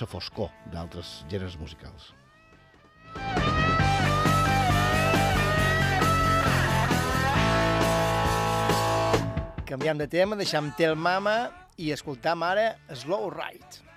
la 0.00 0.12
foscor 0.14 0.52
d'altres 0.74 1.20
gèneres 1.32 1.56
musicals. 1.60 2.12
Canviam 9.70 9.96
de 9.96 10.08
tema, 10.10 10.34
deixam 10.34 10.66
Tel 10.74 10.96
Mama 10.98 11.52
i 11.78 11.92
escoltam 11.94 12.42
ara 12.42 12.72
Slow 12.90 13.28
Ride. 13.30 13.89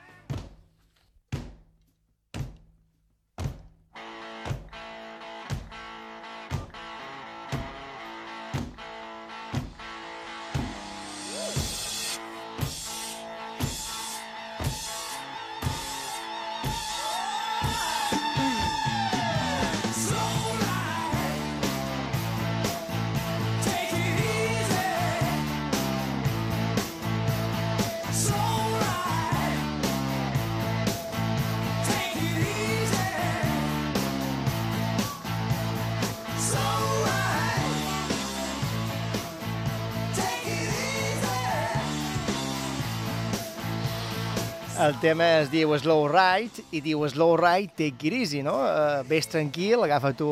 El 44.84 44.98
tema 45.00 45.24
es 45.40 45.48
diu 45.48 45.72
Slow 45.80 46.10
Ride 46.12 46.64
i 46.76 46.82
diu 46.84 47.06
Slow 47.08 47.38
Ride, 47.40 47.72
take 47.78 48.10
it 48.10 48.16
easy, 48.18 48.42
no? 48.44 48.58
Uh, 48.68 48.98
ves 49.08 49.30
tranquil, 49.32 49.80
agafa 49.86 50.10
tu, 50.20 50.28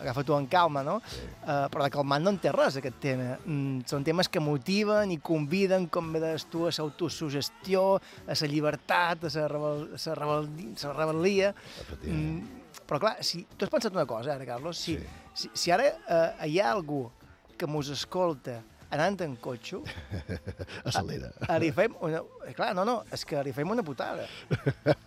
agafa 0.00 0.24
tu 0.26 0.34
en 0.34 0.48
calma, 0.50 0.82
no? 0.82 0.96
Uh, 1.44 1.68
però 1.70 1.84
de 1.84 1.92
calmant 1.94 2.24
no 2.26 2.32
en 2.34 2.40
té 2.42 2.50
res, 2.50 2.80
aquest 2.80 2.98
tema. 3.04 3.36
Mm, 3.44 3.84
són 3.86 4.02
temes 4.02 4.26
que 4.26 4.42
motiven 4.42 5.12
i 5.14 5.20
conviden, 5.22 5.86
com 5.94 6.10
bé 6.10 6.24
deies 6.24 6.48
tu, 6.50 6.64
a 6.66 6.72
l'autosugestió, 6.74 7.84
a 8.26 8.34
la 8.40 8.50
llibertat, 8.50 9.28
a 9.28 9.34
la 9.36 9.46
rebel, 9.52 9.86
a 9.94 10.18
rebel, 10.18 10.50
a 10.74 10.94
rebel·lia. 10.98 11.54
Mm, 12.00 12.64
però 12.88 12.98
clar, 13.06 13.16
si, 13.22 13.44
tu 13.54 13.68
has 13.68 13.74
pensat 13.76 13.94
una 13.94 14.08
cosa, 14.10 14.34
ara, 14.34 14.48
Carlos, 14.48 14.80
si, 14.80 14.98
si, 15.38 15.52
si 15.54 15.70
ara 15.70 15.92
uh, 15.94 16.42
hi 16.42 16.58
ha 16.58 16.72
algú 16.74 17.04
que 17.54 17.70
mos 17.70 17.94
escolta 17.94 18.58
anant 18.94 19.20
en 19.26 19.36
cotxe, 19.42 19.80
Acelera. 20.88 21.30
a- 21.48 21.58
li 21.62 21.70
fem 21.74 21.94
una... 22.04 22.22
Clar, 22.54 22.72
no, 22.76 22.84
no, 22.88 22.98
és 23.14 23.24
que 23.28 23.40
li 23.46 23.52
fem 23.56 23.70
una 23.72 23.82
putada. 23.86 24.26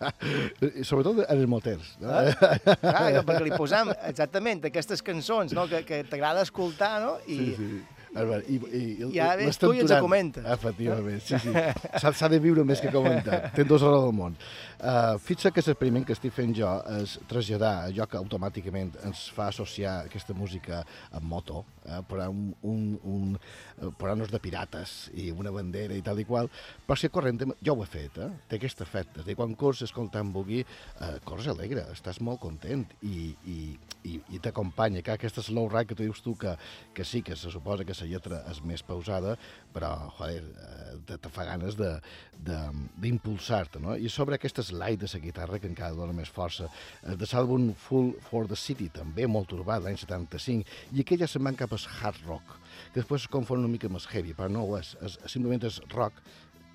Sobretot 0.88 1.22
en 1.24 1.28
els 1.38 1.46
motors. 1.50 1.92
No? 2.02 2.14
Eh? 2.22 2.32
Clar, 2.38 3.06
que- 3.14 3.22
perquè 3.28 3.44
li 3.46 3.54
posam 3.56 3.92
exactament 4.08 4.64
aquestes 4.68 5.02
cançons 5.06 5.54
no? 5.56 5.68
que, 5.70 5.84
que 5.88 6.02
t'agrada 6.08 6.42
escoltar, 6.46 6.98
no? 7.04 7.16
I, 7.26 7.38
Sí, 7.38 7.54
sí. 7.58 7.70
I, 8.18 8.22
i, 8.24 8.54
i, 8.56 9.08
I 9.12 9.18
ara 9.20 9.44
tu 9.60 9.68
i 9.76 9.82
ens 9.82 9.92
comentes. 10.00 10.44
Efectivament, 10.48 11.20
sí, 11.22 11.36
sí. 11.42 11.52
S'ha 12.00 12.30
de 12.32 12.38
viure 12.40 12.64
més 12.66 12.80
que 12.80 12.88
comentar. 12.90 13.50
Tens 13.54 13.68
dos 13.68 13.84
hores 13.84 14.00
del 14.06 14.14
món. 14.16 14.34
Uh, 14.78 15.18
fixa 15.18 15.50
que 15.50 15.58
l'experiment 15.58 16.04
que 16.06 16.14
estic 16.14 16.30
fent 16.30 16.52
jo 16.54 16.68
és 17.00 17.16
traslladar 17.26 17.88
allò 17.88 18.04
que 18.06 18.18
automàticament 18.20 18.92
ens 19.08 19.24
fa 19.34 19.48
associar 19.50 20.04
aquesta 20.06 20.36
música 20.38 20.84
amb 21.10 21.26
moto, 21.26 21.64
eh, 21.82 21.98
posar 22.06 22.28
un, 22.30 22.52
un, 22.62 22.84
un 23.02 23.32
eh, 23.34 23.88
posar-nos 23.98 24.30
de 24.30 24.38
pirates 24.38 24.92
i 25.18 25.32
una 25.34 25.50
bandera 25.54 25.96
i 25.96 26.04
tal 26.04 26.20
i 26.22 26.26
qual, 26.28 26.50
però 26.86 26.98
si 26.98 27.10
corrent, 27.10 27.42
jo 27.64 27.74
ho 27.74 27.82
he 27.82 27.88
fet, 27.90 28.20
eh? 28.22 28.28
té 28.46 28.58
aquest 28.58 28.84
efecte. 28.84 29.24
Dir, 29.26 29.34
quan 29.38 29.56
corres 29.58 29.82
escoltant 29.88 30.30
boogie, 30.34 30.62
eh, 30.62 31.10
corres 31.26 31.50
alegre, 31.50 31.88
estàs 31.94 32.22
molt 32.22 32.38
content 32.44 32.86
i, 33.02 33.32
i, 33.50 33.58
i, 34.04 34.20
i 34.36 34.42
t'acompanya. 34.44 35.02
Que 35.02 35.16
aquesta 35.16 35.42
slow 35.44 35.66
ride 35.72 35.90
que 35.90 35.98
tu 35.98 36.06
dius 36.06 36.22
tu 36.22 36.36
que, 36.38 36.54
que 36.94 37.06
sí, 37.06 37.24
que 37.26 37.36
se 37.36 37.50
suposa 37.50 37.86
que 37.88 37.96
la 37.98 38.10
lletra 38.12 38.42
és 38.52 38.62
més 38.62 38.86
pausada, 38.86 39.34
però, 39.74 39.90
joder, 40.18 40.42
eh, 40.42 40.96
te, 41.06 41.18
te 41.22 41.30
fa 41.32 41.44
ganes 41.48 41.76
d'impulsar-te, 41.78 43.80
no? 43.82 43.96
I 43.96 44.10
sobre 44.12 44.38
aquesta 44.38 44.64
slide 44.64 45.04
de 45.04 45.10
la 45.12 45.22
guitarra, 45.22 45.60
que 45.60 45.70
encara 45.70 45.96
dona 45.96 46.16
més 46.16 46.30
força, 46.32 46.68
eh, 47.02 47.16
de 47.18 47.28
l'àlbum 47.28 47.70
Full 47.86 48.14
for 48.30 48.48
the 48.48 48.58
City, 48.58 48.88
també 48.94 49.28
molt 49.28 49.52
urbà, 49.56 49.78
l'any 49.82 49.98
75, 50.00 50.66
i 50.92 51.04
aquella 51.04 51.28
se'n 51.28 51.44
van 51.44 51.58
cap 51.58 51.72
al 51.72 51.86
hard 52.00 52.24
rock, 52.26 52.56
que 52.92 53.00
després 53.00 53.24
es 53.24 53.32
confon 53.32 53.64
una 53.64 53.72
mica 53.72 53.88
el 53.88 54.10
heavy, 54.12 54.34
però 54.34 54.50
no 54.50 54.64
ho 54.64 54.78
és, 54.78 54.94
és 55.02 55.18
simplement 55.26 55.68
és 55.68 55.80
rock, 55.94 56.22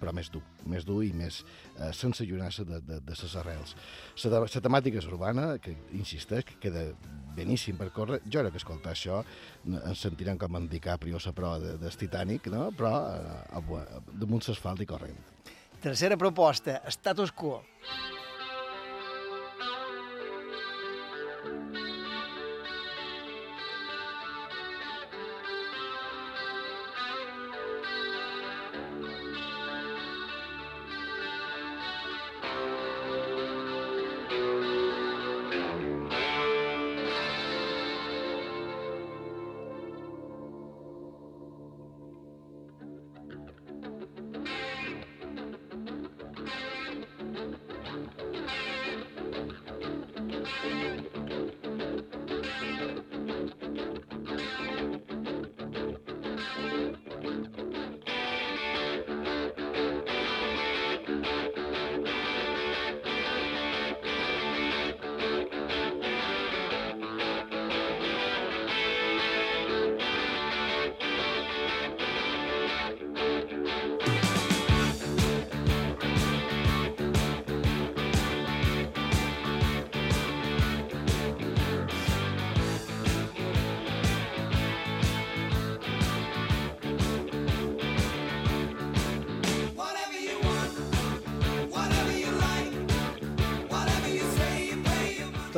però 0.04 0.12
més 0.16 0.30
dur, 0.32 0.44
més 0.68 0.84
dur 0.84 1.00
i 1.08 1.14
més 1.16 1.40
eh, 1.78 1.92
sense 1.96 2.26
allunyar-se 2.26 2.66
de, 2.68 2.82
de, 2.84 3.00
de 3.08 3.16
ses 3.16 3.38
arrels. 3.40 3.76
La 4.28 4.44
temàtica 4.68 5.00
és 5.00 5.08
urbana, 5.08 5.54
que 5.64 5.76
insisteix, 5.96 6.44
que 6.50 6.60
queda 6.68 6.90
beníssim 7.38 7.80
per 7.80 7.90
córrer. 7.96 8.20
Jo 8.28 8.44
ara 8.44 8.52
que 8.52 8.60
escoltar 8.62 8.94
això 8.94 9.22
ens 9.66 10.04
sentirem 10.04 10.38
com 10.42 10.60
en 10.60 10.68
DiCaprio 10.70 11.18
a 11.18 11.26
la 11.26 11.36
proa 11.38 11.60
de, 11.64 11.78
del 11.82 12.00
Titanic, 12.04 12.52
no? 12.52 12.68
però 12.78 12.94
eh, 13.16 14.02
damunt 14.12 14.44
l'asfalt 14.48 14.84
i 14.84 14.90
corrent. 14.90 15.22
tercera 15.84 16.16
proposta, 16.18 16.82
Status 16.88 17.32
Quo. 17.32 17.62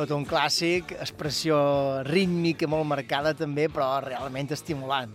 Tot 0.05 0.19
un 0.19 0.25
clàssic, 0.29 0.91
expressió 1.01 1.57
rítmica 2.05 2.67
molt 2.69 2.85
marcada 2.85 3.31
també, 3.37 3.65
però 3.73 3.87
realment 4.03 4.51
estimulant. 4.53 5.13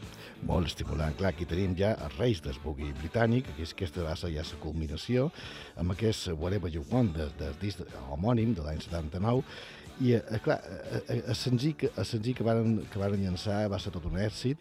Molt 0.49 0.67
estimulant. 0.67 1.15
Clar, 1.19 1.31
aquí 1.31 1.47
tenim 1.47 1.77
ja 1.79 1.93
els 2.07 2.17
reis 2.19 2.41
boogie 2.65 2.91
britànic, 2.99 3.47
que 3.55 3.62
és 3.62 3.75
aquesta 3.77 4.03
va 4.03 4.17
ser 4.19 4.33
ja 4.35 4.43
la 4.43 4.59
culminació, 4.62 5.29
amb 5.79 5.95
aquest 5.95 6.33
Whatever 6.33 6.73
You 6.75 6.83
Want, 6.91 7.15
del 7.15 7.31
de, 7.39 7.53
disc 7.61 7.85
homònim 8.11 8.55
de 8.57 8.67
l'any 8.67 8.81
79, 8.83 9.45
i, 10.01 10.15
eh, 10.17 10.41
clar, 10.43 10.59
eh, 10.65 11.03
eh, 11.07 11.21
el 11.21 11.37
senzill, 11.37 11.77
que, 11.77 11.93
el 11.95 12.09
senzill 12.09 12.35
que, 12.35 12.47
varen, 12.47 12.81
que 12.91 12.99
varen 12.99 13.23
llançar 13.23 13.69
va 13.71 13.79
ser 13.79 13.93
tot 13.95 14.09
un 14.11 14.19
èxit, 14.19 14.59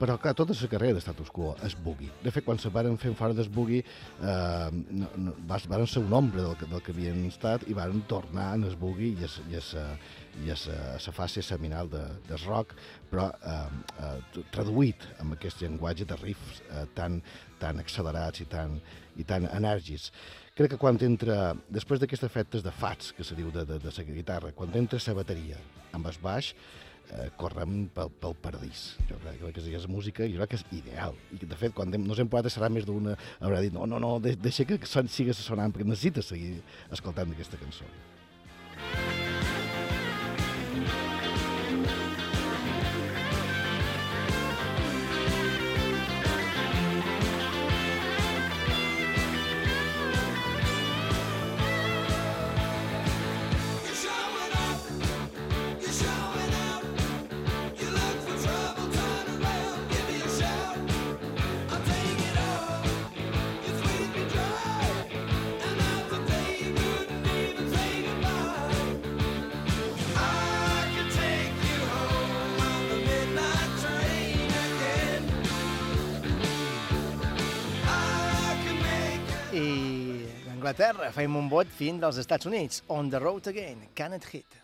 però, 0.00 0.16
clar, 0.18 0.32
tota 0.34 0.54
la 0.58 0.68
carrera 0.68 0.94
de 0.96 1.00
Status 1.04 1.28
Quo 1.30 1.52
és 1.62 1.76
boogie. 1.78 2.10
De 2.24 2.30
fet, 2.34 2.42
quan 2.44 2.58
se 2.58 2.70
varen 2.74 2.96
fer 2.98 3.12
fora 3.14 3.34
del 3.38 3.48
boogie, 3.54 3.84
eh, 4.20 4.70
no, 4.90 5.34
varen 5.46 5.86
ser 5.86 6.02
un 6.02 6.12
ombre 6.12 6.42
del, 6.42 6.56
del 6.58 6.82
que 6.82 6.90
havien 6.94 7.20
estat 7.28 7.62
i 7.70 7.76
varen 7.76 8.00
tornar 8.10 8.48
en 8.56 8.64
el 8.66 8.74
boogie 8.80 9.12
i 9.14 9.22
a, 9.22 9.28
s- 9.30 9.44
i 9.52 9.60
sa- 9.62 9.96
i 10.42 10.50
a 10.50 10.56
sa, 10.56 10.76
sa 10.98 11.12
fase 11.14 11.42
seminal 11.44 11.88
de, 11.92 12.02
del 12.26 12.40
rock, 12.48 12.74
però 13.12 13.28
eh, 13.30 13.62
eh, 14.02 14.42
traduït 14.50 15.06
amb 15.22 15.36
aquest 15.36 15.62
llenguatge 15.62 16.08
de 16.08 16.16
riffs 16.22 16.62
eh, 16.72 16.86
tan, 16.96 17.20
tan 17.62 17.78
accelerats 17.78 18.42
i 18.42 18.48
tan, 18.50 18.80
i 19.20 19.24
tan 19.28 19.46
enèrgics. 19.52 20.10
Crec 20.56 20.74
que 20.74 20.80
quan 20.82 20.98
entra, 21.00 21.52
després 21.70 22.00
d'aquests 22.02 22.26
efectes 22.26 22.64
de 22.66 22.72
fats, 22.74 23.12
que 23.16 23.24
se 23.24 23.36
diu 23.38 23.52
de, 23.54 23.62
de, 23.68 23.78
de 23.78 23.92
la 23.94 24.04
guitarra, 24.10 24.50
quan 24.56 24.74
entra 24.74 24.98
la 25.06 25.14
bateria 25.22 25.60
amb 25.92 26.08
el 26.10 26.18
baix, 26.20 26.54
eh, 27.10 27.28
correm 27.40 27.86
pel, 27.94 28.12
pel 28.22 28.36
paradís. 28.44 28.84
Jo 29.10 29.18
crec 29.24 29.58
que 29.58 29.66
és 29.78 29.88
música, 29.90 30.26
jo 30.28 30.40
crec 30.40 30.54
que 30.54 30.60
és 30.60 30.66
ideal. 30.78 31.18
I 31.34 31.42
de 31.44 31.58
fet, 31.58 31.74
quan 31.76 31.92
hem, 31.94 32.06
nos 32.06 32.22
hem 32.22 32.30
posat 32.32 32.50
a 32.50 32.54
serà 32.54 32.70
més 32.72 32.88
d'una, 32.88 33.16
haurà 33.40 33.60
dit, 33.64 33.74
no, 33.74 33.86
no, 33.90 34.00
no, 34.02 34.16
de, 34.22 34.36
deixa 34.36 34.68
que 34.68 34.80
son, 34.88 35.10
sigues 35.12 35.42
sonant, 35.42 35.74
perquè 35.74 35.88
necessites 35.88 36.32
seguir 36.34 36.58
escoltant 36.94 37.34
aquesta 37.34 37.60
cançó. 37.60 37.88
I 80.72 80.74
d'Anglaterra 80.74 81.10
fem 81.12 81.34
un 81.36 81.50
vot 81.52 81.68
fin 81.68 81.98
dels 82.00 82.16
Estats 82.22 82.48
Units. 82.48 82.80
On 82.88 83.10
the 83.12 83.20
road 83.20 83.46
again, 83.46 83.88
can 83.94 84.14
it 84.16 84.24
hit? 84.24 84.61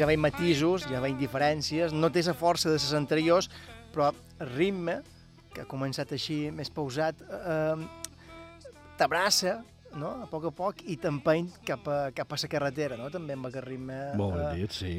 Ja 0.00 0.08
veiem 0.08 0.22
matisos, 0.24 0.86
ja 0.88 1.00
veiem 1.02 1.18
diferències, 1.20 1.92
no 1.92 2.08
té 2.12 2.24
la 2.24 2.34
força 2.36 2.70
de 2.70 2.78
les 2.78 2.92
anteriors, 2.96 3.50
però 3.92 4.10
el 4.40 4.52
ritme, 4.54 5.00
que 5.52 5.64
ha 5.64 5.68
començat 5.68 6.12
així 6.14 6.46
més 6.54 6.70
pausat, 6.72 7.20
eh, 7.20 7.76
t'abraça, 8.96 9.58
no? 9.98 10.10
a 10.22 10.26
poc 10.30 10.44
a 10.48 10.50
poc, 10.54 10.84
i 10.92 10.96
t'empeny 11.00 11.48
cap 11.66 11.86
a, 11.90 11.98
cap 12.14 12.32
a 12.32 12.38
la 12.42 12.48
carretera, 12.52 12.96
no? 13.00 13.08
també 13.10 13.34
amb 13.34 13.48
aquest 13.48 13.66
ritme 13.66 13.96
Molt 14.18 14.36
ben 14.36 14.44
eh, 14.46 14.60
dit, 14.60 14.70
sí. 14.76 14.92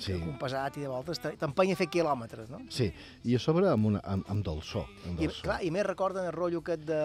sí. 0.00 0.16
compasat 0.22 0.78
i 0.80 0.84
de 0.86 0.88
voltes 0.88 1.20
te- 1.20 1.34
t'empeny 1.40 1.72
a 1.74 1.76
fer 1.76 1.88
quilòmetres. 1.92 2.48
No? 2.50 2.60
Sí, 2.72 2.88
i 3.24 3.36
a 3.36 3.40
sobre 3.42 3.68
amb, 3.68 3.86
una, 3.92 4.00
amb, 4.04 4.24
amb 4.32 4.44
dolçor. 4.46 4.86
Amb 5.06 5.20
I, 5.20 5.26
dolçor. 5.28 5.44
clar, 5.48 5.58
I 5.66 5.70
més 5.74 5.86
recorden 5.86 6.24
el 6.26 6.32
rotllo 6.32 6.62
aquest 6.64 6.86
de... 6.88 7.00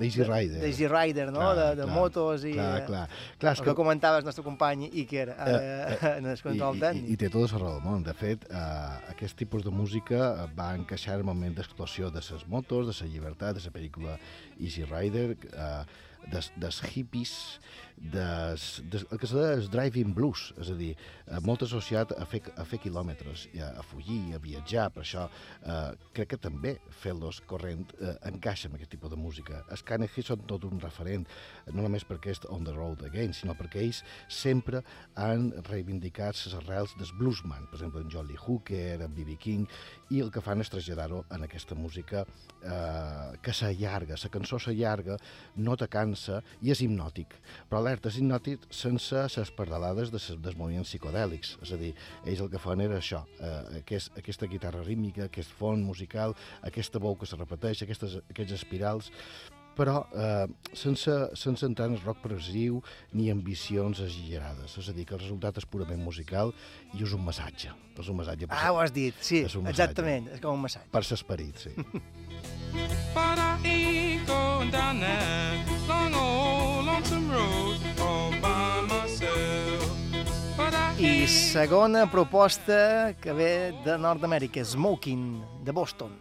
D'Easy 0.00 0.24
Rider. 0.26 0.60
D'Easy 0.64 0.88
Rider, 0.90 1.28
no? 1.32 1.40
Clar, 1.44 1.54
de, 1.60 1.68
de 1.82 1.88
clar, 1.88 1.94
motos 1.94 2.44
i... 2.48 2.54
clar, 2.58 2.70
eh, 2.82 2.86
clar. 2.88 3.04
Clar, 3.38 3.52
és 3.54 3.60
el 3.60 3.64
que, 3.64 3.70
que- 3.70 3.76
comentava 3.78 4.18
el 4.18 4.24
nostre 4.26 4.44
company 4.46 4.88
Iker 5.04 5.28
eh, 5.30 5.42
Eh, 5.44 5.98
eh, 6.00 6.16
en 6.18 6.26
el 6.26 6.40
control 6.42 6.78
I, 6.80 6.98
i, 7.04 7.12
I 7.14 7.16
té 7.20 7.28
tota 7.30 7.54
la 7.54 7.60
raó 7.62 7.74
del 7.76 7.84
món. 7.84 8.02
De 8.06 8.14
fet, 8.16 8.44
eh, 8.50 9.12
aquest 9.12 9.36
tipus 9.38 9.62
de 9.64 9.70
música 9.70 10.18
eh, 10.44 10.48
va 10.58 10.72
encaixar 10.74 11.18
el 11.18 11.24
moment 11.24 11.54
d'explosió 11.54 12.10
de 12.10 12.22
les 12.24 12.46
motos, 12.48 12.88
de 12.90 12.94
la 13.04 13.10
llibertat, 13.12 13.56
de 13.58 13.62
la 13.64 13.72
pel·lícula 13.74 14.16
Easy 14.58 14.84
Rider, 14.84 15.36
eh, 15.52 15.84
des, 16.30 16.50
des 16.56 16.96
hippies, 16.96 17.58
des, 17.96 18.82
des, 18.90 19.04
el 19.10 19.18
que 19.20 19.28
deia 19.30 19.54
el 19.56 19.68
driving 19.70 20.14
blues, 20.14 20.48
és 20.60 20.70
a 20.72 20.76
dir, 20.78 20.90
eh, 21.26 21.38
molt 21.46 21.62
associat 21.66 22.12
a 22.18 22.26
fer, 22.28 22.40
a 22.58 22.64
fer 22.68 22.80
quilòmetres, 22.82 23.46
a, 23.60 23.70
a 23.80 23.84
fugir, 23.86 24.34
a 24.34 24.40
viatjar, 24.42 24.88
per 24.94 25.04
això 25.04 25.26
eh, 25.28 25.94
crec 26.16 26.34
que 26.34 26.40
també 26.42 26.74
fer-los 27.02 27.40
corrent 27.48 27.86
eh, 28.00 28.16
encaixa 28.30 28.68
amb 28.68 28.78
aquest 28.78 28.92
tipus 28.96 29.12
de 29.12 29.20
música. 29.20 29.62
Els 29.70 29.84
Carnegie 29.86 30.26
són 30.26 30.42
tot 30.50 30.66
un 30.68 30.82
referent, 30.82 31.26
no 31.70 31.84
només 31.86 32.06
perquè 32.08 32.34
és 32.34 32.42
On 32.50 32.66
the 32.66 32.74
Road 32.74 33.04
Again, 33.06 33.32
sinó 33.32 33.54
perquè 33.56 33.84
ells 33.84 34.02
sempre 34.28 34.82
han 35.20 35.50
reivindicat 35.70 36.36
les 36.44 36.58
arrels 36.58 36.96
del 36.98 37.12
bluesman, 37.18 37.68
per 37.70 37.78
exemple, 37.78 38.02
en 38.02 38.28
Lee 38.28 38.40
Hooker, 38.40 39.00
en 39.04 39.14
B.B. 39.14 39.38
King, 39.40 39.68
i 40.10 40.20
el 40.20 40.32
que 40.34 40.42
fan 40.44 40.60
és 40.60 40.70
traslladar-ho 40.72 41.22
en 41.32 41.46
aquesta 41.46 41.78
música 41.78 42.24
eh, 42.24 43.38
que 43.42 43.54
s'allarga, 43.54 44.18
la 44.20 44.32
cançó 44.32 44.58
s'allarga, 44.58 45.16
no 45.56 45.76
te 45.76 45.88
cansa 45.88 46.40
i 46.62 46.72
és 46.74 46.82
hipnòtic. 46.84 47.38
Però 47.70 47.83
alerta, 47.84 48.10
és 48.10 48.18
hipnòtic 48.20 48.66
sense 48.74 49.24
les 49.36 49.54
pardalades 49.54 50.12
de 50.12 50.20
ses, 50.22 50.40
dels 50.42 50.56
moviments 50.58 50.90
psicodèlics. 50.90 51.56
És 51.64 51.74
a 51.76 51.80
dir, 51.80 51.92
ells 52.24 52.44
el 52.44 52.52
que 52.52 52.62
fan 52.62 52.82
era 52.84 52.98
això, 53.00 53.24
eh, 53.38 53.80
aquest, 53.84 54.16
aquesta 54.18 54.48
guitarra 54.50 54.82
rítmica, 54.82 55.28
aquest 55.28 55.52
font 55.60 55.84
musical, 55.84 56.34
aquesta 56.62 57.02
veu 57.02 57.18
que 57.20 57.28
se 57.28 57.38
repeteix, 57.38 57.84
aquestes, 57.84 58.18
aquests 58.30 58.56
espirals, 58.58 59.12
però 59.74 60.04
eh, 60.14 60.46
sense, 60.72 61.12
sense 61.34 61.66
entrar 61.66 61.88
en 61.90 61.96
el 61.96 62.02
rock 62.04 62.22
progressiu 62.22 62.80
ni 63.12 63.28
ambicions 63.32 64.00
exagerades. 64.04 64.78
És 64.78 64.88
a 64.88 64.94
dir, 64.94 65.06
que 65.08 65.16
el 65.18 65.22
resultat 65.22 65.58
és 65.60 65.66
purament 65.66 66.02
musical 66.02 66.54
i 66.94 67.02
és 67.02 67.14
un 67.16 67.24
massatge. 67.26 67.74
És 67.98 68.10
un 68.10 68.18
massatge 68.18 68.48
Ah, 68.50 68.70
ho 68.72 68.80
has 68.82 68.94
dit, 68.94 69.14
sí, 69.20 69.42
és 69.46 69.58
exactament, 69.66 70.30
és 70.34 70.42
com 70.42 70.54
un 70.54 70.64
massatge. 70.66 70.90
Per 70.94 71.02
l'esperit, 71.10 71.66
sí. 71.66 71.74
But 73.14 73.38
I 73.38 73.58
ain't 73.64 74.26
going 74.26 74.70
down 74.70 75.00
that 75.00 75.88
long 75.88 76.14
old 76.14 76.86
lonesome 76.86 77.30
road 77.30 77.63
I 81.24 81.26
segona 81.26 82.04
proposta 82.12 83.14
que 83.16 83.32
ve 83.32 83.72
de 83.80 83.96
Nord-Amèrica, 83.96 84.60
Smoking, 84.60 85.40
de 85.64 85.72
Boston. 85.72 86.12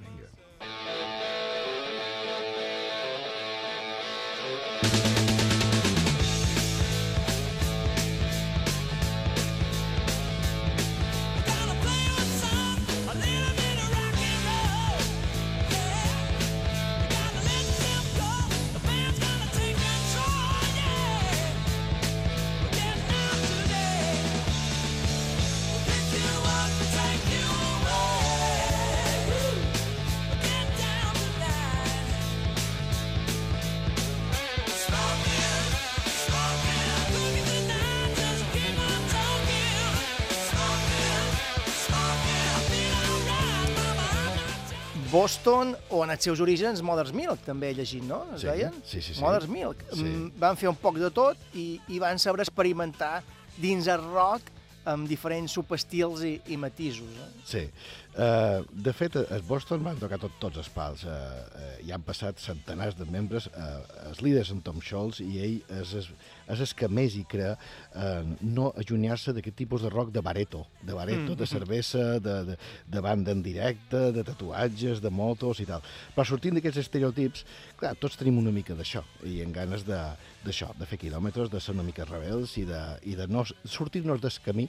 Boston 45.44 45.76
o 45.92 46.04
en 46.06 46.12
els 46.14 46.24
seus 46.24 46.40
orígens 46.40 46.80
Mother's 46.86 47.12
Milk, 47.12 47.42
també 47.44 47.72
he 47.72 47.76
llegit, 47.76 48.04
no? 48.08 48.22
Es 48.36 48.42
Sí, 48.42 48.48
deien? 48.48 48.74
sí, 48.86 49.02
sí, 49.02 49.14
sí. 49.14 49.22
Mother's 49.22 49.48
Milk. 49.48 49.76
Sí. 49.92 50.04
Mm, 50.04 50.32
Van 50.40 50.56
fer 50.56 50.70
un 50.70 50.76
poc 50.80 50.96
de 50.98 51.10
tot 51.12 51.38
i, 51.54 51.82
i 51.90 52.00
van 52.00 52.18
saber 52.20 52.42
experimentar 52.46 53.22
dins 53.58 53.88
el 53.92 54.00
rock 54.14 54.42
amb 54.86 55.08
diferents 55.08 55.52
subestils 55.52 56.24
i, 56.24 56.38
i 56.48 56.58
matisos. 56.58 57.08
Eh? 57.12 57.28
Sí. 57.46 57.66
Uh, 58.14 58.62
de 58.70 58.92
fet, 58.94 59.16
a 59.18 59.40
Boston 59.48 59.82
van 59.82 59.98
tocar 59.98 60.20
tot, 60.22 60.36
tots 60.42 60.60
els 60.62 60.68
pals. 60.70 61.02
Uh, 61.08 61.14
uh, 61.58 61.70
hi 61.82 61.90
han 61.96 62.04
passat 62.06 62.38
centenars 62.38 62.94
de 63.00 63.08
membres. 63.10 63.48
Uh, 63.50 63.80
els 64.10 64.22
líders 64.22 64.52
en 64.54 64.62
Tom 64.62 64.78
Scholz 64.86 65.18
i 65.24 65.40
ell 65.42 65.56
és, 65.80 65.94
és, 65.98 66.10
és 66.54 66.62
el 66.62 66.74
que 66.78 66.90
més 66.94 67.16
hi 67.18 67.24
crea 67.30 67.56
uh, 67.58 68.22
no 68.46 68.70
allunyar-se 68.78 69.34
d'aquest 69.34 69.58
tipus 69.64 69.82
de 69.82 69.90
rock 69.90 70.14
de 70.14 70.22
bareto, 70.22 70.66
de 70.84 70.94
bareto, 70.94 71.34
Mm. 71.34 71.38
de 71.40 71.46
cervesa, 71.48 72.04
de, 72.20 72.34
de, 72.52 72.56
de 72.92 73.02
banda 73.02 73.32
en 73.32 73.42
directe, 73.46 74.12
de 74.12 74.24
tatuatges, 74.28 75.00
de 75.02 75.10
motos 75.10 75.62
i 75.64 75.66
tal. 75.70 75.82
Però 76.16 76.26
sortint 76.28 76.58
d'aquests 76.58 76.82
estereotips, 76.84 77.46
clar, 77.80 77.96
tots 78.02 78.18
tenim 78.20 78.38
una 78.42 78.52
mica 78.52 78.76
d'això 78.78 79.02
i 79.30 79.40
en 79.42 79.54
ganes 79.56 79.86
de 79.88 80.00
d'això, 80.44 80.74
de 80.76 80.84
fer 80.84 80.98
quilòmetres, 81.00 81.48
de 81.48 81.60
ser 81.64 81.72
una 81.72 81.86
mica 81.88 82.04
rebels 82.04 82.58
i 82.60 82.66
de, 82.68 82.80
i 83.08 83.14
de 83.16 83.30
no 83.32 83.46
sortir-nos 83.48 84.20
del 84.20 84.34
camí 84.44 84.66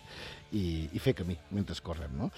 i, 0.52 0.88
i 0.92 1.02
fer 1.02 1.14
camí 1.18 1.36
mentre 1.54 1.76
correm, 1.84 2.12
no? 2.18 2.30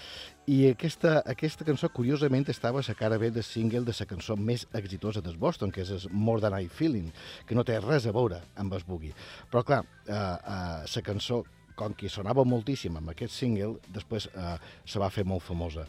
I 0.47 0.71
aquesta, 0.71 1.17
aquesta 1.27 1.65
cançó, 1.67 1.89
curiosament, 1.93 2.47
estava 2.49 2.79
a 2.79 2.87
la 2.87 2.95
cara 2.95 3.17
B 3.17 3.31
de 3.31 3.43
single 3.43 3.83
de 3.85 3.95
la 3.99 4.07
cançó 4.09 4.37
més 4.37 4.65
exitosa 4.73 5.21
dels 5.21 5.37
Boston, 5.37 5.71
que 5.71 5.83
és 5.83 6.07
More 6.11 6.41
Than 6.41 6.57
I 6.59 6.67
Feeling, 6.67 7.11
que 7.45 7.55
no 7.55 7.65
té 7.67 7.79
res 7.83 8.07
a 8.07 8.15
veure 8.15 8.41
amb 8.55 8.73
el 8.73 8.85
boogie. 8.87 9.13
Però, 9.51 9.63
clar, 9.63 9.83
eh, 10.07 10.13
eh, 10.13 10.85
la 10.95 11.05
cançó, 11.05 11.43
com 11.77 11.93
que 11.93 12.09
sonava 12.09 12.45
moltíssim 12.47 12.95
amb 12.97 13.11
aquest 13.13 13.35
single, 13.35 13.77
després 13.93 14.29
eh, 14.33 14.55
se 14.85 14.99
va 14.99 15.11
fer 15.13 15.27
molt 15.29 15.45
famosa. 15.45 15.85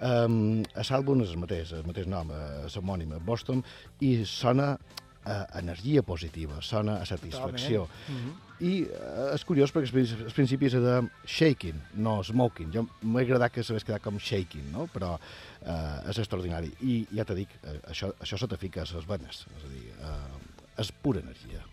Um, 0.00 0.62
l'àlbum 0.76 1.24
és 1.24 1.32
el 1.32 1.40
mateix, 1.40 1.72
el 1.76 1.86
mateix 1.88 2.06
nom, 2.08 2.30
eh, 2.32 2.66
és 2.66 2.76
homònim, 2.76 3.16
Boston, 3.24 3.64
i 4.04 4.20
sona 4.28 4.74
a 5.24 5.58
energia 5.60 6.02
positiva, 6.02 6.62
sona 6.62 7.00
a 7.00 7.04
satisfacció. 7.06 7.88
Mhm. 8.08 8.32
I 8.60 8.82
eh, 8.84 9.34
és 9.34 9.44
curiós 9.48 9.72
perquè 9.72 9.86
els 9.88 9.92
princi- 9.92 10.24
els 10.24 10.34
principis 10.36 10.72
de 10.72 10.96
shaking, 11.24 11.78
no 11.94 12.22
smoking. 12.22 12.72
Jo 12.72 12.86
m'ha 13.02 13.20
agradat 13.24 13.52
que 13.52 13.62
s'hagués 13.64 13.84
quedat 13.84 14.02
com 14.02 14.18
shaking, 14.18 14.70
no? 14.72 14.86
però 14.92 15.14
eh, 15.64 16.10
és 16.10 16.18
extraordinari. 16.18 16.72
I 16.82 17.06
ja 17.16 17.24
t'he 17.24 17.34
dit, 17.34 17.48
eh, 17.64 17.80
això, 17.88 18.12
això 18.20 18.36
se 18.38 18.46
te 18.48 18.56
fica 18.60 18.82
a 18.82 18.88
les 18.94 19.06
venes, 19.08 19.46
és 19.56 19.64
a 19.64 19.68
dir, 19.72 19.86
eh, 19.96 20.80
és 20.80 20.92
pura 20.92 21.20
energia. 21.20 21.64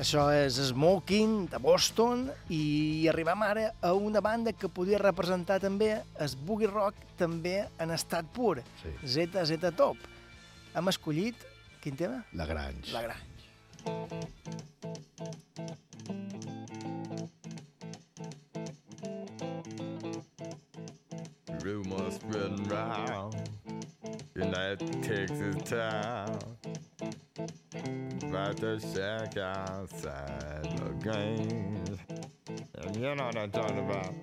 Això 0.00 0.22
és 0.32 0.56
Smoking, 0.70 1.50
de 1.52 1.58
Boston, 1.60 2.22
i 2.48 3.04
arribem 3.10 3.42
ara 3.44 3.66
a 3.84 3.90
una 3.92 4.22
banda 4.24 4.54
que 4.56 4.70
podia 4.72 4.96
representar 5.02 5.58
també 5.60 5.90
el 6.16 6.36
boogie 6.48 6.70
rock 6.70 7.02
també 7.20 7.66
en 7.76 7.92
estat 7.92 8.30
pur, 8.32 8.62
sí. 8.80 8.94
ZZ 9.04 9.74
Top. 9.76 10.00
Hem 10.72 10.88
escollit, 10.88 11.44
quin 11.84 12.00
tema? 12.00 12.22
La 12.32 12.48
Grange. 12.48 12.94
La 12.94 13.02
Grange. 13.04 13.28
Rumors 21.60 22.14
spreading 22.16 22.64
round 22.72 23.36
in 24.34 24.50
that 24.50 24.80
Texas 25.04 25.60
town 25.68 26.89
about 28.30 28.56
the 28.58 28.78
shack 28.78 29.36
outside 29.38 30.62
the 30.62 31.10
game. 31.10 31.82
And 32.78 32.94
you 32.94 33.12
know 33.16 33.24
what 33.24 33.36
I'm 33.36 33.50
talking 33.50 33.80
about. 33.80 34.14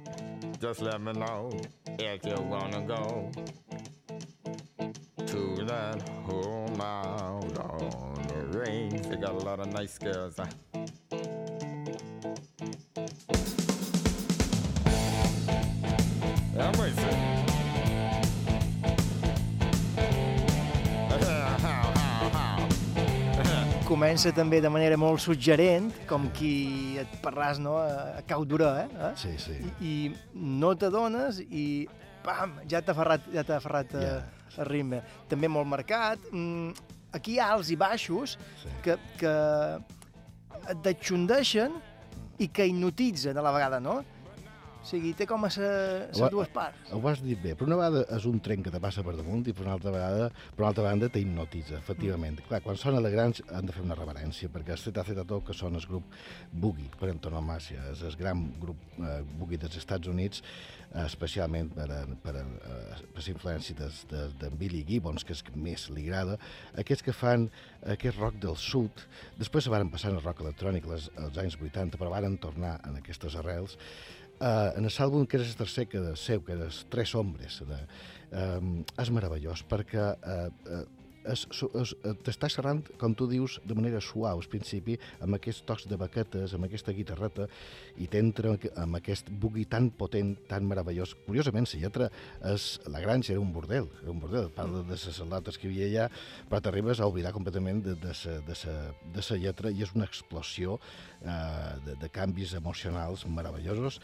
Just 0.62 0.82
let 0.82 1.02
me 1.02 1.12
know 1.12 1.52
if 2.00 2.26
you 2.26 2.36
wanna 2.44 2.82
go 2.88 3.30
to 5.26 5.66
that 5.66 6.08
home 6.24 6.80
out 6.80 7.60
on 7.60 8.28
the 8.30 8.60
range. 8.60 9.08
They 9.08 9.18
got 9.18 9.32
a 9.32 9.44
lot 9.44 9.60
of 9.60 9.74
nice 9.74 9.98
girls. 9.98 10.38
Huh? 10.38 10.77
Comença 23.88 24.34
també 24.36 24.58
de 24.60 24.68
manera 24.68 24.98
molt 25.00 25.22
suggerent, 25.24 25.86
com 26.10 26.26
qui 26.36 26.98
et 27.00 27.12
parràs 27.24 27.62
no, 27.64 27.78
a, 27.80 28.18
a 28.20 28.24
cau 28.28 28.44
d'orà, 28.44 28.72
eh? 28.82 28.88
eh? 28.92 29.12
Sí, 29.16 29.30
sí. 29.40 29.56
I, 29.64 29.70
I 29.80 30.40
no 30.60 30.74
t'adones 30.76 31.40
i 31.48 31.88
pam, 32.26 32.58
ja 32.68 32.82
t'ha 32.84 32.96
ferrat, 32.98 33.30
ja 33.32 33.46
t'ha 33.48 33.62
ferrat 33.64 33.96
yeah. 33.96 34.18
Ja. 34.52 34.58
el 34.66 34.68
ritme. 34.68 35.00
També 35.32 35.48
molt 35.48 35.72
marcat. 35.72 36.20
Mm, 36.34 36.74
aquí 37.16 37.38
hi 37.38 37.40
ha 37.40 37.54
alts 37.56 37.72
i 37.72 37.80
baixos 37.80 38.36
sí. 38.60 38.74
que, 38.84 38.98
que 39.22 39.34
et 40.68 40.84
deixondeixen 40.84 41.80
i 42.44 42.52
que 42.52 42.68
hipnotitzen 42.68 43.40
a 43.40 43.46
la 43.46 43.56
vegada, 43.56 43.80
no? 43.80 44.02
O 44.88 44.90
sigui, 44.90 45.10
té 45.20 45.26
com 45.28 45.44
a 45.44 45.50
les 45.52 46.22
dues 46.32 46.48
parts. 46.56 46.92
Ho 46.96 47.02
has 47.12 47.20
dit 47.20 47.40
bé. 47.44 47.58
Per 47.60 47.66
una 47.68 47.76
vegada 47.76 48.06
és 48.16 48.24
un 48.30 48.38
tren 48.40 48.62
que 48.64 48.72
te 48.72 48.80
passa 48.80 49.04
per 49.04 49.18
damunt 49.18 49.44
i 49.44 49.54
per 49.56 49.66
una 49.66 49.74
altra 49.76 49.92
vegada, 49.92 50.30
per 50.56 50.64
una 50.64 50.70
altra 50.70 50.86
banda 50.86 51.10
te 51.12 51.20
hipnotitza, 51.20 51.76
efectivament. 51.82 52.40
Clar, 52.48 52.62
quan 52.64 52.80
sona 52.80 53.02
de 53.04 53.12
grans 53.12 53.42
han 53.52 53.68
de 53.68 53.76
fer 53.76 53.84
una 53.84 53.98
reverència, 54.00 54.48
perquè 54.54 54.72
el 54.78 54.80
ZZ 54.80 55.26
Top, 55.28 55.44
que 55.50 55.56
són 55.58 55.76
el 55.76 55.84
grup 55.92 56.16
Boogie, 56.54 56.88
per 56.96 57.10
antonomàcia, 57.12 57.84
és 57.92 58.06
el 58.08 58.16
gran 58.16 58.46
grup 58.62 58.80
eh, 58.96 59.18
Boogie 59.28 59.60
dels 59.60 59.76
Estats 59.82 60.08
Units, 60.08 60.40
eh, 60.94 61.04
especialment 61.04 61.74
per, 61.76 61.90
a, 61.92 62.00
per, 62.24 62.38
a, 62.40 62.46
eh, 62.46 63.00
per 63.12 63.26
la 63.26 63.34
influència 63.34 63.76
d'en 63.76 63.92
de, 64.14 64.24
de 64.40 64.52
Billy 64.62 64.86
Gibbons, 64.88 65.28
que 65.28 65.36
és 65.36 65.44
que 65.44 65.56
més 65.68 65.90
li 65.92 66.08
agrada, 66.08 66.38
aquests 66.80 67.04
que 67.10 67.16
fan 67.16 67.50
aquest 67.98 68.22
rock 68.22 68.40
del 68.48 68.56
sud, 68.56 69.04
després 69.36 69.68
se 69.68 69.74
van 69.74 69.92
passar 69.92 70.14
al 70.14 70.24
rock 70.24 70.46
electrònic 70.46 70.88
als, 70.88 71.12
als 71.20 71.44
anys 71.44 71.60
80, 71.60 72.00
però 72.00 72.16
varen 72.16 72.40
tornar 72.40 72.78
en 72.88 73.02
aquestes 73.02 73.36
arrels, 73.36 73.76
Uh, 74.38 74.70
en 74.78 74.86
l'àlbum 74.86 75.26
que 75.26 75.40
és 75.42 75.50
el 75.50 75.58
tercer 75.58 75.88
que 75.90 76.02
de 76.04 76.14
seu, 76.20 76.44
que 76.46 76.54
és 76.68 76.84
Tres 76.94 77.16
Hombres, 77.18 77.58
de, 77.66 77.80
um, 78.38 78.84
és 79.02 79.10
meravellós 79.10 79.64
perquè 79.66 80.04
es, 80.14 80.52
eh, 80.70 80.84
t'està 81.28 82.50
xerrant, 82.52 82.82
com 83.00 83.16
tu 83.18 83.28
dius, 83.30 83.58
de 83.68 83.76
manera 83.78 84.02
suau 84.04 84.40
al 84.40 84.50
principi, 84.50 84.98
amb 85.24 85.38
aquests 85.38 85.66
tocs 85.68 85.88
de 85.90 85.98
baquetes, 86.00 86.54
amb 86.56 86.68
aquesta 86.68 86.94
guitarreta, 86.96 87.48
i 87.98 88.08
t'entra 88.12 88.56
amb 88.80 89.00
aquest 89.00 89.30
boogie 89.30 89.68
tan 89.70 89.90
potent, 89.90 90.36
tan 90.50 90.68
meravellós. 90.70 91.16
Curiosament, 91.28 91.68
la 91.74 91.82
lletra 91.84 92.10
és... 92.54 92.70
La 92.88 93.02
granja 93.04 93.34
era 93.34 93.42
un 93.44 93.52
bordel, 93.54 93.90
era 94.02 94.14
un 94.14 94.22
bordel, 94.22 94.48
parla 94.56 94.82
de 94.86 94.96
les 94.96 95.04
salates 95.18 95.58
que 95.60 95.68
hi 95.68 95.74
havia 95.74 95.88
allà, 95.88 96.22
però 96.50 96.62
t'arribes 96.64 97.02
a 97.02 97.10
oblidar 97.10 97.34
completament 97.36 97.84
de, 97.86 97.98
de, 98.00 98.14
sa, 98.16 98.38
de, 98.48 98.56
sa, 98.56 98.74
de 99.14 99.26
sa 99.26 99.38
lletra 99.38 99.74
i 99.74 99.84
és 99.86 99.94
una 99.96 100.08
explosió 100.08 100.80
eh, 100.80 101.76
de, 101.86 101.98
de 102.02 102.10
canvis 102.14 102.56
emocionals 102.58 103.28
meravellosos 103.28 104.00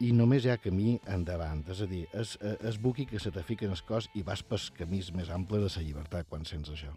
i 0.00 0.10
només 0.16 0.46
hi 0.46 0.52
ha 0.52 0.60
camí 0.60 0.96
endavant. 1.14 1.62
És 1.72 1.84
a 1.84 1.88
dir, 1.90 2.06
és, 2.16 2.34
és 2.40 2.80
buqui 2.80 3.06
que 3.10 3.20
se 3.20 3.32
te 3.34 3.44
fica 3.46 3.68
en 3.68 3.76
el 3.76 3.84
cos 3.88 4.08
i 4.16 4.24
vas 4.26 4.42
pel 4.42 4.66
camís 4.78 5.12
més 5.12 5.30
ample 5.30 5.60
de 5.62 5.68
la 5.68 5.86
llibertat 5.86 6.28
quan 6.28 6.48
sents 6.48 6.72
això. 6.72 6.96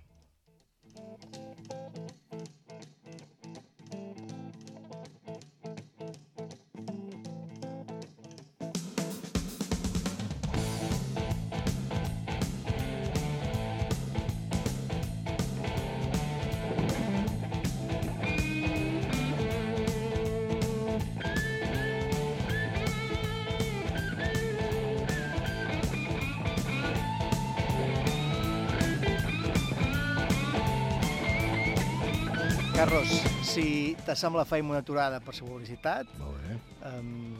Si 33.53 33.95
t'assembla 34.05 34.45
feim 34.49 34.71
una 34.73 34.81
aturada 34.81 35.19
per 35.21 35.35
la 35.37 35.45
publicitat, 35.45 36.09
Molt 36.17 36.41
bé. 36.41 36.57
um, 36.89 37.35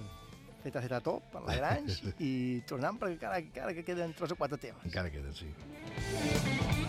fet 0.64 0.77
a 0.77 0.84
top, 1.03 1.26
per 1.34 1.41
la 1.48 1.57
Grange, 1.57 2.14
i 2.30 2.61
tornem 2.69 3.02
perquè 3.02 3.18
encara, 3.18 3.41
encara 3.41 3.73
que 3.73 3.85
queden 3.90 4.14
tres 4.18 4.35
o 4.35 4.40
quatre 4.40 4.61
temes. 4.61 4.85
Encara 4.91 5.10
queden, 5.14 5.34
sí. 5.34 6.82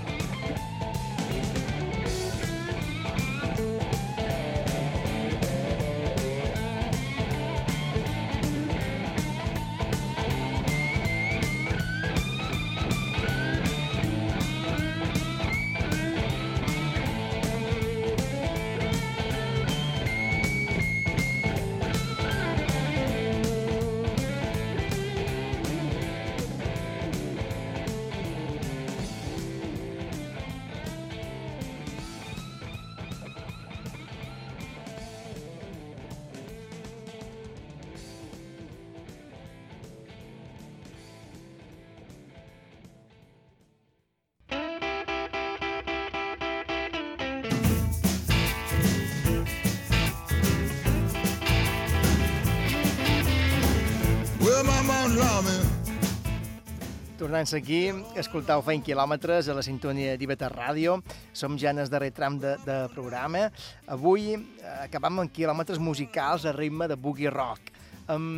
Tornant 57.35 57.57
aquí, 57.59 57.89
escoltau 58.15 58.61
Feint 58.63 58.85
quilòmetres 58.87 59.49
a 59.51 59.55
la 59.59 59.63
sintonia 59.67 60.13
d'Ibeta 60.15 60.47
Ràdio. 60.53 60.93
Som 61.35 61.57
ja 61.59 61.73
en 61.73 61.81
el 61.83 61.89
darrer 61.91 62.13
tram 62.15 62.37
de, 62.39 62.53
de 62.63 62.77
programa. 62.93 63.49
Avui 63.91 64.37
eh, 64.37 64.45
acabam 64.85 65.19
amb 65.19 65.33
quilòmetres 65.35 65.81
musicals 65.83 66.45
a 66.47 66.53
ritme 66.55 66.87
de 66.87 66.95
boogie 66.95 67.33
rock. 67.35 67.73
Hem, 68.07 68.29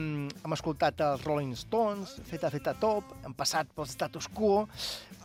hem 0.41 0.57
escoltat 0.57 1.03
els 1.05 1.27
Rolling 1.29 1.53
Stones, 1.61 2.15
Feta 2.31 2.49
Feta 2.55 2.73
Top, 2.81 3.13
hem 3.21 3.37
passat 3.37 3.69
pel 3.77 3.91
Status 3.91 4.31
Quo, 4.33 4.65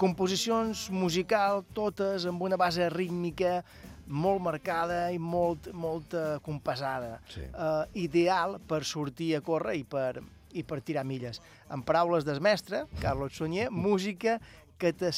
composicions 0.02 0.90
musicals 0.92 1.72
totes 1.72 2.28
amb 2.28 2.44
una 2.44 2.60
base 2.60 2.92
rítmica 2.92 3.62
molt 4.04 4.44
marcada 4.52 5.06
i 5.16 5.24
molt, 5.32 5.72
molt 5.72 6.20
uh, 6.20 6.28
compassada. 6.44 7.22
Sí. 7.32 7.48
Uh, 7.56 7.88
ideal 7.96 8.60
per 8.68 8.84
sortir 8.84 9.38
a 9.40 9.44
córrer 9.48 9.80
i 9.80 9.88
per, 9.88 10.18
i 10.54 10.64
per 10.68 10.82
tirar 10.86 11.06
milles. 11.08 11.42
En 11.72 11.84
paraules 11.88 12.26
del 12.28 12.42
mestre, 12.42 12.86
Carlos 13.02 13.38
Sunyer, 13.38 13.70
música 13.72 14.40
que, 14.78 14.94
te, 14.94 15.12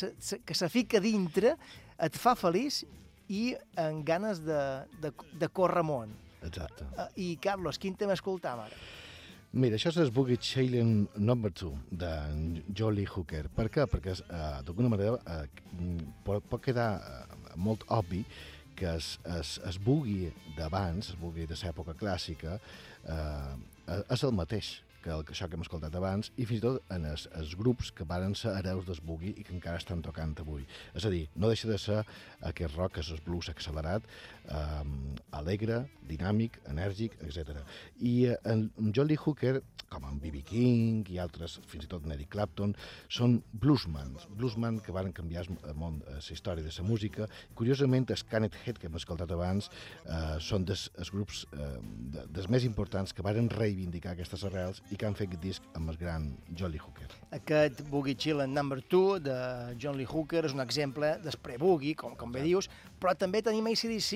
que 0.45 0.55
se 0.55 0.69
fica 0.69 0.99
dintre, 1.03 1.55
et 2.03 2.19
fa 2.19 2.35
feliç 2.35 2.83
i 3.31 3.53
amb 3.79 4.03
ganes 4.05 4.41
de, 4.43 4.59
de, 5.01 5.13
de 5.39 5.49
córrer 5.49 5.85
món. 5.87 6.11
Exacte. 6.43 6.85
Uh, 6.97 7.07
I, 7.15 7.29
Carlos, 7.41 7.79
quin 7.79 7.95
tema 7.95 8.17
escoltam 8.17 8.65
ara? 8.65 8.79
Mira, 9.53 9.77
això 9.77 9.91
és 9.91 9.99
el 10.01 10.09
Boogie 10.11 10.39
Challenge 10.41 11.21
number 11.21 11.51
2 11.53 11.93
de 12.01 12.11
Jolly 12.73 13.05
Hooker. 13.05 13.45
Per 13.53 13.67
què? 13.69 13.85
Perquè 13.89 14.15
uh, 14.17 14.63
d'alguna 14.65 14.89
manera 14.89 15.19
uh, 15.21 15.43
pot, 16.25 16.43
pot 16.49 16.63
quedar 16.63 16.89
uh, 16.97 17.37
molt 17.55 17.85
obvi 17.93 18.23
que 18.75 18.89
es, 18.97 19.19
es, 19.37 19.59
es 19.69 19.77
boogie 19.77 20.31
d'abans, 20.57 21.13
el 21.13 21.21
boogie 21.21 21.45
de 21.47 21.57
l'època 21.61 21.93
clàssica, 21.99 22.57
uh, 23.05 23.53
és 24.01 24.25
el 24.25 24.33
mateix 24.33 24.79
que 25.03 25.11
el, 25.13 25.25
això 25.35 25.49
que 25.49 25.57
hem 25.59 25.65
escoltat 25.65 25.95
abans, 25.99 26.31
i 26.37 26.47
fins 26.49 26.61
i 26.61 26.65
tot 26.65 26.93
en 26.95 27.07
els, 27.09 27.27
els 27.39 27.55
grups 27.59 27.91
que 27.95 28.07
varen 28.09 28.35
ser 28.39 28.55
hereus 28.57 29.01
boogie 29.03 29.33
i 29.35 29.45
que 29.45 29.55
encara 29.55 29.81
estan 29.81 30.01
tocant 30.05 30.35
avui. 30.43 30.65
És 30.95 31.05
a 31.05 31.11
dir, 31.13 31.25
no 31.35 31.51
deixa 31.51 31.69
de 31.69 31.77
ser 31.81 32.01
aquest 32.49 32.77
rock, 32.77 33.01
el 33.03 33.21
blues 33.25 33.49
accelerat, 33.51 34.07
um, 34.53 35.13
alegre, 35.39 35.83
dinàmic, 36.07 36.59
enèrgic, 36.71 37.17
etc. 37.27 37.61
I 37.99 38.13
eh, 38.31 38.37
en 38.49 38.69
John 38.95 39.09
Lee 39.09 39.19
Hooker, 39.19 39.59
com 39.93 40.07
en 40.09 40.17
B.B. 40.21 40.41
King 40.47 41.05
i 41.13 41.19
altres, 41.21 41.59
fins 41.69 41.85
i 41.85 41.89
tot 41.91 42.05
en 42.07 42.15
Eric 42.15 42.31
Clapton, 42.33 42.73
són 43.13 43.37
bluesmans, 43.61 44.25
bluesman 44.39 44.79
que 44.83 44.95
van 44.95 45.11
canviar 45.15 45.45
eh, 45.45 45.75
la 45.77 46.19
història 46.23 46.65
de 46.65 46.73
la 46.73 46.87
música. 46.87 47.27
Curiosament, 47.59 48.07
els 48.13 48.25
Canet 48.29 48.57
Head, 48.63 48.81
que 48.81 48.89
hem 48.89 48.97
escoltat 48.99 49.31
abans, 49.35 49.69
eh, 50.05 50.37
són 50.41 50.65
des, 50.69 50.87
els 50.97 51.13
grups 51.13 51.43
eh, 51.53 51.69
de, 52.15 52.25
dels 52.33 52.49
més 52.49 52.65
importants 52.69 53.13
que 53.13 53.25
varen 53.25 53.51
reivindicar 53.53 54.15
aquestes 54.15 54.45
arrels 54.49 54.81
i 54.93 54.97
que 54.99 55.07
han 55.09 55.15
fet 55.17 55.31
aquest 55.31 55.41
disc 55.41 55.77
amb 55.77 55.89
el 55.89 55.97
gran 55.97 56.27
John 56.53 56.69
Lee 56.73 56.81
Hooker. 56.83 57.07
Aquest 57.33 57.81
Boogie 57.89 58.13
Chillin' 58.13 58.53
Number 58.53 58.77
2 58.93 59.23
de 59.25 59.37
John 59.81 59.97
Lee 59.97 60.09
Hooker 60.09 60.43
és 60.45 60.53
un 60.53 60.61
exemple 60.61 61.15
del 61.23 61.37
pre-boogie, 61.41 61.95
com, 61.97 62.13
com 62.19 62.33
bé 62.33 62.43
dius, 62.45 62.69
però 63.01 63.15
també 63.17 63.41
tenim 63.45 63.65
ACDC. 63.71 64.11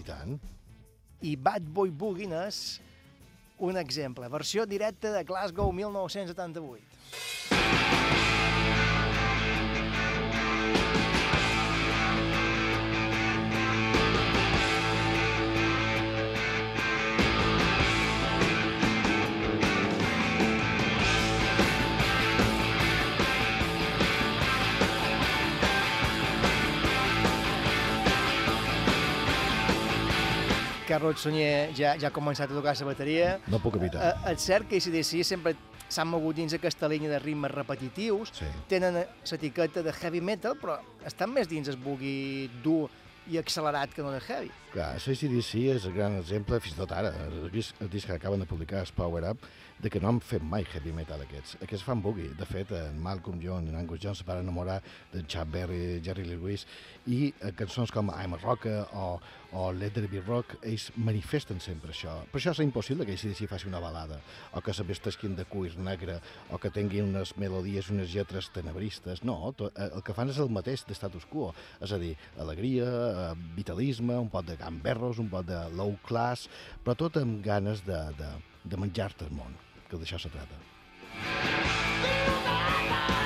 I 0.00 0.06
tant. 0.08 0.40
I 1.20 1.36
Bad 1.36 1.68
Boy 1.76 1.92
Boogie 1.92 2.28
n'és 2.32 2.80
un 3.58 3.76
exemple. 3.80 4.28
Versió 4.32 4.66
directa 4.68 5.12
de 5.12 5.24
Glasgow 5.28 5.72
1978. 5.72 8.35
Carlos 30.86 31.20
Sunyer 31.20 31.72
ja, 31.76 31.96
ja 32.00 32.08
ha 32.08 32.14
començat 32.14 32.50
a 32.50 32.54
tocar 32.54 32.74
la 32.78 32.86
bateria. 32.86 33.38
No 33.50 33.58
puc 33.62 33.76
evitar. 33.80 34.02
Eh, 34.12 34.32
és 34.34 34.40
cert 34.46 34.68
que 34.68 34.76
ACDC 34.78 35.24
sempre 35.26 35.54
s'han 35.88 36.08
mogut 36.10 36.36
dins 36.36 36.54
aquesta 36.56 36.88
línia 36.90 37.10
de 37.10 37.18
ritmes 37.22 37.50
repetitius, 37.54 38.32
Sí. 38.34 38.46
tenen 38.68 38.94
l'etiqueta 39.30 39.82
de 39.82 39.92
heavy 39.92 40.20
metal, 40.20 40.56
però 40.58 40.78
estan 41.06 41.30
més 41.32 41.48
dins 41.48 41.68
el 41.68 41.76
boogie 41.76 42.48
dur 42.62 42.88
i 43.28 43.38
accelerat 43.38 43.90
que 43.92 44.02
no 44.02 44.12
de 44.12 44.20
heavy. 44.20 44.50
Clar, 44.72 44.94
l'ACDC 45.02 45.64
és 45.74 45.84
el 45.88 45.94
gran 45.96 46.14
exemple, 46.20 46.60
fins 46.62 46.76
i 46.76 46.78
tot 46.78 46.92
ara, 46.92 47.10
el 47.26 47.50
disc, 47.50 47.74
el 47.82 47.88
disc 47.90 48.06
que 48.06 48.14
acaben 48.14 48.38
de 48.38 48.46
publicar, 48.46 48.80
el 48.86 48.92
Power 48.94 49.24
Up, 49.32 49.38
de 49.82 49.90
que 49.90 49.98
no 50.00 50.08
han 50.08 50.20
fet 50.20 50.42
mai 50.42 50.64
heavy 50.64 50.92
metal 50.92 51.20
aquests. 51.20 51.56
Aquests 51.60 51.84
fan 51.84 52.00
boogie. 52.00 52.30
De 52.38 52.46
fet, 52.46 52.70
en 52.72 53.00
Malcolm 53.02 53.40
John 53.42 53.66
i 53.66 53.68
en 53.68 53.76
Angus 53.76 54.00
Young 54.00 54.14
se 54.16 54.24
van 54.24 54.38
enamorar 54.44 54.78
de 55.12 55.24
Chuck 55.26 55.50
Berry, 55.50 56.00
Jerry 56.04 56.24
Lewis, 56.24 56.66
i 57.06 57.34
eh, 57.42 57.50
cançons 57.52 57.90
com 57.92 58.08
I'm 58.14 58.34
a 58.34 58.38
Rocker 58.38 58.86
o, 58.94 59.18
o 59.52 59.72
Let 59.72 59.94
There 59.94 60.08
Be 60.08 60.20
Rock, 60.20 60.56
ells 60.66 60.90
manifesten 60.96 61.60
sempre 61.60 61.92
això. 61.92 62.14
Per 62.32 62.40
això 62.40 62.52
és 62.54 62.62
impossible 62.64 63.06
que 63.06 63.16
ACDC 63.16 63.48
faci 63.50 63.68
una 63.70 63.80
balada, 63.82 64.18
o 64.52 64.62
que 64.64 64.74
se 64.74 64.86
vestesquin 64.86 65.36
de 65.36 65.46
cuir 65.48 65.76
negre, 65.78 66.18
o 66.50 66.58
que 66.58 66.70
tinguin 66.70 67.10
unes 67.12 67.36
melodies, 67.40 67.90
unes 67.94 68.12
lletres 68.14 68.50
tenebristes. 68.54 69.22
No, 69.24 69.38
to, 69.56 69.70
eh, 69.74 69.90
el 69.92 70.04
que 70.06 70.16
fan 70.16 70.32
és 70.32 70.40
el 70.42 70.52
mateix 70.52 70.86
de 70.86 70.96
status 70.98 71.26
quo, 71.30 71.52
és 71.80 71.92
a 71.92 72.00
dir, 72.02 72.14
alegria, 72.42 72.86
eh, 72.86 73.34
vitalisme, 73.56 74.18
un 74.18 74.30
pot 74.32 74.46
de 74.46 74.58
gamberros, 74.60 75.20
un 75.22 75.30
pot 75.32 75.46
de 75.46 75.62
low 75.76 75.96
class, 76.06 76.48
però 76.84 76.96
tot 76.96 77.20
amb 77.22 77.42
ganes 77.44 77.84
de, 77.86 78.00
de, 78.18 78.32
de 78.64 78.80
menjar-te 78.80 79.28
el 79.28 79.36
món, 79.36 79.54
que 79.90 80.00
d'això 80.00 80.20
se 80.20 80.32
trata. 80.32 80.64
I 81.16 83.25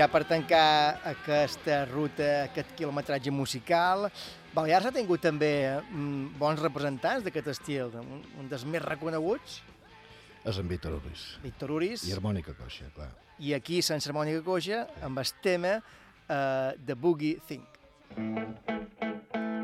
ja 0.00 0.06
per 0.08 0.22
tancar 0.24 0.96
aquesta 1.10 1.82
ruta, 1.84 2.46
aquest 2.46 2.70
quilometratge 2.78 3.28
musical, 3.34 4.06
Balears 4.54 4.88
ha 4.88 4.92
tingut 4.94 5.20
també 5.20 5.50
mm, 5.76 6.38
bons 6.40 6.62
representants 6.62 7.26
d'aquest 7.26 7.50
estil, 7.52 7.92
un, 8.00 8.22
un 8.40 8.48
dels 8.48 8.64
més 8.64 8.80
reconeguts, 8.86 9.60
És 10.40 10.56
en 10.56 10.70
Víctor 10.70 10.94
Uris. 10.96 11.26
Víctor 11.42 11.74
Uris, 11.76 12.06
I 12.08 12.14
Harmònica 12.16 12.54
Coixa, 12.56 12.88
clar. 12.96 13.10
i 13.44 13.52
aquí, 13.52 13.82
sense 13.84 14.08
harmònica 14.08 14.40
coixa, 14.46 14.86
amb 15.04 15.20
el 15.20 15.34
tema 15.44 15.74
eh, 15.76 16.72
de 16.80 16.96
Boogie 16.96 17.36
Thing. 17.44 17.66
It's 18.16 19.59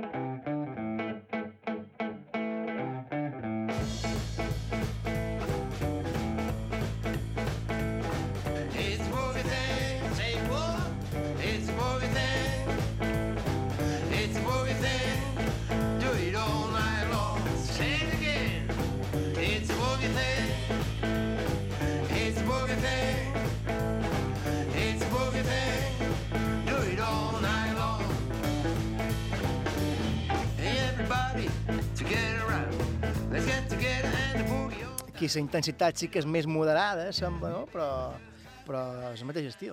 Aquí 35.17 35.31
la 35.33 35.41
intensitat 35.41 35.97
sí 35.97 36.11
que 36.13 36.21
és 36.21 36.27
més 36.29 36.45
moderada, 36.45 37.07
sembla, 37.17 37.49
no? 37.49 37.63
però, 37.73 37.87
però 38.67 38.83
és 39.09 39.23
el 39.25 39.31
mateix 39.31 39.47
estil. 39.49 39.73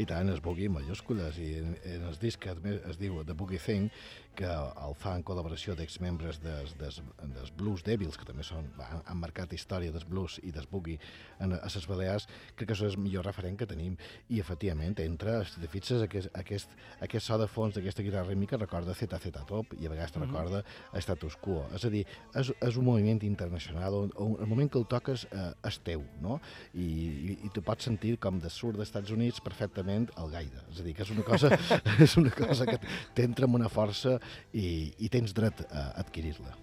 I 0.00 0.06
tant, 0.08 0.30
es 0.32 0.40
en 0.40 0.70
majúscules, 0.72 1.36
i 1.36 1.50
en, 1.58 1.74
en 1.84 2.06
el 2.08 2.16
disc 2.22 2.46
també 2.48 2.78
es 2.88 2.96
diu 2.96 3.18
The 3.28 3.36
Boogie 3.36 3.60
Thing, 3.60 3.90
que 4.36 4.48
el 4.48 4.94
fa 4.98 5.14
en 5.18 5.24
col·laboració 5.26 5.74
d'exmembres 5.76 6.38
des, 6.42 6.74
des, 6.80 7.00
des 7.34 7.50
Blues 7.56 7.82
Devils, 7.86 8.16
que 8.16 8.24
també 8.28 8.44
són, 8.46 8.68
han, 8.80 9.02
han 9.06 9.18
marcat 9.20 9.52
història 9.52 9.92
des 9.92 10.04
blues 10.08 10.38
i 10.46 10.52
des 10.54 10.66
boogie 10.70 10.98
en, 11.40 11.54
a 11.56 11.68
les 11.70 11.86
Balears, 11.88 12.26
crec 12.56 12.70
que 12.70 12.76
això 12.76 12.86
és 12.88 12.96
el 12.96 13.02
millor 13.04 13.26
referent 13.26 13.58
que 13.58 13.66
tenim. 13.66 13.96
I, 14.28 14.40
efectivament, 14.40 14.94
entre, 15.04 15.40
si 15.48 15.60
te 15.60 15.68
fixes, 15.70 16.02
aquest, 16.06 16.30
aquest, 16.38 16.70
aquest 17.00 17.26
so 17.26 17.38
de 17.40 17.48
fons 17.50 17.74
d'aquesta 17.76 18.04
guitarra 18.06 18.28
rítmica 18.30 18.58
recorda 18.60 18.94
ZZ 18.94 19.32
Top 19.48 19.74
i 19.80 19.86
a 19.86 19.90
vegades 19.92 20.12
te 20.12 20.20
Mhm. 20.20 20.30
recorda 20.30 20.62
Status 21.00 21.36
Quo. 21.36 21.66
És 21.74 21.84
a 21.84 21.90
dir, 21.90 22.04
és, 22.34 22.52
és 22.60 22.76
un 22.76 22.84
moviment 22.84 23.22
internacional 23.24 23.94
on, 23.94 24.12
on 24.16 24.36
el 24.40 24.46
moment 24.46 24.70
que 24.70 24.78
el 24.78 24.86
toques 24.86 25.26
eh, 25.32 25.52
és 25.66 25.80
teu, 25.84 26.04
no? 26.20 26.40
I, 26.74 26.84
i, 26.84 27.38
i 27.44 27.50
tu 27.54 27.62
pots 27.62 27.84
sentir 27.84 28.16
com 28.18 28.38
de 28.40 28.50
surt 28.50 28.76
dels 28.76 28.88
Estats 28.88 29.10
Units 29.10 29.40
perfectament 29.40 30.08
al 30.16 30.30
gaire. 30.30 30.62
És 30.70 30.80
a 30.80 30.84
dir, 30.86 30.94
que 30.94 31.02
és 31.02 31.10
una 31.10 31.24
cosa, 31.26 31.50
és 32.06 32.16
una 32.20 32.30
cosa 32.30 32.66
que 32.66 32.78
t'entra 33.14 33.46
amb 33.48 33.58
una 33.58 33.68
força 33.68 34.19
i, 34.52 34.92
i 34.98 35.12
tens 35.12 35.34
dret 35.36 35.64
a 35.70 35.90
adquirir-la. 36.04 36.56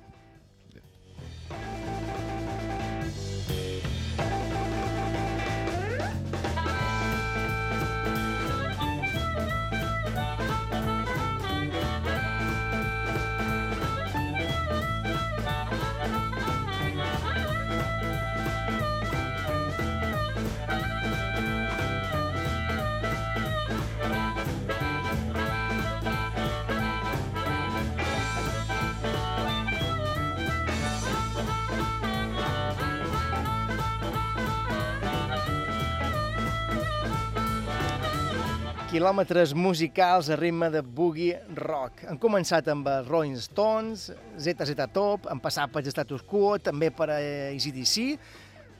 Quilòmetres 38.97 39.53
musicals 39.53 40.29
a 40.33 40.35
ritme 40.39 40.71
de 40.73 40.81
boogie 40.81 41.37
rock. 41.59 42.01
Han 42.09 42.17
començat 42.17 42.65
amb 42.73 42.87
els 42.89 43.05
Rolling 43.05 43.37
Stones, 43.37 44.07
ZZ 44.41 44.73
Top, 44.93 45.27
han 45.29 45.41
passat 45.43 45.69
per 45.69 45.83
Status 45.85 46.23
Quo, 46.25 46.55
també 46.57 46.89
per 46.89 47.11
eh, 47.13 47.53
ACDC. 47.53 48.17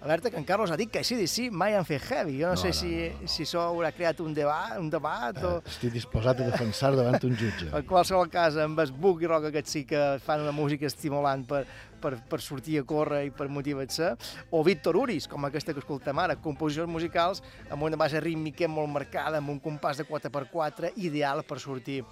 Alerta 0.07 0.29
que 0.29 0.37
en 0.37 0.45
Carlos 0.45 0.71
ha 0.73 0.77
dit 0.77 0.89
que 0.93 1.01
ACDC 1.03 1.51
mai 1.53 1.75
han 1.77 1.85
fet 1.85 2.01
heavy. 2.09 2.39
Jo 2.39 2.49
no, 2.49 2.55
No, 2.55 2.61
sé 2.61 2.69
no, 2.69 2.77
si, 2.79 3.29
si 3.29 3.45
això 3.45 3.67
haurà 3.67 3.91
creat 3.93 4.21
un 4.25 4.33
debat, 4.33 4.75
un 4.81 4.89
debat 4.93 5.37
o... 5.45 5.51
Estic 5.69 5.93
disposat 5.93 6.41
a 6.41 6.49
defensar 6.49 6.95
davant 6.97 7.21
un 7.27 7.37
jutge. 7.37 7.69
En 7.69 7.85
qualsevol 7.85 8.29
cas, 8.33 8.57
amb 8.61 8.81
el 8.81 8.93
boogie 8.97 9.29
rock 9.29 9.51
aquest 9.51 9.73
sí 9.73 9.83
que 9.89 10.03
fan 10.25 10.45
una 10.45 10.53
música 10.55 10.89
estimulant 10.89 11.45
per, 11.49 11.63
per, 12.01 12.15
per 12.29 12.41
sortir 12.43 12.79
a 12.81 12.85
córrer 12.87 13.25
i 13.27 13.33
per 13.35 13.49
motivar-se. 13.51 14.13
O 14.51 14.63
Víctor 14.65 14.97
Uris, 14.99 15.27
com 15.29 15.45
aquesta 15.47 15.75
que 15.75 15.83
escoltem 15.83 16.19
ara, 16.23 16.37
composicions 16.41 16.91
musicals 16.91 17.43
amb 17.69 17.87
una 17.87 17.99
base 17.99 18.21
rítmica 18.23 18.69
molt 18.71 18.91
marcada, 18.93 19.41
amb 19.41 19.53
un 19.53 19.61
compàs 19.63 20.01
de 20.01 20.07
4x4, 20.07 20.95
ideal 20.97 21.45
per 21.47 21.61
sortir 21.63 22.03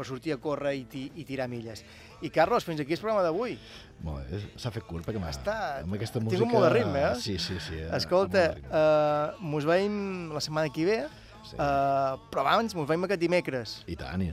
per 0.00 0.06
sortir 0.06 0.32
a 0.32 0.38
córrer 0.40 0.74
i, 0.78 0.84
ti, 0.88 1.02
i 1.20 1.24
tirar 1.28 1.48
milles. 1.50 1.82
I 2.24 2.30
Carlos, 2.32 2.64
fins 2.64 2.80
aquí 2.80 2.94
el 2.94 3.00
programa 3.02 3.24
d'avui. 3.26 3.56
S'ha 4.60 4.72
fet 4.72 4.86
curt 4.88 5.04
perquè. 5.04 5.20
Està... 5.30 5.56
Amb 5.82 5.96
aquesta 5.98 6.20
Tinc 6.20 6.30
música... 6.30 6.46
un 6.46 6.54
molt 6.54 6.68
de 6.68 6.70
ritme, 6.72 7.02
eh? 7.02 7.16
Sí, 7.20 7.36
sí, 7.42 7.58
sí. 7.60 7.80
eh, 7.80 7.90
Escolta, 7.98 8.46
uh, 8.70 9.42
mos 9.44 9.66
veiem 9.68 10.30
la 10.32 10.40
setmana 10.44 10.72
que 10.72 10.86
ve, 10.88 11.02
sí. 11.42 11.58
uh, 11.58 12.16
però 12.30 12.46
abans 12.46 12.76
mos 12.78 12.88
veiem 12.88 13.08
aquest 13.08 13.24
dimecres. 13.24 13.76
I 13.90 13.98
tant, 14.00 14.24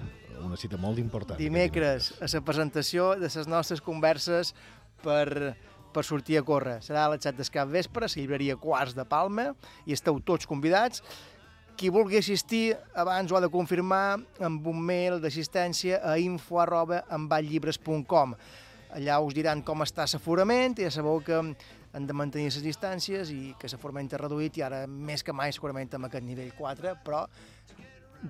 una 0.43 0.57
cita 0.59 0.79
molt 0.79 1.01
important. 1.01 1.39
Dimecres, 1.39 2.13
a 2.21 2.29
la 2.31 2.43
presentació 2.45 3.13
de 3.19 3.27
les 3.27 3.49
nostres 3.49 3.81
converses 3.83 4.53
per, 5.03 5.55
per 5.93 6.03
sortir 6.05 6.39
a 6.39 6.45
córrer. 6.45 6.77
Serà 6.85 7.05
a 7.05 7.13
les 7.13 7.23
7 7.25 7.37
del 7.37 7.49
cap 7.53 7.71
vespre, 7.71 8.07
la 8.07 8.13
llibreria 8.13 8.57
Quarts 8.59 8.95
de 8.97 9.05
Palma, 9.05 9.51
i 9.85 9.95
esteu 9.97 10.19
tots 10.19 10.47
convidats. 10.49 11.03
Qui 11.77 11.91
vulgui 11.93 12.17
assistir 12.17 12.75
abans 12.97 13.31
ho 13.31 13.37
ha 13.37 13.41
de 13.43 13.51
confirmar 13.53 14.17
amb 14.41 14.65
un 14.67 14.79
mail 14.81 15.19
d'assistència 15.21 16.01
a 16.01 16.17
info 16.17 16.59
arroba. 16.59 17.03
Allà 18.87 19.19
us 19.19 19.35
diran 19.35 19.61
com 19.67 19.83
està 19.83 20.05
l'aforament 20.07 20.77
ja 20.79 20.89
sabeu 20.89 21.19
que 21.21 21.35
han 21.37 22.05
de 22.07 22.13
mantenir 22.13 22.51
les 22.51 22.63
distàncies 22.63 23.29
i 23.33 23.53
que 23.59 23.69
l'aforament 23.71 24.09
és 24.11 24.21
reduït 24.21 24.57
i 24.57 24.63
ara 24.63 24.85
més 24.87 25.23
que 25.23 25.33
mai 25.33 25.51
segurament 25.51 25.93
amb 25.97 26.07
aquest 26.07 26.25
nivell 26.25 26.53
4, 26.57 26.95
però 27.03 27.25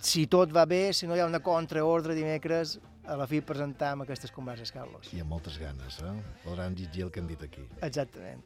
si 0.01 0.25
tot 0.27 0.51
va 0.53 0.65
bé, 0.65 0.93
si 0.93 1.07
no 1.07 1.15
hi 1.15 1.21
ha 1.23 1.27
una 1.29 1.43
contraordre 1.43 2.15
dimecres, 2.15 2.77
a 3.07 3.15
la 3.15 3.25
fi 3.27 3.39
presentam 3.41 4.03
aquestes 4.03 4.33
converses, 4.35 4.71
Carlos. 4.75 5.07
I 5.15 5.21
amb 5.23 5.31
moltes 5.31 5.57
ganes, 5.61 6.01
eh? 6.03 6.13
Podran 6.43 6.75
llegir 6.75 7.07
el 7.07 7.11
que 7.11 7.23
han 7.23 7.29
dit 7.29 7.43
aquí. 7.43 7.63
Exactament. 7.87 8.43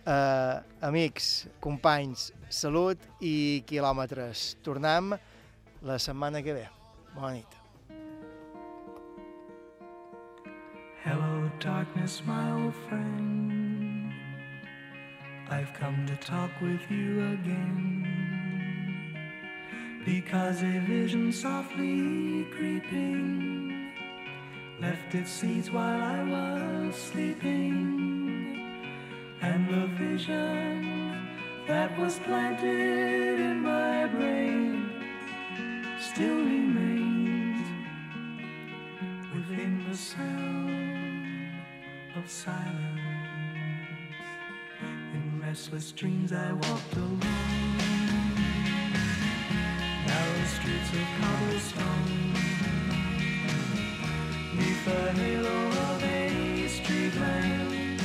Uh, 0.00 0.62
amics, 0.88 1.46
companys, 1.60 2.30
salut 2.48 3.02
i 3.20 3.62
quilòmetres. 3.68 4.54
Tornem 4.64 5.12
la 5.84 5.98
setmana 6.00 6.40
que 6.42 6.56
ve. 6.56 6.66
Bona 7.12 7.34
nit. 7.36 7.58
Hello, 11.04 11.50
darkness, 11.60 12.22
my 12.24 12.50
old 12.52 12.74
friend. 12.88 14.12
I've 15.50 15.72
come 15.74 16.06
to 16.06 16.16
talk 16.16 16.50
with 16.62 16.80
you 16.90 17.20
again. 17.34 18.06
Because 20.06 20.62
a 20.62 20.80
vision 20.88 21.30
softly 21.32 22.46
creeping 22.56 23.79
left 24.80 25.14
its 25.14 25.30
seeds 25.30 25.70
while 25.70 26.02
I 26.02 26.22
was 26.22 26.94
sleeping. 26.96 28.56
And 29.42 29.68
the 29.68 29.86
vision 29.98 31.28
that 31.66 31.98
was 31.98 32.18
planted 32.20 33.40
in 33.40 33.60
my 33.60 34.06
brain 34.06 34.90
still 36.00 36.36
remains 36.36 37.66
within 39.34 39.84
the 39.88 39.96
sound 39.96 41.26
of 42.16 42.30
silence. 42.30 43.00
In 45.14 45.42
restless 45.42 45.92
dreams 45.92 46.32
I 46.32 46.52
walked 46.52 46.96
alone, 46.96 47.18
narrow 50.06 50.44
streets 50.46 50.90
of 50.92 51.06
cobblestone, 51.20 52.49
neath 54.60 54.84
the 54.84 55.12
halo 55.20 55.58
of 55.88 56.02
a 56.04 56.68
street 56.68 57.14
lamp. 57.16 58.00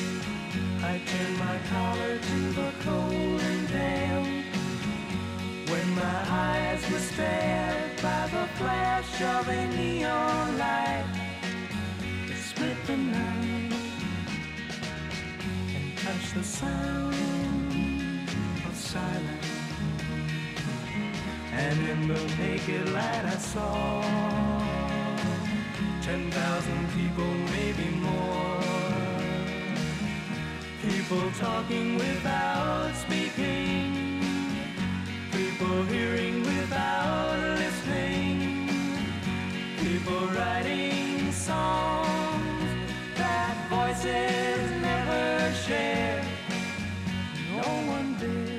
I 0.91 1.01
turned 1.09 1.37
my 1.47 1.57
collar 1.71 2.17
to 2.29 2.39
the 2.59 2.71
cold 2.85 3.41
and 3.49 3.67
damp. 3.67 4.27
When 5.69 5.87
my 5.95 6.19
eyes 6.47 6.81
were 6.91 7.05
stared 7.11 8.01
by 8.01 8.21
the 8.35 8.45
flash 8.57 9.21
of 9.21 9.49
a 9.49 9.61
neon 9.75 10.57
light 10.57 11.07
that 12.27 12.41
split 12.51 12.77
the 12.87 12.97
night 12.97 13.73
and 15.75 15.97
touched 15.97 16.33
the 16.35 16.43
sound 16.43 17.15
of 18.67 18.75
silence. 18.75 19.51
And 21.51 21.77
in 21.91 22.07
the 22.07 22.21
naked 22.37 22.89
light 22.89 23.25
I 23.25 23.37
saw 23.37 24.74
10,000 26.05 26.87
people, 26.91 27.25
maybe 27.49 27.89
more. 27.95 28.61
People 30.83 31.31
talking 31.39 31.95
without 31.95 32.93
speaking. 32.95 34.21
People 35.31 35.81
hearing 35.85 36.43
without 36.43 37.39
listening. 37.57 38.69
People 39.79 40.27
writing 40.27 41.31
songs 41.31 42.69
that 43.15 43.55
voices 43.67 44.69
never 44.83 45.55
share. 45.55 46.23
No 47.49 47.67
one 47.91 48.15
did. 48.19 48.54